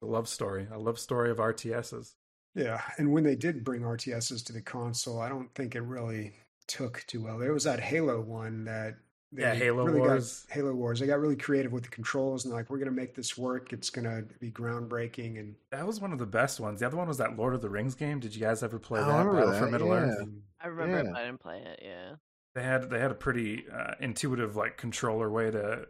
a 0.02 0.06
love 0.06 0.28
story, 0.28 0.66
a 0.72 0.78
love 0.78 0.98
story 0.98 1.30
of 1.30 1.38
RTSs. 1.38 2.14
Yeah, 2.54 2.82
and 2.98 3.12
when 3.12 3.24
they 3.24 3.36
did 3.36 3.64
bring 3.64 3.82
RTSs 3.82 4.44
to 4.46 4.52
the 4.52 4.62
console, 4.62 5.20
I 5.20 5.28
don't 5.28 5.54
think 5.54 5.76
it 5.76 5.82
really 5.82 6.34
took 6.68 7.04
too 7.06 7.22
well. 7.22 7.38
There 7.38 7.52
was 7.52 7.64
that 7.64 7.80
Halo 7.80 8.20
one 8.20 8.64
that 8.64 8.96
they 9.32 9.42
Yeah, 9.42 9.54
Halo 9.54 9.84
really 9.84 10.00
Wars. 10.00 10.44
Got, 10.48 10.54
Halo 10.54 10.74
Wars. 10.74 11.00
They 11.00 11.06
got 11.06 11.20
really 11.20 11.36
creative 11.36 11.72
with 11.72 11.84
the 11.84 11.90
controls 11.90 12.44
and 12.44 12.54
like 12.54 12.70
we're 12.70 12.78
gonna 12.78 12.90
make 12.92 13.14
this 13.14 13.36
work. 13.36 13.72
It's 13.72 13.90
gonna 13.90 14.22
be 14.40 14.50
groundbreaking 14.50 15.38
and 15.38 15.54
That 15.70 15.86
was 15.86 16.00
one 16.00 16.12
of 16.12 16.18
the 16.18 16.26
best 16.26 16.60
ones. 16.60 16.80
The 16.80 16.86
other 16.86 16.96
one 16.96 17.08
was 17.08 17.18
that 17.18 17.36
Lord 17.36 17.54
of 17.54 17.60
the 17.62 17.68
Rings 17.70 17.94
game. 17.94 18.20
Did 18.20 18.34
you 18.34 18.40
guys 18.40 18.62
ever 18.62 18.78
play 18.78 19.00
I 19.00 19.04
that? 19.04 19.10
remember 19.26 19.34
Battle 19.34 19.52
that, 19.52 19.58
for 19.58 19.70
Middle 19.70 19.88
yeah. 19.88 19.94
Earth. 19.94 20.28
I 20.60 20.66
remember 20.68 20.98
it, 20.98 21.04
Yeah. 21.04 21.10
but 21.12 21.20
I 21.20 21.24
didn't 21.24 21.40
play 21.40 21.58
it. 21.58 21.80
Yeah. 21.82 22.14
They 22.54 22.62
had 22.62 22.90
they 22.90 22.98
had 22.98 23.10
a 23.10 23.14
pretty 23.16 23.64
uh, 23.68 23.94
intuitive 24.00 24.56
like 24.56 24.76
controller 24.76 25.30
way 25.30 25.50
to 25.50 25.86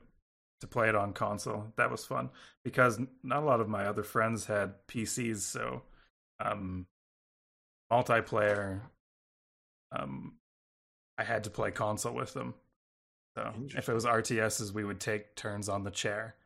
to 0.61 0.67
play 0.67 0.89
it 0.89 0.97
on 0.97 1.13
console. 1.13 1.73
That 1.77 1.91
was 1.91 2.05
fun 2.05 2.31
because 2.65 2.99
not 3.23 3.43
a 3.45 3.47
lot 3.47 3.61
of 3.61 3.69
my 3.69 3.87
other 3.87 4.03
friends 4.03 4.47
had 4.47 4.75
PCs, 4.89 5.39
so 5.39 5.83
um, 6.41 6.87
multiplayer. 7.93 8.81
Um, 9.93 10.35
I 11.19 11.25
had 11.25 11.45
to 11.45 11.51
play 11.51 11.71
console 11.73 12.15
with 12.15 12.33
them. 12.33 12.55
So 13.37 13.53
if 13.77 13.89
it 13.89 13.93
was 13.93 14.05
RTSs, 14.05 14.73
we 14.73 14.85
would 14.85 15.01
take 15.01 15.35
turns 15.37 15.69
on 15.69 15.85
the 15.85 15.91
chair. 15.91 16.37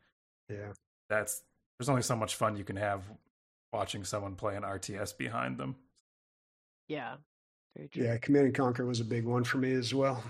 yeah. 0.49 0.73
That's 1.09 1.43
there's 1.77 1.89
only 1.89 2.01
so 2.01 2.15
much 2.15 2.35
fun 2.35 2.55
you 2.55 2.63
can 2.63 2.75
have 2.75 3.03
watching 3.71 4.03
someone 4.03 4.35
play 4.35 4.55
an 4.55 4.63
RTS 4.63 5.17
behind 5.17 5.57
them. 5.57 5.75
Yeah. 6.87 7.15
Very 7.75 7.87
true. 7.89 8.03
Yeah, 8.03 8.17
Command 8.17 8.45
and 8.45 8.55
Conquer 8.55 8.85
was 8.85 8.99
a 8.99 9.05
big 9.05 9.25
one 9.25 9.43
for 9.43 9.57
me 9.57 9.73
as 9.73 9.93
well. 9.93 10.23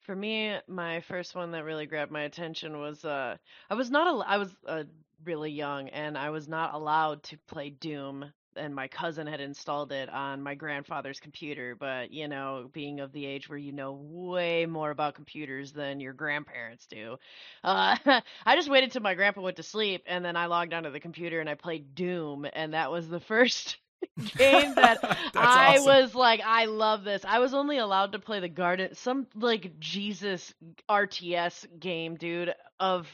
For 0.00 0.16
me, 0.16 0.56
my 0.66 1.00
first 1.00 1.34
one 1.34 1.52
that 1.52 1.64
really 1.64 1.86
grabbed 1.86 2.10
my 2.10 2.22
attention 2.22 2.78
was 2.78 3.04
uh 3.04 3.36
I 3.70 3.74
was 3.74 3.90
not 3.90 4.06
al- 4.06 4.24
I 4.26 4.38
was 4.38 4.50
uh, 4.66 4.84
really 5.24 5.50
young 5.52 5.88
and 5.90 6.18
I 6.18 6.30
was 6.30 6.48
not 6.48 6.74
allowed 6.74 7.22
to 7.24 7.38
play 7.46 7.70
Doom 7.70 8.32
and 8.56 8.74
my 8.74 8.88
cousin 8.88 9.26
had 9.26 9.40
installed 9.40 9.92
it 9.92 10.08
on 10.08 10.42
my 10.42 10.54
grandfather's 10.54 11.20
computer, 11.20 11.74
but 11.74 12.12
you 12.12 12.28
know, 12.28 12.68
being 12.72 13.00
of 13.00 13.12
the 13.12 13.26
age 13.26 13.48
where 13.48 13.58
you 13.58 13.72
know 13.72 13.92
way 13.92 14.66
more 14.66 14.90
about 14.90 15.14
computers 15.14 15.72
than 15.72 16.00
your 16.00 16.12
grandparents 16.12 16.86
do. 16.86 17.16
Uh 17.64 17.96
I 18.46 18.56
just 18.56 18.70
waited 18.70 18.92
till 18.92 19.02
my 19.02 19.14
grandpa 19.14 19.40
went 19.42 19.56
to 19.56 19.62
sleep 19.62 20.04
and 20.06 20.24
then 20.24 20.36
I 20.36 20.46
logged 20.46 20.74
onto 20.74 20.90
the 20.90 21.00
computer 21.00 21.40
and 21.40 21.48
I 21.48 21.54
played 21.54 21.94
Doom 21.94 22.46
and 22.52 22.74
that 22.74 22.90
was 22.90 23.08
the 23.08 23.20
first 23.32 23.76
game 24.36 24.74
that 24.74 24.98
I 25.36 25.78
awesome. 25.78 25.84
was 25.84 26.14
like, 26.14 26.40
I 26.44 26.66
love 26.66 27.04
this. 27.04 27.24
I 27.24 27.38
was 27.38 27.54
only 27.54 27.78
allowed 27.78 28.12
to 28.12 28.18
play 28.18 28.40
the 28.40 28.48
garden, 28.48 28.94
some 28.94 29.26
like 29.34 29.78
Jesus 29.78 30.54
RTS 30.90 31.78
game, 31.78 32.16
dude. 32.16 32.54
Of 32.80 33.06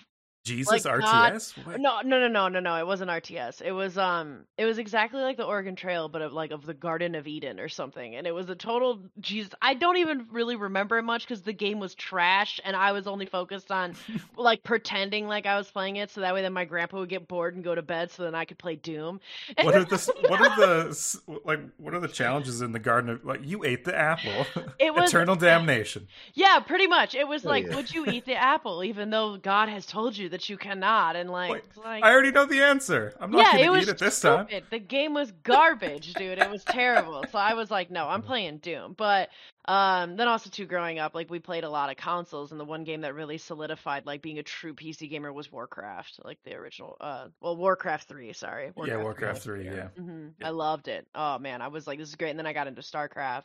Jesus 0.49 0.85
Like, 0.85 1.03
not- 1.03 1.33
RTS? 1.35 1.67
What? 1.67 1.81
No, 1.81 2.01
no, 2.03 2.19
no, 2.19 2.29
no, 2.29 2.49
no, 2.49 2.61
no. 2.61 2.77
It 2.77 2.87
wasn't 2.87 3.11
RTS. 3.11 3.63
It 3.63 3.73
was 3.73 3.97
um, 3.99 4.41
it 4.57 4.65
was 4.65 4.79
exactly 4.79 5.21
like 5.23 5.37
the 5.37 5.45
Oregon 5.45 5.77
Trail, 5.77 6.09
but 6.09 6.23
of 6.23 6.33
like 6.33 6.51
of 6.51 6.67
the 6.67 6.75
Garden 6.75 7.15
of 7.15 7.27
Eden 7.27 7.61
or 7.61 7.69
something. 7.69 8.17
And 8.17 8.27
it 8.27 8.35
was 8.35 8.49
a 8.51 8.55
total 8.55 9.01
Jesus. 9.21 9.53
I 9.63 9.75
don't 9.75 9.99
even 9.99 10.27
really 10.33 10.57
remember 10.57 10.99
it 10.99 11.03
much 11.05 11.23
because 11.27 11.43
the 11.43 11.53
game 11.53 11.79
was 11.81 11.95
trash, 11.95 12.61
and 12.65 12.75
I 12.75 12.93
was 12.93 13.07
only 13.07 13.27
focused 13.27 13.71
on 13.71 13.95
like 14.37 14.63
pretending 14.65 15.27
like 15.29 15.47
I 15.47 15.57
was 15.57 15.71
playing 15.71 15.97
it, 15.97 16.11
so 16.11 16.21
that 16.23 16.35
way 16.35 16.43
then 16.43 16.53
my 16.53 16.65
grandpa 16.65 16.99
would 16.99 17.09
get 17.09 17.29
bored 17.29 17.55
and 17.55 17.63
go 17.63 17.75
to 17.75 17.83
bed, 17.83 18.11
so 18.11 18.23
then 18.25 18.35
I 18.35 18.45
could 18.45 18.59
play 18.59 18.77
Doom. 18.77 19.21
What 19.63 19.75
are 19.75 19.85
the 19.85 20.13
what 20.29 20.41
are 20.41 20.57
the 20.57 21.39
like 21.45 21.61
what 21.79 21.95
are 21.95 22.01
the 22.01 22.09
challenges 22.09 22.61
in 22.63 22.73
the 22.73 22.79
garden 22.79 23.11
of 23.11 23.25
like 23.25 23.41
you 23.45 23.65
ate 23.65 23.85
the 23.85 23.97
apple? 23.97 24.47
It 24.79 24.95
was- 24.95 25.09
eternal 25.11 25.35
damnation. 25.37 26.07
Yeah, 26.35 26.61
pretty 26.61 26.87
much. 26.87 27.15
It 27.15 27.27
was 27.27 27.45
Oh, 27.45 27.49
like, 27.49 27.67
yeah. 27.67 27.75
would 27.77 27.93
you 27.93 28.07
eat 28.07 28.25
the 28.27 28.35
apple, 28.37 28.85
even 28.85 29.11
though 29.11 29.37
God 29.39 29.69
has 29.69 29.87
told 29.87 30.17
you 30.17 30.29
that 30.29 30.38
you 30.47 30.59
cannot? 30.59 31.17
And 31.17 31.31
like, 31.31 31.51
Wait, 31.53 31.63
like 31.85 32.05
I 32.05 32.13
already 32.13 32.31
know 32.31 32.45
the 32.45 32.63
answer. 32.63 33.15
I'm 33.19 33.31
not 33.31 33.55
yeah, 33.55 33.65
it 33.65 33.71
was 33.71 33.85
eat 33.85 33.89
it 33.89 33.99
this 33.99 34.21
time. 34.21 34.47
The 34.71 34.79
game 34.79 35.15
was 35.15 35.33
garbage, 35.43 36.13
dude. 36.15 36.39
It 36.39 36.51
was 36.51 36.63
terrible. 36.65 37.25
So 37.33 37.39
I 37.39 37.55
was 37.55 37.71
like, 37.71 37.91
no, 37.91 38.07
I'm 38.07 38.23
playing 38.23 38.59
Doom. 38.59 38.95
But 38.97 39.31
um, 39.65 40.17
then 40.17 40.29
also 40.29 40.51
too, 40.51 40.67
growing 40.67 40.99
up, 40.99 41.15
like 41.15 41.31
we 41.31 41.39
played 41.39 41.65
a 41.65 41.71
lot 41.71 41.91
of 41.91 41.97
consoles, 41.97 42.53
and 42.53 42.61
the 42.61 42.65
one 42.65 42.85
game 42.85 43.01
that 43.03 43.15
really 43.15 43.39
solidified 43.39 44.07
like 44.07 44.23
being 44.23 44.39
a 44.39 44.43
true 44.43 44.75
PC 44.75 45.09
gamer 45.09 45.33
was 45.33 45.51
Warcraft, 45.53 46.21
like 46.25 46.39
the 46.45 46.55
original. 46.55 46.97
Uh, 47.01 47.29
well, 47.41 47.57
Warcraft 47.57 48.09
three, 48.09 48.33
sorry. 48.33 48.71
yeah, 48.85 48.97
Warcraft 48.97 49.43
3, 49.43 49.65
yeah. 49.65 49.89
hmm 49.97 50.29
Yeah. 50.41 50.47
I 50.49 50.51
loved 50.51 50.89
it. 50.89 51.07
Oh 51.15 51.39
man, 51.39 51.61
I 51.63 51.69
was 51.69 51.87
like, 51.87 51.99
this 51.99 52.09
is 52.09 52.15
great. 52.17 52.31
And 52.31 52.39
then 52.39 52.47
I 52.47 52.53
got 52.53 52.67
into 52.67 52.83
StarCraft 52.83 53.45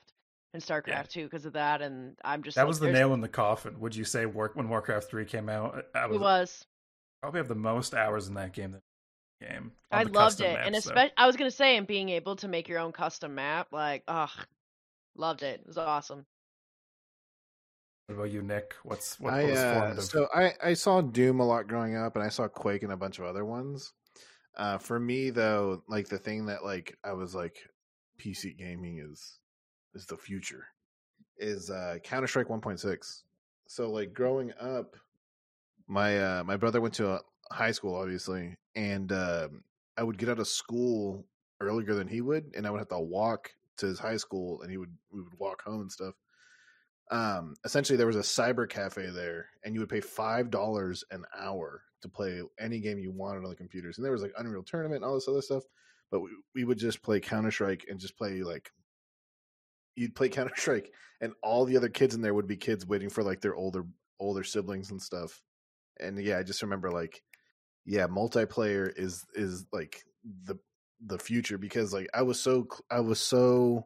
and 0.53 0.61
StarCraft 0.63 1.09
two 1.09 1.23
because 1.23 1.45
of 1.45 1.53
that, 1.53 1.81
and 1.81 2.15
I'm 2.23 2.43
just 2.43 2.55
That 2.55 2.61
like, 2.63 2.67
was 2.69 2.79
the 2.79 2.91
nail 2.91 3.13
in 3.13 3.21
the 3.21 3.27
coffin. 3.27 3.79
Would 3.79 3.95
you 3.95 4.05
say 4.05 4.25
work 4.25 4.55
when 4.55 4.69
Warcraft 4.69 5.09
3 5.09 5.25
came 5.25 5.49
out? 5.49 5.85
I 5.95 6.05
It 6.05 6.11
was, 6.11 6.19
was. 6.19 6.65
Probably 7.23 7.39
have 7.39 7.47
the 7.47 7.55
most 7.55 7.93
hours 7.93 8.27
in 8.27 8.33
that 8.33 8.51
game 8.51 8.73
than 8.73 8.81
game. 9.39 9.71
I 9.89 10.03
loved 10.03 10.41
it, 10.41 10.53
maps, 10.53 10.65
and 10.65 10.75
though. 10.75 10.79
especially 10.79 11.13
I 11.15 11.25
was 11.25 11.37
gonna 11.37 11.51
say, 11.51 11.77
and 11.77 11.87
being 11.87 12.09
able 12.09 12.35
to 12.37 12.49
make 12.49 12.67
your 12.67 12.79
own 12.79 12.91
custom 12.91 13.35
map, 13.35 13.67
like, 13.71 14.03
ugh, 14.09 14.29
loved 15.15 15.41
it. 15.41 15.61
It 15.61 15.67
was 15.67 15.77
awesome. 15.77 16.25
What 18.07 18.15
about 18.15 18.31
you, 18.31 18.41
Nick? 18.41 18.75
What's 18.83 19.17
what, 19.21 19.31
what 19.31 19.39
I 19.39 19.45
was 19.45 19.57
uh, 19.57 19.73
formative? 19.73 20.03
so 20.03 20.27
I 20.35 20.53
I 20.61 20.73
saw 20.73 20.99
Doom 20.99 21.39
a 21.39 21.45
lot 21.45 21.69
growing 21.69 21.95
up, 21.95 22.17
and 22.17 22.25
I 22.25 22.27
saw 22.27 22.49
Quake 22.49 22.83
and 22.83 22.91
a 22.91 22.97
bunch 22.97 23.19
of 23.19 23.25
other 23.25 23.45
ones. 23.45 23.93
Uh, 24.57 24.77
for 24.77 24.99
me 24.99 25.29
though, 25.29 25.81
like 25.87 26.09
the 26.09 26.17
thing 26.17 26.47
that 26.47 26.65
like 26.65 26.97
I 27.05 27.13
was 27.13 27.33
like, 27.33 27.55
PC 28.19 28.57
gaming 28.57 28.99
is 28.99 29.39
is 29.95 30.05
the 30.07 30.17
future. 30.17 30.65
Is 31.37 31.69
uh, 31.69 31.99
Counter 32.03 32.27
Strike 32.27 32.47
1.6. 32.47 33.21
So 33.67 33.89
like 33.89 34.13
growing 34.13 34.51
up, 34.59 34.97
my 35.87 36.17
uh, 36.17 36.43
my 36.43 36.57
brother 36.57 36.81
went 36.81 36.93
to 36.95 37.19
high 37.51 37.71
school, 37.71 37.95
obviously, 37.95 38.55
and 38.75 39.11
um 39.11 39.63
I 39.97 40.03
would 40.03 40.17
get 40.17 40.29
out 40.29 40.39
of 40.39 40.47
school 40.47 41.25
earlier 41.61 41.93
than 41.93 42.07
he 42.07 42.21
would, 42.21 42.51
and 42.55 42.65
I 42.65 42.71
would 42.71 42.79
have 42.79 42.89
to 42.89 42.99
walk 42.99 43.51
to 43.77 43.85
his 43.87 43.99
high 43.99 44.17
school, 44.17 44.61
and 44.61 44.71
he 44.71 44.77
would 44.77 44.95
we 45.11 45.21
would 45.21 45.37
walk 45.39 45.63
home 45.63 45.81
and 45.81 45.91
stuff. 45.91 46.15
Um 47.11 47.55
essentially 47.65 47.97
there 47.97 48.07
was 48.07 48.15
a 48.15 48.19
cyber 48.19 48.67
cafe 48.67 49.09
there 49.09 49.49
and 49.63 49.73
you 49.73 49.81
would 49.81 49.89
pay 49.89 50.01
five 50.01 50.49
dollars 50.49 51.03
an 51.11 51.25
hour 51.37 51.83
to 52.01 52.09
play 52.09 52.41
any 52.59 52.79
game 52.79 52.97
you 52.99 53.11
wanted 53.11 53.43
on 53.43 53.49
the 53.49 53.55
computers 53.55 53.97
and 53.97 54.05
there 54.05 54.11
was 54.11 54.21
like 54.21 54.33
unreal 54.37 54.63
tournament 54.63 55.03
and 55.03 55.05
all 55.05 55.15
this 55.15 55.27
other 55.27 55.41
stuff 55.41 55.63
but 56.11 56.21
we, 56.21 56.29
we 56.53 56.63
would 56.63 56.77
just 56.77 57.01
play 57.01 57.19
counter-strike 57.19 57.85
and 57.89 57.99
just 57.99 58.17
play 58.17 58.41
like 58.41 58.71
you'd 59.95 60.15
play 60.15 60.29
counter-strike 60.37 60.91
and 61.21 61.33
all 61.41 61.65
the 61.65 61.77
other 61.77 61.89
kids 61.89 62.15
in 62.15 62.21
there 62.21 62.33
would 62.33 62.47
be 62.47 62.57
kids 62.57 62.85
waiting 62.85 63.09
for 63.09 63.23
like 63.23 63.41
their 63.41 63.55
older 63.55 63.85
older 64.19 64.43
siblings 64.43 64.91
and 64.91 65.01
stuff 65.01 65.41
and 65.99 66.21
yeah 66.21 66.37
i 66.37 66.43
just 66.43 66.61
remember 66.61 66.91
like 66.91 67.21
yeah 67.85 68.07
multiplayer 68.07 68.91
is 68.95 69.25
is 69.35 69.65
like 69.71 70.03
the 70.45 70.55
the 71.05 71.19
future 71.19 71.57
because 71.57 71.93
like 71.93 72.09
i 72.13 72.21
was 72.21 72.39
so 72.39 72.67
i 72.89 72.99
was 72.99 73.19
so 73.19 73.85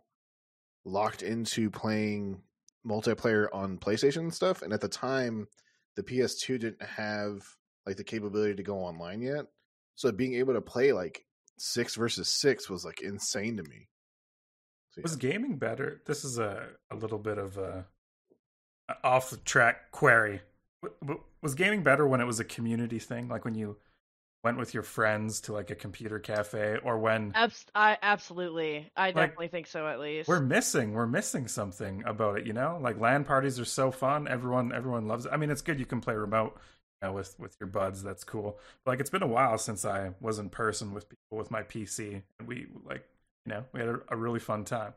locked 0.85 1.21
into 1.21 1.69
playing 1.69 2.41
multiplayer 2.88 3.47
on 3.53 3.77
PlayStation 3.77 4.19
and 4.19 4.34
stuff. 4.34 4.61
And 4.61 4.73
at 4.73 4.81
the 4.81 4.88
time, 4.88 5.47
the 5.95 6.03
PS2 6.03 6.59
didn't 6.59 6.81
have 6.81 7.43
like 7.85 7.97
the 7.97 8.03
capability 8.03 8.55
to 8.55 8.63
go 8.63 8.77
online 8.77 9.21
yet. 9.21 9.45
So 9.95 10.11
being 10.11 10.35
able 10.35 10.53
to 10.53 10.61
play 10.61 10.93
like 10.93 11.25
six 11.57 11.95
versus 11.95 12.29
six 12.29 12.69
was 12.69 12.85
like 12.85 13.01
insane 13.01 13.57
to 13.57 13.63
me. 13.63 13.89
So, 14.91 15.01
Was 15.01 15.15
gaming 15.15 15.57
better? 15.57 16.01
This 16.05 16.23
is 16.23 16.39
a, 16.39 16.67
a 16.91 16.95
little 16.95 17.19
bit 17.19 17.38
of 17.38 17.57
a, 17.57 17.85
a 18.89 18.95
off 19.03 19.29
the 19.29 19.38
track 19.38 19.91
query. 19.91 20.41
Was 21.41 21.55
gaming 21.55 21.83
better 21.83 22.07
when 22.07 22.21
it 22.21 22.25
was 22.25 22.39
a 22.39 22.43
community 22.43 22.99
thing, 22.99 23.27
like 23.27 23.45
when 23.45 23.55
you 23.55 23.77
went 24.43 24.57
with 24.57 24.73
your 24.73 24.83
friends 24.83 25.41
to 25.41 25.53
like 25.53 25.71
a 25.71 25.75
computer 25.75 26.19
cafe, 26.19 26.77
or 26.83 26.97
when 26.97 27.31
Abs- 27.35 27.65
I 27.73 27.97
absolutely, 28.01 28.91
I 28.95 29.11
definitely 29.11 29.47
think 29.47 29.67
so. 29.67 29.87
At 29.87 29.99
least 29.99 30.29
we're 30.29 30.39
missing 30.39 30.93
we're 30.93 31.07
missing 31.07 31.47
something 31.47 32.03
about 32.05 32.37
it? 32.39 32.45
You 32.45 32.53
know, 32.53 32.79
like 32.81 32.99
LAN 32.99 33.23
parties 33.23 33.59
are 33.59 33.65
so 33.65 33.91
fun. 33.91 34.27
Everyone 34.27 34.71
everyone 34.71 35.07
loves 35.07 35.25
it. 35.25 35.31
I 35.33 35.37
mean, 35.37 35.49
it's 35.49 35.61
good 35.61 35.79
you 35.79 35.85
can 35.85 36.01
play 36.01 36.13
remote. 36.13 36.57
You 37.01 37.09
know, 37.09 37.13
with 37.13 37.37
with 37.39 37.55
your 37.59 37.67
buds, 37.67 38.03
that's 38.03 38.23
cool. 38.23 38.59
But 38.85 38.91
like, 38.91 38.99
it's 38.99 39.09
been 39.09 39.23
a 39.23 39.27
while 39.27 39.57
since 39.57 39.85
I 39.85 40.11
was 40.21 40.39
in 40.39 40.49
person 40.49 40.93
with 40.93 41.09
people 41.09 41.37
with 41.37 41.51
my 41.51 41.63
PC, 41.63 42.21
and 42.39 42.47
we 42.47 42.67
like, 42.85 43.05
you 43.45 43.53
know, 43.53 43.65
we 43.73 43.79
had 43.79 43.89
a, 43.89 43.99
a 44.09 44.15
really 44.15 44.39
fun 44.39 44.63
time. 44.63 44.93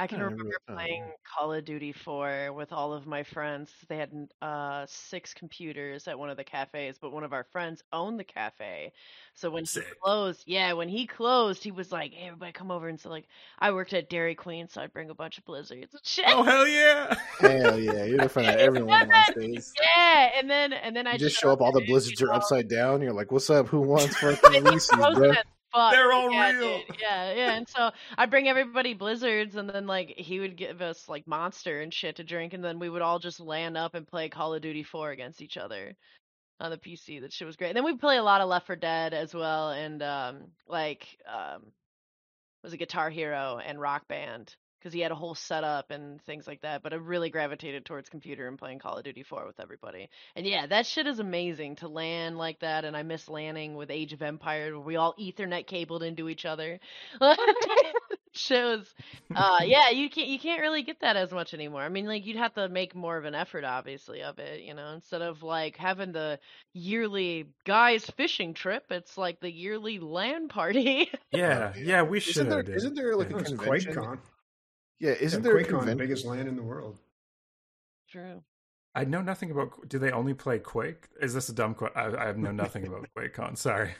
I 0.00 0.06
can 0.06 0.20
I 0.20 0.24
remember 0.24 0.56
playing. 0.66 1.04
Call 1.36 1.52
of 1.52 1.62
Duty 1.66 1.92
4 1.92 2.54
with 2.54 2.72
all 2.72 2.94
of 2.94 3.06
my 3.06 3.22
friends. 3.22 3.70
They 3.86 3.98
had 3.98 4.10
uh 4.40 4.86
six 4.88 5.34
computers 5.34 6.08
at 6.08 6.18
one 6.18 6.30
of 6.30 6.38
the 6.38 6.44
cafes, 6.44 6.96
but 6.98 7.12
one 7.12 7.22
of 7.22 7.34
our 7.34 7.44
friends 7.52 7.82
owned 7.92 8.18
the 8.18 8.24
cafe. 8.24 8.94
So 9.34 9.50
when 9.50 9.64
he 9.64 9.66
Sick. 9.66 10.00
closed, 10.00 10.44
yeah, 10.46 10.72
when 10.72 10.88
he 10.88 11.06
closed, 11.06 11.62
he 11.62 11.70
was 11.70 11.92
like, 11.92 12.14
"Hey, 12.14 12.28
everybody, 12.28 12.52
come 12.52 12.70
over." 12.70 12.88
And 12.88 12.98
so 12.98 13.10
like, 13.10 13.26
I 13.58 13.72
worked 13.72 13.92
at 13.92 14.08
Dairy 14.08 14.34
Queen, 14.34 14.68
so 14.70 14.80
I'd 14.80 14.94
bring 14.94 15.10
a 15.10 15.14
bunch 15.14 15.36
of 15.36 15.44
blizzards 15.44 15.92
and 15.92 16.02
shit. 16.02 16.24
Oh 16.28 16.44
hell 16.44 16.66
yeah! 16.66 17.14
Hell 17.38 17.78
yeah, 17.78 18.04
you're 18.04 18.18
the 18.18 18.28
friend 18.30 18.48
that 18.48 18.58
everyone 18.58 19.06
wants. 19.06 19.74
Yeah, 19.78 20.30
and 20.38 20.48
then 20.48 20.72
and 20.72 20.96
then 20.96 21.06
I 21.06 21.18
just 21.18 21.36
show 21.36 21.52
up, 21.52 21.60
all 21.60 21.72
the 21.72 21.84
blizzards 21.84 22.22
are 22.22 22.32
upside 22.32 22.68
down. 22.68 23.02
You're 23.02 23.12
like, 23.12 23.30
"What's 23.30 23.50
up? 23.50 23.68
Who 23.68 23.80
wants 23.82 24.16
fucking 24.16 24.64
Reese's, 24.64 24.96
bro?" 24.96 25.34
Fuck. 25.72 25.92
They're 25.92 26.12
all 26.12 26.30
yeah, 26.32 26.50
real. 26.50 26.78
dude. 26.78 26.96
Yeah, 27.00 27.32
yeah. 27.32 27.52
And 27.52 27.68
so 27.68 27.90
I'd 28.18 28.30
bring 28.30 28.48
everybody 28.48 28.94
blizzards, 28.94 29.56
and 29.56 29.68
then 29.70 29.86
like 29.86 30.14
he 30.16 30.40
would 30.40 30.56
give 30.56 30.82
us 30.82 31.08
like 31.08 31.26
monster 31.26 31.80
and 31.80 31.92
shit 31.92 32.16
to 32.16 32.24
drink, 32.24 32.52
and 32.52 32.64
then 32.64 32.78
we 32.78 32.88
would 32.88 33.02
all 33.02 33.18
just 33.18 33.40
land 33.40 33.76
up 33.76 33.94
and 33.94 34.06
play 34.06 34.28
Call 34.28 34.54
of 34.54 34.62
Duty 34.62 34.82
4 34.82 35.10
against 35.10 35.42
each 35.42 35.56
other 35.56 35.94
on 36.58 36.70
the 36.70 36.78
PC. 36.78 37.20
That 37.20 37.32
shit 37.32 37.46
was 37.46 37.56
great. 37.56 37.68
And 37.68 37.76
then 37.76 37.84
we 37.84 37.96
play 37.96 38.16
a 38.16 38.22
lot 38.22 38.40
of 38.40 38.48
Left 38.48 38.66
4 38.66 38.76
Dead 38.76 39.14
as 39.14 39.34
well, 39.34 39.70
and 39.70 40.02
um 40.02 40.38
like 40.68 41.06
um 41.26 41.62
was 42.62 42.72
a 42.72 42.76
Guitar 42.76 43.10
Hero 43.10 43.58
and 43.64 43.80
Rock 43.80 44.06
Band 44.08 44.54
because 44.80 44.94
he 44.94 45.00
had 45.00 45.12
a 45.12 45.16
whole 45.16 45.34
setup 45.34 45.90
and 45.90 46.22
things 46.22 46.46
like 46.46 46.62
that. 46.62 46.82
But 46.82 46.92
I 46.92 46.96
really 46.96 47.30
gravitated 47.30 47.84
towards 47.84 48.08
computer 48.08 48.48
and 48.48 48.58
playing 48.58 48.78
Call 48.78 48.96
of 48.96 49.04
Duty 49.04 49.22
4 49.22 49.46
with 49.46 49.60
everybody. 49.60 50.08
And 50.34 50.46
yeah, 50.46 50.66
that 50.66 50.86
shit 50.86 51.06
is 51.06 51.18
amazing 51.18 51.76
to 51.76 51.88
land 51.88 52.38
like 52.38 52.60
that. 52.60 52.84
And 52.84 52.96
I 52.96 53.02
miss 53.02 53.28
landing 53.28 53.74
with 53.74 53.90
Age 53.90 54.12
of 54.12 54.22
Empires 54.22 54.72
where 54.72 54.80
we 54.80 54.96
all 54.96 55.14
Ethernet 55.20 55.66
cabled 55.66 56.02
into 56.02 56.28
each 56.28 56.44
other. 56.44 56.80
Shows, 58.32 58.94
uh, 59.34 59.58
yeah, 59.64 59.90
you 59.90 60.08
can't 60.08 60.28
you 60.28 60.38
can't 60.38 60.60
really 60.60 60.84
get 60.84 61.00
that 61.00 61.16
as 61.16 61.32
much 61.32 61.52
anymore. 61.52 61.82
I 61.82 61.88
mean, 61.88 62.06
like 62.06 62.24
you'd 62.24 62.36
have 62.36 62.54
to 62.54 62.68
make 62.68 62.94
more 62.94 63.16
of 63.16 63.24
an 63.24 63.34
effort, 63.34 63.64
obviously, 63.64 64.22
of 64.22 64.38
it, 64.38 64.62
you 64.62 64.72
know, 64.72 64.92
instead 64.94 65.20
of 65.20 65.42
like 65.42 65.76
having 65.76 66.12
the 66.12 66.38
yearly 66.72 67.48
guys 67.64 68.04
fishing 68.16 68.54
trip. 68.54 68.84
It's 68.90 69.18
like 69.18 69.40
the 69.40 69.50
yearly 69.50 69.98
LAN 69.98 70.46
party. 70.48 71.10
Yeah, 71.32 71.72
yeah, 71.76 72.02
we 72.02 72.20
should. 72.20 72.36
Isn't 72.36 72.48
there? 72.48 72.62
Isn't 72.62 72.94
there 72.94 73.16
like 73.16 73.30
a 73.30 73.38
It's 73.38 73.50
convention? 73.50 74.20
QuakeCon. 75.00 75.06
Yeah, 75.06 75.12
isn't 75.20 75.42
yeah, 75.44 75.50
there 75.50 75.58
a 75.58 75.64
QuakeCon, 75.64 75.86
the 75.86 75.96
convention? 75.96 75.98
biggest 75.98 76.24
land 76.26 76.48
in 76.48 76.56
the 76.56 76.62
world? 76.62 76.98
True. 78.08 78.42
I 78.94 79.04
know 79.04 79.22
nothing 79.22 79.50
about. 79.50 79.88
Do 79.88 79.98
they 79.98 80.10
only 80.12 80.34
play 80.34 80.58
Quake? 80.58 81.08
Is 81.20 81.34
this 81.34 81.48
a 81.48 81.54
dumb 81.54 81.74
question? 81.74 81.98
I, 82.16 82.28
I 82.28 82.32
know 82.32 82.52
nothing 82.52 82.86
about 82.86 83.06
QuakeCon. 83.16 83.56
Sorry. 83.58 83.92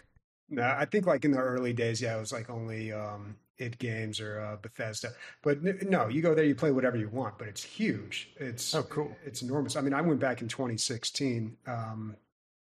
No, 0.48 0.62
I 0.64 0.84
think 0.84 1.06
like 1.06 1.24
in 1.24 1.30
the 1.32 1.38
early 1.38 1.72
days, 1.72 2.00
yeah, 2.02 2.16
it 2.16 2.20
was 2.20 2.32
like 2.32 2.50
only 2.50 2.92
um, 2.92 3.36
it 3.58 3.78
games 3.78 4.20
or 4.20 4.40
uh, 4.40 4.56
Bethesda. 4.56 5.10
But 5.42 5.62
no, 5.62 6.08
you 6.08 6.22
go 6.22 6.34
there, 6.34 6.44
you 6.44 6.54
play 6.56 6.72
whatever 6.72 6.96
you 6.96 7.08
want, 7.08 7.38
but 7.38 7.46
it's 7.48 7.62
huge. 7.62 8.30
It's 8.36 8.74
Oh, 8.74 8.82
cool. 8.82 9.16
It's 9.24 9.42
enormous. 9.42 9.76
I 9.76 9.80
mean, 9.80 9.94
I 9.94 10.00
went 10.00 10.20
back 10.20 10.42
in 10.42 10.48
2016, 10.48 11.56
um, 11.66 12.16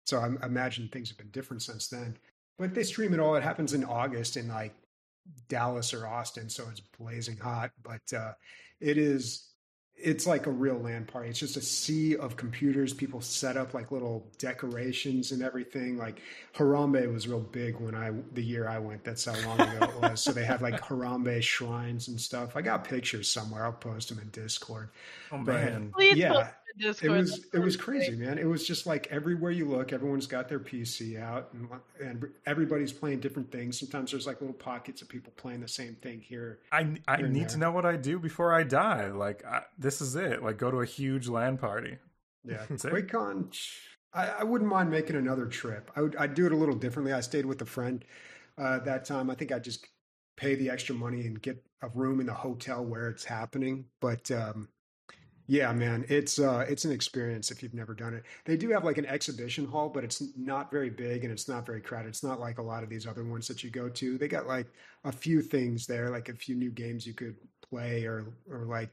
so 0.06 0.18
I, 0.18 0.28
I 0.42 0.46
imagine 0.46 0.88
things 0.88 1.08
have 1.10 1.18
been 1.18 1.30
different 1.30 1.62
since 1.62 1.88
then. 1.88 2.16
But 2.58 2.74
they 2.74 2.84
stream 2.84 3.12
it 3.12 3.20
all. 3.20 3.34
It 3.36 3.42
happens 3.42 3.74
in 3.74 3.84
August 3.84 4.36
in 4.36 4.48
like 4.48 4.74
Dallas 5.48 5.94
or 5.94 6.06
Austin, 6.06 6.48
so 6.48 6.64
it's 6.70 6.80
blazing 6.98 7.36
hot. 7.36 7.70
But 7.82 8.12
uh, 8.16 8.32
it 8.80 8.98
is. 8.98 9.50
It's 9.96 10.26
like 10.26 10.46
a 10.46 10.50
real 10.50 10.74
LAN 10.80 11.04
party. 11.04 11.28
It's 11.30 11.38
just 11.38 11.56
a 11.56 11.60
sea 11.60 12.16
of 12.16 12.36
computers. 12.36 12.92
People 12.92 13.20
set 13.20 13.56
up 13.56 13.74
like 13.74 13.92
little 13.92 14.26
decorations 14.38 15.30
and 15.30 15.40
everything. 15.40 15.96
Like 15.96 16.20
Harambe 16.56 17.10
was 17.12 17.28
real 17.28 17.38
big 17.38 17.78
when 17.78 17.94
I 17.94 18.10
the 18.32 18.42
year 18.42 18.66
I 18.68 18.80
went. 18.80 19.04
That's 19.04 19.24
how 19.24 19.34
long 19.48 19.60
ago 19.60 19.86
it 19.86 20.00
was. 20.02 20.20
So 20.20 20.32
they 20.32 20.44
had 20.44 20.60
like 20.62 20.80
Harambe 20.88 21.40
shrines 21.42 22.08
and 22.08 22.20
stuff. 22.20 22.56
I 22.56 22.62
got 22.62 22.82
pictures 22.82 23.30
somewhere. 23.30 23.64
I'll 23.64 23.72
post 23.72 24.08
them 24.08 24.18
in 24.18 24.30
Discord. 24.30 24.90
Oh 25.30 25.38
But- 25.44 25.54
man. 25.54 25.92
Please 25.94 26.16
Yeah. 26.16 26.48
Post 26.80 27.00
the 27.00 27.06
It 27.06 27.10
was 27.10 27.46
it 27.52 27.58
was 27.60 27.76
crazy, 27.76 28.16
great. 28.16 28.16
man. 28.16 28.38
It 28.38 28.46
was 28.46 28.66
just 28.66 28.86
like 28.86 29.06
everywhere 29.10 29.50
you 29.50 29.68
look, 29.68 29.92
everyone's 29.92 30.26
got 30.26 30.48
their 30.48 30.58
PC 30.60 31.20
out, 31.20 31.52
and 31.52 31.68
and 32.00 32.24
everybody's 32.46 32.92
playing 32.92 33.20
different 33.20 33.50
things. 33.52 33.78
Sometimes 33.78 34.10
there's 34.10 34.26
like 34.26 34.40
little 34.40 34.54
pockets 34.54 35.02
of 35.02 35.08
people 35.08 35.32
playing 35.36 35.60
the 35.60 35.68
same 35.68 35.94
thing 35.96 36.20
here. 36.20 36.60
I 36.72 36.96
I 37.06 37.16
Here 37.16 37.26
and 37.26 37.34
need 37.34 37.48
to 37.50 37.58
know 37.58 37.70
what 37.70 37.86
I 37.86 37.96
do 37.96 38.18
before 38.18 38.52
I 38.52 38.64
die. 38.64 39.10
Like 39.10 39.44
I, 39.44 39.62
this 39.78 40.00
is 40.00 40.16
it. 40.16 40.42
Like 40.42 40.58
go 40.58 40.70
to 40.70 40.80
a 40.80 40.86
huge 40.86 41.28
LAN 41.28 41.56
party. 41.58 41.98
Yeah, 42.44 42.66
That's. 42.68 42.84
QuakeCon. 42.84 43.54
I, 44.12 44.28
I 44.28 44.44
wouldn't 44.44 44.70
mind 44.70 44.90
making 44.90 45.16
another 45.16 45.46
trip. 45.46 45.90
I 45.96 46.02
would. 46.02 46.16
I'd 46.16 46.34
do 46.34 46.46
it 46.46 46.52
a 46.52 46.56
little 46.56 46.74
differently. 46.76 47.12
I 47.12 47.20
stayed 47.20 47.46
with 47.46 47.62
a 47.62 47.66
friend 47.66 48.04
uh, 48.58 48.78
that 48.80 49.04
time. 49.04 49.30
I 49.30 49.34
think 49.34 49.52
I'd 49.52 49.64
just 49.64 49.86
pay 50.36 50.54
the 50.54 50.70
extra 50.70 50.94
money 50.94 51.26
and 51.26 51.40
get 51.40 51.62
a 51.82 51.88
room 51.88 52.20
in 52.20 52.26
the 52.26 52.34
hotel 52.34 52.84
where 52.84 53.08
it's 53.08 53.24
happening. 53.24 53.86
But 54.00 54.30
um, 54.30 54.68
yeah, 55.46 55.72
man, 55.72 56.04
it's 56.08 56.38
uh, 56.38 56.64
it's 56.68 56.84
an 56.84 56.92
experience 56.92 57.50
if 57.50 57.62
you've 57.62 57.74
never 57.74 57.94
done 57.94 58.14
it. 58.14 58.24
They 58.44 58.56
do 58.56 58.70
have 58.70 58.84
like 58.84 58.98
an 58.98 59.06
exhibition 59.06 59.66
hall, 59.66 59.88
but 59.88 60.04
it's 60.04 60.22
not 60.36 60.70
very 60.70 60.90
big 60.90 61.24
and 61.24 61.32
it's 61.32 61.48
not 61.48 61.66
very 61.66 61.80
crowded. 61.80 62.08
It's 62.08 62.22
not 62.22 62.40
like 62.40 62.58
a 62.58 62.62
lot 62.62 62.82
of 62.82 62.88
these 62.88 63.06
other 63.06 63.24
ones 63.24 63.46
that 63.48 63.62
you 63.62 63.70
go 63.70 63.88
to. 63.90 64.16
They 64.18 64.28
got 64.28 64.46
like 64.46 64.66
a 65.04 65.12
few 65.12 65.42
things 65.42 65.86
there, 65.86 66.08
like 66.10 66.28
a 66.28 66.34
few 66.34 66.54
new 66.54 66.70
games 66.70 67.06
you 67.06 67.12
could 67.14 67.36
play, 67.68 68.04
or 68.04 68.26
or 68.50 68.64
like 68.64 68.90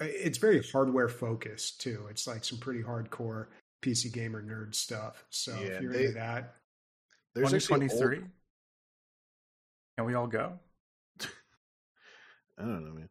it's 0.00 0.38
very 0.38 0.62
hardware 0.72 1.08
focused 1.08 1.80
too. 1.80 2.06
It's 2.10 2.26
like 2.26 2.44
some 2.44 2.58
pretty 2.58 2.82
hardcore 2.82 3.46
PC 3.82 4.12
gamer 4.12 4.42
nerd 4.42 4.74
stuff. 4.74 5.24
So 5.30 5.52
Yeah, 5.54 5.66
if 5.68 5.82
you're 5.82 5.92
they- 5.92 6.00
into 6.06 6.14
that, 6.14 6.54
There's 7.34 7.66
Twenty 7.66 7.86
actually 7.86 8.16
old- 8.18 8.24
Can 9.96 10.06
we 10.06 10.14
all 10.14 10.26
go? 10.26 10.58
I 12.58 12.62
don't 12.62 12.84
know, 12.84 12.92
man. 12.92 13.08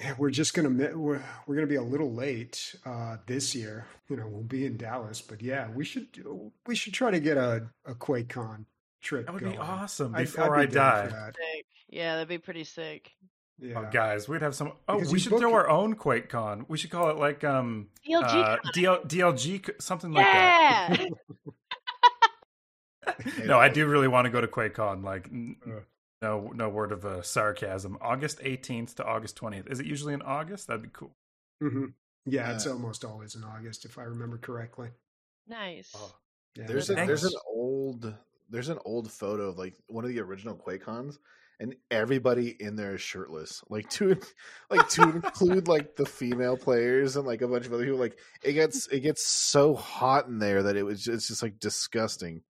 Yeah, 0.00 0.14
we're 0.18 0.30
just 0.30 0.54
gonna 0.54 0.70
we're 0.96 1.22
we're 1.46 1.54
gonna 1.54 1.66
be 1.66 1.76
a 1.76 1.82
little 1.82 2.12
late 2.12 2.74
uh, 2.84 3.16
this 3.26 3.54
year. 3.54 3.86
You 4.08 4.16
know, 4.16 4.26
we'll 4.26 4.42
be 4.42 4.66
in 4.66 4.76
Dallas, 4.76 5.20
but 5.20 5.40
yeah, 5.42 5.68
we 5.70 5.84
should 5.84 6.10
do, 6.12 6.50
we 6.66 6.74
should 6.74 6.92
try 6.94 7.10
to 7.10 7.20
get 7.20 7.36
a 7.36 7.66
a 7.86 7.94
QuakeCon 7.94 8.64
trip. 9.02 9.26
That 9.26 9.32
would 9.34 9.42
going. 9.42 9.52
be 9.54 9.58
awesome. 9.58 10.14
I'd- 10.14 10.22
I'd 10.22 10.32
Before 10.34 10.56
be 10.56 10.62
I 10.62 10.66
die. 10.66 11.06
that. 11.06 11.34
Yeah, 11.88 12.14
that'd 12.14 12.28
be 12.28 12.38
pretty 12.38 12.64
sick. 12.64 13.12
Yeah. 13.60 13.84
Oh, 13.86 13.88
guys, 13.92 14.28
we'd 14.28 14.42
have 14.42 14.54
some. 14.56 14.72
Oh, 14.88 14.94
Because 14.96 15.12
we 15.12 15.20
should 15.20 15.30
throw 15.38 15.50
it- 15.50 15.54
our 15.54 15.70
own 15.70 15.94
QuakeCon. 15.94 16.64
We 16.68 16.76
should 16.76 16.90
call 16.90 17.10
it 17.10 17.16
like 17.16 17.44
um 17.44 17.86
DLG. 18.08 18.24
uh, 18.24 18.56
DL, 18.74 19.06
DLG, 19.06 19.66
c- 19.66 19.72
something 19.78 20.10
like 20.12 20.24
that. 20.26 20.98
yeah. 20.98 21.06
no, 23.44 23.58
I 23.58 23.68
do 23.68 23.86
really 23.86 24.08
want 24.08 24.24
to 24.24 24.30
go 24.30 24.40
to 24.40 24.48
QuakeCon. 24.48 25.04
Like, 25.04 25.28
n- 25.28 25.56
Uh. 25.66 25.80
No, 26.22 26.50
no 26.54 26.68
word 26.68 26.92
of 26.92 27.04
uh, 27.04 27.22
sarcasm. 27.22 27.98
August 28.00 28.38
18th 28.40 28.94
to 28.96 29.04
August 29.04 29.36
20th. 29.38 29.70
Is 29.70 29.80
it 29.80 29.86
usually 29.86 30.14
in 30.14 30.22
August? 30.22 30.68
That'd 30.68 30.82
be 30.82 30.88
cool. 30.92 31.14
hmm 31.60 31.86
Yeah, 32.26 32.52
it's 32.52 32.66
almost 32.66 33.04
always 33.04 33.34
in 33.34 33.44
August 33.44 33.84
if 33.84 33.98
I 33.98 34.02
remember 34.02 34.38
correctly. 34.38 34.88
nice. 35.46 35.92
Oh, 35.94 36.14
Yeah, 36.56 36.66
There's 36.66 36.90
a, 36.90 36.94
there's 36.94 37.24
an 37.24 37.34
old 37.46 38.14
there's 38.50 38.68
an 38.68 38.78
old 38.84 39.10
photo 39.10 39.48
of 39.48 39.58
like 39.58 39.74
one 39.86 40.04
of 40.04 40.10
the 40.10 40.20
original 40.20 40.54
QuakeCons, 40.54 41.18
and 41.60 41.74
everybody 41.90 42.50
in 42.60 42.76
there 42.76 42.94
is 42.94 43.00
shirtless. 43.00 43.62
Like 43.68 43.88
to 43.90 44.16
like 44.70 44.88
to 44.90 45.02
include 45.02 45.68
like 45.68 45.96
the 45.96 46.06
female 46.06 46.56
players 46.56 47.16
and 47.16 47.26
like 47.26 47.42
a 47.42 47.48
bunch 47.48 47.66
of 47.66 47.72
other 47.72 47.84
people. 47.84 47.98
Like 47.98 48.18
it 48.42 48.52
gets 48.52 48.86
it 48.88 49.00
gets 49.00 49.26
so 49.26 49.74
hot 49.74 50.26
in 50.26 50.38
there 50.38 50.62
that 50.62 50.76
it 50.76 50.82
was 50.84 51.02
just, 51.02 51.14
it's 51.16 51.28
just 51.28 51.42
like 51.42 51.58
disgusting. 51.58 52.42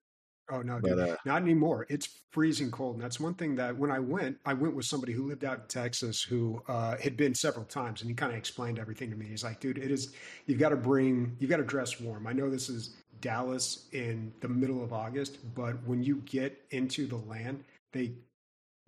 Oh 0.51 0.61
no, 0.61 0.79
But, 0.81 0.99
dude, 0.99 0.99
uh, 0.99 1.17
not 1.25 1.41
anymore. 1.41 1.87
It's 1.89 2.21
freezing 2.31 2.71
cold, 2.71 2.97
and 2.97 3.05
that's 3.05 3.19
one 3.19 3.33
thing 3.35 3.57
that 3.57 3.77
when 3.79 3.91
I 3.91 3.99
went, 3.99 4.37
I 4.45 4.53
went 4.53 4.75
with 4.77 4.85
somebody 4.85 5.15
who 5.15 5.27
lived 5.27 5.43
out 5.43 5.59
in 5.61 5.67
Texas 5.69 6.23
who 6.23 6.63
uh, 6.69 6.97
had 6.99 7.17
been 7.17 7.35
several 7.35 7.65
times, 7.65 8.03
and 8.03 8.11
he 8.11 8.15
kind 8.15 8.31
of 8.31 8.37
explained 8.39 8.79
everything 8.79 9.09
to 9.11 9.17
me. 9.17 9.27
He's 9.27 9.43
like, 9.43 9.59
"Dude, 9.61 9.79
it 9.79 9.91
is 9.91 10.13
you've 10.47 10.59
got 10.59 10.69
to 10.69 10.77
bring, 10.77 11.35
you've 11.41 11.49
got 11.49 11.57
to 11.59 11.65
dress 11.65 11.99
warm. 11.99 12.27
I 12.27 12.35
know 12.35 12.51
this 12.51 12.69
is 12.69 12.95
Dallas 13.23 13.89
in 13.93 14.35
the 14.41 14.49
middle 14.49 14.85
of 14.85 14.93
August, 14.93 15.39
but 15.55 15.83
when 15.87 16.03
you 16.03 16.17
get 16.27 16.63
into 16.71 17.07
the 17.07 17.17
land, 17.17 17.65
they 17.93 18.13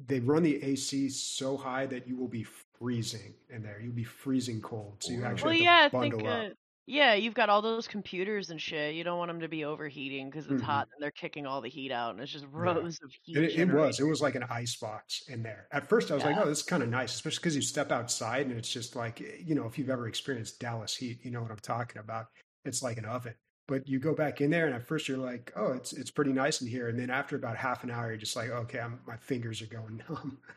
they 0.07 0.21
run 0.21 0.43
the 0.43 0.63
AC 0.63 1.09
so 1.09 1.57
high 1.57 1.87
that 1.87 2.07
you 2.07 2.17
will 2.17 2.29
be 2.29 2.45
freezing 2.79 3.35
in 3.51 3.63
there. 3.63 3.81
You'll 3.81 3.95
be 3.95 4.05
freezing 4.05 4.61
cold, 4.61 4.97
so 5.01 5.13
you 5.13 5.25
actually 5.25 5.49
Well, 5.49 5.53
have 5.53 5.59
to 5.59 5.65
yeah, 5.65 5.89
I 5.91 5.97
think. 5.99 6.23
bundle 6.23 6.27
up. 6.27 6.49
Yeah, 6.89 7.15
you've 7.15 7.35
got 7.35 7.49
all 7.49 7.61
those 7.63 7.89
computers 7.89 8.51
and 8.51 8.61
shit. 8.61 8.95
You 8.95 9.03
don't 9.03 9.19
want 9.19 9.29
them 9.29 9.41
to 9.41 9.49
be 9.49 9.65
overheating 9.65 10.31
because 10.31 10.47
it's 10.47 10.63
Mhm. 10.63 10.65
hot 10.65 10.89
and 10.95 11.03
they're 11.03 11.11
kicking 11.11 11.45
all 11.45 11.61
the 11.61 11.69
heat 11.69 11.91
out, 11.91 12.13
and 12.15 12.21
it's 12.23 12.31
just 12.31 12.47
rows 12.53 13.01
of 13.03 13.11
heat. 13.23 13.37
It, 13.37 13.59
it 13.59 13.69
was. 13.73 13.99
It 13.99 14.05
was 14.05 14.21
like 14.21 14.37
an 14.37 14.45
ice 14.45 14.77
box 14.77 15.23
in 15.29 15.43
there. 15.43 15.67
At 15.73 15.89
first, 15.89 16.13
I 16.13 16.15
was 16.15 16.23
like, 16.25 16.37
"Oh, 16.37 16.47
this 16.49 16.59
is 16.59 16.65
kind 16.65 16.85
of 16.85 16.89
nice," 16.89 17.13
especially 17.15 17.41
because 17.41 17.57
you 17.57 17.63
step 17.63 17.91
outside 17.91 18.47
and 18.47 18.57
it's 18.57 18.73
just 18.73 18.95
like, 18.95 19.19
you 19.19 19.57
know, 19.57 19.67
if 19.67 19.79
you've 19.79 19.91
ever 19.91 20.07
experienced 20.07 20.61
Dallas 20.61 20.95
heat, 20.97 21.25
you 21.25 21.33
know 21.33 21.43
what 21.43 21.51
I'm 21.51 21.59
talking 21.59 21.99
about. 21.99 22.27
It's 22.65 22.83
like 22.83 22.99
an 22.99 23.05
oven. 23.05 23.35
But 23.69 23.89
you 23.89 23.99
go 23.99 24.15
back 24.15 24.41
in 24.41 24.51
there, 24.51 24.67
and 24.67 24.75
at 24.77 24.87
first 24.87 25.09
you're 25.09 25.19
like, 25.19 25.53
"Oh, 25.57 25.73
it's 25.73 25.93
it's 25.93 26.13
pretty 26.13 26.33
nice 26.33 26.61
in 26.63 26.69
here," 26.69 26.89
and 26.89 26.97
then 26.97 27.11
after 27.11 27.35
about 27.35 27.57
half 27.57 27.83
an 27.83 27.91
hour, 27.91 28.09
you're 28.11 28.17
just 28.17 28.37
like, 28.37 28.51
"Okay, 28.51 28.79
I'm, 28.79 29.01
my 29.09 29.17
fingers 29.17 29.61
are 29.61 29.67
going 29.67 29.97
numb." 30.09 30.39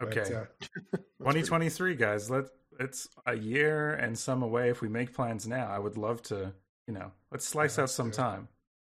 But, 0.00 0.16
Okay. 0.16 0.32
uh, 0.34 0.44
That's 0.60 0.68
pretty- 0.68 1.42
2023, 1.42 1.96
guys. 1.96 2.30
Let 2.30 2.44
it's 2.78 3.08
a 3.26 3.34
year 3.34 3.94
and 3.94 4.18
some 4.18 4.42
away. 4.42 4.70
If 4.70 4.80
we 4.80 4.88
make 4.88 5.14
plans 5.14 5.46
now, 5.46 5.68
I 5.68 5.78
would 5.78 5.96
love 5.96 6.22
to. 6.24 6.52
You 6.86 6.94
know, 6.94 7.12
let's 7.30 7.46
slice 7.46 7.76
Yeah, 7.76 7.84
out 7.84 7.90
some 7.90 8.10
time. 8.10 8.48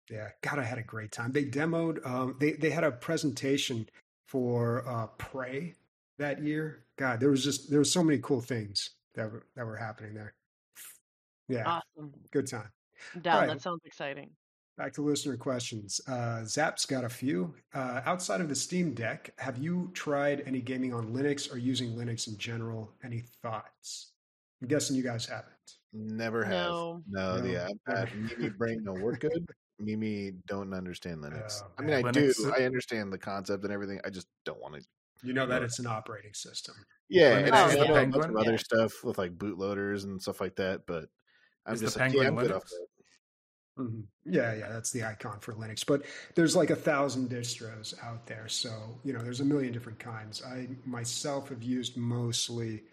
Yeah, 0.09 0.29
God, 0.41 0.59
I 0.59 0.63
had 0.63 0.77
a 0.77 0.83
great 0.83 1.11
time. 1.11 1.31
They 1.31 1.45
demoed. 1.45 2.05
Um, 2.05 2.35
they 2.39 2.53
they 2.53 2.69
had 2.69 2.83
a 2.83 2.91
presentation 2.91 3.87
for 4.27 4.87
uh, 4.87 5.07
Prey 5.17 5.75
that 6.19 6.41
year. 6.41 6.85
God, 6.97 7.19
there 7.19 7.29
was 7.29 7.43
just 7.43 7.69
there 7.69 7.79
was 7.79 7.91
so 7.91 8.03
many 8.03 8.19
cool 8.19 8.41
things 8.41 8.91
that 9.15 9.31
were 9.31 9.45
that 9.55 9.65
were 9.65 9.75
happening 9.75 10.13
there. 10.13 10.33
Yeah, 11.49 11.67
awesome. 11.97 12.13
good 12.31 12.47
time. 12.47 12.69
I'm 13.15 13.21
down. 13.21 13.35
Alright. 13.35 13.49
That 13.49 13.61
sounds 13.61 13.81
exciting. 13.85 14.29
Back 14.77 14.93
to 14.93 15.01
listener 15.01 15.37
questions. 15.37 15.99
Uh, 16.07 16.43
Zap's 16.45 16.85
got 16.85 17.03
a 17.03 17.09
few. 17.09 17.53
Uh, 17.73 18.01
outside 18.05 18.41
of 18.41 18.49
the 18.49 18.55
Steam 18.55 18.93
Deck, 18.93 19.31
have 19.37 19.57
you 19.57 19.91
tried 19.93 20.43
any 20.47 20.61
gaming 20.61 20.93
on 20.93 21.13
Linux 21.13 21.53
or 21.53 21.57
using 21.57 21.91
Linux 21.91 22.27
in 22.27 22.37
general? 22.37 22.91
Any 23.03 23.23
thoughts? 23.43 24.13
I'm 24.61 24.67
guessing 24.69 24.95
you 24.95 25.03
guys 25.03 25.25
haven't. 25.25 25.47
Never 25.93 26.43
have. 26.45 26.69
No. 26.69 27.03
No, 27.09 27.37
No. 27.37 27.45
yeah. 27.45 27.67
Uh, 27.87 28.05
Mimi 28.15 28.49
brain 28.49 28.83
don't 28.83 29.01
work 29.01 29.19
good. 29.19 29.45
Mimi 29.77 30.31
don't 30.47 30.73
understand 30.73 31.17
Linux. 31.23 31.61
Oh, 31.63 31.67
I 31.77 31.81
mean, 31.81 31.93
I 31.95 32.01
man. 32.01 32.13
do. 32.13 32.33
I 32.57 32.63
understand 32.63 33.11
the 33.11 33.17
concept 33.17 33.63
and 33.65 33.73
everything. 33.73 33.99
I 34.05 34.09
just 34.09 34.27
don't 34.45 34.61
want 34.61 34.75
to. 34.75 34.81
You 35.23 35.33
know 35.33 35.45
that 35.45 35.61
it's 35.61 35.77
an 35.79 35.85
operating 35.85 36.33
system. 36.33 36.73
Yeah, 37.09 37.35
Linux 37.35 37.37
and 37.37 37.47
is 37.47 37.53
I 37.53 37.67
the 37.67 37.75
know 37.75 37.81
a 37.83 37.87
bunch 37.87 37.93
penguin? 38.13 38.29
of 38.31 38.35
other 38.37 38.51
Yeah. 38.53 38.57
stuff 38.57 39.03
with 39.03 39.17
like 39.17 39.37
bootloaders 39.37 40.05
and 40.05 40.19
stuff 40.19 40.39
like 40.41 40.55
that. 40.55 40.87
But 40.87 41.05
I'm 41.65 41.73
Is 41.75 41.81
the 41.81 41.85
just 41.87 41.97
like, 41.97 42.13
yeah, 42.13 42.19
I'm 42.21 42.25
penguin 42.27 42.47
good 42.47 42.55
off 42.55 42.63
Linux? 42.63 42.69
that. 42.69 42.87
Mhm. 43.77 44.03
Yeah, 44.25 44.53
yeah, 44.53 44.69
that's 44.69 44.91
the 44.91 45.03
icon 45.03 45.39
for 45.39 45.53
Linux. 45.53 45.85
But 45.85 46.05
there's 46.35 46.55
like 46.55 46.69
a 46.69 46.75
thousand 46.75 47.29
distros 47.29 47.93
out 48.03 48.25
there, 48.27 48.47
so 48.47 48.99
you 49.03 49.13
know 49.13 49.23
there's 49.23 49.39
a 49.39 49.45
million 49.45 49.71
different 49.73 49.99
kinds. 49.99 50.43
I 50.43 50.67
myself 50.85 51.49
have 51.49 51.63
used 51.63 51.95
mostly 51.97 52.83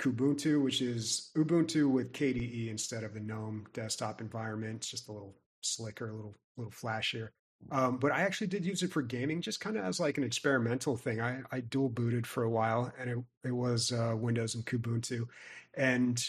Kubuntu, 0.00 0.62
which 0.62 0.82
is 0.82 1.30
Ubuntu 1.36 1.90
with 1.90 2.12
KDE 2.12 2.68
instead 2.70 3.04
of 3.04 3.14
the 3.14 3.20
GNOME 3.20 3.66
desktop 3.74 4.20
environment. 4.20 4.76
It's 4.78 4.90
just 4.90 5.08
a 5.08 5.12
little 5.12 5.36
slicker, 5.62 6.08
a 6.10 6.14
little 6.14 6.36
little 6.56 6.72
flashier. 6.72 7.30
Um, 7.70 7.98
but 7.98 8.12
I 8.12 8.22
actually 8.22 8.48
did 8.48 8.64
use 8.64 8.82
it 8.82 8.92
for 8.92 9.02
gaming, 9.02 9.40
just 9.42 9.60
kind 9.60 9.76
of 9.76 9.84
as 9.84 10.00
like 10.00 10.18
an 10.18 10.24
experimental 10.24 10.96
thing. 10.96 11.20
I, 11.20 11.40
I 11.52 11.60
dual 11.60 11.90
booted 11.90 12.26
for 12.26 12.44
a 12.44 12.50
while, 12.50 12.92
and 12.98 13.10
it 13.10 13.18
it 13.44 13.52
was 13.52 13.92
uh, 13.92 14.14
Windows 14.16 14.54
and 14.54 14.64
Kubuntu, 14.66 15.26
and 15.74 16.24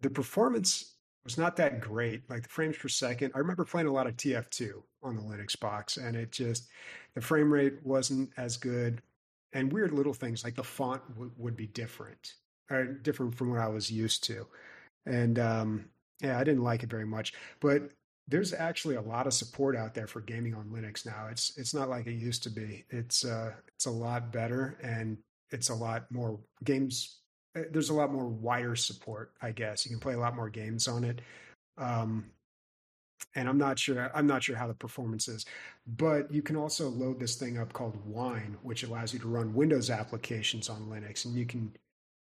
the 0.00 0.10
performance 0.10 0.95
was 1.26 1.38
not 1.38 1.56
that 1.56 1.80
great. 1.80 2.28
Like 2.30 2.42
the 2.42 2.48
frames 2.48 2.76
per 2.76 2.88
second, 2.88 3.32
I 3.34 3.38
remember 3.38 3.64
playing 3.64 3.88
a 3.88 3.92
lot 3.92 4.06
of 4.06 4.16
TF2 4.16 4.82
on 5.02 5.16
the 5.16 5.22
Linux 5.22 5.58
box, 5.58 5.96
and 5.96 6.16
it 6.16 6.32
just 6.32 6.68
the 7.14 7.20
frame 7.20 7.52
rate 7.52 7.74
wasn't 7.84 8.30
as 8.36 8.56
good. 8.56 9.02
And 9.52 9.72
weird 9.72 9.92
little 9.92 10.14
things 10.14 10.44
like 10.44 10.54
the 10.54 10.64
font 10.64 11.02
w- 11.14 11.32
would 11.36 11.56
be 11.56 11.66
different, 11.66 12.34
or 12.70 12.84
different 12.84 13.34
from 13.34 13.50
what 13.50 13.60
I 13.60 13.68
was 13.68 13.90
used 13.90 14.24
to. 14.24 14.46
And 15.06 15.38
um, 15.38 15.86
yeah, 16.22 16.38
I 16.38 16.44
didn't 16.44 16.64
like 16.64 16.82
it 16.82 16.90
very 16.90 17.06
much. 17.06 17.34
But 17.60 17.90
there's 18.28 18.52
actually 18.52 18.96
a 18.96 19.02
lot 19.02 19.26
of 19.26 19.34
support 19.34 19.76
out 19.76 19.94
there 19.94 20.06
for 20.06 20.20
gaming 20.20 20.54
on 20.54 20.66
Linux 20.66 21.06
now. 21.06 21.28
It's 21.30 21.56
it's 21.58 21.74
not 21.74 21.88
like 21.88 22.06
it 22.06 22.14
used 22.14 22.42
to 22.44 22.50
be. 22.50 22.84
It's 22.90 23.24
uh, 23.24 23.52
it's 23.74 23.86
a 23.86 23.90
lot 23.90 24.32
better, 24.32 24.78
and 24.82 25.18
it's 25.50 25.70
a 25.70 25.74
lot 25.74 26.10
more 26.10 26.38
games 26.64 27.20
uh, 27.24 27.25
there's 27.70 27.90
a 27.90 27.94
lot 27.94 28.12
more 28.12 28.26
wider 28.26 28.76
support, 28.76 29.32
I 29.40 29.52
guess. 29.52 29.84
You 29.84 29.90
can 29.90 30.00
play 30.00 30.14
a 30.14 30.18
lot 30.18 30.36
more 30.36 30.50
games 30.50 30.88
on 30.88 31.04
it. 31.04 31.20
Um, 31.78 32.30
and 33.34 33.48
I'm 33.48 33.58
not 33.58 33.78
sure 33.78 34.10
I'm 34.14 34.26
not 34.26 34.42
sure 34.42 34.56
how 34.56 34.66
the 34.66 34.74
performance 34.74 35.28
is, 35.28 35.44
but 35.86 36.30
you 36.32 36.42
can 36.42 36.56
also 36.56 36.88
load 36.88 37.20
this 37.20 37.36
thing 37.36 37.58
up 37.58 37.72
called 37.72 37.96
Wine, 38.06 38.56
which 38.62 38.82
allows 38.82 39.12
you 39.12 39.18
to 39.20 39.28
run 39.28 39.54
Windows 39.54 39.90
applications 39.90 40.68
on 40.68 40.86
Linux, 40.86 41.24
and 41.24 41.34
you 41.34 41.46
can 41.46 41.72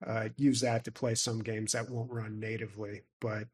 uh, 0.05 0.29
use 0.37 0.61
that 0.61 0.83
to 0.85 0.91
play 0.91 1.15
some 1.15 1.41
games 1.41 1.73
that 1.73 1.89
won't 1.89 2.11
run 2.11 2.39
natively. 2.39 3.01
But 3.21 3.47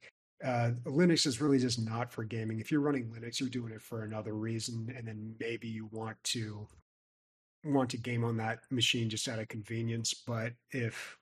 uh, 0.44 0.72
Linux 0.86 1.26
is 1.26 1.42
really 1.42 1.60
just 1.60 1.80
not 1.80 2.12
for 2.12 2.24
gaming. 2.24 2.60
If 2.60 2.72
you're 2.72 2.82
running 2.82 3.06
Linux, 3.10 3.40
you're 3.40 3.50
doing 3.50 3.72
it 3.72 3.82
for 3.82 4.04
another 4.04 4.34
reason, 4.34 4.94
and 4.96 5.08
then 5.08 5.36
maybe 5.40 5.68
you 5.68 5.90
want 5.92 6.18
to 6.26 6.68
want 7.64 7.90
to 7.90 7.98
game 7.98 8.24
on 8.24 8.38
that 8.38 8.60
machine 8.70 9.10
just 9.10 9.28
out 9.28 9.40
of 9.40 9.48
convenience. 9.48 10.14
But 10.14 10.54
if 10.72 11.18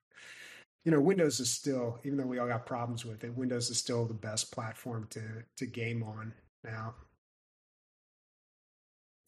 you 0.83 0.91
know, 0.91 0.99
Windows 0.99 1.39
is 1.39 1.49
still, 1.49 1.99
even 2.03 2.17
though 2.17 2.25
we 2.25 2.39
all 2.39 2.47
got 2.47 2.65
problems 2.65 3.05
with 3.05 3.23
it, 3.23 3.35
Windows 3.35 3.69
is 3.69 3.77
still 3.77 4.05
the 4.05 4.13
best 4.13 4.51
platform 4.51 5.07
to 5.11 5.21
to 5.57 5.65
game 5.65 6.03
on 6.03 6.33
now. 6.63 6.95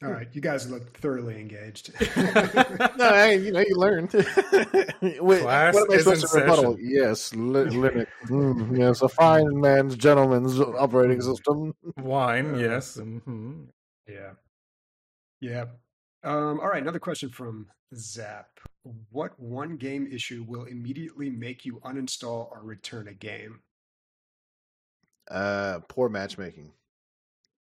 All 0.04 0.12
right, 0.12 0.28
you 0.34 0.42
guys 0.42 0.70
look 0.70 0.98
thoroughly 0.98 1.40
engaged. 1.40 1.92
no, 2.18 3.06
I, 3.10 3.32
you 3.32 3.52
know, 3.52 3.62
you 3.62 3.76
learned. 3.76 4.12
Wait, 4.14 5.42
Class 5.42 5.74
what 5.74 5.84
am 5.84 5.92
I 5.92 5.96
is 5.96 6.04
supposed 6.04 6.24
in 6.24 6.30
to 6.30 6.36
rebuttal? 6.42 6.78
Yes, 6.80 7.34
li- 7.34 7.64
Linux. 7.64 8.06
Mm, 8.26 8.78
yes, 8.78 9.02
a 9.02 9.08
fine 9.08 9.60
man's 9.62 9.96
gentleman's 9.96 10.60
operating 10.60 11.22
system. 11.22 11.74
Wine, 11.98 12.56
Uh, 12.56 12.58
yes. 12.58 12.96
hmm 12.96 13.64
yeah, 14.08 14.32
yeah. 15.40 15.66
Um, 16.24 16.60
all 16.60 16.68
right, 16.68 16.82
another 16.82 17.00
question 17.00 17.30
from 17.30 17.68
Zap. 17.96 18.60
What 19.10 19.40
one 19.40 19.78
game 19.78 20.08
issue 20.12 20.46
will 20.48 20.66
immediately 20.66 21.30
make 21.30 21.66
you 21.66 21.80
uninstall 21.84 22.52
or 22.52 22.62
return 22.64 23.08
a 23.08 23.14
game? 23.14 23.62
Uh, 25.30 25.80
poor 25.90 26.08
matchmaking. 26.08 26.72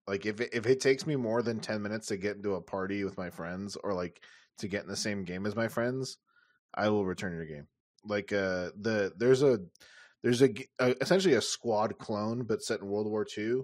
Like 0.07 0.25
if 0.27 0.39
it, 0.39 0.51
if 0.53 0.67
it 0.67 0.79
takes 0.79 1.07
me 1.07 1.15
more 1.15 1.41
than 1.41 1.59
ten 1.59 1.81
minutes 1.81 2.07
to 2.07 2.17
get 2.17 2.35
into 2.35 2.53
a 2.53 2.61
party 2.61 3.03
with 3.03 3.17
my 3.17 3.31
friends, 3.31 3.75
or 3.75 3.93
like 3.93 4.21
to 4.59 4.67
get 4.67 4.83
in 4.83 4.89
the 4.89 4.95
same 4.95 5.23
game 5.23 5.47
as 5.47 5.55
my 5.55 5.67
friends, 5.67 6.17
I 6.75 6.89
will 6.89 7.05
return 7.05 7.33
your 7.33 7.45
game. 7.45 7.67
Like 8.03 8.31
uh, 8.31 8.69
the 8.79 9.11
there's 9.17 9.41
a 9.41 9.59
there's 10.21 10.43
a 10.43 10.53
essentially 10.79 11.33
a 11.33 11.41
squad 11.41 11.97
clone, 11.97 12.43
but 12.43 12.61
set 12.61 12.81
in 12.81 12.87
World 12.87 13.07
War 13.07 13.25
II, 13.35 13.61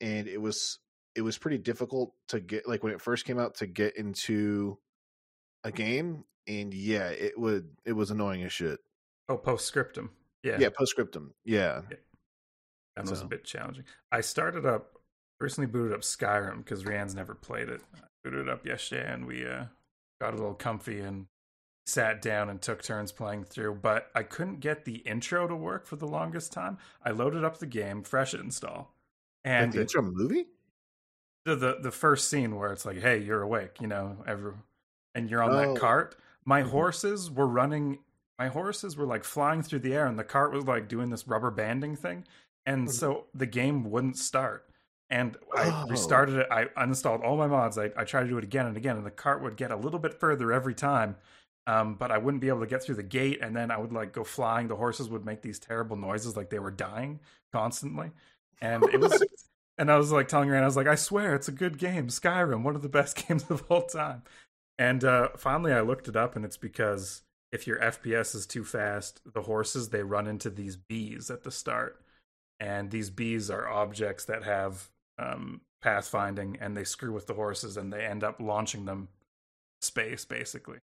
and 0.00 0.26
it 0.26 0.40
was 0.40 0.80
it 1.14 1.22
was 1.22 1.38
pretty 1.38 1.58
difficult 1.58 2.12
to 2.28 2.40
get 2.40 2.68
like 2.68 2.82
when 2.82 2.92
it 2.92 3.00
first 3.00 3.24
came 3.24 3.38
out 3.38 3.56
to 3.56 3.68
get 3.68 3.96
into 3.96 4.78
a 5.64 5.72
game, 5.72 6.24
and 6.46 6.72
yeah, 6.72 7.08
it 7.08 7.38
would 7.38 7.68
it 7.84 7.92
was 7.92 8.10
annoying 8.10 8.42
as 8.44 8.52
shit. 8.52 8.80
Oh, 9.28 9.36
Post 9.36 9.66
Scriptum. 9.66 10.10
Yeah, 10.42 10.56
Yeah, 10.58 10.68
Post 10.70 10.92
Scriptum. 10.92 11.34
Yeah, 11.44 11.82
that 12.96 13.10
was 13.10 13.22
a 13.22 13.26
bit 13.26 13.44
challenging. 13.44 13.84
I 14.10 14.20
started 14.20 14.66
up, 14.66 14.98
recently 15.40 15.66
booted 15.66 15.92
up 15.92 16.00
Skyrim 16.00 16.58
because 16.58 16.84
Rianne's 16.84 17.14
never 17.14 17.34
played 17.34 17.68
it. 17.68 17.80
I 17.94 18.00
booted 18.24 18.40
it 18.40 18.48
up 18.48 18.66
yesterday 18.66 19.12
and 19.12 19.26
we 19.26 19.46
uh, 19.46 19.64
got 20.20 20.34
a 20.34 20.36
little 20.36 20.54
comfy 20.54 21.00
and 21.00 21.26
sat 21.86 22.20
down 22.20 22.50
and 22.50 22.60
took 22.60 22.82
turns 22.82 23.12
playing 23.12 23.44
through. 23.44 23.74
But 23.76 24.10
I 24.14 24.22
couldn't 24.22 24.60
get 24.60 24.84
the 24.84 24.96
intro 24.96 25.46
to 25.46 25.56
work 25.56 25.86
for 25.86 25.96
the 25.96 26.06
longest 26.06 26.52
time. 26.52 26.78
I 27.04 27.10
loaded 27.10 27.44
up 27.44 27.58
the 27.58 27.66
game, 27.66 28.02
fresh 28.02 28.34
install, 28.34 28.94
like 29.44 29.52
and 29.52 29.72
the 29.72 29.82
intro 29.82 30.02
movie. 30.02 30.46
the, 31.44 31.54
the 31.56 31.78
the 31.82 31.90
first 31.90 32.28
scene 32.28 32.56
where 32.56 32.72
it's 32.72 32.84
like, 32.84 33.00
"Hey, 33.00 33.18
you're 33.18 33.42
awake," 33.42 33.80
you 33.80 33.86
know, 33.86 34.18
every, 34.26 34.52
and 35.18 35.28
you're 35.28 35.42
on 35.42 35.50
Oh. 35.50 35.74
that 35.74 35.80
cart. 35.80 36.16
My 36.44 36.62
Mhm. 36.62 36.70
horses 36.70 37.30
were 37.30 37.46
running. 37.46 37.98
My 38.38 38.48
horses 38.48 38.96
were 38.96 39.04
like 39.04 39.24
flying 39.24 39.62
through 39.62 39.80
the 39.80 39.94
air, 39.94 40.06
and 40.06 40.18
the 40.18 40.24
cart 40.24 40.52
was 40.52 40.64
like 40.64 40.88
doing 40.88 41.10
this 41.10 41.26
rubber 41.26 41.50
banding 41.50 41.96
thing, 41.96 42.24
and 42.64 42.86
Mhm. 42.86 42.92
so 42.92 43.26
the 43.34 43.46
game 43.46 43.90
wouldn't 43.90 44.16
start. 44.16 44.64
And 45.10 45.36
I 45.56 45.70
Oh. 45.84 45.88
restarted 45.88 46.36
it. 46.36 46.46
I 46.50 46.66
uninstalled 46.76 47.22
all 47.24 47.36
my 47.36 47.46
mods. 47.48 47.76
I, 47.78 47.90
I 47.96 48.04
tried 48.04 48.24
to 48.24 48.28
do 48.28 48.38
it 48.38 48.44
again 48.44 48.66
and 48.66 48.76
again, 48.76 48.96
and 48.96 49.04
the 49.06 49.10
cart 49.10 49.42
would 49.42 49.56
get 49.56 49.70
a 49.72 49.76
little 49.76 49.98
bit 49.98 50.20
further 50.20 50.52
every 50.52 50.74
time. 50.74 51.16
Um, 51.66 51.96
but 51.96 52.10
I 52.10 52.18
wouldn't 52.18 52.40
be 52.40 52.48
able 52.48 52.60
to 52.60 52.66
get 52.66 52.82
through 52.82 52.94
the 52.94 53.02
gate, 53.02 53.40
and 53.42 53.54
then 53.56 53.70
I 53.70 53.76
would 53.78 53.92
like 53.92 54.12
go 54.12 54.24
flying. 54.24 54.68
The 54.68 54.76
horses 54.76 55.08
would 55.10 55.24
make 55.26 55.42
these 55.42 55.58
terrible 55.58 55.96
noises, 55.96 56.36
like 56.36 56.48
they 56.50 56.58
were 56.58 56.70
dying 56.70 57.20
constantly, 57.52 58.12
and 58.60 58.84
it 58.84 59.00
was. 59.00 59.22
And 59.80 59.92
I 59.92 59.96
was 59.96 60.10
like 60.10 60.26
telling 60.26 60.50
Rand, 60.50 60.64
I 60.64 60.66
was 60.66 60.74
like, 60.76 60.88
I 60.88 60.96
swear 60.96 61.36
it's 61.36 61.46
a 61.46 61.52
good 61.52 61.78
game, 61.78 62.08
Skyrim, 62.08 62.64
one 62.64 62.74
of 62.74 62.82
the 62.82 62.88
best 62.88 63.14
games 63.28 63.48
of 63.48 63.62
all 63.70 63.82
time. 63.86 64.22
And 64.78 65.04
uh, 65.04 65.30
finally, 65.36 65.72
I 65.72 65.80
looked 65.80 66.08
it 66.08 66.16
up, 66.16 66.36
and 66.36 66.44
it's 66.44 66.56
because 66.56 67.22
if 67.50 67.66
your 67.66 67.78
FPS 67.80 68.34
is 68.34 68.46
too 68.46 68.64
fast, 68.64 69.20
the 69.32 69.42
horses 69.42 69.88
they 69.88 70.02
run 70.02 70.26
into 70.26 70.50
these 70.50 70.76
bees 70.76 71.30
at 71.30 71.42
the 71.42 71.50
start, 71.50 72.00
and 72.60 72.90
these 72.90 73.10
bees 73.10 73.50
are 73.50 73.68
objects 73.68 74.24
that 74.26 74.44
have 74.44 74.88
um, 75.18 75.62
pathfinding, 75.84 76.56
and 76.60 76.76
they 76.76 76.84
screw 76.84 77.12
with 77.12 77.26
the 77.26 77.34
horses, 77.34 77.76
and 77.76 77.92
they 77.92 78.04
end 78.04 78.22
up 78.22 78.40
launching 78.40 78.84
them 78.84 79.08
space, 79.82 80.24
basically. 80.24 80.78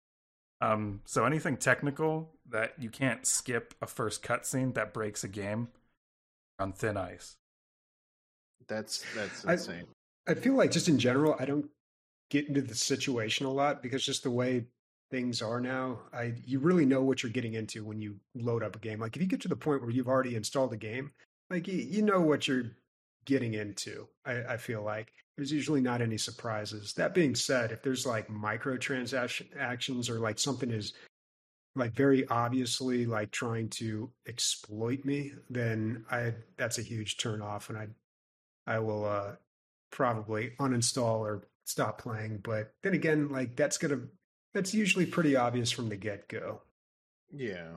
Um, 0.60 1.00
so 1.04 1.24
anything 1.24 1.56
technical 1.56 2.30
that 2.48 2.74
you 2.78 2.88
can't 2.88 3.26
skip 3.26 3.74
a 3.82 3.86
first 3.86 4.22
cutscene 4.22 4.74
that 4.74 4.94
breaks 4.94 5.22
a 5.22 5.28
game 5.28 5.68
on 6.58 6.72
thin 6.72 6.96
ice. 6.96 7.36
That's 8.66 9.04
that's 9.14 9.44
I- 9.44 9.52
insane. 9.52 9.84
I 10.26 10.32
feel 10.32 10.54
like 10.54 10.70
just 10.70 10.88
in 10.88 10.98
general, 10.98 11.36
I 11.38 11.44
don't 11.44 11.68
get 12.30 12.48
into 12.48 12.62
the 12.62 12.74
situation 12.74 13.46
a 13.46 13.52
lot 13.52 13.82
because 13.82 14.04
just 14.04 14.22
the 14.22 14.30
way 14.30 14.66
things 15.10 15.42
are 15.42 15.60
now, 15.60 16.00
I 16.12 16.34
you 16.44 16.58
really 16.58 16.86
know 16.86 17.02
what 17.02 17.22
you're 17.22 17.32
getting 17.32 17.54
into 17.54 17.84
when 17.84 18.00
you 18.00 18.16
load 18.34 18.62
up 18.62 18.76
a 18.76 18.80
game. 18.80 19.00
Like 19.00 19.16
if 19.16 19.22
you 19.22 19.28
get 19.28 19.40
to 19.42 19.48
the 19.48 19.56
point 19.56 19.82
where 19.82 19.90
you've 19.90 20.08
already 20.08 20.36
installed 20.36 20.72
a 20.72 20.76
game, 20.76 21.12
like 21.50 21.68
you, 21.68 21.76
you 21.78 22.02
know 22.02 22.20
what 22.20 22.48
you're 22.48 22.72
getting 23.24 23.54
into. 23.54 24.08
I, 24.24 24.42
I 24.44 24.56
feel 24.56 24.82
like 24.82 25.12
there's 25.36 25.52
usually 25.52 25.80
not 25.80 26.00
any 26.00 26.18
surprises. 26.18 26.92
That 26.94 27.14
being 27.14 27.34
said, 27.34 27.72
if 27.72 27.82
there's 27.82 28.06
like 28.06 28.28
microtransaction 28.28 29.56
actions 29.58 30.08
or 30.08 30.20
like 30.20 30.38
something 30.38 30.70
is 30.70 30.92
like 31.76 31.92
very 31.92 32.26
obviously 32.28 33.04
like 33.06 33.30
trying 33.30 33.68
to 33.68 34.10
exploit 34.28 35.04
me, 35.04 35.32
then 35.50 36.04
I 36.10 36.34
that's 36.56 36.78
a 36.78 36.82
huge 36.82 37.16
turn 37.16 37.42
off 37.42 37.68
and 37.68 37.78
I 37.78 37.88
I 38.66 38.78
will 38.78 39.04
uh 39.04 39.32
probably 39.90 40.52
uninstall 40.58 41.20
or 41.20 41.46
stop 41.64 42.00
playing. 42.00 42.38
But 42.38 42.74
then 42.82 42.94
again, 42.94 43.28
like 43.28 43.56
that's 43.56 43.78
gonna 43.78 44.08
that's 44.52 44.74
usually 44.74 45.06
pretty 45.06 45.36
obvious 45.36 45.70
from 45.70 45.88
the 45.88 45.96
get 45.96 46.28
go. 46.28 46.62
Yeah. 47.32 47.76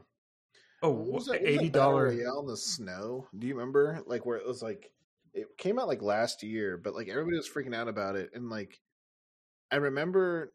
Oh, 0.82 0.92
What 0.92 1.14
was 1.14 1.26
that, 1.28 1.42
what 1.42 1.52
was 1.52 1.56
that 1.56 1.66
eighty 1.66 1.70
dollar 1.70 2.08
dollar. 2.08 2.10
Royale 2.10 2.42
in 2.42 2.48
the 2.48 2.58
snow. 2.58 3.28
Do 3.38 3.48
you 3.48 3.56
remember? 3.56 4.04
Like 4.06 4.26
where 4.26 4.38
it 4.38 4.46
was 4.48 4.62
like 4.62 4.92
it 5.34 5.58
came 5.58 5.80
out 5.80 5.88
like 5.88 6.02
last 6.02 6.44
year, 6.44 6.78
but 6.78 6.94
like 6.96 7.08
everybody 7.10 7.38
was 7.38 7.50
freaking 7.50 7.76
out 7.76 7.88
about 7.88 8.16
it, 8.16 8.32
and 8.34 8.50
like 8.50 8.80
I 9.72 9.78
remember 9.78 10.54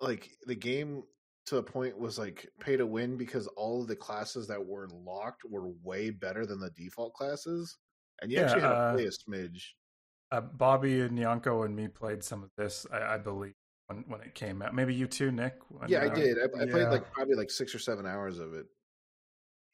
like 0.00 0.30
the 0.46 0.54
game 0.56 1.04
to 1.46 1.56
the 1.56 1.62
point 1.62 1.98
was 1.98 2.18
like 2.18 2.48
pay 2.60 2.76
to 2.76 2.86
win 2.86 3.16
because 3.16 3.46
all 3.48 3.82
of 3.82 3.88
the 3.88 3.96
classes 3.96 4.48
that 4.48 4.64
were 4.66 4.88
locked 4.90 5.44
were 5.44 5.68
way 5.82 6.10
better 6.10 6.46
than 6.46 6.60
the 6.60 6.70
default 6.70 7.14
classes, 7.14 7.78
and 8.22 8.32
you 8.32 8.38
Yeah, 8.38 8.44
actually 8.44 8.62
had 8.62 8.68
to 8.70 8.74
uh, 8.74 8.92
play 8.94 9.06
a 9.06 9.10
smidge. 9.10 9.62
Uh, 10.32 10.40
Bobby 10.40 11.00
and 11.00 11.18
Yanko 11.18 11.62
and 11.62 11.74
me 11.76 11.88
played 11.88 12.24
some 12.24 12.42
of 12.42 12.50
this, 12.56 12.84
I, 12.92 13.14
I 13.14 13.18
believe, 13.18 13.54
when 13.86 14.04
when 14.08 14.20
it 14.22 14.34
came 14.34 14.60
out. 14.62 14.74
Maybe 14.74 14.94
you 14.94 15.06
too, 15.06 15.30
Nick. 15.30 15.54
when, 15.68 15.88
Yeah, 15.88 16.00
I 16.02 16.06
uh, 16.08 16.14
did. 16.14 16.38
I, 16.38 16.44
I 16.62 16.66
played 16.66 16.88
like 16.88 17.12
probably 17.12 17.36
like 17.36 17.50
six 17.50 17.74
or 17.74 17.78
seven 17.78 18.06
hours 18.06 18.38
of 18.38 18.54
it. 18.54 18.66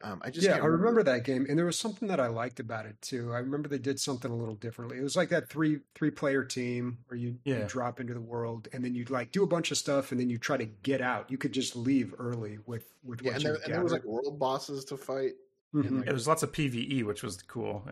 Um, 0.05 0.21
I 0.25 0.31
just 0.31 0.45
yeah, 0.45 0.55
can't 0.55 0.65
I 0.65 0.67
remember 0.67 1.05
that 1.05 1.25
game, 1.25 1.47
and 1.49 1.57
there 1.57 1.65
was 1.65 1.79
something 1.79 2.09
that 2.09 2.19
I 2.19 2.27
liked 2.27 2.59
about 2.59 2.87
it 2.87 3.01
too. 3.01 3.33
I 3.33 3.39
remember 3.39 3.69
they 3.69 3.79
did 3.79 4.01
something 4.01 4.31
a 4.33 4.35
little 4.37 4.57
differently. 4.57 4.99
It 4.99 5.03
was 5.03 5.15
like 5.17 5.29
that 5.29 5.49
three 5.49 5.79
three 5.95 6.11
player 6.11 6.43
team 6.45 6.99
where 7.07 7.17
you, 7.17 7.39
you 7.45 7.55
Yeah. 7.55 7.65
drop 7.69 8.01
into 8.01 8.13
the 8.13 8.21
world, 8.21 8.67
and 8.73 8.85
then 8.85 8.95
you'd 8.97 9.11
like 9.11 9.31
do 9.31 9.45
a 9.45 9.47
bunch 9.47 9.71
of 9.71 9.79
stuff, 9.79 10.11
and 10.11 10.21
then 10.21 10.29
you 10.29 10.39
try 10.39 10.57
to 10.57 10.67
get 10.67 11.01
out. 11.01 11.31
You 11.31 11.39
could 11.39 11.53
just 11.53 11.77
leave 11.77 12.15
early 12.19 12.59
with 12.67 12.93
with 13.05 13.23
Yeah, 13.23 13.29
what 13.29 13.35
and 13.37 13.43
you 13.45 13.49
there, 13.53 13.61
and 13.65 13.75
there 13.75 13.83
was 13.83 13.93
like 13.93 14.05
world 14.05 14.39
bosses 14.41 14.85
to 14.87 14.97
fight. 14.97 15.35
Mhm. 15.73 15.87
and, 15.87 15.97
like, 15.99 16.05
Yeah, 16.07 16.11
there's 16.13 16.27
lots 16.29 16.43
of 16.43 16.51
PVE, 16.53 17.05
which 17.05 17.23
was 17.23 17.41
cool. 17.43 17.83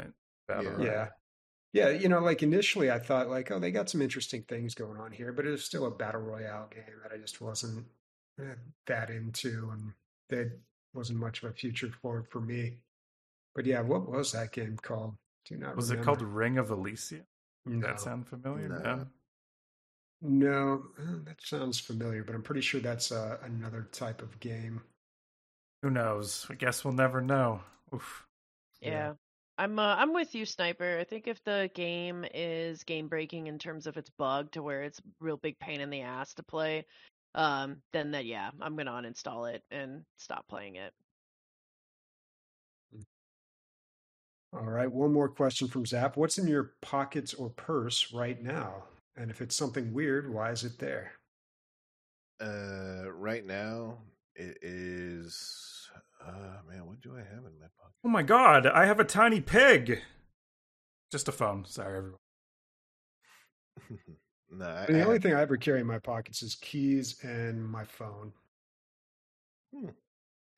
Battle 0.49 0.65
Yeah. 0.65 0.71
Royale. 0.73 0.85
Yeah. 0.85 1.09
Yeah, 1.73 1.91
you 1.91 2.09
know, 2.09 2.19
like 2.19 2.43
initially 2.43 2.91
I 2.91 2.99
thought 2.99 3.29
like, 3.29 3.51
oh, 3.51 3.61
they 3.61 3.71
got 3.71 3.89
some 3.89 4.03
interesting 4.03 4.43
things 4.43 4.75
going 4.75 4.99
on 4.99 5.13
here, 5.13 5.33
but 5.33 5.47
it 5.47 5.51
was 5.51 5.65
still 5.65 5.87
a 5.87 5.91
battle 5.91 6.21
royale 6.21 6.69
game 6.73 6.97
that 7.03 7.13
I 7.13 7.19
just 7.19 7.41
wasn't 7.41 7.87
eh, 8.41 8.55
that 8.87 9.11
into, 9.11 9.71
and 9.73 9.93
that 10.31 10.51
wasn't 10.95 11.21
much 11.21 11.43
of 11.43 11.51
a 11.51 11.53
future 11.53 11.91
for 12.03 12.25
for 12.31 12.41
me. 12.41 12.79
But 13.55 13.67
yeah, 13.67 13.83
what 13.83 14.11
was 14.11 14.33
that 14.33 14.53
game 14.53 14.79
called? 14.83 15.15
Do 15.47 15.57
not 15.57 15.77
Was 15.77 15.91
it 15.91 16.03
called 16.03 16.23
Ring 16.23 16.59
of 16.59 16.69
Elysia? 16.69 17.23
No, 17.67 17.87
that 17.87 18.01
sound 18.01 18.27
familiar? 18.27 18.69
No. 18.69 18.79
No. 18.79 19.07
no, 20.23 20.83
eh, 20.99 21.19
that 21.25 21.41
sounds 21.41 21.79
familiar, 21.79 22.25
but 22.25 22.35
I'm 22.35 22.43
pretty 22.43 22.63
sure 22.63 22.81
that's 22.81 23.13
uh, 23.13 23.39
another 23.45 23.89
type 23.93 24.23
of 24.23 24.41
game. 24.41 24.83
Who 25.83 25.91
knows? 25.91 26.47
I 26.51 26.55
guess 26.55 26.85
we'll 26.85 26.95
never 26.95 27.21
know. 27.21 27.61
Oof. 27.95 28.27
Yeah. 28.81 29.15
Yeah. 29.61 29.65
I'm 29.65 29.79
uh, 29.79 29.97
I'm 29.97 30.15
with 30.15 30.35
you, 30.35 30.47
Sniper. 30.47 30.99
I 30.99 31.05
think 31.05 31.29
if 31.29 31.43
the 31.45 31.71
game 31.75 32.25
is 32.35 32.85
game 32.85 33.09
breaking 33.09 33.47
in 33.47 33.59
terms 33.59 33.87
of 33.87 33.97
its 33.97 34.11
bug 34.11 34.53
to 34.53 34.63
where 34.63 34.83
it's 34.83 35.01
real 35.21 35.37
big 35.37 35.59
pain 35.59 35.81
in 35.81 35.91
the 35.91 36.03
ass 36.03 36.35
to 36.35 36.43
play, 36.43 36.87
um, 37.35 37.79
then 37.93 38.13
that 38.13 38.27
yeah, 38.27 38.51
I'm 38.61 38.77
gonna 38.77 38.93
uninstall 38.93 39.53
it 39.53 39.63
and 39.71 40.05
stop 40.19 40.49
playing 40.49 40.77
it. 40.77 40.93
All 44.53 44.69
right, 44.69 44.91
one 44.91 45.13
more 45.13 45.29
question 45.29 45.69
from 45.69 45.87
Zap. 45.87 46.17
What's 46.17 46.39
in 46.39 46.49
your 46.49 46.73
pockets 46.81 47.35
or 47.35 47.51
purse 47.51 48.13
right 48.13 48.43
now? 48.43 48.85
And 49.17 49.31
if 49.31 49.41
it's 49.41 49.57
something 49.57 49.93
weird, 49.93 50.33
why 50.33 50.51
is 50.51 50.65
it 50.65 50.79
there? 50.79 51.13
Uh, 52.41 53.13
right 53.13 53.47
now 53.47 53.99
it 54.35 54.59
is. 54.63 55.80
Uh, 56.27 56.59
man, 56.69 56.87
what 56.87 57.01
do 57.01 57.15
I 57.15 57.21
have 57.21 57.45
in 57.45 57.59
my 57.59 57.67
pocket? 57.79 57.95
Oh 58.05 58.09
my 58.09 58.23
god, 58.23 58.67
I 58.67 58.87
have 58.87 59.01
a 59.01 59.05
tiny 59.05 59.41
pig. 59.41 60.01
Just 61.11 61.29
a 61.29 61.33
phone. 61.33 61.65
Sorry, 61.65 61.97
everyone. 61.97 62.19
no, 64.51 64.67
I, 64.67 64.87
the 64.87 64.99
I 64.99 65.03
only 65.03 65.15
have- 65.15 65.23
thing 65.23 65.35
I 65.35 65.41
ever 65.43 65.57
carry 65.57 65.81
in 65.81 65.87
my 65.87 65.99
pockets 65.99 66.43
is 66.43 66.55
keys 66.57 67.17
and 67.23 67.65
my 67.65 67.85
phone. 67.85 68.33
Hmm. 69.75 69.89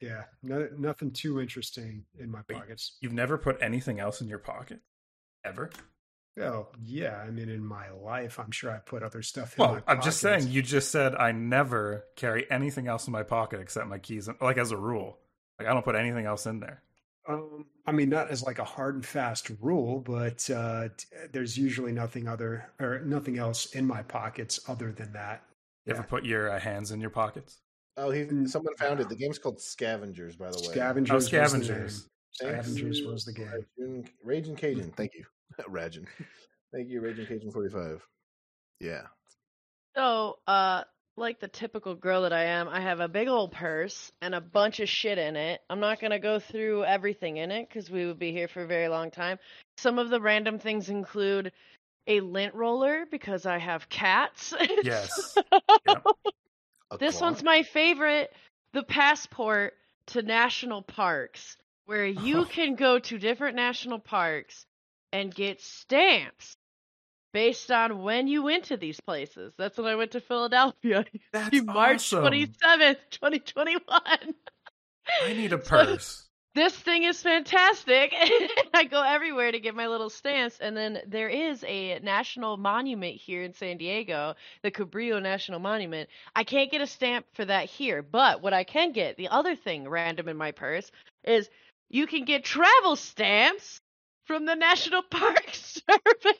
Yeah, 0.00 0.24
no, 0.42 0.68
nothing 0.78 1.12
too 1.12 1.40
interesting 1.40 2.04
in 2.18 2.28
my 2.30 2.40
pockets. 2.42 2.96
You've 3.00 3.12
never 3.12 3.38
put 3.38 3.58
anything 3.62 4.00
else 4.00 4.20
in 4.20 4.26
your 4.26 4.40
pocket? 4.40 4.80
Ever? 5.44 5.70
Oh, 6.40 6.68
yeah. 6.82 7.18
I 7.24 7.30
mean, 7.30 7.48
in 7.48 7.64
my 7.64 7.90
life, 7.90 8.40
I'm 8.40 8.50
sure 8.50 8.70
I 8.72 8.78
put 8.78 9.04
other 9.04 9.22
stuff 9.22 9.56
in 9.56 9.62
Well, 9.62 9.74
my 9.74 9.82
I'm 9.86 10.02
just 10.02 10.18
saying, 10.20 10.48
you 10.48 10.60
just 10.62 10.90
said 10.90 11.14
I 11.14 11.30
never 11.30 12.04
carry 12.16 12.50
anything 12.50 12.88
else 12.88 13.06
in 13.06 13.12
my 13.12 13.22
pocket 13.22 13.60
except 13.60 13.86
my 13.86 13.98
keys, 13.98 14.28
like 14.40 14.58
as 14.58 14.72
a 14.72 14.76
rule. 14.76 15.18
Like 15.62 15.70
I 15.70 15.74
don't 15.74 15.84
put 15.84 15.94
anything 15.94 16.26
else 16.26 16.46
in 16.46 16.58
there. 16.60 16.82
Um, 17.28 17.66
I 17.86 17.92
mean, 17.92 18.08
not 18.08 18.30
as 18.30 18.42
like 18.42 18.58
a 18.58 18.64
hard 18.64 18.96
and 18.96 19.06
fast 19.06 19.48
rule, 19.60 20.00
but 20.00 20.48
uh, 20.50 20.88
there's 21.30 21.56
usually 21.56 21.92
nothing 21.92 22.26
other 22.26 22.68
or 22.80 23.00
nothing 23.04 23.38
else 23.38 23.66
in 23.76 23.86
my 23.86 24.02
pockets 24.02 24.58
other 24.68 24.90
than 24.90 25.12
that. 25.12 25.44
You 25.86 25.92
Yeah. 25.92 25.98
ever 26.00 26.08
put 26.08 26.24
your 26.24 26.50
uh, 26.50 26.58
hands 26.58 26.90
in 26.90 27.00
your 27.00 27.10
pockets? 27.10 27.60
Oh, 27.96 28.10
he 28.10 28.22
Mm, 28.24 28.48
someone 28.48 28.74
found 28.76 28.98
it. 29.00 29.08
The 29.08 29.14
game's 29.14 29.38
called 29.38 29.60
Scavengers, 29.60 30.34
by 30.34 30.50
the 30.50 30.58
way. 30.58 30.72
Scavengers. 30.72 31.10
Oh, 31.12 31.14
was 31.16 31.30
the 31.30 31.38
name. 31.38 31.46
scavengers. 31.48 32.08
Scavengers 32.32 33.02
was 33.06 33.24
the 33.24 33.32
game. 33.34 33.50
Raging, 33.78 34.08
Raging 34.24 34.56
Cajun. 34.56 34.90
Thank 34.96 35.12
you, 35.14 35.24
Raging. 35.68 36.08
Thank 36.72 36.88
you, 36.88 37.00
Raging 37.00 37.26
Cajun 37.26 37.52
forty 37.52 37.68
five. 37.70 38.04
Yeah. 38.80 39.02
So, 39.94 40.38
uh, 40.48 40.82
like 41.16 41.40
the 41.40 41.48
typical 41.48 41.94
girl 41.94 42.22
that 42.22 42.32
I 42.32 42.44
am, 42.44 42.68
I 42.68 42.80
have 42.80 43.00
a 43.00 43.08
big 43.08 43.28
old 43.28 43.52
purse 43.52 44.10
and 44.22 44.34
a 44.34 44.40
bunch 44.40 44.80
of 44.80 44.88
shit 44.88 45.18
in 45.18 45.36
it. 45.36 45.60
I'm 45.68 45.80
not 45.80 46.00
gonna 46.00 46.18
go 46.18 46.38
through 46.38 46.84
everything 46.84 47.36
in 47.36 47.50
it 47.50 47.68
because 47.68 47.90
we 47.90 48.06
would 48.06 48.18
be 48.18 48.32
here 48.32 48.48
for 48.48 48.62
a 48.62 48.66
very 48.66 48.88
long 48.88 49.10
time. 49.10 49.38
Some 49.76 49.98
of 49.98 50.08
the 50.10 50.20
random 50.20 50.58
things 50.58 50.88
include 50.88 51.52
a 52.06 52.20
lint 52.20 52.54
roller 52.54 53.04
because 53.10 53.46
I 53.46 53.58
have 53.58 53.88
cats. 53.88 54.54
Yes. 54.82 55.36
A 55.86 56.98
This 56.98 57.18
claw? 57.18 57.28
one's 57.28 57.42
my 57.42 57.62
favorite. 57.62 58.32
The 58.72 58.82
passport 58.82 59.74
to 60.06 60.22
national 60.22 60.82
parks, 60.82 61.56
where 61.86 62.06
you 62.06 62.40
Oh. 62.40 62.44
can 62.44 62.74
go 62.74 62.98
to 62.98 63.18
different 63.18 63.54
national 63.56 63.98
parks 63.98 64.66
and 65.12 65.32
get 65.34 65.60
stamps 65.60 66.56
based 67.32 67.70
on 67.70 68.02
when 68.02 68.26
you 68.28 68.42
went 68.42 68.64
to 68.64 68.76
these 68.76 69.00
places. 69.00 69.54
That's 69.58 69.78
when 69.78 69.86
I 69.86 69.94
went 69.96 70.12
to 70.12 70.20
Philadelphia. 70.20 71.04
That's 71.32 71.62
March 71.62 72.10
27th, 72.10 72.96
2021. 73.10 73.80
I 73.90 75.32
need 75.32 75.52
a 75.52 75.58
So- 75.64 75.68
purse. 75.68 76.28
This 76.54 76.76
thing 76.76 77.04
is 77.04 77.22
fantastic. 77.22 78.12
I 78.74 78.84
go 78.84 79.02
everywhere 79.02 79.50
to 79.50 79.58
get 79.58 79.74
my 79.74 79.86
little 79.86 80.10
stamps. 80.10 80.58
And 80.60 80.76
then 80.76 80.98
there 81.06 81.30
is 81.30 81.64
a 81.66 81.98
national 82.00 82.58
monument 82.58 83.16
here 83.16 83.42
in 83.42 83.54
San 83.54 83.78
Diego, 83.78 84.34
the 84.62 84.70
Cabrillo 84.70 85.22
National 85.22 85.60
Monument. 85.60 86.10
I 86.36 86.44
can't 86.44 86.70
get 86.70 86.82
a 86.82 86.86
stamp 86.86 87.24
for 87.32 87.46
that 87.46 87.70
here, 87.70 88.02
but 88.02 88.42
what 88.42 88.52
I 88.52 88.64
can 88.64 88.92
get, 88.92 89.16
the 89.16 89.28
other 89.28 89.56
thing 89.56 89.88
random 89.88 90.28
in 90.28 90.36
my 90.36 90.50
purse, 90.52 90.90
is 91.24 91.48
you 91.88 92.06
can 92.06 92.26
get 92.26 92.44
travel 92.44 92.96
stamps 92.96 93.80
from 94.26 94.44
the 94.44 94.54
National 94.54 95.00
Park 95.10 95.48
Service. 95.54 96.38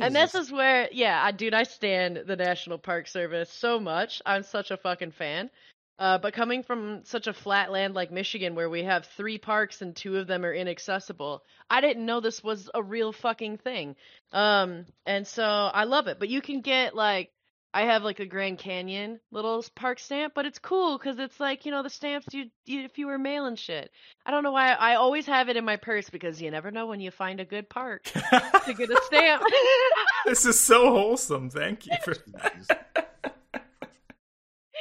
And 0.00 0.14
this 0.14 0.34
is 0.34 0.50
where, 0.52 0.88
yeah, 0.92 1.20
I 1.22 1.32
dude, 1.32 1.54
I 1.54 1.64
stand 1.64 2.24
the 2.26 2.36
National 2.36 2.78
Park 2.78 3.08
Service 3.08 3.50
so 3.50 3.80
much. 3.80 4.22
I'm 4.24 4.42
such 4.42 4.70
a 4.70 4.76
fucking 4.76 5.12
fan. 5.12 5.50
Uh, 5.98 6.16
but 6.16 6.32
coming 6.32 6.62
from 6.62 7.02
such 7.04 7.26
a 7.26 7.32
flat 7.34 7.70
land 7.70 7.92
like 7.94 8.10
Michigan, 8.10 8.54
where 8.54 8.70
we 8.70 8.84
have 8.84 9.04
three 9.04 9.36
parks 9.36 9.82
and 9.82 9.94
two 9.94 10.16
of 10.16 10.26
them 10.26 10.46
are 10.46 10.54
inaccessible, 10.54 11.42
I 11.68 11.82
didn't 11.82 12.06
know 12.06 12.20
this 12.20 12.42
was 12.42 12.70
a 12.72 12.82
real 12.82 13.12
fucking 13.12 13.58
thing. 13.58 13.96
Um, 14.32 14.86
and 15.04 15.26
so 15.26 15.44
I 15.44 15.84
love 15.84 16.06
it. 16.06 16.18
But 16.18 16.30
you 16.30 16.40
can 16.40 16.62
get 16.62 16.94
like, 16.94 17.30
I 17.72 17.82
have 17.82 18.02
like 18.02 18.18
a 18.18 18.26
Grand 18.26 18.58
Canyon 18.58 19.20
little 19.30 19.64
park 19.76 20.00
stamp, 20.00 20.34
but 20.34 20.44
it's 20.44 20.58
cool 20.58 20.98
because 20.98 21.18
it's 21.18 21.38
like 21.38 21.64
you 21.64 21.70
know 21.70 21.82
the 21.82 21.90
stamps 21.90 22.26
you, 22.32 22.46
you 22.66 22.82
if 22.82 22.98
you 22.98 23.06
were 23.06 23.18
mailing 23.18 23.56
shit. 23.56 23.90
I 24.26 24.32
don't 24.32 24.42
know 24.42 24.50
why 24.50 24.72
I 24.72 24.96
always 24.96 25.26
have 25.26 25.48
it 25.48 25.56
in 25.56 25.64
my 25.64 25.76
purse 25.76 26.10
because 26.10 26.42
you 26.42 26.50
never 26.50 26.70
know 26.70 26.86
when 26.86 27.00
you 27.00 27.10
find 27.10 27.38
a 27.38 27.44
good 27.44 27.68
park 27.68 28.04
to 28.04 28.74
get 28.76 28.90
a 28.90 29.00
stamp. 29.04 29.42
this 30.26 30.46
is 30.46 30.58
so 30.58 30.90
wholesome. 30.90 31.48
Thank 31.48 31.86
you 31.86 31.92
for 32.02 32.14
that. 32.32 33.54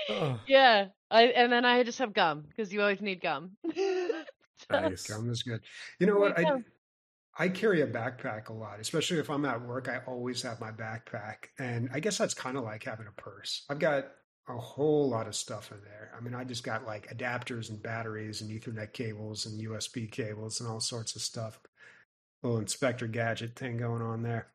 Oh, 0.09 0.39
yeah, 0.47 0.87
I 1.11 1.25
and 1.25 1.51
then 1.51 1.65
I 1.65 1.83
just 1.83 1.99
have 1.99 2.13
gum 2.13 2.45
because 2.49 2.73
you 2.73 2.81
always 2.81 3.01
need 3.01 3.21
gum. 3.21 3.51
So- 4.69 4.79
nice. 4.81 5.07
Gum 5.07 5.29
is 5.29 5.43
good. 5.43 5.61
You 5.99 6.07
know 6.07 6.17
what? 6.17 6.37
you 6.39 6.45
I 6.45 6.49
go. 6.49 6.63
I 7.39 7.47
carry 7.47 7.81
a 7.81 7.87
backpack 7.87 8.49
a 8.49 8.53
lot, 8.53 8.81
especially 8.81 9.17
if 9.19 9.29
I'm 9.29 9.45
at 9.45 9.65
work. 9.65 9.87
I 9.87 10.01
always 10.05 10.41
have 10.41 10.59
my 10.59 10.71
backpack, 10.71 11.45
and 11.57 11.89
I 11.93 12.01
guess 12.01 12.17
that's 12.17 12.33
kind 12.33 12.57
of 12.57 12.65
like 12.65 12.83
having 12.83 13.07
a 13.07 13.21
purse. 13.21 13.63
I've 13.69 13.79
got 13.79 14.07
a 14.49 14.57
whole 14.57 15.09
lot 15.09 15.25
of 15.25 15.35
stuff 15.35 15.71
in 15.71 15.77
there. 15.85 16.11
I 16.17 16.21
mean, 16.21 16.35
I 16.35 16.43
just 16.43 16.65
got 16.65 16.85
like 16.85 17.15
adapters 17.15 17.69
and 17.69 17.81
batteries 17.81 18.41
and 18.41 18.51
Ethernet 18.51 18.91
cables 18.91 19.45
and 19.45 19.61
USB 19.61 20.11
cables 20.11 20.59
and 20.59 20.69
all 20.69 20.81
sorts 20.81 21.15
of 21.15 21.21
stuff. 21.21 21.61
Little 22.43 22.59
Inspector 22.59 23.07
Gadget 23.07 23.55
thing 23.55 23.77
going 23.77 24.01
on 24.01 24.21
there, 24.21 24.47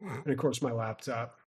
and 0.00 0.26
of 0.26 0.36
course 0.36 0.62
my 0.62 0.72
laptop. 0.72 1.39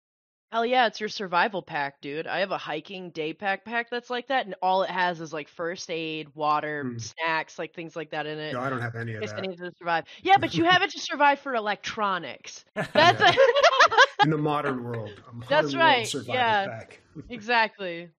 Hell 0.52 0.66
yeah, 0.66 0.86
it's 0.86 1.00
your 1.00 1.08
survival 1.08 1.62
pack, 1.62 2.02
dude. 2.02 2.26
I 2.26 2.40
have 2.40 2.50
a 2.50 2.58
hiking 2.58 3.08
day 3.08 3.32
pack 3.32 3.64
pack 3.64 3.88
that's 3.88 4.10
like 4.10 4.28
that, 4.28 4.44
and 4.44 4.54
all 4.60 4.82
it 4.82 4.90
has 4.90 5.18
is 5.18 5.32
like 5.32 5.48
first 5.48 5.90
aid, 5.90 6.28
water, 6.34 6.84
Hmm. 6.84 6.98
snacks, 6.98 7.58
like 7.58 7.72
things 7.74 7.96
like 7.96 8.10
that 8.10 8.26
in 8.26 8.38
it. 8.38 8.52
No, 8.52 8.60
I 8.60 8.68
don't 8.68 8.82
have 8.82 8.94
any 8.94 9.12
of 9.12 9.16
in 9.16 9.20
case 9.22 9.32
I 9.32 9.36
that 9.40 9.48
need 9.48 9.56
to 9.56 9.72
survive. 9.78 10.04
Yeah, 10.22 10.36
but 10.36 10.54
you 10.54 10.64
have 10.64 10.82
it 10.82 10.90
to 10.90 11.00
survive 11.00 11.38
for 11.40 11.54
electronics. 11.54 12.66
That's 12.74 13.18
Yeah. 13.20 13.34
a- 14.20 14.24
in 14.24 14.30
the 14.30 14.36
modern 14.36 14.84
world. 14.84 15.10
Modern 15.32 15.46
That's 15.48 15.74
right, 15.74 16.06
Survival 16.06 16.34
yeah. 16.34 16.66
pack. 16.68 17.00
exactly. 17.30 18.10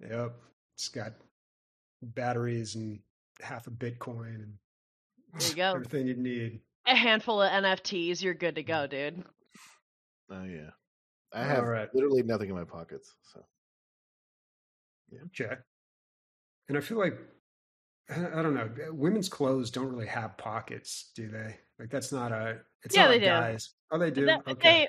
Yep. 0.00 0.36
It's 0.76 0.88
got 0.88 1.14
batteries 2.00 2.76
and 2.76 3.00
half 3.42 3.66
a 3.66 3.70
Bitcoin 3.70 4.36
and 4.36 4.54
There 5.34 5.48
you 5.48 5.54
go. 5.56 5.72
everything 5.72 6.06
you 6.06 6.14
need. 6.14 6.60
A 6.86 6.94
handful 6.94 7.42
of 7.42 7.50
NFTs, 7.50 8.22
you're 8.22 8.34
good 8.34 8.54
to 8.54 8.62
go, 8.62 8.86
dude. 8.86 9.24
Oh 10.30 10.44
yeah. 10.44 10.70
I 11.36 11.44
have 11.44 11.64
right. 11.64 11.88
literally 11.94 12.22
nothing 12.22 12.48
in 12.48 12.54
my 12.56 12.64
pockets. 12.64 13.14
So 13.32 13.44
yeah. 15.10 15.20
Okay. 15.26 15.54
And 16.68 16.76
I 16.76 16.80
feel 16.80 16.98
like 16.98 17.18
I 18.10 18.40
don't 18.42 18.54
know. 18.54 18.70
Women's 18.92 19.28
clothes 19.28 19.70
don't 19.70 19.88
really 19.88 20.06
have 20.06 20.38
pockets, 20.38 21.10
do 21.14 21.28
they? 21.28 21.56
Like 21.78 21.90
that's 21.90 22.12
not 22.12 22.32
a. 22.32 22.58
It's 22.84 22.94
Yeah, 22.94 23.02
not 23.02 23.08
they 23.08 23.14
like 23.14 23.20
do. 23.22 23.26
guys. 23.26 23.70
Oh, 23.90 23.98
they 23.98 24.10
do. 24.10 24.26
That- 24.26 24.42
okay. 24.48 24.88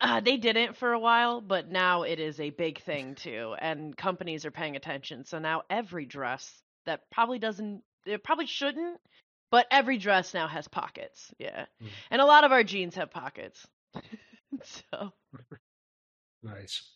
uh, 0.00 0.20
they 0.20 0.36
didn't 0.36 0.76
for 0.76 0.92
a 0.92 0.98
while, 1.00 1.40
but 1.40 1.68
now 1.70 2.02
it 2.02 2.20
is 2.20 2.38
a 2.38 2.50
big 2.50 2.80
thing 2.82 3.14
too, 3.16 3.54
and 3.58 3.96
companies 3.96 4.44
are 4.46 4.50
paying 4.52 4.76
attention. 4.76 5.24
So 5.24 5.38
now 5.38 5.62
every 5.68 6.06
dress 6.06 6.62
that 6.86 7.10
probably 7.10 7.38
doesn't, 7.40 7.82
it 8.06 8.22
probably 8.22 8.46
shouldn't, 8.46 8.98
but 9.50 9.66
every 9.70 9.98
dress 9.98 10.32
now 10.32 10.46
has 10.46 10.68
pockets. 10.68 11.32
Yeah, 11.38 11.66
Mm. 11.82 11.88
and 12.12 12.20
a 12.22 12.24
lot 12.26 12.44
of 12.44 12.52
our 12.52 12.62
jeans 12.62 12.94
have 12.94 13.10
pockets. 13.10 13.66
so 14.62 15.12
Nice. 16.42 16.94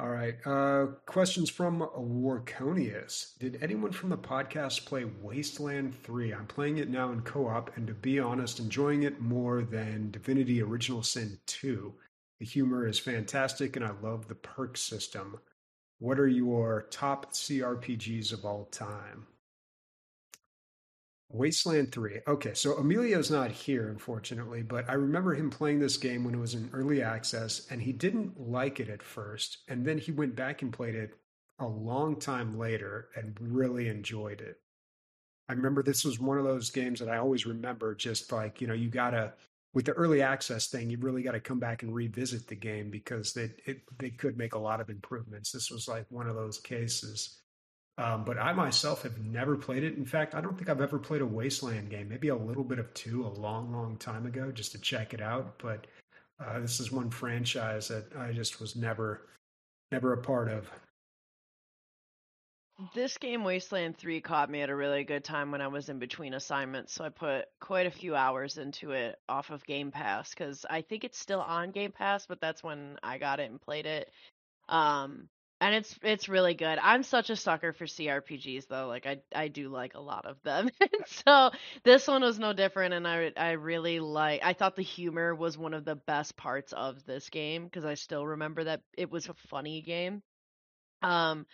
All 0.00 0.08
right. 0.08 0.34
Uh, 0.46 0.86
questions 1.06 1.50
from 1.50 1.80
Warconius. 1.80 3.36
Did 3.38 3.58
anyone 3.60 3.90
from 3.90 4.10
the 4.10 4.18
podcast 4.18 4.84
play 4.84 5.04
Wasteland 5.04 5.94
3? 6.04 6.32
I'm 6.32 6.46
playing 6.46 6.78
it 6.78 6.88
now 6.88 7.10
in 7.10 7.22
co 7.22 7.48
op, 7.48 7.76
and 7.76 7.86
to 7.88 7.94
be 7.94 8.20
honest, 8.20 8.60
enjoying 8.60 9.02
it 9.02 9.20
more 9.20 9.62
than 9.62 10.12
Divinity 10.12 10.62
Original 10.62 11.02
Sin 11.02 11.38
2. 11.46 11.94
The 12.38 12.46
humor 12.46 12.86
is 12.86 13.00
fantastic, 13.00 13.74
and 13.74 13.84
I 13.84 13.90
love 14.00 14.28
the 14.28 14.36
perk 14.36 14.76
system. 14.76 15.40
What 15.98 16.20
are 16.20 16.28
your 16.28 16.86
top 16.90 17.32
CRPGs 17.32 18.32
of 18.32 18.44
all 18.44 18.66
time? 18.66 19.26
Wasteland 21.30 21.92
3. 21.92 22.20
Okay, 22.26 22.54
so 22.54 22.78
Emilio's 22.78 23.30
not 23.30 23.50
here, 23.50 23.90
unfortunately, 23.90 24.62
but 24.62 24.88
I 24.88 24.94
remember 24.94 25.34
him 25.34 25.50
playing 25.50 25.78
this 25.78 25.98
game 25.98 26.24
when 26.24 26.34
it 26.34 26.40
was 26.40 26.54
in 26.54 26.70
early 26.72 27.02
access, 27.02 27.66
and 27.70 27.82
he 27.82 27.92
didn't 27.92 28.40
like 28.40 28.80
it 28.80 28.88
at 28.88 29.02
first. 29.02 29.58
And 29.68 29.84
then 29.84 29.98
he 29.98 30.10
went 30.10 30.34
back 30.34 30.62
and 30.62 30.72
played 30.72 30.94
it 30.94 31.14
a 31.58 31.66
long 31.66 32.16
time 32.16 32.58
later 32.58 33.08
and 33.14 33.36
really 33.40 33.88
enjoyed 33.88 34.40
it. 34.40 34.60
I 35.50 35.52
remember 35.54 35.82
this 35.82 36.04
was 36.04 36.20
one 36.20 36.38
of 36.38 36.44
those 36.44 36.70
games 36.70 37.00
that 37.00 37.08
I 37.08 37.18
always 37.18 37.46
remember 37.46 37.94
just 37.94 38.32
like, 38.32 38.60
you 38.60 38.66
know, 38.66 38.74
you 38.74 38.88
got 38.88 39.10
to, 39.10 39.32
with 39.74 39.84
the 39.84 39.92
early 39.92 40.22
access 40.22 40.68
thing, 40.68 40.88
you 40.88 40.98
really 40.98 41.22
got 41.22 41.32
to 41.32 41.40
come 41.40 41.58
back 41.58 41.82
and 41.82 41.94
revisit 41.94 42.46
the 42.46 42.54
game 42.54 42.90
because 42.90 43.32
they, 43.32 43.50
it, 43.66 43.82
they 43.98 44.10
could 44.10 44.38
make 44.38 44.54
a 44.54 44.58
lot 44.58 44.80
of 44.80 44.88
improvements. 44.88 45.52
This 45.52 45.70
was 45.70 45.88
like 45.88 46.06
one 46.10 46.28
of 46.28 46.36
those 46.36 46.58
cases. 46.58 47.38
Um, 47.98 48.22
but 48.24 48.38
I 48.38 48.52
myself 48.52 49.02
have 49.02 49.18
never 49.18 49.56
played 49.56 49.82
it. 49.82 49.96
In 49.96 50.04
fact, 50.06 50.36
I 50.36 50.40
don't 50.40 50.56
think 50.56 50.70
I've 50.70 50.80
ever 50.80 51.00
played 51.00 51.20
a 51.20 51.26
Wasteland 51.26 51.90
game. 51.90 52.08
Maybe 52.08 52.28
a 52.28 52.36
little 52.36 52.62
bit 52.62 52.78
of 52.78 52.94
two 52.94 53.26
a 53.26 53.28
long, 53.28 53.72
long 53.72 53.96
time 53.96 54.24
ago 54.24 54.52
just 54.52 54.70
to 54.72 54.78
check 54.78 55.14
it 55.14 55.20
out. 55.20 55.58
But 55.58 55.88
uh, 56.38 56.60
this 56.60 56.78
is 56.78 56.92
one 56.92 57.10
franchise 57.10 57.88
that 57.88 58.14
I 58.16 58.30
just 58.30 58.60
was 58.60 58.76
never, 58.76 59.26
never 59.90 60.12
a 60.12 60.18
part 60.18 60.48
of. 60.48 60.70
this 62.94 63.18
game, 63.18 63.42
Wasteland 63.42 63.98
Three, 63.98 64.20
caught 64.20 64.48
me 64.48 64.60
at 64.62 64.70
a 64.70 64.76
really 64.76 65.02
good 65.02 65.24
time 65.24 65.50
when 65.50 65.60
I 65.60 65.66
was 65.66 65.88
in 65.88 65.98
between 65.98 66.34
assignments. 66.34 66.92
So 66.92 67.04
I 67.04 67.08
put 67.08 67.46
quite 67.58 67.86
a 67.86 67.90
few 67.90 68.14
hours 68.14 68.58
into 68.58 68.92
it 68.92 69.18
off 69.28 69.50
of 69.50 69.66
Game 69.66 69.90
Pass 69.90 70.30
because 70.30 70.64
I 70.70 70.82
think 70.82 71.02
it's 71.02 71.18
still 71.18 71.40
on 71.40 71.72
Game 71.72 71.90
Pass, 71.90 72.26
but 72.26 72.40
that's 72.40 72.62
when 72.62 72.96
I 73.02 73.18
got 73.18 73.40
it 73.40 73.50
and 73.50 73.60
played 73.60 73.86
it. 73.86 74.08
Um, 74.68 75.28
and 75.60 75.74
it's 75.74 75.98
it's 76.02 76.28
really 76.28 76.54
good. 76.54 76.78
I'm 76.80 77.02
such 77.02 77.30
a 77.30 77.36
sucker 77.36 77.72
for 77.72 77.86
CRPGs 77.86 78.66
though. 78.68 78.86
Like 78.86 79.06
I 79.06 79.18
I 79.34 79.48
do 79.48 79.68
like 79.68 79.94
a 79.94 80.00
lot 80.00 80.26
of 80.26 80.42
them. 80.42 80.70
so 81.06 81.50
this 81.84 82.06
one 82.06 82.22
was 82.22 82.38
no 82.38 82.52
different 82.52 82.94
and 82.94 83.06
I 83.06 83.32
I 83.36 83.52
really 83.52 84.00
like 84.00 84.40
I 84.44 84.52
thought 84.52 84.76
the 84.76 84.82
humor 84.82 85.34
was 85.34 85.58
one 85.58 85.74
of 85.74 85.84
the 85.84 85.96
best 85.96 86.36
parts 86.36 86.72
of 86.72 87.04
this 87.06 87.28
game 87.30 87.64
because 87.64 87.84
I 87.84 87.94
still 87.94 88.26
remember 88.26 88.64
that 88.64 88.82
it 88.96 89.10
was 89.10 89.28
a 89.28 89.34
funny 89.34 89.82
game. 89.82 90.22
Um 91.02 91.46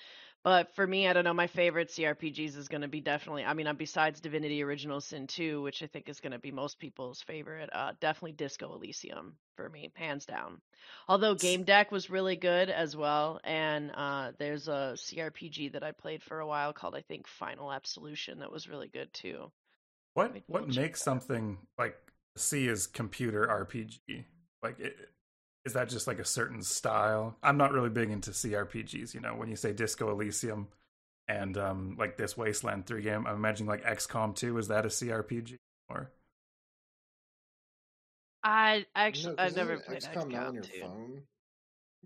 but 0.45 0.75
for 0.75 0.87
me, 0.87 1.09
I 1.09 1.15
don't 1.15 1.25
know. 1.25 1.33
My 1.33 1.47
favorite 1.47 1.89
CRPGs 1.89 2.57
is 2.59 2.69
going 2.69 2.83
to 2.83 2.89
be 2.89 3.01
definitely. 3.01 3.45
I 3.45 3.55
mean, 3.55 3.67
uh, 3.67 3.73
besides 3.73 4.21
Divinity: 4.21 4.63
Original 4.63 5.01
Sin 5.01 5.27
2, 5.27 5.63
which 5.63 5.83
I 5.83 5.87
think 5.87 6.09
is 6.11 6.21
going 6.21 6.33
to 6.33 6.39
be 6.39 6.53
most 6.53 6.79
people's 6.79 7.23
favorite, 7.23 7.71
uh, 7.73 7.93
definitely 7.99 8.33
Disco 8.33 8.75
Elysium 8.75 9.37
for 9.57 9.71
me, 9.71 9.91
hands 9.95 10.27
down. 10.27 10.61
Although 11.09 11.35
Game 11.35 11.65
Deck 11.65 11.91
was 11.91 12.11
really 12.11 12.37
good 12.37 12.69
as 12.69 12.95
well, 12.95 13.41
and 13.43 13.91
uh, 13.95 14.33
there's 14.39 14.69
a 14.69 14.93
CRPG 14.97 15.73
that 15.73 15.83
I 15.83 15.93
played 15.93 16.23
for 16.23 16.41
a 16.41 16.47
while 16.47 16.75
called 16.75 16.95
I 16.95 17.01
think 17.01 17.27
Final 17.27 17.73
Absolution 17.73 18.41
that 18.41 18.53
was 18.53 18.69
really 18.69 18.89
good 18.89 19.13
too. 19.15 19.51
What 20.13 20.37
what 20.47 20.69
makes 20.69 21.03
something 21.03 21.57
like 21.79 21.97
C 22.37 22.69
is 22.69 22.87
computer 22.87 23.47
RPG? 23.47 24.25
Like 24.63 24.79
it, 24.79 24.95
is 25.65 25.73
that 25.73 25.89
just 25.89 26.07
like 26.07 26.19
a 26.19 26.25
certain 26.25 26.63
style? 26.63 27.37
I'm 27.43 27.57
not 27.57 27.73
really 27.73 27.89
big 27.89 28.11
into 28.11 28.31
CRPGs. 28.31 29.15
You 29.15 29.21
know, 29.21 29.35
when 29.35 29.49
you 29.49 29.57
say 29.57 29.73
Disco 29.73 30.11
Elysium 30.11 30.69
and 31.27 31.57
um, 31.57 31.97
like 31.99 32.17
this 32.17 32.37
Wasteland 32.37 32.87
3 32.87 33.03
game, 33.03 33.27
I'm 33.27 33.37
imagining 33.37 33.69
like 33.69 33.85
XCOM 33.85 34.35
2. 34.35 34.59
Is 34.59 34.69
that 34.69 34.85
a 34.85 34.89
CRPG 34.89 35.57
or? 35.89 36.11
I 38.43 38.85
actually 38.95 39.37
no, 39.37 39.43
I've 39.43 39.57
never 39.57 39.79
played 39.79 40.03
XCOM, 40.03 40.33
XCOM 40.33 40.49
on 40.49 40.55
your 40.55 40.63
2. 40.65 40.81
phone. 40.81 41.23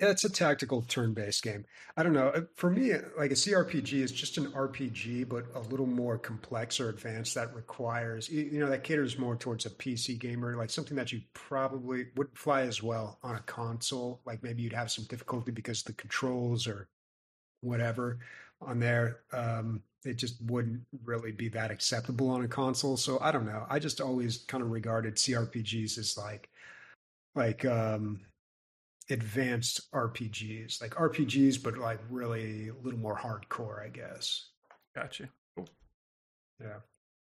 It's 0.01 0.25
a 0.25 0.31
tactical 0.31 0.83
turn-based 0.83 1.43
game. 1.43 1.65
I 1.97 2.03
don't 2.03 2.13
know. 2.13 2.29
Uh, 2.29 2.43
for 2.55 2.71
me, 2.71 2.93
like 3.17 3.31
a 3.31 3.35
CRPG 3.35 3.95
is 3.95 4.13
just 4.13 4.39
an 4.39 4.51
RPG, 4.53 5.29
but 5.29 5.47
a 5.55 5.61
little 5.61 5.87
more 5.87 6.19
complex 6.19 6.79
or 6.79 6.89
advanced. 6.89 7.35
That 7.35 7.55
requires, 7.55 8.29
you 8.29 8.61
know, 8.61 8.69
that 8.69 8.85
caters 8.85 9.19
more 9.19 9.37
towards 9.37 9.67
a 9.67 9.71
PC 9.71 10.19
gamer, 10.19 10.57
like 10.57 10.71
something 10.71 10.97
that 10.97 11.13
you 11.13 11.23
probably 11.35 12.07
would 12.17 12.29
fly 12.35 12.63
as 12.63 12.83
well 12.83 13.19
on 13.23 13.37
a 13.37 13.41
console. 13.41 14.21
Like 14.25 14.43
maybe 14.43 14.63
you'd 14.63 14.73
have 14.73 14.91
some 14.91 15.05
difficulty 15.05 15.51
because 15.51 15.83
the 15.83 15.93
controls 15.93 16.67
or 16.67 16.89
whatever 17.61 18.19
on 18.61 18.79
there. 18.79 19.21
Um, 19.33 19.83
it 20.05 20.15
just 20.15 20.41
wouldn't 20.43 20.83
really 21.05 21.33
be 21.33 21.49
that 21.51 21.71
acceptable 21.71 22.31
on 22.31 22.45
a 22.45 22.49
console. 22.49 22.97
So 22.97 23.19
I 23.21 23.33
don't 23.33 23.47
know. 23.47 23.67
I 23.69 23.79
just 23.79 24.01
always 24.01 24.39
kind 24.39 24.63
of 24.63 24.71
regarded 24.71 25.17
CRPGs 25.17 25.99
as 25.99 26.17
like, 26.17 26.49
like 27.35 27.65
um 27.65 28.21
advanced 29.11 29.91
RPGs, 29.93 30.81
like 30.81 30.95
RPGs, 30.95 31.63
but 31.63 31.79
like 31.79 32.01
really 32.11 32.69
a 32.69 32.75
little 32.83 33.01
more 33.01 33.17
hardcore, 33.17 33.85
I 33.85 33.89
guess. 33.89 34.51
Gotcha. 34.95 35.29
Cool. 35.57 35.69
Yeah. 36.61 36.67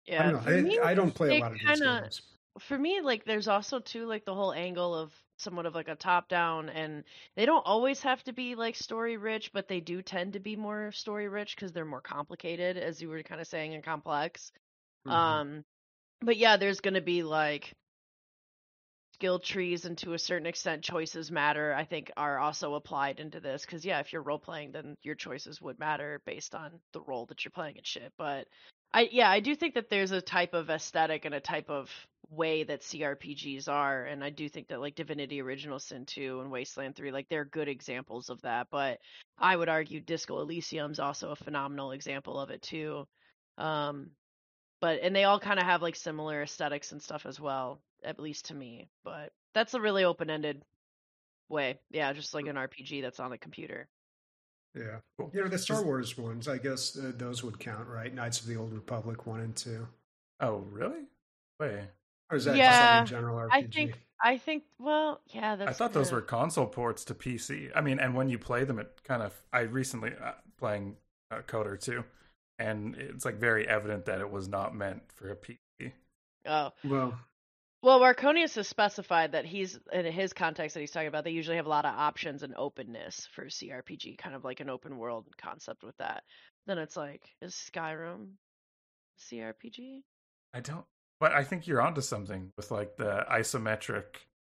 Yeah. 0.06 0.28
I 0.28 0.30
don't, 0.30 0.46
know. 0.46 0.62
Me, 0.62 0.78
I, 0.78 0.90
I, 0.90 0.94
don't 0.94 1.14
play 1.14 1.38
a 1.38 1.40
lot 1.40 1.52
of 1.52 1.58
kinda, 1.58 1.74
these 1.74 2.00
games. 2.00 2.22
For 2.60 2.78
me, 2.78 3.00
like, 3.00 3.24
there's 3.24 3.48
also 3.48 3.80
too 3.80 4.06
like 4.06 4.24
the 4.24 4.34
whole 4.34 4.52
angle 4.52 4.94
of 4.94 5.12
somewhat 5.36 5.66
of 5.66 5.74
like 5.74 5.88
a 5.88 5.96
top 5.96 6.28
down, 6.28 6.68
and 6.68 7.04
they 7.36 7.46
don't 7.46 7.66
always 7.66 8.00
have 8.02 8.22
to 8.24 8.32
be 8.32 8.54
like 8.54 8.76
story 8.76 9.16
rich, 9.16 9.52
but 9.52 9.68
they 9.68 9.80
do 9.80 10.02
tend 10.02 10.34
to 10.34 10.40
be 10.40 10.56
more 10.56 10.92
story 10.92 11.28
rich 11.28 11.56
because 11.56 11.72
they're 11.72 11.84
more 11.84 12.00
complicated, 12.00 12.76
as 12.76 13.02
you 13.02 13.08
were 13.08 13.22
kind 13.22 13.40
of 13.40 13.46
saying, 13.46 13.74
and 13.74 13.82
complex. 13.82 14.52
Mm-hmm. 15.06 15.16
Um, 15.16 15.64
but 16.20 16.36
yeah, 16.36 16.56
there's 16.56 16.80
gonna 16.80 17.00
be 17.00 17.22
like 17.22 17.74
skill 19.14 19.38
trees 19.38 19.84
and 19.84 19.96
to 19.98 20.12
a 20.12 20.18
certain 20.18 20.46
extent 20.46 20.82
choices 20.82 21.30
matter 21.30 21.72
i 21.72 21.84
think 21.84 22.10
are 22.16 22.38
also 22.38 22.74
applied 22.74 23.20
into 23.20 23.38
this. 23.40 23.64
Because 23.64 23.84
yeah 23.84 24.00
if 24.00 24.12
you're 24.12 24.22
role 24.22 24.38
playing 24.38 24.72
then 24.72 24.96
your 25.02 25.14
choices 25.14 25.60
would 25.62 25.78
matter 25.78 26.20
based 26.26 26.54
on 26.54 26.72
the 26.92 27.00
role 27.00 27.26
that 27.26 27.44
you're 27.44 27.52
playing 27.52 27.76
and 27.76 27.86
shit. 27.86 28.12
But 28.18 28.48
i 28.92 29.08
yeah 29.10 29.30
i 29.30 29.40
do 29.40 29.54
think 29.54 29.74
that 29.74 29.88
there's 29.88 30.10
a 30.10 30.20
type 30.20 30.52
of 30.52 30.68
aesthetic 30.68 31.24
and 31.24 31.34
a 31.34 31.40
type 31.40 31.70
of 31.70 31.90
way 32.30 32.64
that 32.64 32.80
crpgs 32.80 33.68
are 33.68 34.04
and 34.04 34.24
i 34.24 34.30
do 34.30 34.48
think 34.48 34.66
that 34.68 34.80
like 34.80 34.96
divinity 34.96 35.40
original 35.40 35.78
sin 35.78 36.04
2 36.06 36.40
and 36.40 36.50
wasteland 36.50 36.96
3 36.96 37.12
like 37.12 37.28
they're 37.28 37.44
good 37.44 37.68
examples 37.68 38.30
of 38.30 38.40
that. 38.42 38.66
But 38.70 38.98
i 39.38 39.54
would 39.54 39.68
argue 39.68 40.00
disco 40.00 40.40
elysium's 40.40 40.98
also 40.98 41.30
a 41.30 41.36
phenomenal 41.36 41.92
example 41.92 42.40
of 42.40 42.50
it 42.50 42.62
too. 42.62 43.06
Um 43.58 44.10
but 44.80 45.00
and 45.02 45.14
they 45.14 45.24
all 45.24 45.38
kind 45.38 45.60
of 45.60 45.66
have 45.66 45.82
like 45.82 45.96
similar 45.96 46.42
aesthetics 46.42 46.92
and 46.92 47.00
stuff 47.02 47.26
as 47.26 47.40
well 47.40 47.80
at 48.04 48.20
least 48.20 48.46
to 48.46 48.54
me. 48.54 48.88
But 49.04 49.32
that's 49.54 49.74
a 49.74 49.80
really 49.80 50.04
open 50.04 50.30
ended 50.30 50.62
way. 51.48 51.78
Yeah, 51.90 52.12
just 52.12 52.34
like 52.34 52.46
an 52.46 52.56
RPG 52.56 53.02
that's 53.02 53.20
on 53.20 53.30
the 53.30 53.38
computer. 53.38 53.88
Yeah. 54.74 54.98
Cool. 55.16 55.30
You 55.32 55.42
know, 55.42 55.48
the 55.48 55.58
Star 55.58 55.82
Wars 55.84 56.18
ones, 56.18 56.48
I 56.48 56.58
guess 56.58 56.98
uh, 56.98 57.12
those 57.16 57.44
would 57.44 57.58
count, 57.58 57.88
right? 57.88 58.12
Knights 58.12 58.40
of 58.40 58.46
the 58.46 58.56
Old 58.56 58.72
Republic 58.72 59.26
1 59.26 59.40
and 59.40 59.54
2. 59.56 59.86
Oh, 60.40 60.64
really? 60.70 61.02
Wait. 61.60 61.80
Or 62.30 62.36
is 62.36 62.44
that 62.46 62.56
yeah, 62.56 63.00
just 63.00 63.12
like 63.12 63.20
general 63.20 63.36
RPG? 63.36 63.50
I 63.52 63.62
think, 63.62 63.98
I 64.20 64.38
think, 64.38 64.64
well, 64.78 65.20
yeah, 65.28 65.56
that's. 65.56 65.70
I 65.70 65.72
thought 65.74 65.92
those 65.92 66.10
were 66.10 66.22
console 66.22 66.66
ports 66.66 67.04
to 67.04 67.14
PC. 67.14 67.70
I 67.74 67.82
mean, 67.82 68.00
and 68.00 68.14
when 68.14 68.28
you 68.28 68.38
play 68.38 68.64
them, 68.64 68.78
it 68.78 69.00
kind 69.04 69.22
of. 69.22 69.32
I 69.52 69.60
recently 69.60 70.12
uh, 70.20 70.32
playing 70.58 70.96
uh, 71.30 71.42
KOTOR 71.46 71.78
2, 71.78 72.02
and 72.58 72.96
it's 72.96 73.24
like 73.24 73.36
very 73.36 73.68
evident 73.68 74.06
that 74.06 74.20
it 74.20 74.30
was 74.30 74.48
not 74.48 74.74
meant 74.74 75.02
for 75.14 75.30
a 75.30 75.36
PC. 75.36 75.92
Oh. 76.46 76.70
Well, 76.82 77.14
well, 77.84 78.00
Warconius 78.00 78.54
has 78.54 78.66
specified 78.66 79.32
that 79.32 79.44
he's 79.44 79.78
in 79.92 80.06
his 80.06 80.32
context 80.32 80.72
that 80.72 80.80
he's 80.80 80.90
talking 80.90 81.08
about. 81.08 81.22
They 81.24 81.32
usually 81.32 81.58
have 81.58 81.66
a 81.66 81.70
lot 81.70 81.84
of 81.84 81.94
options 81.94 82.42
and 82.42 82.54
openness 82.56 83.28
for 83.34 83.44
CRPG, 83.44 84.16
kind 84.16 84.34
of 84.34 84.42
like 84.42 84.60
an 84.60 84.70
open 84.70 84.96
world 84.96 85.26
concept 85.36 85.84
with 85.84 85.94
that. 85.98 86.22
Then 86.66 86.78
it's 86.78 86.96
like, 86.96 87.20
is 87.42 87.52
Skyrim 87.54 88.28
CRPG? 89.20 90.00
I 90.54 90.60
don't, 90.60 90.86
but 91.20 91.32
I 91.32 91.44
think 91.44 91.66
you're 91.66 91.82
onto 91.82 92.00
something 92.00 92.52
with 92.56 92.70
like 92.70 92.96
the 92.96 93.26
isometric 93.30 94.04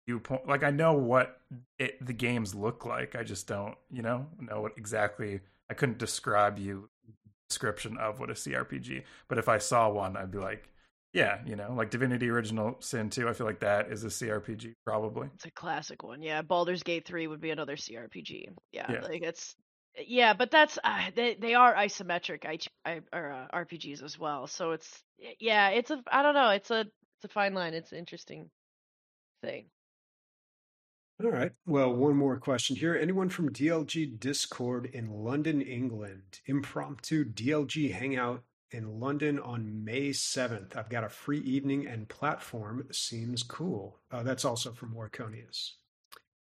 viewpoint. 0.06 0.47
Like 0.47 0.64
I 0.64 0.69
know 0.69 0.93
what 0.93 1.39
it, 1.80 2.06
the 2.06 2.14
games 2.14 2.53
look 2.53 2.85
like. 2.85 3.15
I 3.15 3.23
just 3.23 3.47
don't, 3.47 3.73
you 3.91 4.03
know, 4.03 4.27
know 4.39 4.61
what 4.61 4.73
exactly. 4.77 5.39
I 5.68 5.73
couldn't 5.73 5.97
describe 5.97 6.60
you 6.60 6.89
description 7.49 7.97
of 7.97 8.19
what 8.19 8.30
a 8.30 8.34
CRPG, 8.34 9.02
but 9.27 9.39
if 9.39 9.49
I 9.49 9.57
saw 9.57 9.89
one, 9.89 10.15
I'd 10.15 10.30
be 10.30 10.38
like, 10.38 10.69
yeah, 11.16 11.38
you 11.46 11.56
know, 11.56 11.74
like 11.74 11.92
Divinity 11.92 12.30
Original 12.30 12.76
Sin 12.82 13.10
2, 13.10 13.30
I 13.30 13.34
feel 13.34 13.48
like 13.48 13.62
that 13.62 13.90
is 13.90 14.04
a 14.04 14.08
CRPG 14.08 14.74
probably. 14.84 15.30
It's 15.36 15.46
a 15.46 15.52
classic 15.52 16.04
one. 16.04 16.22
Yeah, 16.22 16.42
Baldur's 16.42 16.84
Gate 16.84 17.08
3 17.08 17.28
would 17.28 17.40
be 17.40 17.52
another 17.52 17.78
CRPG. 17.78 18.50
Yeah, 18.74 18.92
yeah. 18.92 19.00
like 19.00 19.24
it's 19.24 19.56
yeah, 20.06 20.34
but 20.34 20.52
that's 20.52 20.78
uh, 20.84 21.12
they 21.16 21.36
they 21.36 21.54
are 21.54 21.74
isometric 21.74 22.46
I, 22.46 22.60
I, 22.86 23.00
or 23.18 23.32
uh, 23.32 23.48
RPGs 23.64 24.04
as 24.04 24.20
well. 24.20 24.46
So 24.48 24.72
it's 24.72 25.04
yeah, 25.40 25.70
it's 25.70 25.90
a 25.90 26.04
I 26.12 26.22
don't 26.22 26.34
know, 26.34 26.50
it's 26.50 26.70
a 26.70 26.82
it's 26.82 27.24
a 27.24 27.30
fine 27.30 27.54
line. 27.54 27.74
It's 27.74 27.94
an 27.94 27.98
interesting 27.98 28.50
thing. 29.42 29.68
All 31.24 31.32
right. 31.32 31.54
Well, 31.66 31.94
one 31.94 32.18
more 32.18 32.38
question 32.38 32.76
here. 32.76 32.94
Anyone 32.94 33.30
from 33.30 33.54
DLG 33.54 34.20
Discord 34.20 34.88
in 34.88 35.10
London, 35.24 35.62
England? 35.62 36.42
Impromptu 36.46 37.24
DLG 37.24 37.94
hangout 37.94 38.44
in 38.72 39.00
London 39.00 39.40
on 39.40 39.84
May 39.84 40.10
7th. 40.10 40.76
I've 40.76 40.90
got 40.90 41.04
a 41.04 41.10
free 41.10 41.40
evening 41.42 41.88
and 41.88 42.10
platform 42.10 42.88
seems 42.92 43.44
cool. 43.44 44.00
Uh, 44.12 44.24
that's 44.24 44.46
also 44.46 44.72
from 44.72 44.94
Warconius. 44.94 45.72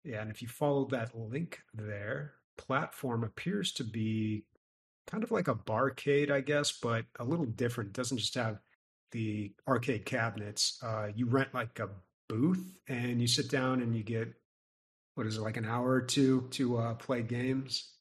Yeah, 0.03 0.22
and 0.22 0.30
if 0.30 0.41
you 0.41 0.48
follow 0.48 0.86
that 0.86 1.18
link 1.18 1.61
there, 1.73 2.34
platform 2.57 3.23
appears 3.23 3.72
to 3.73 3.84
be 3.84 4.45
kind 5.07 5.23
of 5.23 5.32
like 5.32 5.48
a 5.48 5.56
barcade, 5.56 6.30
I 6.32 6.41
guess, 6.41 6.72
but 6.72 7.06
a 7.19 7.23
little 7.23 7.45
different. 7.45 7.90
It 7.90 7.94
doesn't 7.94 8.18
just 8.18 8.36
have 8.36 8.60
the 9.11 9.52
arcade 9.68 10.06
cabinets. 10.06 10.80
Uh, 10.84 11.07
you 11.15 11.26
rent 11.26 11.53
like 11.53 11.80
a 11.80 11.90
booth 12.27 12.76
and 12.88 13.22
you 13.22 13.27
sit 13.27 13.49
down 13.49 13.82
and 13.82 13.95
you 13.95 14.03
get 14.03 14.34
what 15.15 15.27
is 15.27 15.38
it 15.38 15.41
like 15.41 15.57
an 15.57 15.65
hour 15.65 15.90
or 15.90 16.02
two 16.02 16.48
to 16.52 16.77
uh, 16.77 16.94
play 16.95 17.22
games 17.22 17.94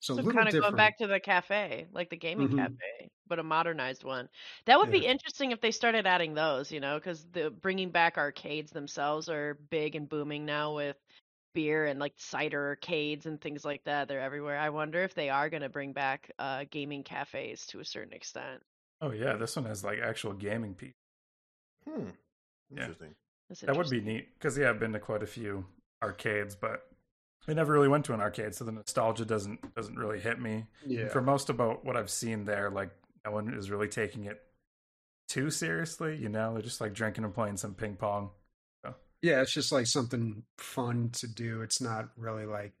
so, 0.00 0.16
so 0.16 0.22
kind 0.22 0.38
of 0.38 0.44
different. 0.46 0.62
going 0.62 0.76
back 0.76 0.98
to 0.98 1.06
the 1.06 1.20
cafe, 1.20 1.86
like 1.92 2.10
the 2.10 2.16
gaming 2.16 2.48
mm-hmm. 2.48 2.58
cafe, 2.58 3.10
but 3.28 3.38
a 3.38 3.42
modernized 3.42 4.02
one. 4.02 4.28
That 4.64 4.78
would 4.78 4.88
yeah. 4.88 5.00
be 5.00 5.06
interesting 5.06 5.50
if 5.52 5.60
they 5.60 5.70
started 5.70 6.06
adding 6.06 6.34
those, 6.34 6.72
you 6.72 6.80
know, 6.80 6.98
because 6.98 7.26
the 7.32 7.50
bringing 7.50 7.90
back 7.90 8.16
arcades 8.16 8.72
themselves 8.72 9.28
are 9.28 9.58
big 9.70 9.94
and 9.94 10.08
booming 10.08 10.46
now 10.46 10.74
with 10.74 10.96
beer 11.52 11.86
and 11.86 12.00
like 12.00 12.14
cider 12.16 12.68
arcades 12.68 13.26
and 13.26 13.40
things 13.40 13.64
like 13.64 13.84
that. 13.84 14.08
They're 14.08 14.20
everywhere. 14.20 14.58
I 14.58 14.70
wonder 14.70 15.02
if 15.02 15.14
they 15.14 15.28
are 15.28 15.50
going 15.50 15.62
to 15.62 15.68
bring 15.68 15.92
back 15.92 16.30
uh, 16.38 16.64
gaming 16.70 17.02
cafes 17.02 17.66
to 17.66 17.80
a 17.80 17.84
certain 17.84 18.14
extent. 18.14 18.62
Oh 19.02 19.12
yeah, 19.12 19.36
this 19.36 19.56
one 19.56 19.66
has 19.66 19.84
like 19.84 19.98
actual 19.98 20.32
gaming 20.32 20.74
people. 20.74 20.94
Hmm. 21.86 22.08
Interesting. 22.70 23.14
Yeah. 23.50 23.66
That 23.66 23.76
would 23.76 23.90
be 23.90 24.00
neat 24.00 24.28
because 24.34 24.56
yeah, 24.56 24.70
I've 24.70 24.78
been 24.78 24.92
to 24.92 25.00
quite 25.00 25.22
a 25.22 25.26
few 25.26 25.64
arcades, 26.02 26.54
but 26.54 26.86
I 27.50 27.54
never 27.54 27.72
really 27.72 27.88
went 27.88 28.04
to 28.06 28.14
an 28.14 28.20
arcade, 28.20 28.54
so 28.54 28.64
the 28.64 28.72
nostalgia 28.72 29.24
doesn't 29.24 29.74
doesn't 29.74 29.98
really 29.98 30.20
hit 30.20 30.40
me. 30.40 30.66
Yeah. 30.86 31.08
For 31.08 31.20
most 31.20 31.50
about 31.50 31.84
what 31.84 31.96
I've 31.96 32.10
seen 32.10 32.44
there, 32.44 32.70
like 32.70 32.90
no 33.24 33.32
one 33.32 33.52
is 33.54 33.70
really 33.70 33.88
taking 33.88 34.24
it 34.24 34.40
too 35.28 35.50
seriously. 35.50 36.16
You 36.16 36.28
know, 36.28 36.52
they're 36.54 36.62
just 36.62 36.80
like 36.80 36.94
drinking 36.94 37.24
and 37.24 37.34
playing 37.34 37.56
some 37.56 37.74
ping 37.74 37.96
pong. 37.96 38.30
So. 38.84 38.94
Yeah, 39.22 39.42
it's 39.42 39.52
just 39.52 39.72
like 39.72 39.86
something 39.86 40.44
fun 40.58 41.10
to 41.14 41.26
do. 41.26 41.62
It's 41.62 41.80
not 41.80 42.08
really 42.16 42.46
like 42.46 42.72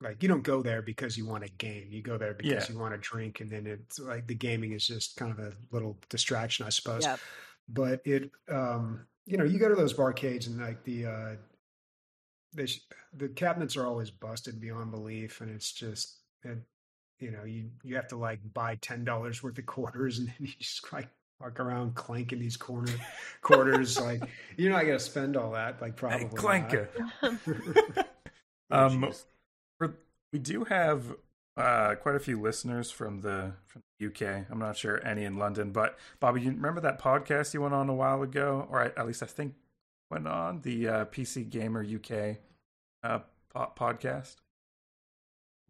like 0.00 0.22
you 0.22 0.28
don't 0.28 0.42
go 0.42 0.62
there 0.62 0.82
because 0.82 1.16
you 1.16 1.26
want 1.26 1.44
a 1.44 1.48
game. 1.48 1.86
You 1.90 2.02
go 2.02 2.18
there 2.18 2.34
because 2.34 2.68
Yeah. 2.68 2.74
you 2.74 2.78
want 2.80 2.94
to 2.94 2.98
drink, 2.98 3.40
and 3.40 3.50
then 3.50 3.66
it's 3.66 3.98
like 3.98 4.26
the 4.26 4.34
gaming 4.34 4.72
is 4.72 4.86
just 4.86 5.16
kind 5.16 5.30
of 5.32 5.38
a 5.38 5.52
little 5.70 5.96
distraction, 6.08 6.66
I 6.66 6.70
suppose. 6.70 7.04
Yep. 7.04 7.20
But 7.68 8.00
it, 8.04 8.30
um, 8.50 9.06
you 9.26 9.36
know, 9.36 9.44
you 9.44 9.58
go 9.58 9.68
to 9.68 9.74
those 9.74 9.92
barcades 9.94 10.46
and 10.46 10.58
like 10.60 10.82
the 10.84 11.06
uh, 11.06 11.36
they 12.54 12.66
sh- 12.66 12.84
the 13.16 13.28
cabinets 13.28 13.76
are 13.76 13.86
always 13.86 14.10
busted 14.10 14.60
beyond 14.60 14.90
belief, 14.90 15.40
and 15.40 15.50
it's 15.50 15.72
just 15.72 16.18
and 16.44 16.62
you 17.20 17.30
know 17.30 17.44
you 17.44 17.70
you 17.82 17.96
have 17.96 18.08
to 18.08 18.16
like 18.16 18.40
buy 18.54 18.76
ten 18.80 19.04
dollars 19.04 19.42
worth 19.42 19.58
of 19.58 19.66
quarters, 19.66 20.18
and 20.18 20.28
then 20.28 20.34
you 20.40 20.52
just 20.58 20.92
like 20.92 21.08
walk 21.40 21.60
around 21.60 21.94
clanking 21.94 22.40
these 22.40 22.56
corner 22.56 22.92
quarters. 23.42 24.00
like 24.00 24.22
you're 24.56 24.72
not 24.72 24.82
gonna 24.82 24.98
spend 24.98 25.36
all 25.36 25.52
that. 25.52 25.80
Like 25.80 25.96
probably 25.96 26.18
Hey, 26.18 26.24
not. 26.24 26.34
Clanker. 26.34 26.88
Oh, 28.70 28.86
Um. 28.86 29.12
For, 29.78 29.94
we 30.32 30.38
do 30.38 30.64
have 30.64 31.14
uh, 31.56 31.94
quite 31.94 32.16
a 32.16 32.20
few 32.20 32.38
listeners 32.40 32.90
from 32.90 33.22
the 33.22 33.54
from 33.66 33.82
the 33.98 34.06
UK. 34.08 34.44
I'm 34.50 34.58
not 34.58 34.76
sure 34.76 35.02
any 35.06 35.24
in 35.24 35.38
London, 35.38 35.72
but 35.72 35.96
Bobby, 36.20 36.42
you 36.42 36.50
remember 36.50 36.80
that 36.82 37.00
podcast 37.00 37.54
you 37.54 37.62
went 37.62 37.72
on 37.74 37.88
a 37.88 37.94
while 37.94 38.22
ago, 38.22 38.66
or 38.70 38.82
I, 38.82 38.86
at 39.00 39.06
least 39.06 39.22
I 39.22 39.26
think 39.26 39.54
went 40.10 40.26
on 40.28 40.60
the 40.62 40.88
uh, 40.88 41.04
PC 41.06 41.48
Gamer 41.48 41.82
UK 41.84 42.38
uh, 43.02 43.20
po- 43.52 43.72
podcast, 43.78 44.36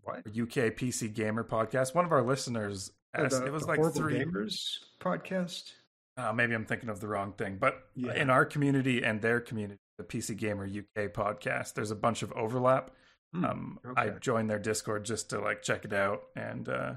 what? 0.02 0.18
UK 0.26 0.74
PC 0.76 1.12
Gamer 1.12 1.44
podcast. 1.44 1.94
One 1.94 2.04
of 2.04 2.12
our 2.12 2.22
listeners 2.22 2.92
Oh, 3.16 3.24
asked. 3.24 3.40
the- 3.40 3.46
it 3.46 3.52
was 3.52 3.66
like 3.66 3.78
Horrible 3.78 3.98
three. 4.00 4.18
gamers 4.24 4.78
podcast. 5.00 5.72
Uh, 6.16 6.32
maybe 6.32 6.54
I'm 6.54 6.64
thinking 6.66 6.88
of 6.88 7.00
the 7.00 7.08
wrong 7.08 7.32
thing, 7.32 7.56
but 7.58 7.88
Yeah. 7.94 8.12
in 8.14 8.28
our 8.28 8.44
community 8.44 9.02
and 9.04 9.22
their 9.22 9.40
community, 9.40 9.78
the 9.98 10.04
PC 10.04 10.34
Gamer 10.36 10.66
UK 10.66 11.08
podcast, 11.08 11.74
there's 11.74 11.90
a 11.90 11.96
bunch 11.96 12.22
of 12.22 12.32
overlap. 12.32 12.90
Hmm, 13.32 13.44
Um, 13.44 13.80
I 13.96 14.08
joined 14.10 14.50
their 14.50 14.58
Discord 14.58 15.04
just 15.04 15.30
to 15.30 15.40
like 15.40 15.62
check 15.62 15.84
it 15.84 15.92
out, 15.92 16.24
and 16.34 16.68
uh, 16.68 16.94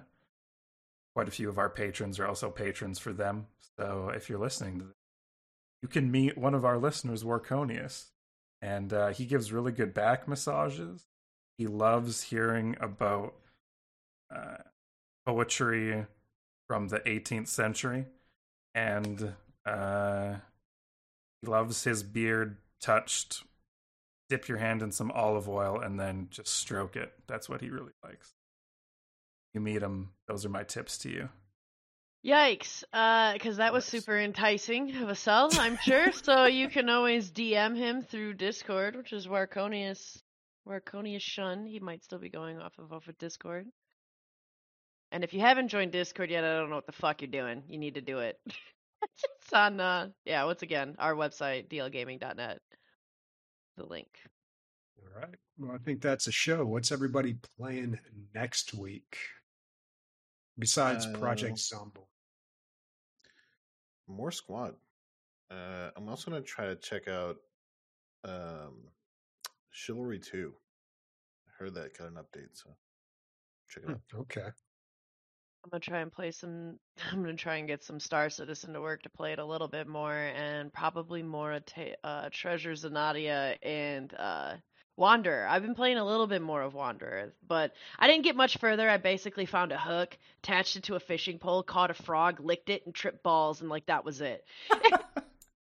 quite 1.14 1.28
a 1.28 1.32
few 1.32 1.50
of 1.50 1.58
our 1.58 1.70
patrons 1.70 2.20
are 2.20 2.28
also 2.28 2.50
patrons 2.50 3.00
for 3.00 3.14
them. 3.14 3.48
So 3.78 4.10
if 4.10 4.30
you're 4.30 4.40
listening 4.40 4.80
to 4.80 4.86
this, 4.86 4.96
you 5.82 5.88
can 5.88 6.12
meet 6.12 6.38
one 6.38 6.54
of 6.54 6.66
our 6.66 6.78
listeners, 6.78 7.24
Warconius, 7.24 8.10
and 8.62 8.94
uh, 8.94 9.10
he 9.10 9.26
gives 9.26 9.52
really 9.52 9.72
good 9.72 9.94
back 9.94 10.28
massages. 10.28 11.08
He 11.58 11.68
loves 11.68 12.24
hearing 12.24 12.76
about 12.80 13.36
uh, 14.34 14.58
poetry 15.26 16.06
from 16.68 16.88
the 16.88 17.00
18th 17.00 17.48
century, 17.48 18.06
and 18.74 19.34
uh, 19.66 20.36
he 21.42 21.48
loves 21.48 21.84
his 21.84 22.04
beard 22.04 22.58
touched 22.80 23.44
dip 24.32 24.48
your 24.48 24.60
hand 24.60 24.82
in 24.82 24.94
some 24.94 25.12
olive 25.12 25.50
oil 25.50 25.78
and 25.82 26.00
then 26.00 26.28
just 26.32 26.56
stroke 26.56 26.96
it. 26.96 27.12
That's 27.28 27.50
what 27.50 27.60
he 27.60 27.70
really 27.70 27.92
likes. 28.02 28.32
You 29.54 29.60
meet 29.60 29.82
him, 29.82 30.12
those 30.26 30.46
are 30.46 30.50
my 30.50 30.64
tips 30.64 30.98
to 31.00 31.10
you. 31.10 31.30
Yikes! 32.26 32.84
Uh, 32.94 33.34
because 33.34 33.58
that 33.58 33.74
was 33.74 33.84
super 33.84 34.20
enticing 34.20 34.96
of 34.98 35.10
a 35.10 35.16
sell, 35.16 35.50
I'm 35.54 35.78
sure. 35.78 36.12
so 36.24 36.46
you 36.46 36.70
can 36.70 36.90
always 36.90 37.32
DM 37.32 37.76
him 37.76 38.04
through 38.04 38.36
Discord, 38.36 38.96
which 38.96 39.12
is 39.12 39.28
Warconius, 39.28 40.22
Warconius 40.68 41.22
Shun. 41.22 41.66
He 41.66 41.80
might 41.80 42.04
still 42.04 42.20
be 42.20 42.30
going 42.30 42.60
off 42.60 42.74
of 42.78 42.94
off 42.94 43.08
of 43.08 43.18
Discord. 43.18 43.68
And 45.12 45.24
if 45.24 45.34
you 45.34 45.40
haven't 45.40 45.70
joined 45.70 45.92
Discord 45.92 46.30
yet, 46.30 46.44
I 46.44 46.54
don't 46.54 46.70
know 46.70 46.76
what 46.76 46.86
the 46.86 46.92
fuck 46.92 47.22
you're 47.22 47.32
doing. 47.32 47.64
You 47.68 47.80
need 47.80 47.96
to 47.96 48.02
do 48.02 48.20
it. 48.20 48.40
it's 49.02 49.54
on, 49.54 49.80
uh, 49.80 50.10
yeah, 50.24 50.44
once 50.46 50.62
again, 50.62 50.96
our 51.00 51.16
website, 51.16 51.70
dlgaming.net. 51.70 52.60
The 53.78 53.86
link. 53.86 54.08
All 55.00 55.22
right. 55.22 55.36
Well, 55.58 55.72
I 55.72 55.80
think 55.80 56.02
that's 56.02 56.28
a 56.28 56.32
show. 56.32 56.66
What's 56.66 56.92
everybody 56.92 57.36
playing 57.58 58.00
next 58.34 58.74
week 58.74 59.18
besides 60.58 61.06
Uh, 61.06 61.18
Project 61.18 61.58
Zomboid? 61.58 62.06
More 64.08 64.32
squad. 64.32 64.76
Uh, 65.50 65.92
I'm 65.96 66.08
also 66.10 66.32
gonna 66.32 66.44
try 66.44 66.66
to 66.68 66.76
check 66.76 67.08
out 67.08 67.38
um, 68.24 68.90
Chivalry 69.72 70.20
Two. 70.20 70.54
I 71.48 71.52
heard 71.64 71.76
that 71.76 71.98
got 71.98 72.08
an 72.08 72.16
update, 72.16 72.50
so 72.54 72.70
check 73.68 73.84
it 73.84 73.90
Hmm, 73.90 73.92
out. 73.92 74.02
Okay. 74.14 74.50
I'm 75.64 75.70
gonna 75.70 75.80
try 75.82 76.00
and 76.02 76.12
play 76.12 76.32
some. 76.32 76.80
I'm 77.12 77.22
gonna 77.22 77.36
try 77.36 77.58
and 77.58 77.68
get 77.68 77.84
some 77.84 78.00
Star 78.00 78.30
Citizen 78.30 78.74
to 78.74 78.82
work 78.82 79.04
to 79.04 79.10
play 79.10 79.34
it 79.34 79.40
a 79.40 79.46
little 79.46 79.68
bit 79.68 79.88
more, 79.88 80.14
and 80.14 80.74
probably 80.74 81.24
more 81.24 81.60
ta- 81.60 81.96
uh, 82.04 82.30
Treasures 82.32 82.84
of 82.84 82.92
Nadia 82.92 83.58
and 83.62 84.14
uh, 84.14 84.58
Wanderer. 84.98 85.48
I've 85.50 85.62
been 85.62 85.76
playing 85.76 85.98
a 85.98 86.06
little 86.06 86.28
bit 86.28 86.42
more 86.42 86.62
of 86.62 86.74
Wanderer, 86.74 87.34
but 87.48 87.74
I 87.98 88.08
didn't 88.08 88.24
get 88.24 88.36
much 88.36 88.58
further. 88.58 88.90
I 88.90 88.98
basically 88.98 89.46
found 89.46 89.72
a 89.72 89.78
hook, 89.78 90.18
attached 90.44 90.76
it 90.76 90.84
to 90.84 90.96
a 90.96 91.00
fishing 91.00 91.40
pole, 91.40 91.64
caught 91.64 91.92
a 91.92 91.96
frog, 91.96 92.40
licked 92.40 92.70
it, 92.70 92.86
and 92.86 92.94
tripped 92.94 93.24
balls, 93.24 93.62
and 93.62 93.70
like 93.70 93.86
that 93.88 94.06
was 94.06 94.22
it. 94.22 94.46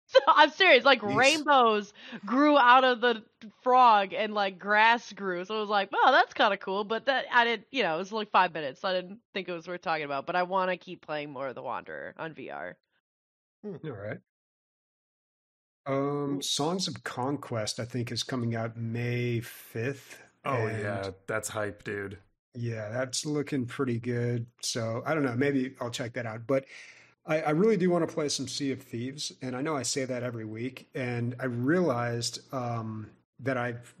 So 0.08 0.20
I'm 0.28 0.50
serious, 0.50 0.84
like 0.84 1.02
rainbows 1.02 1.92
grew 2.24 2.56
out 2.56 2.84
of 2.84 3.00
the 3.00 3.24
frog 3.62 4.12
and 4.12 4.32
like 4.32 4.58
grass 4.58 5.12
grew. 5.12 5.44
So 5.44 5.56
it 5.56 5.60
was 5.60 5.68
like, 5.68 5.90
wow, 5.90 6.12
that's 6.12 6.32
kind 6.32 6.54
of 6.54 6.60
cool. 6.60 6.84
But 6.84 7.06
that 7.06 7.26
I 7.32 7.44
didn't, 7.44 7.66
you 7.72 7.82
know, 7.82 7.96
it 7.96 7.98
was 7.98 8.12
like 8.12 8.30
five 8.30 8.54
minutes. 8.54 8.80
So 8.80 8.88
I 8.88 8.94
didn't 8.94 9.18
think 9.34 9.48
it 9.48 9.52
was 9.52 9.66
worth 9.66 9.82
talking 9.82 10.04
about. 10.04 10.24
But 10.24 10.36
I 10.36 10.44
want 10.44 10.70
to 10.70 10.76
keep 10.76 11.04
playing 11.04 11.32
more 11.32 11.48
of 11.48 11.56
The 11.56 11.62
Wanderer 11.62 12.14
on 12.18 12.34
VR. 12.34 12.74
Hmm, 13.64 13.76
all 13.84 13.90
right. 13.90 14.18
Um, 15.86 16.42
Songs 16.42 16.88
of 16.88 17.04
Conquest, 17.04 17.78
I 17.78 17.84
think, 17.84 18.10
is 18.10 18.22
coming 18.22 18.54
out 18.56 18.76
May 18.76 19.40
5th. 19.40 20.16
Oh 20.44 20.66
yeah, 20.66 21.10
that's 21.26 21.48
hype, 21.48 21.84
dude. 21.84 22.18
Yeah, 22.54 22.88
that's 22.88 23.26
looking 23.26 23.66
pretty 23.66 23.98
good. 23.98 24.46
So 24.62 25.02
I 25.04 25.14
don't 25.14 25.24
know. 25.24 25.34
Maybe 25.36 25.74
I'll 25.80 25.90
check 25.90 26.12
that 26.14 26.26
out. 26.26 26.46
But 26.46 26.64
I, 27.26 27.40
I 27.40 27.50
really 27.50 27.76
do 27.76 27.90
want 27.90 28.08
to 28.08 28.12
play 28.12 28.28
some 28.28 28.46
Sea 28.46 28.72
of 28.72 28.82
Thieves, 28.82 29.32
and 29.42 29.56
I 29.56 29.62
know 29.62 29.76
I 29.76 29.82
say 29.82 30.04
that 30.04 30.22
every 30.22 30.44
week. 30.44 30.88
And 30.94 31.34
I 31.40 31.46
realized 31.46 32.40
um, 32.52 33.10
that 33.40 33.56
I've 33.56 33.94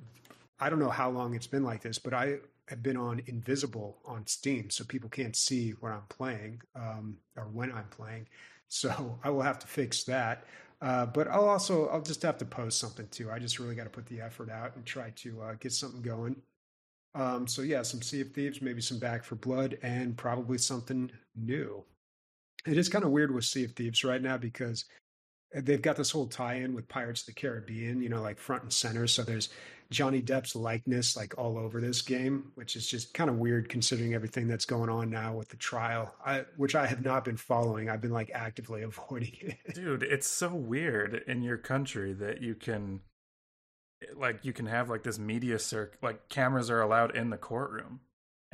I 0.58 0.70
don't 0.70 0.78
know 0.78 0.90
how 0.90 1.10
long 1.10 1.34
it's 1.34 1.46
been 1.46 1.64
like 1.64 1.82
this, 1.82 1.98
but 1.98 2.14
I 2.14 2.38
have 2.68 2.82
been 2.82 2.96
on 2.96 3.22
invisible 3.26 3.98
on 4.04 4.26
Steam, 4.26 4.70
so 4.70 4.84
people 4.84 5.10
can't 5.10 5.36
see 5.36 5.72
what 5.80 5.92
I'm 5.92 6.06
playing 6.08 6.62
um, 6.74 7.18
or 7.36 7.44
when 7.44 7.72
I'm 7.72 7.88
playing. 7.90 8.28
So 8.68 9.20
I 9.22 9.30
will 9.30 9.42
have 9.42 9.60
to 9.60 9.66
fix 9.68 10.02
that. 10.04 10.44
Uh, 10.82 11.06
but 11.06 11.28
I'll 11.28 11.48
also 11.48 11.88
I'll 11.88 12.02
just 12.02 12.22
have 12.22 12.38
to 12.38 12.44
post 12.44 12.78
something 12.78 13.08
too. 13.10 13.30
I 13.30 13.38
just 13.38 13.58
really 13.58 13.74
got 13.74 13.84
to 13.84 13.90
put 13.90 14.06
the 14.06 14.20
effort 14.20 14.50
out 14.50 14.76
and 14.76 14.84
try 14.84 15.10
to 15.16 15.42
uh, 15.42 15.54
get 15.58 15.72
something 15.72 16.02
going. 16.02 16.36
Um, 17.14 17.46
so 17.46 17.62
yeah, 17.62 17.82
some 17.82 18.02
Sea 18.02 18.20
of 18.20 18.32
Thieves, 18.32 18.60
maybe 18.60 18.82
some 18.82 18.98
Back 18.98 19.24
4 19.24 19.38
Blood, 19.38 19.78
and 19.82 20.16
probably 20.16 20.58
something 20.58 21.10
new. 21.34 21.82
It 22.66 22.76
is 22.76 22.90
kind 22.90 23.04
of 23.04 23.10
weird 23.10 23.34
with 23.34 23.44
Sea 23.44 23.64
of 23.64 23.72
Thieves 23.72 24.04
right 24.04 24.20
now 24.20 24.36
because 24.36 24.84
they've 25.54 25.80
got 25.80 25.96
this 25.96 26.10
whole 26.10 26.26
tie-in 26.26 26.74
with 26.74 26.88
Pirates 26.88 27.22
of 27.22 27.26
the 27.26 27.40
Caribbean, 27.40 28.02
you 28.02 28.10
know, 28.10 28.20
like 28.20 28.38
front 28.38 28.64
and 28.64 28.72
center. 28.72 29.06
So 29.06 29.22
there's 29.22 29.48
Johnny 29.90 30.20
Depp's 30.20 30.56
likeness 30.56 31.16
like 31.16 31.38
all 31.38 31.58
over 31.58 31.80
this 31.80 32.02
game, 32.02 32.50
which 32.54 32.76
is 32.76 32.86
just 32.86 33.14
kind 33.14 33.30
of 33.30 33.36
weird 33.36 33.68
considering 33.68 34.14
everything 34.14 34.48
that's 34.48 34.64
going 34.64 34.90
on 34.90 35.10
now 35.10 35.34
with 35.34 35.48
the 35.48 35.56
trial, 35.56 36.14
I, 36.24 36.44
which 36.56 36.74
I 36.74 36.86
have 36.86 37.04
not 37.04 37.24
been 37.24 37.36
following. 37.36 37.88
I've 37.88 38.00
been 38.00 38.12
like 38.12 38.30
actively 38.34 38.82
avoiding 38.82 39.36
it. 39.40 39.74
Dude, 39.74 40.02
it's 40.02 40.26
so 40.26 40.54
weird 40.54 41.22
in 41.26 41.42
your 41.42 41.58
country 41.58 42.12
that 42.14 42.42
you 42.42 42.54
can 42.54 43.00
like 44.14 44.44
you 44.44 44.52
can 44.52 44.66
have 44.66 44.90
like 44.90 45.02
this 45.02 45.18
media 45.18 45.58
circ 45.58 45.96
like 46.02 46.28
cameras 46.28 46.68
are 46.68 46.82
allowed 46.82 47.16
in 47.16 47.30
the 47.30 47.36
courtroom 47.38 48.00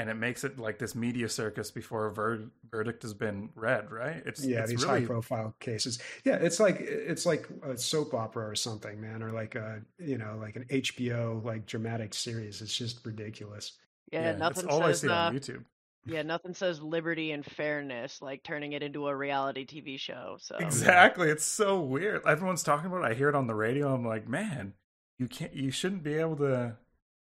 and 0.03 0.11
it 0.11 0.15
makes 0.15 0.43
it 0.43 0.59
like 0.59 0.79
this 0.81 0.97
media 0.97 1.29
circus 1.29 1.71
before 1.71 2.07
a 2.07 2.13
ver- 2.13 2.51
verdict 2.69 3.03
has 3.03 3.15
been 3.15 3.51
read, 3.55 3.93
right? 3.93 4.21
It's 4.27 4.45
yeah, 4.45 4.63
it's 4.63 4.71
these 4.71 4.85
really 4.85 5.03
high 5.03 5.07
profile 5.07 5.55
cases. 5.61 6.01
Yeah, 6.25 6.35
it's 6.35 6.59
like 6.59 6.79
it's 6.81 7.25
like 7.25 7.49
a 7.63 7.79
soap 7.79 8.13
opera 8.13 8.49
or 8.49 8.57
something, 8.57 9.01
man, 9.01 9.23
or 9.23 9.31
like 9.31 9.55
a 9.55 9.81
you 10.01 10.19
know 10.19 10.37
like 10.41 10.57
an 10.57 10.65
HBO 10.65 11.45
like 11.45 11.67
dramatic 11.67 12.15
series. 12.15 12.61
It's 12.61 12.77
just 12.77 13.07
ridiculous. 13.07 13.73
Yeah, 14.11 14.33
that's 14.33 14.65
nothing 14.65 14.67
all 14.69 14.83
I 14.83 14.89
says 14.89 15.01
see 15.03 15.09
uh, 15.09 15.15
on 15.15 15.35
YouTube. 15.37 15.65
yeah, 16.05 16.23
nothing 16.23 16.55
says 16.55 16.83
liberty 16.83 17.31
and 17.31 17.45
fairness 17.47 18.21
like 18.21 18.43
turning 18.43 18.73
it 18.73 18.83
into 18.83 19.07
a 19.07 19.15
reality 19.15 19.65
TV 19.65 20.01
show. 20.01 20.37
So 20.41 20.57
Exactly. 20.57 21.29
It's 21.31 21.45
so 21.45 21.81
weird. 21.81 22.23
Everyone's 22.27 22.65
talking 22.65 22.87
about 22.87 23.05
it. 23.05 23.13
I 23.13 23.15
hear 23.15 23.29
it 23.29 23.37
on 23.37 23.47
the 23.47 23.55
radio. 23.55 23.95
I'm 23.95 24.05
like, 24.05 24.29
man, 24.29 24.75
you 25.19 25.29
can't 25.29 25.55
you 25.55 25.71
shouldn't 25.71 26.03
be 26.03 26.15
able 26.15 26.37
to 26.39 26.77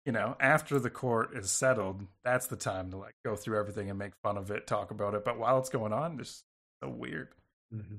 you 0.05 0.13
know, 0.13 0.37
after 0.41 0.79
the 0.79 0.91
court 0.91 1.37
is 1.37 1.51
settled, 1.51 2.07
that's 2.25 2.47
the 2.47 2.57
time 2.57 2.91
to 2.91 2.97
like 2.97 3.15
go 3.25 3.37
through 3.37 3.59
everything 3.59 3.91
and 3.91 3.99
make 3.99 4.13
fun 4.23 4.37
of 4.37 4.51
it, 4.51 4.67
talk 4.67 4.91
about 4.91 5.15
it. 5.15 5.25
But 5.25 5.39
while 5.39 5.59
it's 5.59 5.69
going 5.69 5.93
on, 5.93 6.19
it's 6.21 6.43
so 6.83 6.89
weird. 6.89 7.29
Mm-hmm. 7.75 7.97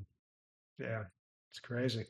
Yeah, 0.79 1.03
it's 1.51 1.59
crazy. 1.59 2.05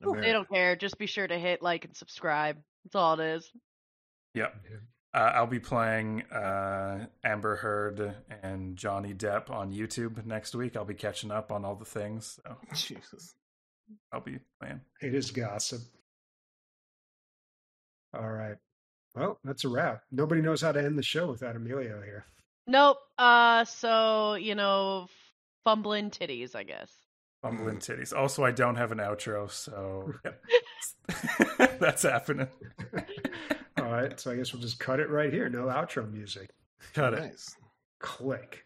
they 0.00 0.32
don't 0.32 0.48
care. 0.48 0.76
Just 0.76 0.98
be 0.98 1.06
sure 1.06 1.26
to 1.26 1.38
hit 1.38 1.62
like 1.62 1.84
and 1.84 1.96
subscribe. 1.96 2.56
That's 2.84 2.94
all 2.94 3.18
it 3.20 3.24
is. 3.36 3.50
Yep. 4.34 4.54
Yeah. 4.70 4.76
Uh, 5.14 5.32
I'll 5.34 5.46
be 5.46 5.60
playing 5.60 6.22
uh, 6.24 7.06
Amber 7.24 7.56
Heard 7.56 8.14
and 8.42 8.76
Johnny 8.76 9.14
Depp 9.14 9.50
on 9.50 9.72
YouTube 9.72 10.26
next 10.26 10.54
week. 10.54 10.76
I'll 10.76 10.84
be 10.84 10.94
catching 10.94 11.30
up 11.30 11.50
on 11.50 11.64
all 11.64 11.74
the 11.74 11.86
things. 11.86 12.38
So 12.44 12.56
Jesus. 12.74 13.34
I'll 14.12 14.20
be 14.20 14.38
playing. 14.60 14.80
It 15.00 15.14
is 15.14 15.30
gossip. 15.30 15.80
All 18.12 18.28
right. 18.30 18.56
Well, 19.16 19.38
that's 19.42 19.64
a 19.64 19.68
wrap. 19.68 20.02
Nobody 20.12 20.42
knows 20.42 20.60
how 20.60 20.72
to 20.72 20.84
end 20.84 20.98
the 20.98 21.02
show 21.02 21.28
without 21.28 21.56
Emilio 21.56 22.02
here. 22.02 22.26
Nope. 22.66 22.98
Uh, 23.16 23.64
so 23.64 24.34
you 24.34 24.54
know, 24.54 25.08
fumbling 25.64 26.10
titties, 26.10 26.54
I 26.54 26.64
guess. 26.64 26.92
Fumbling 27.42 27.78
titties. 27.78 28.14
Also, 28.14 28.44
I 28.44 28.50
don't 28.50 28.76
have 28.76 28.92
an 28.92 28.98
outro, 28.98 29.50
so 29.50 30.12
that's 31.78 32.02
happening. 32.02 32.48
All 33.78 33.90
right, 33.90 34.18
so 34.18 34.32
I 34.32 34.36
guess 34.36 34.52
we'll 34.52 34.62
just 34.62 34.78
cut 34.78 35.00
it 35.00 35.08
right 35.10 35.32
here. 35.32 35.48
No 35.48 35.66
outro 35.66 36.10
music. 36.10 36.50
Cut 36.92 37.14
it. 37.14 37.20
Nice. 37.20 37.56
Click. 38.00 38.64